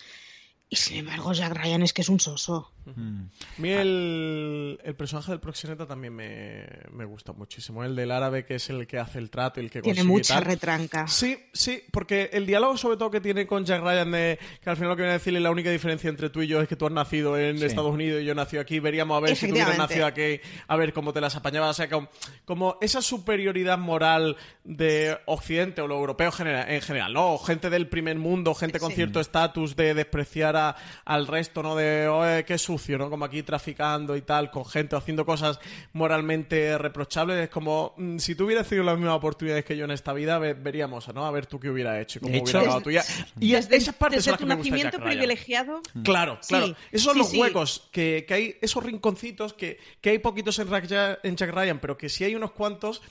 Y 0.69 0.77
sin 0.77 0.97
embargo, 0.97 1.33
Jack 1.33 1.53
Ryan 1.53 1.81
es 1.81 1.93
que 1.93 2.01
es 2.01 2.09
un 2.09 2.19
soso. 2.19 2.71
A 2.87 3.61
mí 3.61 3.69
el, 3.69 4.79
el, 4.83 4.95
personaje 4.95 5.31
del 5.31 5.39
proxeneta 5.39 5.85
también 5.85 6.15
me, 6.15 6.65
me, 6.91 7.05
gusta 7.05 7.31
muchísimo. 7.31 7.83
El 7.83 7.95
del 7.95 8.11
árabe, 8.11 8.43
que 8.43 8.55
es 8.55 8.69
el 8.69 8.87
que 8.87 8.97
hace 8.97 9.19
el 9.19 9.29
trato 9.29 9.59
y 9.59 9.65
el 9.65 9.71
que 9.71 9.81
Tiene 9.81 10.03
mucha 10.03 10.35
tal. 10.35 10.45
retranca. 10.45 11.07
Sí, 11.07 11.37
sí, 11.53 11.83
porque 11.91 12.31
el 12.33 12.45
diálogo, 12.45 12.77
sobre 12.77 12.97
todo, 12.97 13.11
que 13.11 13.21
tiene 13.21 13.45
con 13.45 13.65
Jack 13.65 13.83
Ryan, 13.83 14.11
de 14.11 14.39
que 14.63 14.69
al 14.69 14.75
final 14.77 14.89
lo 14.89 14.95
que 14.95 15.03
viene 15.03 15.11
a 15.11 15.17
decirle 15.17 15.39
la 15.39 15.51
única 15.51 15.69
diferencia 15.69 16.09
entre 16.09 16.29
tú 16.29 16.41
y 16.41 16.47
yo 16.47 16.59
es 16.61 16.67
que 16.67 16.75
tú 16.75 16.87
has 16.87 16.91
nacido 16.91 17.37
en 17.37 17.59
sí. 17.59 17.65
Estados 17.65 17.93
Unidos 17.93 18.21
y 18.21 18.25
yo 18.25 18.33
nací 18.33 18.57
aquí. 18.57 18.79
Veríamos 18.79 19.17
a 19.17 19.19
ver 19.19 19.35
si 19.35 19.47
tú 19.47 19.53
hubieras 19.53 19.77
nacido 19.77 20.05
aquí, 20.05 20.39
a 20.67 20.75
ver 20.75 20.91
cómo 20.91 21.13
te 21.13 21.21
las 21.21 21.35
apañabas. 21.35 21.71
O 21.71 21.73
sea, 21.73 21.89
como, 21.89 22.09
como 22.45 22.77
esa 22.81 23.01
superioridad 23.01 23.77
moral 23.77 24.37
de 24.63 25.17
Occidente 25.25 25.81
o 25.81 25.87
lo 25.87 25.95
europeo 25.95 26.31
general, 26.31 26.69
en 26.69 26.81
general, 26.81 27.13
¿no? 27.13 27.37
Gente 27.37 27.69
del 27.69 27.87
primer 27.87 28.17
mundo, 28.17 28.55
gente 28.55 28.79
con 28.79 28.89
sí. 28.89 28.95
cierto 28.95 29.19
estatus 29.19 29.75
de 29.75 29.93
despreciar 29.93 30.55
a, 30.55 30.75
al 31.05 31.27
resto, 31.27 31.61
¿no? 31.61 31.75
De, 31.75 32.07
oye, 32.07 32.43
qué 32.45 32.57
sucio, 32.71 32.97
¿no? 32.97 33.09
Como 33.09 33.25
aquí 33.25 33.43
traficando 33.43 34.15
y 34.15 34.21
tal, 34.21 34.49
con 34.51 34.65
gente 34.65 34.95
haciendo 34.95 35.25
cosas 35.25 35.59
moralmente 35.93 36.77
reprochables. 36.77 37.37
Es 37.37 37.49
como, 37.49 37.93
mmm, 37.97 38.17
si 38.17 38.35
tú 38.35 38.45
hubieras 38.45 38.67
tenido 38.67 38.85
las 38.85 38.97
mismas 38.97 39.15
oportunidades 39.15 39.65
que 39.65 39.75
yo 39.77 39.85
en 39.85 39.91
esta 39.91 40.13
vida, 40.13 40.39
ve, 40.39 40.53
veríamos, 40.53 41.13
¿no? 41.13 41.25
A 41.25 41.31
ver 41.31 41.45
tú 41.45 41.59
qué 41.59 41.69
hubieras 41.69 42.01
hecho 42.01 42.19
y 42.19 42.21
cómo 42.21 42.33
De 42.33 42.39
hubiera 42.41 42.49
hecho, 42.59 42.59
acabado 42.59 42.81
tuya. 42.81 43.03
Y 43.39 43.51
desde, 43.51 43.75
esas 43.75 43.95
partes 43.95 44.17
desde 44.19 44.25
son 44.25 44.31
las 44.31 44.39
tu 44.39 44.45
que 44.45 44.49
me 44.49 44.55
gusta 44.55 44.69
nacimiento 44.71 44.97
Jack 44.97 45.05
Ryan. 45.05 45.17
privilegiado. 45.19 45.81
Claro, 46.03 46.39
claro. 46.47 46.67
Sí, 46.67 46.75
Esos 46.91 47.05
son 47.05 47.13
sí, 47.13 47.19
los 47.19 47.29
sí. 47.29 47.39
huecos, 47.39 47.89
que, 47.91 48.25
que 48.27 48.33
hay 48.33 48.55
esos 48.61 48.83
rinconcitos 48.83 49.53
que, 49.53 49.79
que 49.99 50.09
hay 50.11 50.19
poquitos 50.19 50.57
en, 50.59 50.69
Ra- 50.69 51.19
en 51.23 51.35
Jack 51.35 51.51
Ryan, 51.51 51.79
pero 51.79 51.97
que 51.97 52.09
sí 52.09 52.23
hay 52.23 52.35
unos 52.35 52.51
cuantos 52.51 53.01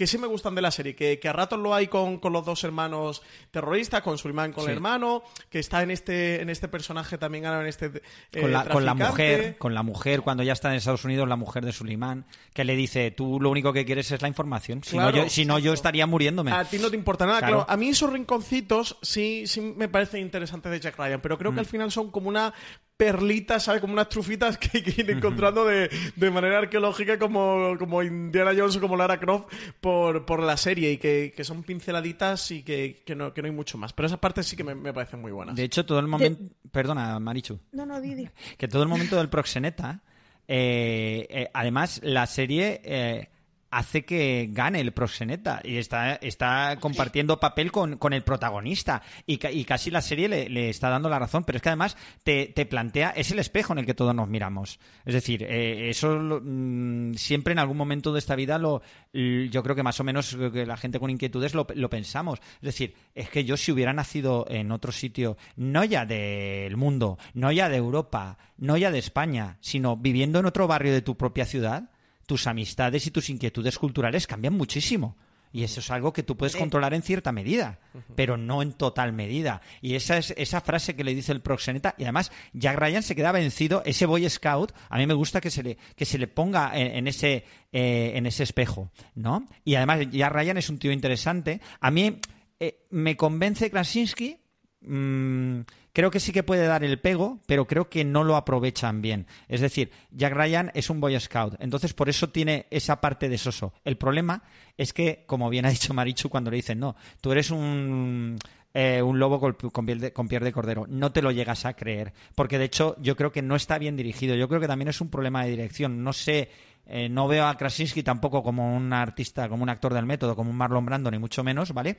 que 0.00 0.06
sí 0.06 0.16
me 0.16 0.26
gustan 0.26 0.54
de 0.54 0.62
la 0.62 0.70
serie, 0.70 0.96
que, 0.96 1.18
que 1.18 1.28
a 1.28 1.34
ratos 1.34 1.58
lo 1.58 1.74
hay 1.74 1.88
con, 1.88 2.16
con 2.20 2.32
los 2.32 2.42
dos 2.42 2.64
hermanos 2.64 3.20
terroristas, 3.50 4.00
con 4.00 4.16
Suleiman 4.16 4.50
con 4.50 4.64
Sí. 4.64 4.70
el 4.70 4.76
hermano, 4.76 5.22
que 5.50 5.58
está 5.58 5.82
en 5.82 5.90
este, 5.90 6.40
en 6.40 6.48
este 6.48 6.68
personaje 6.68 7.18
también 7.18 7.44
ahora 7.44 7.60
en 7.60 7.66
este 7.66 7.92
eh, 8.32 8.40
con 8.40 8.50
la, 8.50 8.64
con 8.66 8.86
la 8.86 8.94
traficante. 8.94 9.10
mujer, 9.36 9.58
con 9.58 9.74
la 9.74 9.82
mujer, 9.82 10.22
cuando 10.22 10.42
ya 10.42 10.54
está 10.54 10.70
en 10.70 10.76
Estados 10.76 11.04
Unidos, 11.04 11.28
la 11.28 11.36
mujer 11.36 11.66
de 11.66 11.72
Suleiman, 11.72 12.24
que 12.54 12.64
le 12.64 12.76
dice, 12.76 13.10
tú 13.10 13.38
lo 13.42 13.50
único 13.50 13.74
que 13.74 13.84
quieres 13.84 14.10
es 14.10 14.22
la 14.22 14.28
información. 14.28 14.82
Si, 14.82 14.92
Claro, 14.92 15.10
no, 15.14 15.24
yo, 15.24 15.28
si 15.28 15.44
no, 15.44 15.58
yo 15.58 15.74
estaría 15.74 16.06
muriéndome. 16.06 16.50
A 16.52 16.64
ti 16.64 16.78
no 16.78 16.88
te 16.88 16.96
importa 16.96 17.26
nada, 17.26 17.40
Claro. 17.40 17.56
claro. 17.66 17.70
A 17.70 17.76
mí 17.76 17.90
esos 17.90 18.10
rinconcitos 18.10 18.96
sí, 19.02 19.44
sí 19.46 19.60
me 19.60 19.88
parecen 19.88 20.22
interesantes 20.22 20.72
de 20.72 20.80
Jack 20.80 20.96
Ryan, 20.98 21.20
pero 21.20 21.34
Mm. 21.34 21.38
creo 21.38 21.52
que 21.52 21.60
al 21.60 21.66
final 21.66 21.92
son 21.92 22.10
como 22.10 22.30
una 22.30 22.54
perlita, 23.00 23.58
¿sabes? 23.58 23.80
Como 23.80 23.94
unas 23.94 24.10
trufitas 24.10 24.58
que 24.58 24.68
hay 24.74 24.82
que 24.82 25.00
ir 25.00 25.10
encontrando 25.10 25.64
de, 25.64 25.88
de 26.16 26.30
manera 26.30 26.58
arqueológica 26.58 27.18
como, 27.18 27.74
como 27.78 28.02
Indiana 28.02 28.50
Jones 28.54 28.76
o 28.76 28.80
como 28.82 28.94
Lara 28.94 29.18
Croft 29.18 29.46
por, 29.80 30.26
por 30.26 30.42
la 30.42 30.58
serie 30.58 30.92
y 30.92 30.98
que, 30.98 31.32
que 31.34 31.42
son 31.42 31.62
pinceladitas 31.62 32.50
y 32.50 32.62
que, 32.62 33.02
que, 33.06 33.14
no, 33.14 33.32
que 33.32 33.40
no 33.40 33.46
hay 33.46 33.54
mucho 33.54 33.78
más. 33.78 33.94
Pero 33.94 34.06
esas 34.06 34.18
partes 34.18 34.46
sí 34.46 34.54
que 34.54 34.64
me, 34.64 34.74
me 34.74 34.92
parecen 34.92 35.18
muy 35.18 35.32
buenas. 35.32 35.56
De 35.56 35.64
hecho, 35.64 35.86
todo 35.86 35.98
el 35.98 36.08
momento... 36.08 36.44
Perdona, 36.70 37.18
Marichu. 37.18 37.58
No, 37.72 37.86
no, 37.86 38.02
Didi. 38.02 38.28
que 38.58 38.68
todo 38.68 38.82
el 38.82 38.88
momento 38.90 39.16
del 39.16 39.30
proxeneta, 39.30 40.02
eh, 40.46 41.26
eh, 41.30 41.50
además 41.54 42.00
la 42.04 42.26
serie 42.26 42.82
eh, 42.84 43.30
hace 43.70 44.04
que 44.04 44.48
gane 44.50 44.80
el 44.80 44.92
proxeneta 44.92 45.60
y 45.64 45.76
está, 45.76 46.14
está 46.16 46.76
compartiendo 46.80 47.38
papel 47.40 47.70
con, 47.70 47.96
con 47.98 48.12
el 48.12 48.22
protagonista 48.22 49.02
y, 49.26 49.38
ca- 49.38 49.52
y 49.52 49.64
casi 49.64 49.90
la 49.90 50.00
serie 50.02 50.28
le, 50.28 50.48
le 50.48 50.68
está 50.70 50.88
dando 50.88 51.08
la 51.08 51.18
razón, 51.18 51.44
pero 51.44 51.56
es 51.56 51.62
que 51.62 51.68
además 51.68 51.96
te, 52.24 52.46
te 52.46 52.66
plantea, 52.66 53.10
es 53.10 53.30
el 53.30 53.38
espejo 53.38 53.72
en 53.72 53.80
el 53.80 53.86
que 53.86 53.94
todos 53.94 54.14
nos 54.14 54.28
miramos. 54.28 54.78
Es 55.04 55.14
decir, 55.14 55.44
eh, 55.44 55.88
eso 55.90 56.16
lo- 56.18 56.40
mm, 56.42 57.14
siempre 57.14 57.52
en 57.52 57.58
algún 57.60 57.76
momento 57.76 58.12
de 58.12 58.18
esta 58.18 58.34
vida 58.34 58.58
lo, 58.58 58.82
yo 59.12 59.62
creo 59.62 59.76
que 59.76 59.82
más 59.82 60.00
o 60.00 60.04
menos 60.04 60.36
que 60.52 60.66
la 60.66 60.76
gente 60.76 60.98
con 60.98 61.10
inquietudes 61.10 61.54
lo, 61.54 61.66
lo 61.74 61.90
pensamos. 61.90 62.40
Es 62.56 62.60
decir, 62.62 62.94
es 63.14 63.28
que 63.30 63.44
yo 63.44 63.56
si 63.56 63.72
hubiera 63.72 63.92
nacido 63.92 64.46
en 64.50 64.72
otro 64.72 64.92
sitio, 64.92 65.36
no 65.56 65.84
ya 65.84 66.06
del 66.06 66.76
mundo, 66.76 67.18
no 67.34 67.52
ya 67.52 67.68
de 67.68 67.76
Europa, 67.76 68.38
no 68.56 68.76
ya 68.76 68.90
de 68.90 68.98
España, 68.98 69.58
sino 69.60 69.96
viviendo 69.96 70.38
en 70.38 70.46
otro 70.46 70.66
barrio 70.66 70.92
de 70.92 71.02
tu 71.02 71.16
propia 71.16 71.44
ciudad, 71.44 71.89
tus 72.30 72.46
amistades 72.46 73.08
y 73.08 73.10
tus 73.10 73.28
inquietudes 73.28 73.76
culturales 73.76 74.28
cambian 74.28 74.54
muchísimo. 74.54 75.16
Y 75.50 75.64
eso 75.64 75.80
es 75.80 75.90
algo 75.90 76.12
que 76.12 76.22
tú 76.22 76.36
puedes 76.36 76.54
controlar 76.54 76.94
en 76.94 77.02
cierta 77.02 77.32
medida, 77.32 77.80
pero 78.14 78.36
no 78.36 78.62
en 78.62 78.70
total 78.72 79.12
medida. 79.12 79.62
Y 79.82 79.96
esa 79.96 80.16
es 80.16 80.32
esa 80.36 80.60
frase 80.60 80.94
que 80.94 81.02
le 81.02 81.12
dice 81.12 81.32
el 81.32 81.40
proxeneta. 81.40 81.96
Y 81.98 82.04
además, 82.04 82.30
Jack 82.52 82.78
Ryan 82.78 83.02
se 83.02 83.16
queda 83.16 83.32
vencido. 83.32 83.82
Ese 83.84 84.06
Boy 84.06 84.30
Scout, 84.30 84.70
a 84.88 84.98
mí 84.98 85.08
me 85.08 85.14
gusta 85.14 85.40
que 85.40 85.50
se 85.50 85.64
le, 85.64 85.76
que 85.96 86.04
se 86.04 86.18
le 86.18 86.28
ponga 86.28 86.70
en, 86.72 86.98
en 86.98 87.08
ese, 87.08 87.44
eh, 87.72 88.12
en 88.14 88.26
ese 88.26 88.44
espejo, 88.44 88.92
¿no? 89.16 89.48
Y 89.64 89.74
además, 89.74 90.08
Jack 90.12 90.32
Ryan 90.32 90.58
es 90.58 90.70
un 90.70 90.78
tío 90.78 90.92
interesante. 90.92 91.60
A 91.80 91.90
mí 91.90 92.20
eh, 92.60 92.86
me 92.90 93.16
convence 93.16 93.72
Krasinski. 93.72 94.38
Mm, 94.80 95.60
creo 95.92 96.10
que 96.10 96.20
sí 96.20 96.32
que 96.32 96.42
puede 96.42 96.66
dar 96.66 96.84
el 96.84 97.00
pego, 97.00 97.38
pero 97.46 97.66
creo 97.66 97.88
que 97.88 98.04
no 98.04 98.24
lo 98.24 98.36
aprovechan 98.36 99.02
bien. 99.02 99.26
Es 99.48 99.60
decir, 99.60 99.90
Jack 100.10 100.32
Ryan 100.34 100.70
es 100.74 100.90
un 100.90 101.00
Boy 101.00 101.18
Scout, 101.20 101.54
entonces 101.60 101.92
por 101.94 102.08
eso 102.08 102.30
tiene 102.30 102.66
esa 102.70 103.00
parte 103.00 103.28
de 103.28 103.38
soso. 103.38 103.72
El 103.84 103.96
problema 103.96 104.42
es 104.76 104.92
que, 104.92 105.24
como 105.26 105.50
bien 105.50 105.66
ha 105.66 105.70
dicho 105.70 105.94
Marichu 105.94 106.28
cuando 106.28 106.50
le 106.50 106.56
dicen, 106.56 106.78
no, 106.78 106.96
tú 107.20 107.32
eres 107.32 107.50
un, 107.50 108.38
eh, 108.72 109.02
un 109.02 109.18
lobo 109.18 109.40
con, 109.40 109.52
con 109.54 109.86
piel 109.86 110.00
de, 110.00 110.12
con 110.12 110.28
piel 110.28 110.44
de 110.44 110.52
cordero, 110.52 110.86
no 110.88 111.12
te 111.12 111.22
lo 111.22 111.30
llegas 111.30 111.64
a 111.66 111.74
creer, 111.74 112.12
porque 112.34 112.58
de 112.58 112.64
hecho 112.64 112.96
yo 113.00 113.16
creo 113.16 113.32
que 113.32 113.42
no 113.42 113.56
está 113.56 113.78
bien 113.78 113.96
dirigido, 113.96 114.34
yo 114.34 114.48
creo 114.48 114.60
que 114.60 114.68
también 114.68 114.88
es 114.88 115.00
un 115.00 115.10
problema 115.10 115.44
de 115.44 115.50
dirección, 115.50 116.02
no 116.02 116.12
sé... 116.12 116.50
eh, 116.86 117.08
no 117.08 117.28
veo 117.28 117.46
a 117.46 117.56
Krasinski 117.56 118.02
tampoco 118.02 118.42
como 118.42 118.74
un 118.76 118.92
artista, 118.92 119.48
como 119.48 119.62
un 119.62 119.68
actor 119.68 119.94
del 119.94 120.06
método, 120.06 120.34
como 120.34 120.50
un 120.50 120.56
Marlon 120.56 120.86
Brando, 120.86 121.10
ni 121.10 121.18
mucho 121.18 121.44
menos, 121.44 121.72
¿vale? 121.72 121.96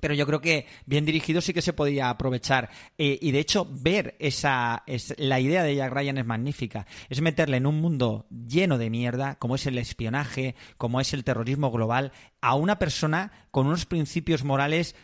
Pero 0.00 0.14
yo 0.14 0.26
creo 0.26 0.40
que 0.40 0.66
bien 0.86 1.04
dirigido 1.04 1.40
sí 1.40 1.52
que 1.52 1.62
se 1.62 1.72
podía 1.72 2.10
aprovechar. 2.10 2.70
Eh, 2.98 3.18
y 3.20 3.30
de 3.32 3.40
hecho, 3.40 3.66
ver 3.70 4.16
esa. 4.18 4.82
Es, 4.86 5.14
la 5.18 5.40
idea 5.40 5.62
de 5.62 5.76
Jack 5.76 5.92
Ryan 5.92 6.18
es 6.18 6.26
magnífica. 6.26 6.86
Es 7.08 7.20
meterle 7.20 7.56
en 7.56 7.66
un 7.66 7.80
mundo 7.80 8.26
lleno 8.30 8.78
de 8.78 8.90
mierda, 8.90 9.36
como 9.36 9.54
es 9.54 9.66
el 9.66 9.78
espionaje, 9.78 10.54
como 10.76 11.00
es 11.00 11.12
el 11.12 11.24
terrorismo 11.24 11.70
global, 11.70 12.12
a 12.40 12.54
una 12.54 12.78
persona 12.78 13.32
con 13.50 13.66
unos 13.66 13.86
principios 13.86 14.44
morales 14.44 14.94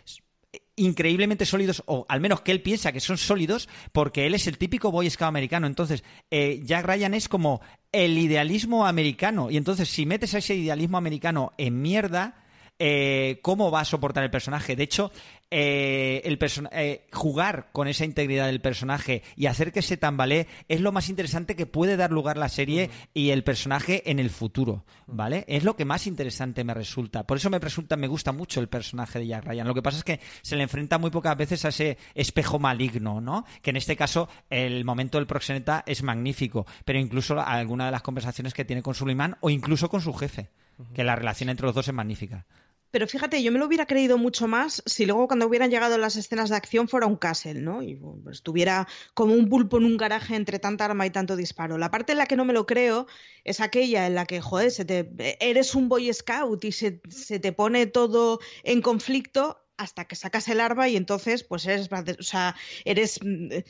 increíblemente 0.77 1.47
sólidos, 1.47 1.83
o 1.87 2.07
al 2.09 2.21
menos 2.21 2.41
que 2.41 2.53
él 2.53 2.63
piensa 2.63 2.93
que 2.93 3.01
son 3.01 3.19
sólidos, 3.19 3.69
porque 3.93 4.27
él 4.27 4.35
es 4.35 4.47
el 4.47 4.59
típico 4.59 4.91
Boy 4.91 5.09
Scout 5.11 5.29
americano. 5.29 5.67
Entonces, 5.67 6.03
eh, 6.31 6.63
Jack 6.65 6.87
Ryan 6.87 7.15
es 7.15 7.29
como 7.29 7.61
el 7.93 8.19
idealismo 8.19 8.87
americano. 8.87 9.51
Y 9.51 9.57
entonces, 9.57 9.89
si 9.89 10.07
metes 10.07 10.35
a 10.35 10.39
ese 10.39 10.55
idealismo 10.55 10.97
americano 10.99 11.53
en 11.59 11.83
mierda, 11.83 12.42
eh, 12.79 13.39
cómo 13.43 13.71
va 13.71 13.81
a 13.81 13.85
soportar 13.85 14.25
el 14.25 14.31
personaje. 14.31 14.77
De 14.77 14.83
hecho, 14.83 15.13
eh, 15.55 16.23
el 16.25 16.39
eh, 16.73 17.07
jugar 17.13 17.69
con 17.73 17.87
esa 17.87 18.07
integridad 18.07 18.47
del 18.47 18.63
personaje 18.63 19.23
y 19.37 19.47
hacer 19.47 19.71
que 19.71 19.83
se 19.83 19.99
tambalee 19.99 20.47
es 20.69 20.81
lo 20.81 20.93
más 20.93 21.11
interesante 21.11 21.55
que 21.55 21.67
puede 21.67 21.99
dar 21.99 22.11
lugar 22.11 22.39
la 22.39 22.49
serie 22.49 22.89
y 23.13 23.31
el 23.31 23.45
personaje 23.45 24.11
en 24.11 24.19
el 24.19 24.31
futuro, 24.31 24.87
¿vale? 25.07 25.45
Es 25.49 25.63
lo 25.63 25.77
que 25.77 25.85
más 25.85 26.07
interesante 26.07 26.65
me 26.65 26.73
resulta. 26.73 27.27
Por 27.27 27.37
eso 27.37 27.51
me 27.51 27.59
resulta, 27.59 27.97
me 27.97 28.09
gusta 28.09 28.33
mucho 28.33 28.61
el 28.61 28.69
personaje 28.69 29.19
de 29.19 29.27
Jack 29.27 29.45
Ryan. 29.45 29.69
Lo 29.69 29.75
que 29.75 29.83
pasa 29.83 29.99
es 29.99 30.05
que 30.05 30.21
se 30.41 30.57
le 30.57 30.63
enfrenta 30.63 30.97
muy 30.97 31.11
pocas 31.11 31.37
veces 31.37 31.65
a 31.67 31.69
ese 31.69 31.99
espejo 32.15 32.59
maligno, 32.59 33.21
¿no? 33.21 33.45
Que 33.61 33.71
en 33.71 33.77
este 33.77 33.95
caso 33.95 34.29
el 34.49 34.87
momento 34.87 35.19
del 35.19 35.27
proxeneta 35.27 35.85
es 35.87 36.03
magnífico, 36.03 36.67
pero 36.87 36.99
incluso 36.99 37.39
alguna 37.39 37.85
de 37.85 37.93
las 37.93 38.03
conversaciones 38.03 38.55
que 38.55 38.65
tiene 38.65 38.83
con 38.83 38.95
Suleiman 38.95 39.37
o 39.41 39.51
incluso 39.51 39.91
con 39.91 40.01
su 40.01 40.15
jefe, 40.15 40.49
que 40.95 41.05
la 41.05 41.17
relación 41.17 41.49
entre 41.49 41.67
los 41.67 41.75
dos 41.75 41.89
es 41.89 41.95
magnífica. 41.95 42.47
Pero 42.93 43.07
fíjate, 43.07 43.43
yo 43.43 43.51
me 43.51 43.59
lo 43.59 43.65
hubiera 43.65 43.87
creído 43.87 44.19
mucho 44.19 44.47
más 44.47 44.83
si 44.85 45.07
luego 45.07 45.27
cuando 45.27 45.47
hubieran 45.47 45.71
llegado 45.71 45.97
las 45.97 46.17
escenas 46.17 46.51
de 46.51 46.57
acción 46.57 46.89
fuera 46.89 47.07
un 47.07 47.17
castle, 47.17 47.55
¿no? 47.55 47.83
Y 47.83 47.97
pues, 47.97 48.37
estuviera 48.37 48.87
como 49.15 49.33
un 49.33 49.49
pulpo 49.49 49.79
en 49.79 49.87
un 49.87 49.97
garaje 49.97 50.37
entre 50.37 50.59
tanta 50.59 50.85
arma 50.85 51.07
y 51.07 51.11
tanto 51.11 51.35
disparo. 51.35 51.79
La 51.79 51.91
parte 51.91 52.13
en 52.13 52.19
la 52.19 52.27
que 52.27 52.37
no 52.37 52.45
me 52.45 52.53
lo 52.53 52.67
creo 52.67 53.07
es 53.45 53.61
aquella 53.61 54.07
en 54.07 54.15
la 54.15 54.27
que, 54.27 54.43
joder, 54.43 54.71
se 54.71 54.85
te, 54.85 55.11
eres 55.41 55.75
un 55.75 55.89
boy 55.89 56.13
scout 56.13 56.63
y 56.67 56.73
se, 56.73 57.01
se 57.09 57.41
te 57.41 57.53
pone 57.53 57.87
todo 57.87 58.41
en 58.63 58.83
conflicto 58.83 59.65
hasta 59.79 60.05
que 60.05 60.15
sacas 60.15 60.47
el 60.49 60.61
arma 60.61 60.91
y 60.91 60.97
entonces 60.97 61.45
pues 61.45 61.67
eres, 61.67 61.89
o 61.91 62.23
sea, 62.23 62.55
eres 62.85 63.21
eh, 63.23 63.65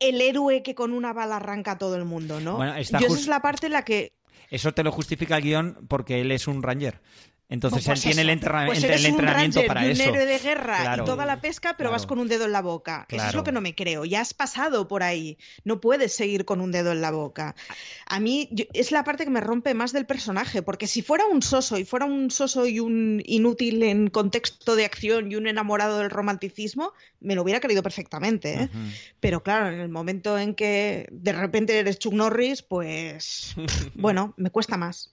el 0.00 0.20
héroe 0.20 0.62
que 0.62 0.74
con 0.74 0.92
una 0.92 1.12
bala 1.12 1.36
arranca 1.36 1.72
a 1.72 1.78
todo 1.78 1.96
el 1.96 2.04
mundo, 2.04 2.40
¿no? 2.40 2.58
Yo 2.58 2.80
esa 2.80 2.98
es 2.98 3.26
la 3.26 3.40
parte 3.40 3.66
en 3.66 3.72
la 3.72 3.84
que... 3.84 4.12
Eso 4.50 4.72
te 4.72 4.82
lo 4.82 4.92
justifica 4.92 5.36
el 5.36 5.42
guion 5.42 5.86
porque 5.88 6.20
él 6.20 6.30
es 6.32 6.46
un 6.46 6.62
ranger. 6.62 7.00
Entonces 7.48 7.84
pues 7.84 8.04
él 8.04 8.14
tiene 8.14 8.32
el, 8.32 8.40
pues 8.40 8.82
el 8.82 9.04
entrenamiento 9.04 9.60
un 9.60 9.66
para 9.66 9.86
eso. 9.86 10.02
Un 10.02 10.08
héroe 10.08 10.26
de 10.26 10.38
guerra 10.38 10.96
y 10.96 11.04
toda 11.04 11.26
la 11.26 11.40
pesca, 11.40 11.76
pero 11.76 11.90
vas 11.90 12.06
con 12.06 12.18
un 12.18 12.26
dedo 12.26 12.46
en 12.46 12.52
la 12.52 12.62
boca. 12.62 13.06
Eso 13.10 13.26
es 13.26 13.34
lo 13.34 13.44
que 13.44 13.52
no 13.52 13.60
me 13.60 13.74
creo. 13.74 14.04
Ya 14.04 14.22
has 14.22 14.32
pasado 14.32 14.88
por 14.88 15.02
ahí. 15.02 15.36
No 15.62 15.80
puedes 15.80 16.14
seguir 16.14 16.46
con 16.46 16.60
un 16.60 16.72
dedo 16.72 16.92
en 16.92 17.02
la 17.02 17.10
boca. 17.10 17.54
A 18.06 18.18
mí 18.18 18.48
es 18.72 18.92
la 18.92 19.04
parte 19.04 19.24
que 19.24 19.30
me 19.30 19.40
rompe 19.40 19.74
más 19.74 19.92
del 19.92 20.06
personaje, 20.06 20.62
porque 20.62 20.86
si 20.86 21.02
fuera 21.02 21.26
un 21.26 21.42
soso 21.42 21.78
y 21.78 21.84
fuera 21.84 22.06
un 22.06 22.30
soso 22.30 22.66
y 22.66 22.80
un 22.80 23.22
inútil 23.26 23.82
en 23.82 24.08
contexto 24.08 24.74
de 24.74 24.86
acción 24.86 25.30
y 25.30 25.36
un 25.36 25.46
enamorado 25.46 25.98
del 25.98 26.10
romanticismo, 26.10 26.92
me 27.20 27.34
lo 27.34 27.42
hubiera 27.42 27.60
creído 27.60 27.82
perfectamente. 27.82 28.54
¿eh? 28.54 28.68
Pero 29.20 29.42
claro, 29.42 29.68
en 29.68 29.80
el 29.80 29.90
momento 29.90 30.38
en 30.38 30.54
que 30.54 31.08
de 31.12 31.32
repente 31.32 31.78
eres 31.78 31.98
Chuck 31.98 32.14
Norris, 32.14 32.62
pues 32.62 33.54
bueno, 33.94 34.34
me 34.38 34.50
cuesta 34.50 34.76
más. 34.76 35.10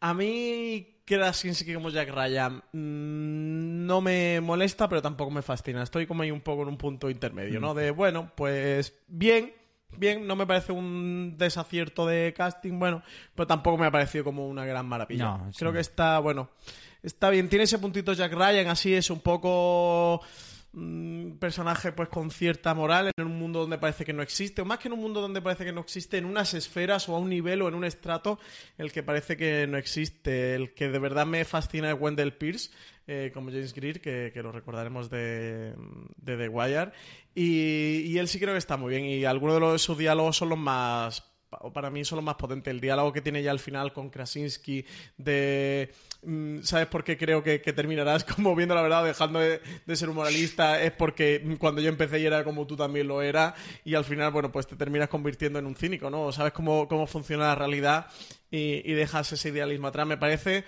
A 0.00 0.14
mí 0.14 0.95
Krasinski 1.06 1.72
como 1.72 1.90
Jack 1.90 2.10
Ryan 2.10 2.56
mm, 2.72 3.86
no 3.86 4.00
me 4.00 4.40
molesta, 4.40 4.88
pero 4.88 5.00
tampoco 5.00 5.30
me 5.30 5.40
fascina. 5.40 5.82
Estoy 5.82 6.06
como 6.06 6.22
ahí 6.22 6.30
un 6.30 6.40
poco 6.40 6.62
en 6.62 6.68
un 6.68 6.76
punto 6.76 7.08
intermedio, 7.08 7.60
¿no? 7.60 7.74
De, 7.74 7.92
bueno, 7.92 8.32
pues 8.34 8.92
bien, 9.06 9.54
bien, 9.96 10.26
no 10.26 10.34
me 10.34 10.46
parece 10.46 10.72
un 10.72 11.36
desacierto 11.38 12.06
de 12.06 12.34
casting, 12.36 12.78
bueno, 12.78 13.02
pero 13.34 13.46
tampoco 13.46 13.78
me 13.78 13.86
ha 13.86 13.90
parecido 13.90 14.24
como 14.24 14.48
una 14.48 14.66
gran 14.66 14.86
maravilla. 14.86 15.38
Creo 15.56 15.72
que 15.72 15.80
está, 15.80 16.18
bueno, 16.18 16.50
está 17.02 17.30
bien. 17.30 17.48
Tiene 17.48 17.64
ese 17.64 17.78
puntito 17.78 18.12
Jack 18.12 18.32
Ryan, 18.32 18.66
así 18.66 18.92
es 18.92 19.08
un 19.08 19.20
poco 19.20 20.20
un 20.76 21.38
personaje 21.40 21.92
pues 21.92 22.08
con 22.08 22.30
cierta 22.30 22.74
moral 22.74 23.10
en 23.16 23.26
un 23.26 23.38
mundo 23.38 23.60
donde 23.60 23.78
parece 23.78 24.04
que 24.04 24.12
no 24.12 24.22
existe, 24.22 24.62
o 24.62 24.64
más 24.64 24.78
que 24.78 24.88
en 24.88 24.94
un 24.94 25.00
mundo 25.00 25.20
donde 25.20 25.40
parece 25.40 25.64
que 25.64 25.72
no 25.72 25.80
existe, 25.80 26.18
en 26.18 26.26
unas 26.26 26.54
esferas 26.54 27.08
o 27.08 27.16
a 27.16 27.18
un 27.18 27.30
nivel 27.30 27.62
o 27.62 27.68
en 27.68 27.74
un 27.74 27.84
estrato 27.84 28.38
el 28.76 28.92
que 28.92 29.02
parece 29.02 29.36
que 29.36 29.66
no 29.66 29.78
existe. 29.78 30.54
El 30.54 30.74
que 30.74 30.88
de 30.88 30.98
verdad 30.98 31.26
me 31.26 31.44
fascina 31.44 31.90
es 31.90 31.96
Wendell 31.98 32.34
Pierce, 32.34 32.70
eh, 33.06 33.30
como 33.32 33.50
James 33.50 33.72
Greer, 33.72 34.00
que, 34.00 34.32
lo 34.42 34.52
recordaremos 34.52 35.08
de, 35.08 35.74
de 36.16 36.36
The 36.36 36.48
Wire. 36.48 36.92
Y, 37.34 38.02
y, 38.06 38.18
él 38.18 38.28
sí 38.28 38.38
creo 38.38 38.54
que 38.54 38.58
está 38.58 38.76
muy 38.76 38.90
bien, 38.90 39.04
y 39.04 39.24
algunos 39.24 39.72
de 39.72 39.78
sus 39.78 39.96
diálogos 39.96 40.36
son 40.36 40.50
los 40.50 40.58
más 40.58 41.35
para 41.72 41.90
mí 41.90 42.04
son 42.04 42.16
los 42.16 42.24
más 42.24 42.34
potentes. 42.36 42.72
El 42.72 42.80
diálogo 42.80 43.12
que 43.12 43.20
tiene 43.20 43.42
ya 43.42 43.50
al 43.50 43.58
final 43.58 43.92
con 43.92 44.10
Krasinski 44.10 44.84
de... 45.16 45.92
Mm, 46.22 46.62
¿Sabes 46.62 46.86
por 46.88 47.04
qué 47.04 47.16
creo 47.16 47.42
que, 47.42 47.58
terminarás 47.58 48.24
como 48.36 48.54
viendo 48.54 48.74
la 48.74 48.82
verdad, 48.82 49.04
dejando 49.04 49.38
de, 49.38 49.60
ser 49.94 50.08
un 50.08 50.16
moralista? 50.16 50.82
Es 50.82 50.92
porque 50.92 51.56
cuando 51.58 51.80
yo 51.80 51.88
empecé 51.88 52.20
y 52.20 52.26
era 52.26 52.44
como 52.44 52.66
tú 52.66 52.76
también 52.76 53.08
lo 53.08 53.22
era 53.22 53.54
y 53.84 53.94
al 53.94 54.04
final, 54.04 54.32
bueno, 54.32 54.50
pues 54.50 54.66
te 54.66 54.76
terminas 54.76 55.08
convirtiendo 55.08 55.58
en 55.58 55.66
un 55.66 55.76
cínico, 55.76 56.10
¿no? 56.10 56.32
Sabes 56.32 56.52
cómo, 56.52 56.88
cómo 56.88 57.06
funciona 57.06 57.46
la 57.46 57.54
realidad 57.54 58.06
y, 58.50 58.92
dejas 58.92 59.32
ese 59.32 59.50
idealismo 59.50 59.88
atrás. 59.88 60.06
Me 60.06 60.16
parece 60.16 60.64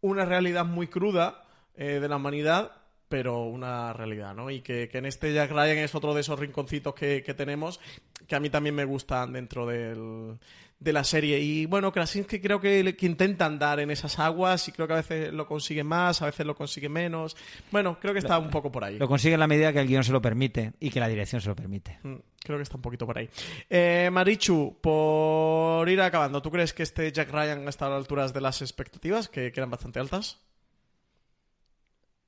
una 0.00 0.24
realidad 0.24 0.64
muy 0.64 0.88
cruda 0.88 1.44
eh, 1.76 1.98
de 2.00 2.08
la 2.08 2.16
humanidad, 2.16 2.72
pero 3.08 3.44
una 3.44 3.92
realidad, 3.92 4.34
¿no? 4.34 4.50
Y 4.50 4.60
que, 4.60 4.88
en 4.92 5.06
este 5.06 5.32
Jack 5.32 5.50
Ryan 5.50 5.78
es 5.78 5.94
otro 5.94 6.14
de 6.14 6.22
esos 6.22 6.38
rinconcitos 6.38 6.94
que, 6.94 7.22
tenemos 7.36 7.80
que 8.26 8.36
a 8.36 8.40
mí 8.40 8.48
también 8.48 8.74
me 8.74 8.84
gustan 8.84 9.32
dentro 9.32 9.66
del, 9.66 10.38
de 10.78 10.92
la 10.92 11.04
serie. 11.04 11.38
Y 11.40 11.66
bueno, 11.66 11.92
Krasinski 11.92 12.40
creo 12.40 12.60
que, 12.60 12.96
que 12.96 13.06
intenta 13.06 13.44
andar 13.46 13.80
en 13.80 13.90
esas 13.90 14.18
aguas 14.18 14.66
y 14.68 14.72
creo 14.72 14.86
que 14.86 14.94
a 14.94 14.96
veces 14.96 15.32
lo 15.32 15.46
consigue 15.46 15.84
más, 15.84 16.22
a 16.22 16.26
veces 16.26 16.46
lo 16.46 16.54
consigue 16.54 16.88
menos. 16.88 17.36
Bueno, 17.70 17.98
creo 18.00 18.12
que 18.14 18.20
está 18.20 18.38
un 18.38 18.50
poco 18.50 18.72
por 18.72 18.84
ahí. 18.84 18.98
Lo 18.98 19.08
consigue 19.08 19.34
en 19.34 19.40
la 19.40 19.46
medida 19.46 19.72
que 19.72 19.80
el 19.80 19.88
guion 19.88 20.04
se 20.04 20.12
lo 20.12 20.22
permite 20.22 20.72
y 20.80 20.90
que 20.90 21.00
la 21.00 21.08
dirección 21.08 21.40
se 21.40 21.48
lo 21.48 21.56
permite. 21.56 21.98
Mm, 22.02 22.16
creo 22.42 22.58
que 22.58 22.62
está 22.62 22.76
un 22.76 22.82
poquito 22.82 23.06
por 23.06 23.18
ahí. 23.18 23.28
Eh, 23.68 24.08
Marichu, 24.10 24.78
por 24.80 25.88
ir 25.88 26.00
acabando, 26.00 26.40
¿tú 26.40 26.50
crees 26.50 26.72
que 26.72 26.82
este 26.82 27.12
Jack 27.12 27.30
Ryan 27.30 27.68
está 27.68 27.86
a 27.86 27.90
las 27.90 27.98
alturas 27.98 28.32
de 28.32 28.40
las 28.40 28.62
expectativas, 28.62 29.28
que 29.28 29.52
eran 29.54 29.70
bastante 29.70 30.00
altas? 30.00 30.40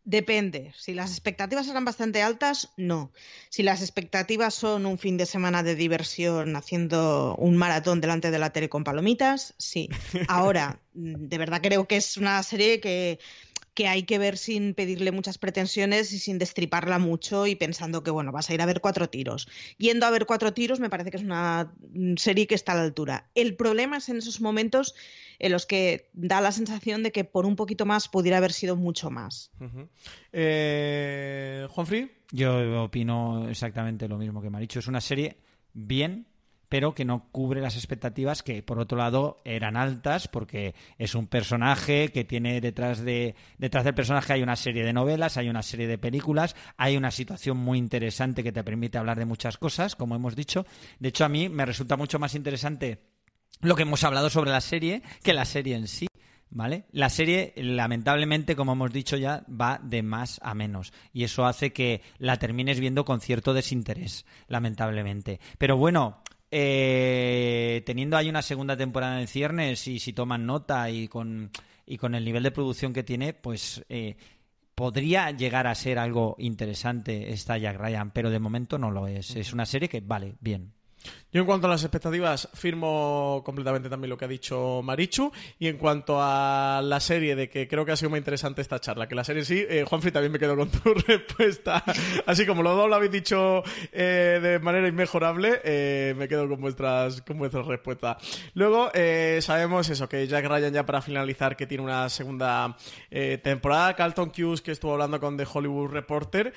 Depende. 0.06 0.72
Si 0.78 0.94
las 0.94 1.10
expectativas 1.10 1.66
eran 1.66 1.84
bastante 1.84 2.22
altas, 2.22 2.70
no. 2.76 3.10
Si 3.48 3.64
las 3.64 3.82
expectativas 3.82 4.54
son 4.54 4.86
un 4.86 4.98
fin 4.98 5.16
de 5.16 5.26
semana 5.26 5.64
de 5.64 5.74
diversión 5.74 6.54
haciendo 6.54 7.34
un 7.36 7.56
maratón 7.56 8.00
delante 8.00 8.30
de 8.30 8.38
la 8.38 8.50
tele 8.50 8.68
con 8.68 8.84
palomitas, 8.84 9.54
sí. 9.58 9.88
Ahora, 10.28 10.78
de 10.94 11.38
verdad 11.38 11.60
creo 11.60 11.88
que 11.88 11.96
es 11.96 12.16
una 12.16 12.40
serie 12.44 12.78
que 12.78 13.18
que 13.76 13.86
hay 13.88 14.04
que 14.04 14.18
ver 14.18 14.38
sin 14.38 14.72
pedirle 14.72 15.12
muchas 15.12 15.36
pretensiones 15.36 16.10
y 16.14 16.18
sin 16.18 16.38
destriparla 16.38 16.98
mucho 16.98 17.46
y 17.46 17.54
pensando 17.56 18.02
que, 18.02 18.10
bueno, 18.10 18.32
vas 18.32 18.48
a 18.48 18.54
ir 18.54 18.62
a 18.62 18.66
ver 18.66 18.80
cuatro 18.80 19.10
tiros. 19.10 19.48
Yendo 19.76 20.06
a 20.06 20.10
ver 20.10 20.24
cuatro 20.24 20.54
tiros 20.54 20.80
me 20.80 20.88
parece 20.88 21.10
que 21.10 21.18
es 21.18 21.22
una 21.22 21.74
serie 22.16 22.46
que 22.46 22.54
está 22.54 22.72
a 22.72 22.76
la 22.76 22.82
altura. 22.82 23.28
El 23.34 23.54
problema 23.54 23.98
es 23.98 24.08
en 24.08 24.16
esos 24.16 24.40
momentos 24.40 24.94
en 25.38 25.52
los 25.52 25.66
que 25.66 26.08
da 26.14 26.40
la 26.40 26.52
sensación 26.52 27.02
de 27.02 27.12
que 27.12 27.24
por 27.24 27.44
un 27.44 27.54
poquito 27.54 27.84
más 27.84 28.08
pudiera 28.08 28.38
haber 28.38 28.54
sido 28.54 28.76
mucho 28.76 29.10
más. 29.10 29.50
Eh, 30.32 31.66
Juanfrey. 31.68 32.10
Yo 32.32 32.82
opino 32.82 33.46
exactamente 33.50 34.08
lo 34.08 34.16
mismo 34.16 34.40
que 34.40 34.48
me 34.48 34.56
ha 34.56 34.60
dicho. 34.60 34.78
Es 34.78 34.88
una 34.88 35.02
serie 35.02 35.36
bien 35.74 36.26
pero 36.68 36.94
que 36.94 37.04
no 37.04 37.28
cubre 37.30 37.60
las 37.60 37.76
expectativas 37.76 38.42
que 38.42 38.62
por 38.62 38.78
otro 38.78 38.98
lado 38.98 39.38
eran 39.44 39.76
altas 39.76 40.28
porque 40.28 40.74
es 40.98 41.14
un 41.14 41.26
personaje 41.26 42.10
que 42.10 42.24
tiene 42.24 42.60
detrás 42.60 43.04
de 43.04 43.34
detrás 43.58 43.84
del 43.84 43.94
personaje 43.94 44.32
hay 44.32 44.42
una 44.42 44.56
serie 44.56 44.84
de 44.84 44.92
novelas, 44.92 45.36
hay 45.36 45.48
una 45.48 45.62
serie 45.62 45.86
de 45.86 45.98
películas, 45.98 46.56
hay 46.76 46.96
una 46.96 47.10
situación 47.10 47.56
muy 47.56 47.78
interesante 47.78 48.42
que 48.42 48.52
te 48.52 48.64
permite 48.64 48.98
hablar 48.98 49.18
de 49.18 49.24
muchas 49.24 49.58
cosas, 49.58 49.96
como 49.96 50.16
hemos 50.16 50.36
dicho. 50.36 50.66
De 50.98 51.08
hecho 51.08 51.24
a 51.24 51.28
mí 51.28 51.48
me 51.48 51.66
resulta 51.66 51.96
mucho 51.96 52.18
más 52.18 52.34
interesante 52.34 53.00
lo 53.60 53.74
que 53.76 53.82
hemos 53.82 54.04
hablado 54.04 54.30
sobre 54.30 54.50
la 54.50 54.60
serie 54.60 55.02
que 55.22 55.34
la 55.34 55.44
serie 55.44 55.76
en 55.76 55.88
sí. 55.88 56.06
¿Vale? 56.48 56.84
La 56.92 57.10
serie, 57.10 57.52
lamentablemente, 57.56 58.54
como 58.54 58.72
hemos 58.72 58.92
dicho 58.92 59.16
ya, 59.16 59.44
va 59.48 59.80
de 59.82 60.02
más 60.04 60.38
a 60.42 60.54
menos. 60.54 60.92
Y 61.12 61.24
eso 61.24 61.44
hace 61.44 61.72
que 61.72 62.02
la 62.18 62.38
termines 62.38 62.78
viendo 62.78 63.04
con 63.04 63.20
cierto 63.20 63.52
desinterés, 63.52 64.24
lamentablemente. 64.46 65.40
Pero 65.58 65.76
bueno, 65.76 66.22
eh, 66.58 67.82
teniendo 67.84 68.16
ahí 68.16 68.30
una 68.30 68.40
segunda 68.40 68.78
temporada 68.78 69.20
en 69.20 69.26
ciernes 69.26 69.86
y 69.88 69.98
si 69.98 70.14
toman 70.14 70.46
nota 70.46 70.88
y 70.88 71.06
con, 71.06 71.50
y 71.84 71.98
con 71.98 72.14
el 72.14 72.24
nivel 72.24 72.44
de 72.44 72.50
producción 72.50 72.94
que 72.94 73.02
tiene, 73.02 73.34
pues 73.34 73.84
eh, 73.90 74.16
podría 74.74 75.32
llegar 75.32 75.66
a 75.66 75.74
ser 75.74 75.98
algo 75.98 76.34
interesante 76.38 77.30
esta 77.30 77.58
Jack 77.58 77.76
Ryan, 77.78 78.10
pero 78.10 78.30
de 78.30 78.38
momento 78.38 78.78
no 78.78 78.90
lo 78.90 79.06
es. 79.06 79.36
Es 79.36 79.52
una 79.52 79.66
serie 79.66 79.90
que 79.90 80.00
vale, 80.00 80.36
bien. 80.40 80.72
Yo 81.36 81.40
en 81.42 81.46
cuanto 81.46 81.66
a 81.66 81.70
las 81.70 81.82
expectativas, 81.82 82.48
firmo 82.54 83.42
completamente 83.44 83.90
también 83.90 84.08
lo 84.08 84.16
que 84.16 84.24
ha 84.24 84.28
dicho 84.28 84.80
Marichu. 84.82 85.30
Y 85.58 85.68
en 85.68 85.76
cuanto 85.76 86.16
a 86.18 86.80
la 86.82 86.98
serie, 86.98 87.36
de 87.36 87.50
que 87.50 87.68
creo 87.68 87.84
que 87.84 87.92
ha 87.92 87.96
sido 87.96 88.08
muy 88.08 88.18
interesante 88.18 88.62
esta 88.62 88.80
charla, 88.80 89.06
que 89.06 89.14
la 89.14 89.22
serie 89.22 89.44
sí, 89.44 89.62
eh, 89.68 89.84
Juanfrey 89.86 90.12
también 90.12 90.32
me 90.32 90.38
quedo 90.38 90.56
con 90.56 90.70
tu 90.70 90.94
respuesta. 91.06 91.84
Así 92.24 92.46
como 92.46 92.62
los 92.62 92.74
dos 92.74 92.88
lo 92.88 92.94
habéis 92.94 93.12
dicho 93.12 93.62
eh, 93.92 94.38
de 94.42 94.58
manera 94.60 94.88
inmejorable, 94.88 95.60
eh, 95.62 96.14
me 96.16 96.26
quedo 96.26 96.48
con 96.48 96.58
vuestras, 96.58 97.20
con 97.20 97.36
vuestras 97.36 97.66
respuestas. 97.66 98.16
Luego, 98.54 98.90
eh, 98.94 99.40
sabemos 99.42 99.90
eso, 99.90 100.08
que 100.08 100.26
Jack 100.26 100.46
Ryan 100.46 100.72
ya 100.72 100.86
para 100.86 101.02
finalizar, 101.02 101.54
que 101.54 101.66
tiene 101.66 101.84
una 101.84 102.08
segunda 102.08 102.78
temporada. 103.42 103.94
Carlton 103.94 104.32
Hughes, 104.34 104.62
que 104.62 104.72
estuvo 104.72 104.92
hablando 104.92 105.20
con 105.20 105.36
The 105.36 105.46
Hollywood 105.52 105.90
Reporter, 105.90 106.54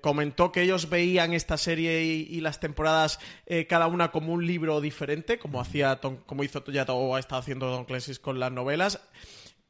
comentó 0.00 0.52
que 0.52 0.62
ellos 0.62 0.88
veían 0.88 1.34
esta 1.34 1.58
serie 1.58 2.02
y 2.02 2.40
las 2.40 2.60
temporadas 2.60 3.18
cada 3.66 3.86
una 3.86 4.10
como 4.10 4.32
un 4.32 4.46
libro 4.46 4.80
diferente, 4.80 5.38
como 5.38 5.60
hacía 5.60 6.00
como 6.26 6.44
hizo 6.44 6.64
ya 6.66 6.84
o 6.88 7.16
ha 7.16 7.20
estado 7.20 7.40
haciendo 7.40 7.66
Don 7.66 7.84
Clancy 7.84 8.16
con 8.16 8.38
las 8.38 8.52
novelas 8.52 9.00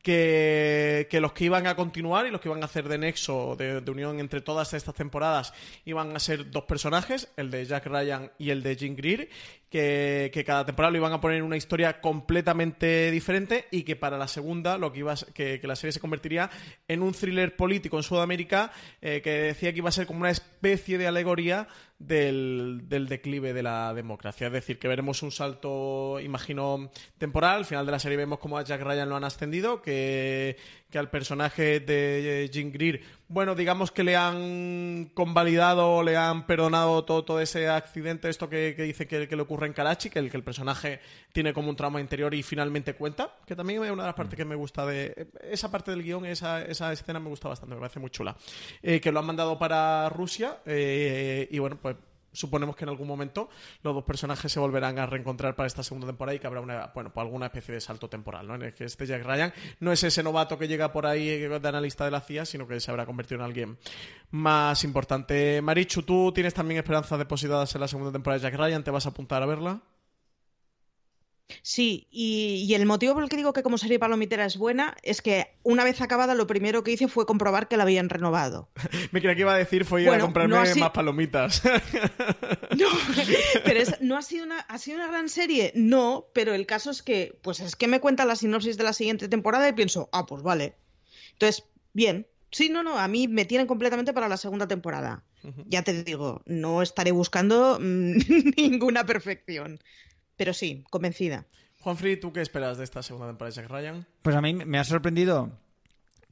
que, 0.03 1.09
que 1.11 1.21
los 1.21 1.33
que 1.33 1.45
iban 1.45 1.67
a 1.67 1.77
continuar 1.77 2.27
y 2.27 2.31
los 2.31 2.41
que 2.41 2.49
iban 2.49 2.63
a 2.63 2.67
hacer 2.67 2.89
de 2.89 2.99
nexo, 2.99 3.57
de, 3.57 3.81
de 3.81 3.91
unión 3.91 4.19
entre 4.21 4.41
todas 4.41 4.73
estas 4.73 4.95
temporadas, 4.95 5.53
iban 5.85 6.17
a 6.17 6.19
ser 6.19 6.51
dos 6.51 6.65
personajes, 6.65 7.29
el 7.37 7.51
de 7.51 7.65
Jack 7.67 7.87
Ryan 7.87 8.33
y 8.39 8.51
el 8.51 8.63
de 8.63 8.77
Jim 8.77 8.97
Greer, 8.97 9.29
que, 9.71 10.43
cada 10.45 10.67
temporada 10.67 10.91
lo 10.91 10.99
iban 10.99 11.13
a 11.13 11.21
poner 11.21 11.39
en 11.39 11.45
una 11.45 11.57
historia 11.57 12.01
completamente 12.01 13.11
diferente 13.11 13.67
y 13.71 13.85
que 13.85 13.97
para 13.97 14.19
la 14.19 14.27
segunda 14.29 14.77
lo 14.79 14.93
que 14.93 14.99
iba 14.99 15.15
que 15.33 15.61
la 15.63 15.77
serie 15.77 15.93
se 15.93 16.01
convertiría 16.01 16.51
en 16.89 17.03
un 17.03 17.13
thriller 17.13 17.57
político 17.57 17.97
en 17.97 18.03
Sudamérica 18.03 18.73
eh, 19.01 19.21
que 19.23 19.31
decía 19.31 19.73
que 19.73 19.79
iba 19.79 19.89
a 19.89 19.93
ser 19.93 20.07
como 20.07 20.21
una 20.21 20.31
especie 20.31 20.99
de 20.99 21.07
alegoría 21.07 21.69
del, 22.01 22.83
del 22.89 23.07
declive 23.07 23.53
de 23.53 23.63
la 23.63 23.95
democracia. 23.95 24.49
Es 24.49 24.53
decir, 24.53 24.79
que 24.79 24.89
veremos 24.89 25.23
un 25.23 25.31
salto, 25.31 26.19
imagino, 26.21 26.91
temporal. 27.19 27.59
Al 27.59 27.65
final 27.67 27.87
de 27.87 27.93
la 27.93 27.99
serie 27.99 28.17
vemos 28.17 28.39
cómo 28.39 28.59
a 28.59 28.65
Jack 28.65 28.81
Ryan 28.81 29.09
lo 29.09 29.17
han 29.17 29.25
ascendido, 29.25 29.83
que, 29.83 30.57
que 30.91 30.99
al 30.99 31.11
personaje 31.11 31.81
de 31.81 32.51
Jim 32.53 32.73
Greer, 32.73 33.01
bueno, 33.29 33.55
digamos 33.55 33.93
que 33.93 34.03
le 34.03 34.17
han 34.17 35.11
convalidado, 35.15 36.03
le 36.03 36.17
han 36.17 36.47
perdonado 36.47 37.05
todo, 37.05 37.25
todo 37.25 37.41
ese 37.41 37.69
accidente, 37.69 38.29
esto 38.29 38.49
que, 38.49 38.75
que 38.77 38.83
dice 38.83 39.07
que, 39.07 39.29
que 39.29 39.37
le 39.37 39.43
ocurre 39.43 39.69
en 39.69 39.73
Karachi, 39.73 40.11
que 40.11 40.19
el, 40.19 40.31
que 40.31 40.37
el 40.37 40.43
personaje 40.43 41.01
tiene 41.33 41.53
como 41.53 41.71
un 41.71 41.77
trauma 41.77 42.01
interior 42.01 42.35
y 42.35 42.43
finalmente 42.43 42.95
cuenta, 42.95 43.37
que 43.47 43.55
también 43.55 43.83
es 43.85 43.91
una 43.91 44.03
de 44.03 44.09
las 44.09 44.17
partes 44.17 44.37
que 44.37 44.45
me 44.45 44.57
gusta 44.57 44.85
de... 44.85 45.29
Esa 45.43 45.71
parte 45.71 45.93
del 45.93 46.03
guion, 46.03 46.27
esa, 46.27 46.63
esa 46.63 46.93
escena 46.93 47.21
me 47.21 47.29
gusta 47.29 47.49
bastante, 47.49 47.75
me 47.75 47.81
parece 47.81 48.01
muy 48.01 48.11
chula. 48.11 48.37
Eh, 48.83 49.01
que 49.01 49.13
lo 49.13 49.21
han 49.21 49.27
mandado 49.27 49.59
para 49.59 50.09
Rusia 50.09 50.59
eh, 50.67 51.49
y 51.51 51.59
bueno, 51.61 51.79
pues 51.81 51.97
suponemos 52.33 52.77
que 52.77 52.85
en 52.85 52.91
algún 52.91 53.09
momento 53.09 53.49
los 53.83 53.95
dos 53.95 54.05
personajes 54.05 54.51
se 54.51 54.61
volverán 54.61 54.99
a 54.99 55.07
reencontrar 55.07 55.57
para 55.57 55.67
esta 55.67 55.83
segunda 55.83 56.07
temporada 56.07 56.35
y 56.35 56.39
que 56.39 56.47
habrá 56.47 56.61
una, 56.61 56.91
bueno, 56.95 57.13
pues 57.13 57.25
alguna 57.25 57.47
especie 57.47 57.75
de 57.75 57.81
salto 57.81 58.09
temporal, 58.09 58.47
¿no? 58.47 58.55
En 58.55 58.63
el 58.63 58.75
que 58.75 58.85
este 58.85 59.07
Jack 59.07 59.25
Ryan 59.25 59.53
no 59.81 59.93
es 59.93 60.03
ese 60.05 60.23
novato 60.23 60.59
que 60.59 60.69
llega 60.69 60.93
por 60.93 61.07
ahí 61.07 61.29
eh, 61.29 61.49
de 61.49 61.69
analista 61.69 62.05
de 62.05 62.11
la 62.11 62.21
CIA, 62.21 62.45
sino 62.45 62.67
que 62.67 62.81
se 62.81 62.91
habrá 62.91 63.07
convertido 63.07 63.41
en 63.41 63.45
alguien 63.45 63.79
más 64.31 64.85
importante. 64.85 65.61
Marichu, 65.63 66.03
¿tú 66.03 66.33
tienes 66.33 66.55
también 66.55 66.79
esperanzas 66.79 67.19
depositadas 67.19 67.75
en 67.75 67.81
la 67.81 67.89
segunda 67.89 68.13
temporada 68.13 68.39
de 68.39 68.51
Jack 68.51 68.59
Ryan? 68.59 68.85
¿Te 68.85 68.91
vas 68.91 69.07
a 69.07 69.11
apuntar 69.11 69.43
a 69.43 69.47
verla? 69.47 69.81
Sí, 71.63 72.07
y, 72.11 72.65
y 72.69 72.75
el 72.75 72.87
motivo 72.87 73.15
por 73.15 73.23
el 73.23 73.29
que 73.29 73.37
digo 73.37 73.53
que 73.53 73.63
como 73.63 73.79
serie 73.79 73.99
palomitera 73.99 74.45
es 74.45 74.57
buena 74.57 74.97
es 75.03 75.23
que 75.23 75.57
una 75.63 75.85
vez 75.85 76.01
acabada 76.01 76.35
lo 76.35 76.47
primero 76.47 76.83
que 76.85 76.93
hice 76.93 77.09
fue 77.09 77.27
comprobar 77.27 77.69
que 77.69 77.77
la 77.77 77.83
habían 77.85 78.09
renovado. 78.09 78.71
Me 79.13 79.21
creía 79.21 79.35
que 79.35 79.41
iba 79.43 79.55
a 79.55 79.59
decir 79.59 79.85
fue 79.85 80.03
ir 80.03 80.09
a 80.11 80.19
comprarme 80.21 80.55
no 80.55 80.81
más 80.81 80.91
palomitas. 80.91 81.63
No, 82.77 82.89
pero 83.65 83.81
es- 83.81 84.01
no 84.01 84.17
ha 84.17 84.23
sido 84.23 84.45
una 84.45 84.61
ha 84.61 84.79
sido 84.79 84.97
una 84.99 85.09
gran 85.09 85.29
serie, 85.29 85.73
no, 85.75 86.27
pero 86.33 86.55
el 86.55 86.67
caso 86.67 86.91
es 86.91 87.03
que 87.03 87.37
pues 87.43 87.61
es 87.61 87.77
que 87.77 87.89
me 87.89 88.01
cuenta 88.01 88.25
la 88.25 88.37
sinopsis 88.37 88.77
de 88.77 88.85
la 88.85 88.93
siguiente 88.93 89.29
temporada 89.29 89.69
y 89.69 89.73
pienso, 89.73 90.09
ah, 90.13 90.27
pues 90.27 90.43
vale. 90.43 90.75
Entonces, 91.33 91.65
bien. 91.93 92.27
Sí, 92.53 92.69
no, 92.69 92.83
no, 92.83 92.99
a 92.99 93.07
mí 93.07 93.29
me 93.29 93.45
tienen 93.45 93.69
completamente 93.69 94.13
para 94.13 94.29
la 94.29 94.37
segunda 94.37 94.67
temporada. 94.67 95.23
Ya 95.67 95.83
te 95.83 96.03
digo, 96.03 96.43
no 96.47 96.83
estaré 96.83 97.13
buscando 97.13 97.79
mm, 97.81 98.17
ninguna 98.57 99.07
perfección. 99.07 99.79
Pero 100.41 100.55
sí, 100.55 100.85
convencida. 100.89 101.45
Juanfrey, 101.81 102.19
¿tú 102.19 102.33
qué 102.33 102.41
esperas 102.41 102.79
de 102.79 102.85
esta 102.85 103.03
segunda 103.03 103.27
temporada 103.27 103.55
de 103.55 103.61
Jack 103.61 103.71
Ryan? 103.71 104.07
Pues 104.23 104.35
a 104.35 104.41
mí 104.41 104.55
me 104.55 104.79
ha 104.79 104.85
sorprendido 104.85 105.51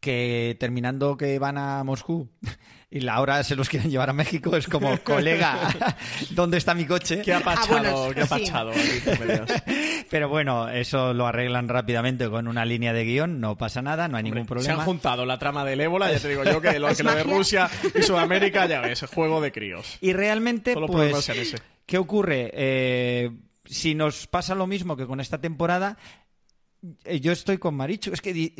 que 0.00 0.56
terminando 0.58 1.18
que 1.18 1.38
van 1.38 1.58
a 1.58 1.84
Moscú 1.84 2.30
y 2.90 3.00
la 3.00 3.20
hora 3.20 3.44
se 3.44 3.54
los 3.54 3.68
quieren 3.68 3.90
llevar 3.90 4.08
a 4.08 4.14
México, 4.14 4.56
es 4.56 4.66
como, 4.66 4.96
colega, 5.04 5.58
¿dónde 6.30 6.56
está 6.56 6.72
mi 6.72 6.86
coche? 6.86 7.20
¿Qué 7.20 7.34
ha 7.34 7.40
pachado? 7.40 8.08
bueno, 8.08 8.14
¿Qué 8.14 8.22
ha 8.22 8.72
sí. 8.72 10.04
Pero 10.08 10.30
bueno, 10.30 10.70
eso 10.70 11.12
lo 11.12 11.26
arreglan 11.26 11.68
rápidamente 11.68 12.30
con 12.30 12.48
una 12.48 12.64
línea 12.64 12.94
de 12.94 13.04
guion, 13.04 13.40
no 13.40 13.58
pasa 13.58 13.82
nada, 13.82 14.08
no 14.08 14.16
hay 14.16 14.22
ningún 14.22 14.38
Se 14.38 14.40
han 14.40 14.46
problema. 14.46 14.84
juntado 14.84 15.26
la 15.26 15.38
trama 15.38 15.66
del 15.66 15.82
ébola, 15.82 16.10
ya 16.10 16.18
te 16.18 16.28
digo 16.30 16.44
yo 16.44 16.62
que 16.62 16.78
lo, 16.78 16.88
que 16.94 17.02
lo 17.02 17.14
de. 17.14 17.24
Rusia 17.24 17.68
y 17.94 18.02
Sudamérica, 18.02 18.64
ya 18.64 18.80
ves, 18.80 19.02
es 19.02 19.10
juego 19.10 19.42
de 19.42 19.52
críos. 19.52 19.98
Y 20.00 20.14
realmente, 20.14 20.74
pues. 20.74 21.54
¿qué 21.84 21.98
ocurre? 21.98 22.50
Eh, 22.54 23.30
si 23.68 23.94
nos 23.94 24.26
pasa 24.26 24.54
lo 24.54 24.66
mismo 24.66 24.96
que 24.96 25.06
con 25.06 25.20
esta 25.20 25.40
temporada, 25.40 25.98
eh, 27.04 27.20
yo 27.20 27.32
estoy 27.32 27.58
con 27.58 27.74
Marichu. 27.74 28.12
Es 28.12 28.20
que 28.20 28.54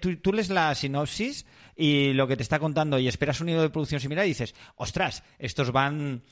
tú, 0.00 0.16
tú 0.16 0.32
lees 0.32 0.50
la 0.50 0.74
sinopsis 0.74 1.46
y 1.76 2.12
lo 2.12 2.26
que 2.26 2.36
te 2.36 2.42
está 2.42 2.58
contando 2.58 2.98
y 2.98 3.08
esperas 3.08 3.40
un 3.40 3.48
hilo 3.48 3.62
de 3.62 3.70
producción 3.70 4.00
similar 4.00 4.24
y 4.24 4.30
dices, 4.30 4.54
ostras, 4.76 5.22
estos 5.38 5.72
van 5.72 6.22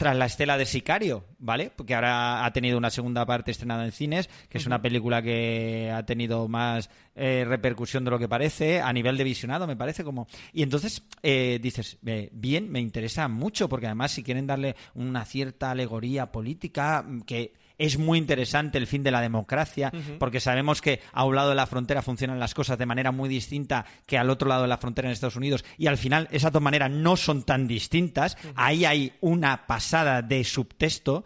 tras 0.00 0.16
la 0.16 0.24
estela 0.24 0.56
de 0.56 0.64
Sicario, 0.64 1.26
¿vale? 1.38 1.70
Porque 1.76 1.94
ahora 1.94 2.46
ha 2.46 2.52
tenido 2.54 2.78
una 2.78 2.88
segunda 2.88 3.26
parte 3.26 3.50
estrenada 3.50 3.84
en 3.84 3.92
cines, 3.92 4.30
que 4.48 4.56
es 4.56 4.64
una 4.64 4.80
película 4.80 5.20
que 5.20 5.92
ha 5.94 6.06
tenido 6.06 6.48
más 6.48 6.88
eh, 7.14 7.44
repercusión 7.46 8.06
de 8.06 8.10
lo 8.10 8.18
que 8.18 8.26
parece, 8.26 8.80
a 8.80 8.90
nivel 8.94 9.18
de 9.18 9.24
visionado, 9.24 9.66
me 9.66 9.76
parece 9.76 10.02
como... 10.02 10.26
Y 10.54 10.62
entonces 10.62 11.02
eh, 11.22 11.58
dices, 11.60 11.98
eh, 12.06 12.30
bien, 12.32 12.72
me 12.72 12.80
interesa 12.80 13.28
mucho, 13.28 13.68
porque 13.68 13.88
además 13.88 14.12
si 14.12 14.22
quieren 14.22 14.46
darle 14.46 14.74
una 14.94 15.26
cierta 15.26 15.72
alegoría 15.72 16.32
política, 16.32 17.04
mm, 17.06 17.20
que 17.20 17.52
es 17.80 17.98
muy 17.98 18.18
interesante 18.18 18.78
el 18.78 18.86
fin 18.86 19.02
de 19.02 19.10
la 19.10 19.22
democracia, 19.22 19.90
porque 20.18 20.38
sabemos 20.38 20.82
que 20.82 21.00
a 21.12 21.24
un 21.24 21.34
lado 21.34 21.48
de 21.48 21.54
la 21.54 21.66
frontera 21.66 22.02
funcionan 22.02 22.38
las 22.38 22.54
cosas 22.54 22.78
de 22.78 22.86
manera 22.86 23.10
muy 23.10 23.28
distinta 23.28 23.86
que 24.06 24.18
al 24.18 24.28
otro 24.28 24.48
lado 24.48 24.62
de 24.62 24.68
la 24.68 24.76
frontera 24.76 25.08
en 25.08 25.12
Estados 25.12 25.36
Unidos, 25.36 25.64
y 25.78 25.86
al 25.86 25.96
final 25.96 26.28
esas 26.30 26.52
dos 26.52 26.60
maneras 26.60 26.90
no 26.90 27.16
son 27.16 27.42
tan 27.42 27.66
distintas. 27.66 28.36
Ahí 28.54 28.84
hay 28.84 29.14
una 29.20 29.66
pasada 29.66 30.20
de 30.20 30.44
subtexto. 30.44 31.24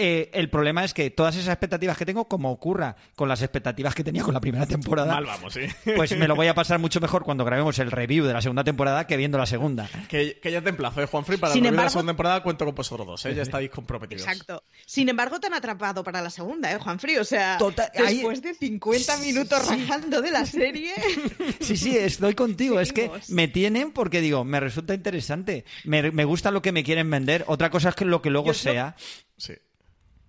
Eh, 0.00 0.30
el 0.32 0.48
problema 0.48 0.84
es 0.84 0.94
que 0.94 1.10
todas 1.10 1.34
esas 1.34 1.48
expectativas 1.48 1.96
que 1.98 2.06
tengo, 2.06 2.28
como 2.28 2.52
ocurra 2.52 2.94
con 3.16 3.28
las 3.28 3.42
expectativas 3.42 3.94
que 3.96 4.04
tenía 4.04 4.22
con 4.22 4.32
la 4.32 4.40
primera 4.40 4.64
temporada, 4.64 5.12
Mal 5.14 5.24
vamos, 5.26 5.52
sí. 5.52 5.62
pues 5.96 6.16
me 6.16 6.28
lo 6.28 6.36
voy 6.36 6.46
a 6.46 6.54
pasar 6.54 6.78
mucho 6.78 7.00
mejor 7.00 7.24
cuando 7.24 7.44
grabemos 7.44 7.78
el 7.80 7.90
review 7.90 8.24
de 8.24 8.32
la 8.32 8.40
segunda 8.40 8.62
temporada 8.62 9.06
que 9.08 9.16
viendo 9.16 9.38
la 9.38 9.46
segunda. 9.46 9.88
Que, 10.08 10.38
que 10.40 10.52
ya 10.52 10.62
te 10.62 10.68
emplazo, 10.70 11.02
¿eh, 11.02 11.06
Juanfrey? 11.06 11.36
Para 11.38 11.52
Sin 11.52 11.64
el 11.64 11.70
review 11.70 11.72
de 11.72 11.76
la 11.76 11.82
embargo- 11.82 11.90
segunda 11.92 12.10
temporada 12.12 12.42
cuento 12.44 12.64
con 12.64 12.74
vosotros 12.76 13.06
dos, 13.06 13.26
¿eh? 13.26 13.34
Ya 13.34 13.42
estáis 13.42 13.70
comprometidos. 13.70 14.22
Exacto. 14.26 14.62
Sin 14.86 15.08
embargo, 15.08 15.40
te 15.40 15.48
han 15.48 15.54
atrapado 15.54 16.04
para 16.04 16.22
la 16.22 16.30
segunda, 16.30 16.72
¿eh, 16.72 16.78
Juanfri? 16.78 17.16
O 17.18 17.24
sea, 17.24 17.58
Total- 17.58 17.90
después 17.96 18.40
de 18.40 18.54
50 18.54 19.16
minutos 19.18 19.68
rajando 19.68 20.22
de 20.22 20.30
la 20.30 20.46
serie. 20.46 20.94
Sí, 21.60 21.76
sí, 21.76 21.96
estoy 21.98 22.34
contigo. 22.34 22.78
Es 22.80 22.92
que 22.92 23.10
me 23.28 23.48
tienen 23.48 23.90
porque 23.92 24.20
digo, 24.20 24.44
me 24.44 24.60
resulta 24.60 24.94
interesante. 24.94 25.64
Me, 25.84 26.10
me 26.12 26.24
gusta 26.24 26.50
lo 26.50 26.62
que 26.62 26.72
me 26.72 26.84
quieren 26.84 27.10
vender. 27.10 27.44
Otra 27.48 27.70
cosa 27.70 27.88
es 27.90 27.94
que 27.94 28.04
lo 28.04 28.22
que 28.22 28.30
luego 28.30 28.46
Yo 28.46 28.52
es 28.52 28.64
lo- 28.64 28.72
sea. 28.72 28.96
Sí. 29.36 29.54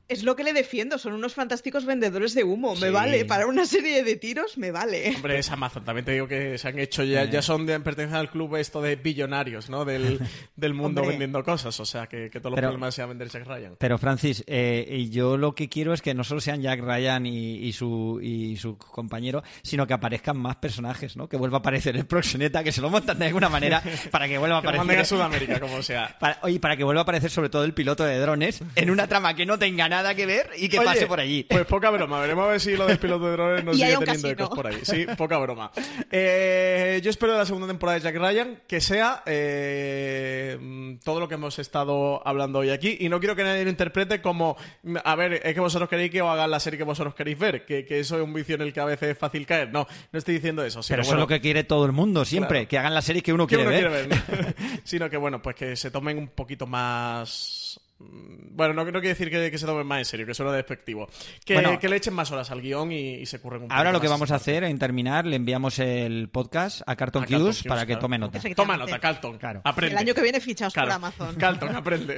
Es 0.10 0.23
lo 0.23 0.36
que 0.36 0.44
le 0.44 0.53
defiendo, 0.53 0.98
son 0.98 1.14
unos 1.14 1.36
fantásticos 1.36 1.86
vendedores 1.86 2.34
de 2.34 2.44
humo. 2.44 2.73
Me 2.76 2.88
Sí. 2.88 2.94
vale, 2.94 3.26
para 3.26 3.45
una 3.48 3.65
serie 3.65 4.03
de 4.03 4.15
tiros 4.15 4.57
me 4.57 4.72
vale. 4.72 5.14
Hombre, 5.15 5.38
es 5.40 5.49
Amazon. 5.52 5.86
También 5.86 6.03
te 6.03 6.11
digo 6.14 6.27
que 6.27 6.57
se 6.57 6.68
han 6.68 6.80
hecho 6.80 7.03
ya, 7.03 7.26
ya 7.26 7.41
son 7.44 7.65
de, 7.68 7.80
pertenecen 7.80 8.15
al 8.18 8.30
club 8.31 8.56
esto 8.56 8.81
de 8.81 8.95
billonarios, 8.95 9.69
¿no? 9.69 9.86
Del, 9.86 10.19
del 10.56 10.73
mundo 10.73 11.02
Hombre. 11.02 11.11
vendiendo 11.14 11.44
cosas. 11.44 11.80
O 11.80 11.86
sea, 11.86 12.07
que, 12.07 12.30
que 12.31 12.40
todos 12.40 12.52
los 12.52 12.56
Pero- 12.56 12.69
problemas 12.69 12.95
se 12.95 13.02
van 13.02 13.10
a 13.10 13.14
vender 13.14 13.30
Jack 13.30 13.45
Ryan. 13.48 13.76
Pero 13.77 13.98
Francis, 13.99 14.44
eh, 14.48 14.86
y 14.90 15.10
yo 15.11 15.38
lo 15.38 15.53
que 15.53 15.69
quiero 15.69 15.94
es 15.94 16.02
que 16.02 16.14
no 16.15 16.23
solo 16.23 16.41
sean 16.41 16.61
Jack 16.61 16.80
Ryan 16.81 17.27
y, 17.27 17.57
y 17.68 17.72
su, 17.73 18.19
y 18.22 18.57
su 18.57 18.77
compañero, 18.77 19.44
sino 19.61 19.86
que 19.86 19.94
aparezcan 19.94 20.38
más 20.38 20.56
personajes, 20.56 21.18
¿no? 21.18 21.30
Que 21.30 21.38
vuelva 21.38 21.57
a 21.57 21.60
aparecer 21.60 21.95
el 21.95 22.07
proxeneta, 22.07 22.64
que 22.64 22.72
se 22.72 22.81
lo 22.81 22.90
montan 22.90 23.19
de 23.19 23.27
alguna 23.27 23.49
manera 23.49 23.84
para 24.11 24.27
que 24.27 24.40
vuelva 24.40 24.57
a 24.57 24.61
Que 24.61 24.68
lo 24.69 24.77
manden 24.77 24.98
a 24.98 25.02
aparecer. 25.02 25.18
Sudamérica, 25.18 25.60
como 25.60 25.84
sea. 25.84 26.18
Para, 26.19 26.40
oye, 26.41 26.60
para 26.60 26.76
que 26.76 26.84
vuelva 26.84 27.02
a 27.02 27.03
aparecer 27.03 27.30
sobre 27.30 27.49
todo 27.49 27.64
el 27.64 27.76
piloto 27.76 28.03
de 28.03 28.18
drones 28.18 28.64
en 28.76 28.90
una 28.90 29.07
trama 29.07 29.36
que 29.36 29.45
no 29.45 29.60
tenga 29.60 29.88
nada 29.88 29.98
que 30.15 30.26
ver 30.26 30.49
y 30.57 30.69
que 30.69 30.80
Oye, 30.80 30.85
pase 30.85 31.05
por 31.07 31.19
allí. 31.19 31.43
Pues 31.43 31.65
poca 31.65 31.89
broma. 31.89 32.19
Veremos 32.21 32.45
a 32.45 32.51
ver 32.51 32.59
si 32.59 32.76
lo 32.76 32.88
del 32.88 32.97
piloto 32.97 33.26
de 33.26 33.31
drones 33.34 33.63
nos 33.63 33.76
sigue 33.77 33.97
teniendo 33.97 34.30
ecos 34.30 34.49
por 34.49 34.67
ahí. 34.67 34.80
Sí, 34.84 35.05
poca 35.17 35.38
broma. 35.38 35.71
Eh, 36.11 36.99
yo 37.03 37.09
espero 37.09 37.34
de 37.34 37.39
la 37.39 37.45
segunda 37.45 37.67
temporada 37.67 37.97
de 37.99 38.03
Jack 38.03 38.15
Ryan 38.15 38.61
que 38.67 38.81
sea 38.81 39.23
eh, 39.26 40.97
todo 41.03 41.19
lo 41.19 41.27
que 41.27 41.35
hemos 41.35 41.59
estado 41.59 42.26
hablando 42.27 42.59
hoy 42.59 42.69
aquí. 42.69 42.97
Y 42.99 43.09
no 43.09 43.19
quiero 43.19 43.35
que 43.35 43.43
nadie 43.43 43.63
lo 43.63 43.69
interprete 43.69 44.21
como, 44.21 44.57
a 45.03 45.15
ver, 45.15 45.41
es 45.43 45.53
que 45.53 45.59
vosotros 45.59 45.89
queréis 45.89 46.11
que 46.11 46.21
os 46.21 46.30
hagan 46.30 46.49
la 46.51 46.59
serie 46.59 46.77
que 46.77 46.84
vosotros 46.84 47.15
queréis 47.15 47.38
ver. 47.38 47.65
Que, 47.65 47.85
que 47.85 47.99
eso 47.99 48.17
es 48.17 48.23
un 48.23 48.34
vicio 48.34 48.55
en 48.55 48.61
el 48.61 48.73
que 48.73 48.80
a 48.80 48.85
veces 48.85 49.09
es 49.11 49.17
fácil 49.17 49.45
caer. 49.45 49.71
No, 49.71 49.88
no 50.11 50.17
estoy 50.19 50.35
diciendo 50.35 50.63
eso. 50.63 50.81
Pero 50.88 51.01
eso 51.01 51.11
bueno, 51.11 51.23
es 51.23 51.30
lo 51.30 51.35
que 51.35 51.41
quiere 51.41 51.63
todo 51.63 51.85
el 51.85 51.91
mundo 51.91 52.26
siempre, 52.26 52.59
Claro. 52.59 52.67
que 52.69 52.77
hagan 52.77 52.93
la 52.93 53.01
serie 53.01 53.21
que 53.21 53.34
uno 53.34 53.47
que 53.47 53.55
quiere 53.55 53.69
uno 53.80 53.89
ver. 53.89 54.07
quiere 54.07 54.35
ver. 54.35 54.55
¿no? 54.67 54.80
Sino 54.84 55.09
que, 55.09 55.17
bueno, 55.17 55.41
pues 55.41 55.55
que 55.55 55.76
se 55.76 55.91
tomen 55.91 56.17
un 56.17 56.27
poquito 56.30 56.65
más... 56.67 57.80
mm, 57.99 58.55
Bueno, 58.55 58.73
no, 58.73 58.84
no 58.84 58.91
quiero 58.91 59.07
decir 59.09 59.30
que, 59.30 59.49
que 59.51 59.57
se 59.57 59.65
tomen 59.65 59.85
más 59.88 59.99
en 59.99 60.05
serio, 60.05 60.26
que 60.26 60.34
suena 60.34 60.51
despectivo. 60.51 61.07
Que, 61.45 61.53
Bueno. 61.53 61.80
que 61.80 61.88
le 61.88 61.95
echen 61.95 62.13
más 62.13 62.30
horas 62.31 62.51
al 62.51 62.61
guion 62.61 62.91
y, 62.91 63.15
y 63.15 63.26
se 63.26 63.39
curren 63.39 63.63
un 63.63 63.71
Ahora 63.71 63.84
poquito 63.91 63.93
lo 63.93 64.01
que 64.01 64.07
vamos 64.07 64.31
a 64.31 64.35
hacer, 64.35 64.63
en 64.63 64.77
terminar, 64.80 65.26
le 65.26 65.35
enviamos 65.38 65.80
el 65.80 66.30
podcast 66.30 66.81
a 66.85 66.95
Carlton 66.95 67.23
Hughes 67.23 67.63
para 67.63 67.81
que 67.81 67.93
claro. 67.93 68.01
tome 68.01 68.17
nota. 68.17 68.39
Toma 68.55 68.76
nota, 68.77 68.99
Carlton. 68.99 69.38
Claro. 69.38 69.61
Aprende. 69.63 69.93
El 69.95 69.99
año 69.99 70.13
que 70.13 70.21
viene 70.21 70.39
fichaos 70.41 70.73
Claro. 70.73 70.88
por 70.89 70.95
Amazon. 70.95 71.35
Carlton, 71.35 71.76
aprende. 71.76 72.17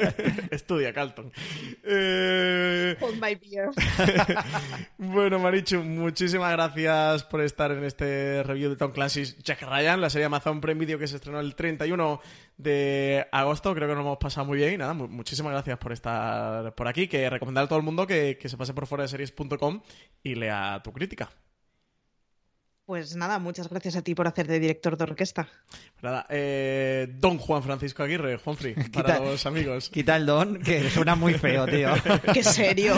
Estudia, 0.50 0.92
Carlton. 0.92 1.30
Eh, 1.82 2.96
Hold 3.00 3.20
my 3.22 3.34
beer. 3.34 3.70
bueno, 4.98 5.38
Marichu, 5.38 5.82
muchísimas 5.82 6.52
gracias 6.52 7.24
por 7.24 7.40
estar 7.42 7.70
en 7.72 7.84
este 7.84 8.42
review 8.42 8.70
de 8.70 8.76
Tom 8.76 8.92
Clancy's 8.92 9.36
Jack 9.42 9.62
Ryan, 9.62 10.00
la 10.00 10.10
serie 10.10 10.26
Amazon 10.26 10.60
Prime 10.60 10.78
Video 10.80 10.98
que 10.98 11.06
se 11.06 11.16
estrenó 11.16 11.40
el 11.40 11.54
31 11.54 12.20
de 12.56 13.26
agosto. 13.32 13.74
Creo 13.74 13.88
que 13.88 13.94
nos 13.94 14.02
hemos 14.04 14.18
pasado 14.18 14.46
muy 14.46 14.58
bien 14.58 14.74
y 14.74 14.76
nada, 14.78 14.94
mu- 14.94 15.08
muchísimas 15.08 15.52
gracias 15.52 15.78
por 15.78 15.92
estar 15.92 16.74
por 16.74 16.88
aquí. 16.88 17.08
Que 17.08 17.28
recomendar 17.30 17.64
a 17.64 17.68
todo 17.68 17.78
el 17.78 17.84
mundo 17.84 18.06
que, 18.06 18.38
que 18.40 18.48
se 18.48 18.56
pase 18.56 18.74
por 18.74 18.86
fuera 18.86 19.04
y 20.22 20.34
lea 20.34 20.80
tu 20.82 20.92
crítica. 20.92 21.30
Pues 22.86 23.16
nada, 23.16 23.38
muchas 23.38 23.70
gracias 23.70 23.96
a 23.96 24.02
ti 24.02 24.14
por 24.14 24.26
hacer 24.26 24.46
de 24.46 24.60
director 24.60 24.98
de 24.98 25.04
orquesta. 25.04 25.48
Nada, 26.02 26.26
eh, 26.28 27.08
don 27.18 27.38
Juan 27.38 27.62
Francisco 27.62 28.02
Aguirre, 28.02 28.36
Juanfri, 28.36 28.74
para 28.92 29.20
los 29.20 29.46
amigos. 29.46 29.88
Quita 29.88 30.16
el 30.16 30.26
don, 30.26 30.60
que 30.60 30.90
suena 30.90 31.14
muy 31.14 31.32
feo, 31.32 31.64
tío. 31.64 31.88
Qué 32.34 32.42
serio. 32.44 32.94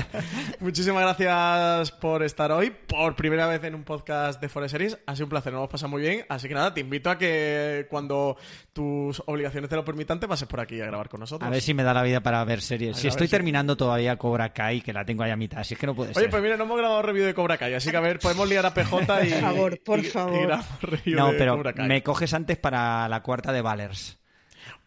Muchísimas 0.60 1.02
gracias 1.02 1.92
por 1.92 2.22
estar 2.22 2.50
hoy, 2.52 2.70
por 2.70 3.16
primera 3.16 3.46
vez 3.46 3.62
en 3.64 3.74
un 3.74 3.84
podcast 3.84 4.40
de 4.40 4.48
Forest 4.48 4.72
Series. 4.72 4.98
Ha 5.06 5.14
sido 5.14 5.26
un 5.26 5.30
placer, 5.30 5.52
nos 5.52 5.60
hemos 5.60 5.70
pasado 5.70 5.90
muy 5.90 6.00
bien. 6.00 6.24
Así 6.30 6.48
que 6.48 6.54
nada, 6.54 6.72
te 6.72 6.80
invito 6.80 7.10
a 7.10 7.18
que 7.18 7.86
cuando 7.90 8.38
tus 8.72 9.22
obligaciones 9.26 9.68
te 9.68 9.76
lo 9.76 9.84
permitan, 9.84 10.18
te 10.18 10.26
pases 10.26 10.48
por 10.48 10.60
aquí 10.60 10.80
a 10.80 10.86
grabar 10.86 11.10
con 11.10 11.20
nosotros. 11.20 11.46
A 11.46 11.50
ver 11.50 11.60
si 11.60 11.74
me 11.74 11.82
da 11.82 11.92
la 11.92 12.02
vida 12.02 12.22
para 12.22 12.42
ver 12.44 12.62
series. 12.62 12.96
A 12.96 13.00
Si 13.00 13.08
estoy 13.08 13.26
si- 13.26 13.32
terminando 13.32 13.76
todavía 13.76 14.16
Cobra 14.16 14.54
Kai, 14.54 14.80
que 14.80 14.94
la 14.94 15.04
tengo 15.04 15.22
ahí 15.22 15.30
a 15.32 15.36
mitad, 15.36 15.60
así 15.60 15.74
es 15.74 15.80
que 15.80 15.86
no 15.86 15.94
puede 15.94 16.12
Oye, 16.12 16.20
ser. 16.20 16.30
pues 16.30 16.42
mira, 16.42 16.56
no 16.56 16.64
hemos 16.64 16.78
grabado 16.78 17.02
review 17.02 17.26
de 17.26 17.34
Cobra 17.34 17.58
Kai, 17.58 17.74
así 17.74 17.90
que 17.90 17.96
a 17.98 18.00
ver, 18.00 18.18
podemos 18.20 18.48
liar 18.48 18.64
a 18.64 18.72
PJ. 18.72 19.17
Por 19.18 19.40
favor, 19.40 19.78
por 19.84 20.02
favor. 20.04 20.58
no, 21.06 21.30
pero 21.36 21.62
me 21.76 22.02
coges 22.02 22.34
antes 22.34 22.56
para 22.56 23.08
la 23.08 23.22
cuarta 23.22 23.52
de 23.52 23.62
Valers. 23.62 24.17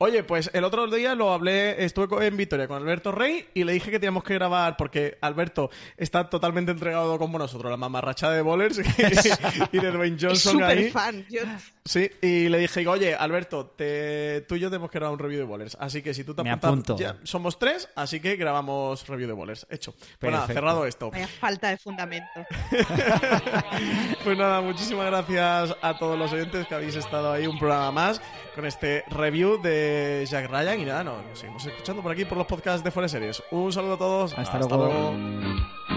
Oye, 0.03 0.23
pues 0.23 0.49
el 0.53 0.63
otro 0.63 0.87
día 0.87 1.13
lo 1.13 1.31
hablé, 1.31 1.85
estuve 1.85 2.25
en 2.25 2.35
Vitoria 2.35 2.67
con 2.67 2.77
Alberto 2.81 3.11
Rey 3.11 3.45
y 3.53 3.63
le 3.65 3.73
dije 3.73 3.91
que 3.91 3.99
teníamos 3.99 4.23
que 4.23 4.33
grabar 4.33 4.75
porque 4.75 5.19
Alberto 5.21 5.69
está 5.95 6.27
totalmente 6.27 6.71
entregado 6.71 7.19
como 7.19 7.37
nosotros, 7.37 7.69
la 7.69 7.77
mamarracha 7.77 8.31
de 8.31 8.41
Bowlers 8.41 8.79
y 9.71 9.77
de 9.77 9.91
Dwayne 9.91 10.15
Es 10.17 10.23
Johnson 10.23 10.53
súper 10.53 10.65
ahí. 10.77 10.89
fan. 10.89 11.23
Yo- 11.29 11.41
Sí, 11.83 12.11
y 12.21 12.47
le 12.47 12.59
dije, 12.59 12.87
oye, 12.87 13.15
Alberto, 13.15 13.65
te- 13.75 14.41
tú 14.47 14.53
y 14.55 14.59
yo 14.59 14.69
tenemos 14.69 14.91
que 14.91 14.99
grabar 14.99 15.13
un 15.13 15.19
review 15.19 15.39
de 15.39 15.45
Bowlers, 15.45 15.75
así 15.79 16.03
que 16.03 16.13
si 16.13 16.23
tú 16.23 16.35
te 16.35 16.41
apuntas, 16.41 16.69
apunto. 16.69 16.95
ya 16.97 17.17
somos 17.23 17.57
tres, 17.57 17.89
así 17.95 18.19
que 18.19 18.35
grabamos 18.35 19.07
review 19.07 19.27
de 19.27 19.33
Bowlers. 19.33 19.65
Hecho. 19.69 19.93
Pues 20.19 20.31
nada, 20.31 20.45
cerrado 20.47 20.85
esto. 20.85 21.09
Vaya 21.11 21.27
falta 21.27 21.69
de 21.69 21.77
fundamento. 21.77 22.27
Pues 24.23 24.37
nada, 24.37 24.61
muchísimas 24.61 25.07
gracias 25.07 25.75
a 25.81 25.97
todos 25.97 26.17
los 26.17 26.31
oyentes 26.31 26.67
que 26.67 26.75
habéis 26.75 26.95
estado 26.95 27.31
ahí 27.31 27.47
un 27.47 27.57
programa 27.57 27.91
más 27.91 28.21
con 28.53 28.65
este 28.65 29.03
review 29.09 29.59
de 29.61 29.90
Jack 30.29 30.49
Ryan. 30.49 30.79
Y 30.79 30.85
nada, 30.85 31.03
no, 31.03 31.21
nos 31.21 31.39
seguimos 31.39 31.65
escuchando 31.65 32.01
por 32.01 32.11
aquí 32.11 32.25
por 32.25 32.37
los 32.37 32.47
podcasts 32.47 32.83
de 32.83 32.91
Forest 32.91 33.13
Series. 33.13 33.43
Un 33.51 33.71
saludo 33.71 33.93
a 33.93 33.97
todos. 33.97 34.37
Hasta 34.37 34.59
luego. 34.59 34.77
luego. 34.77 35.90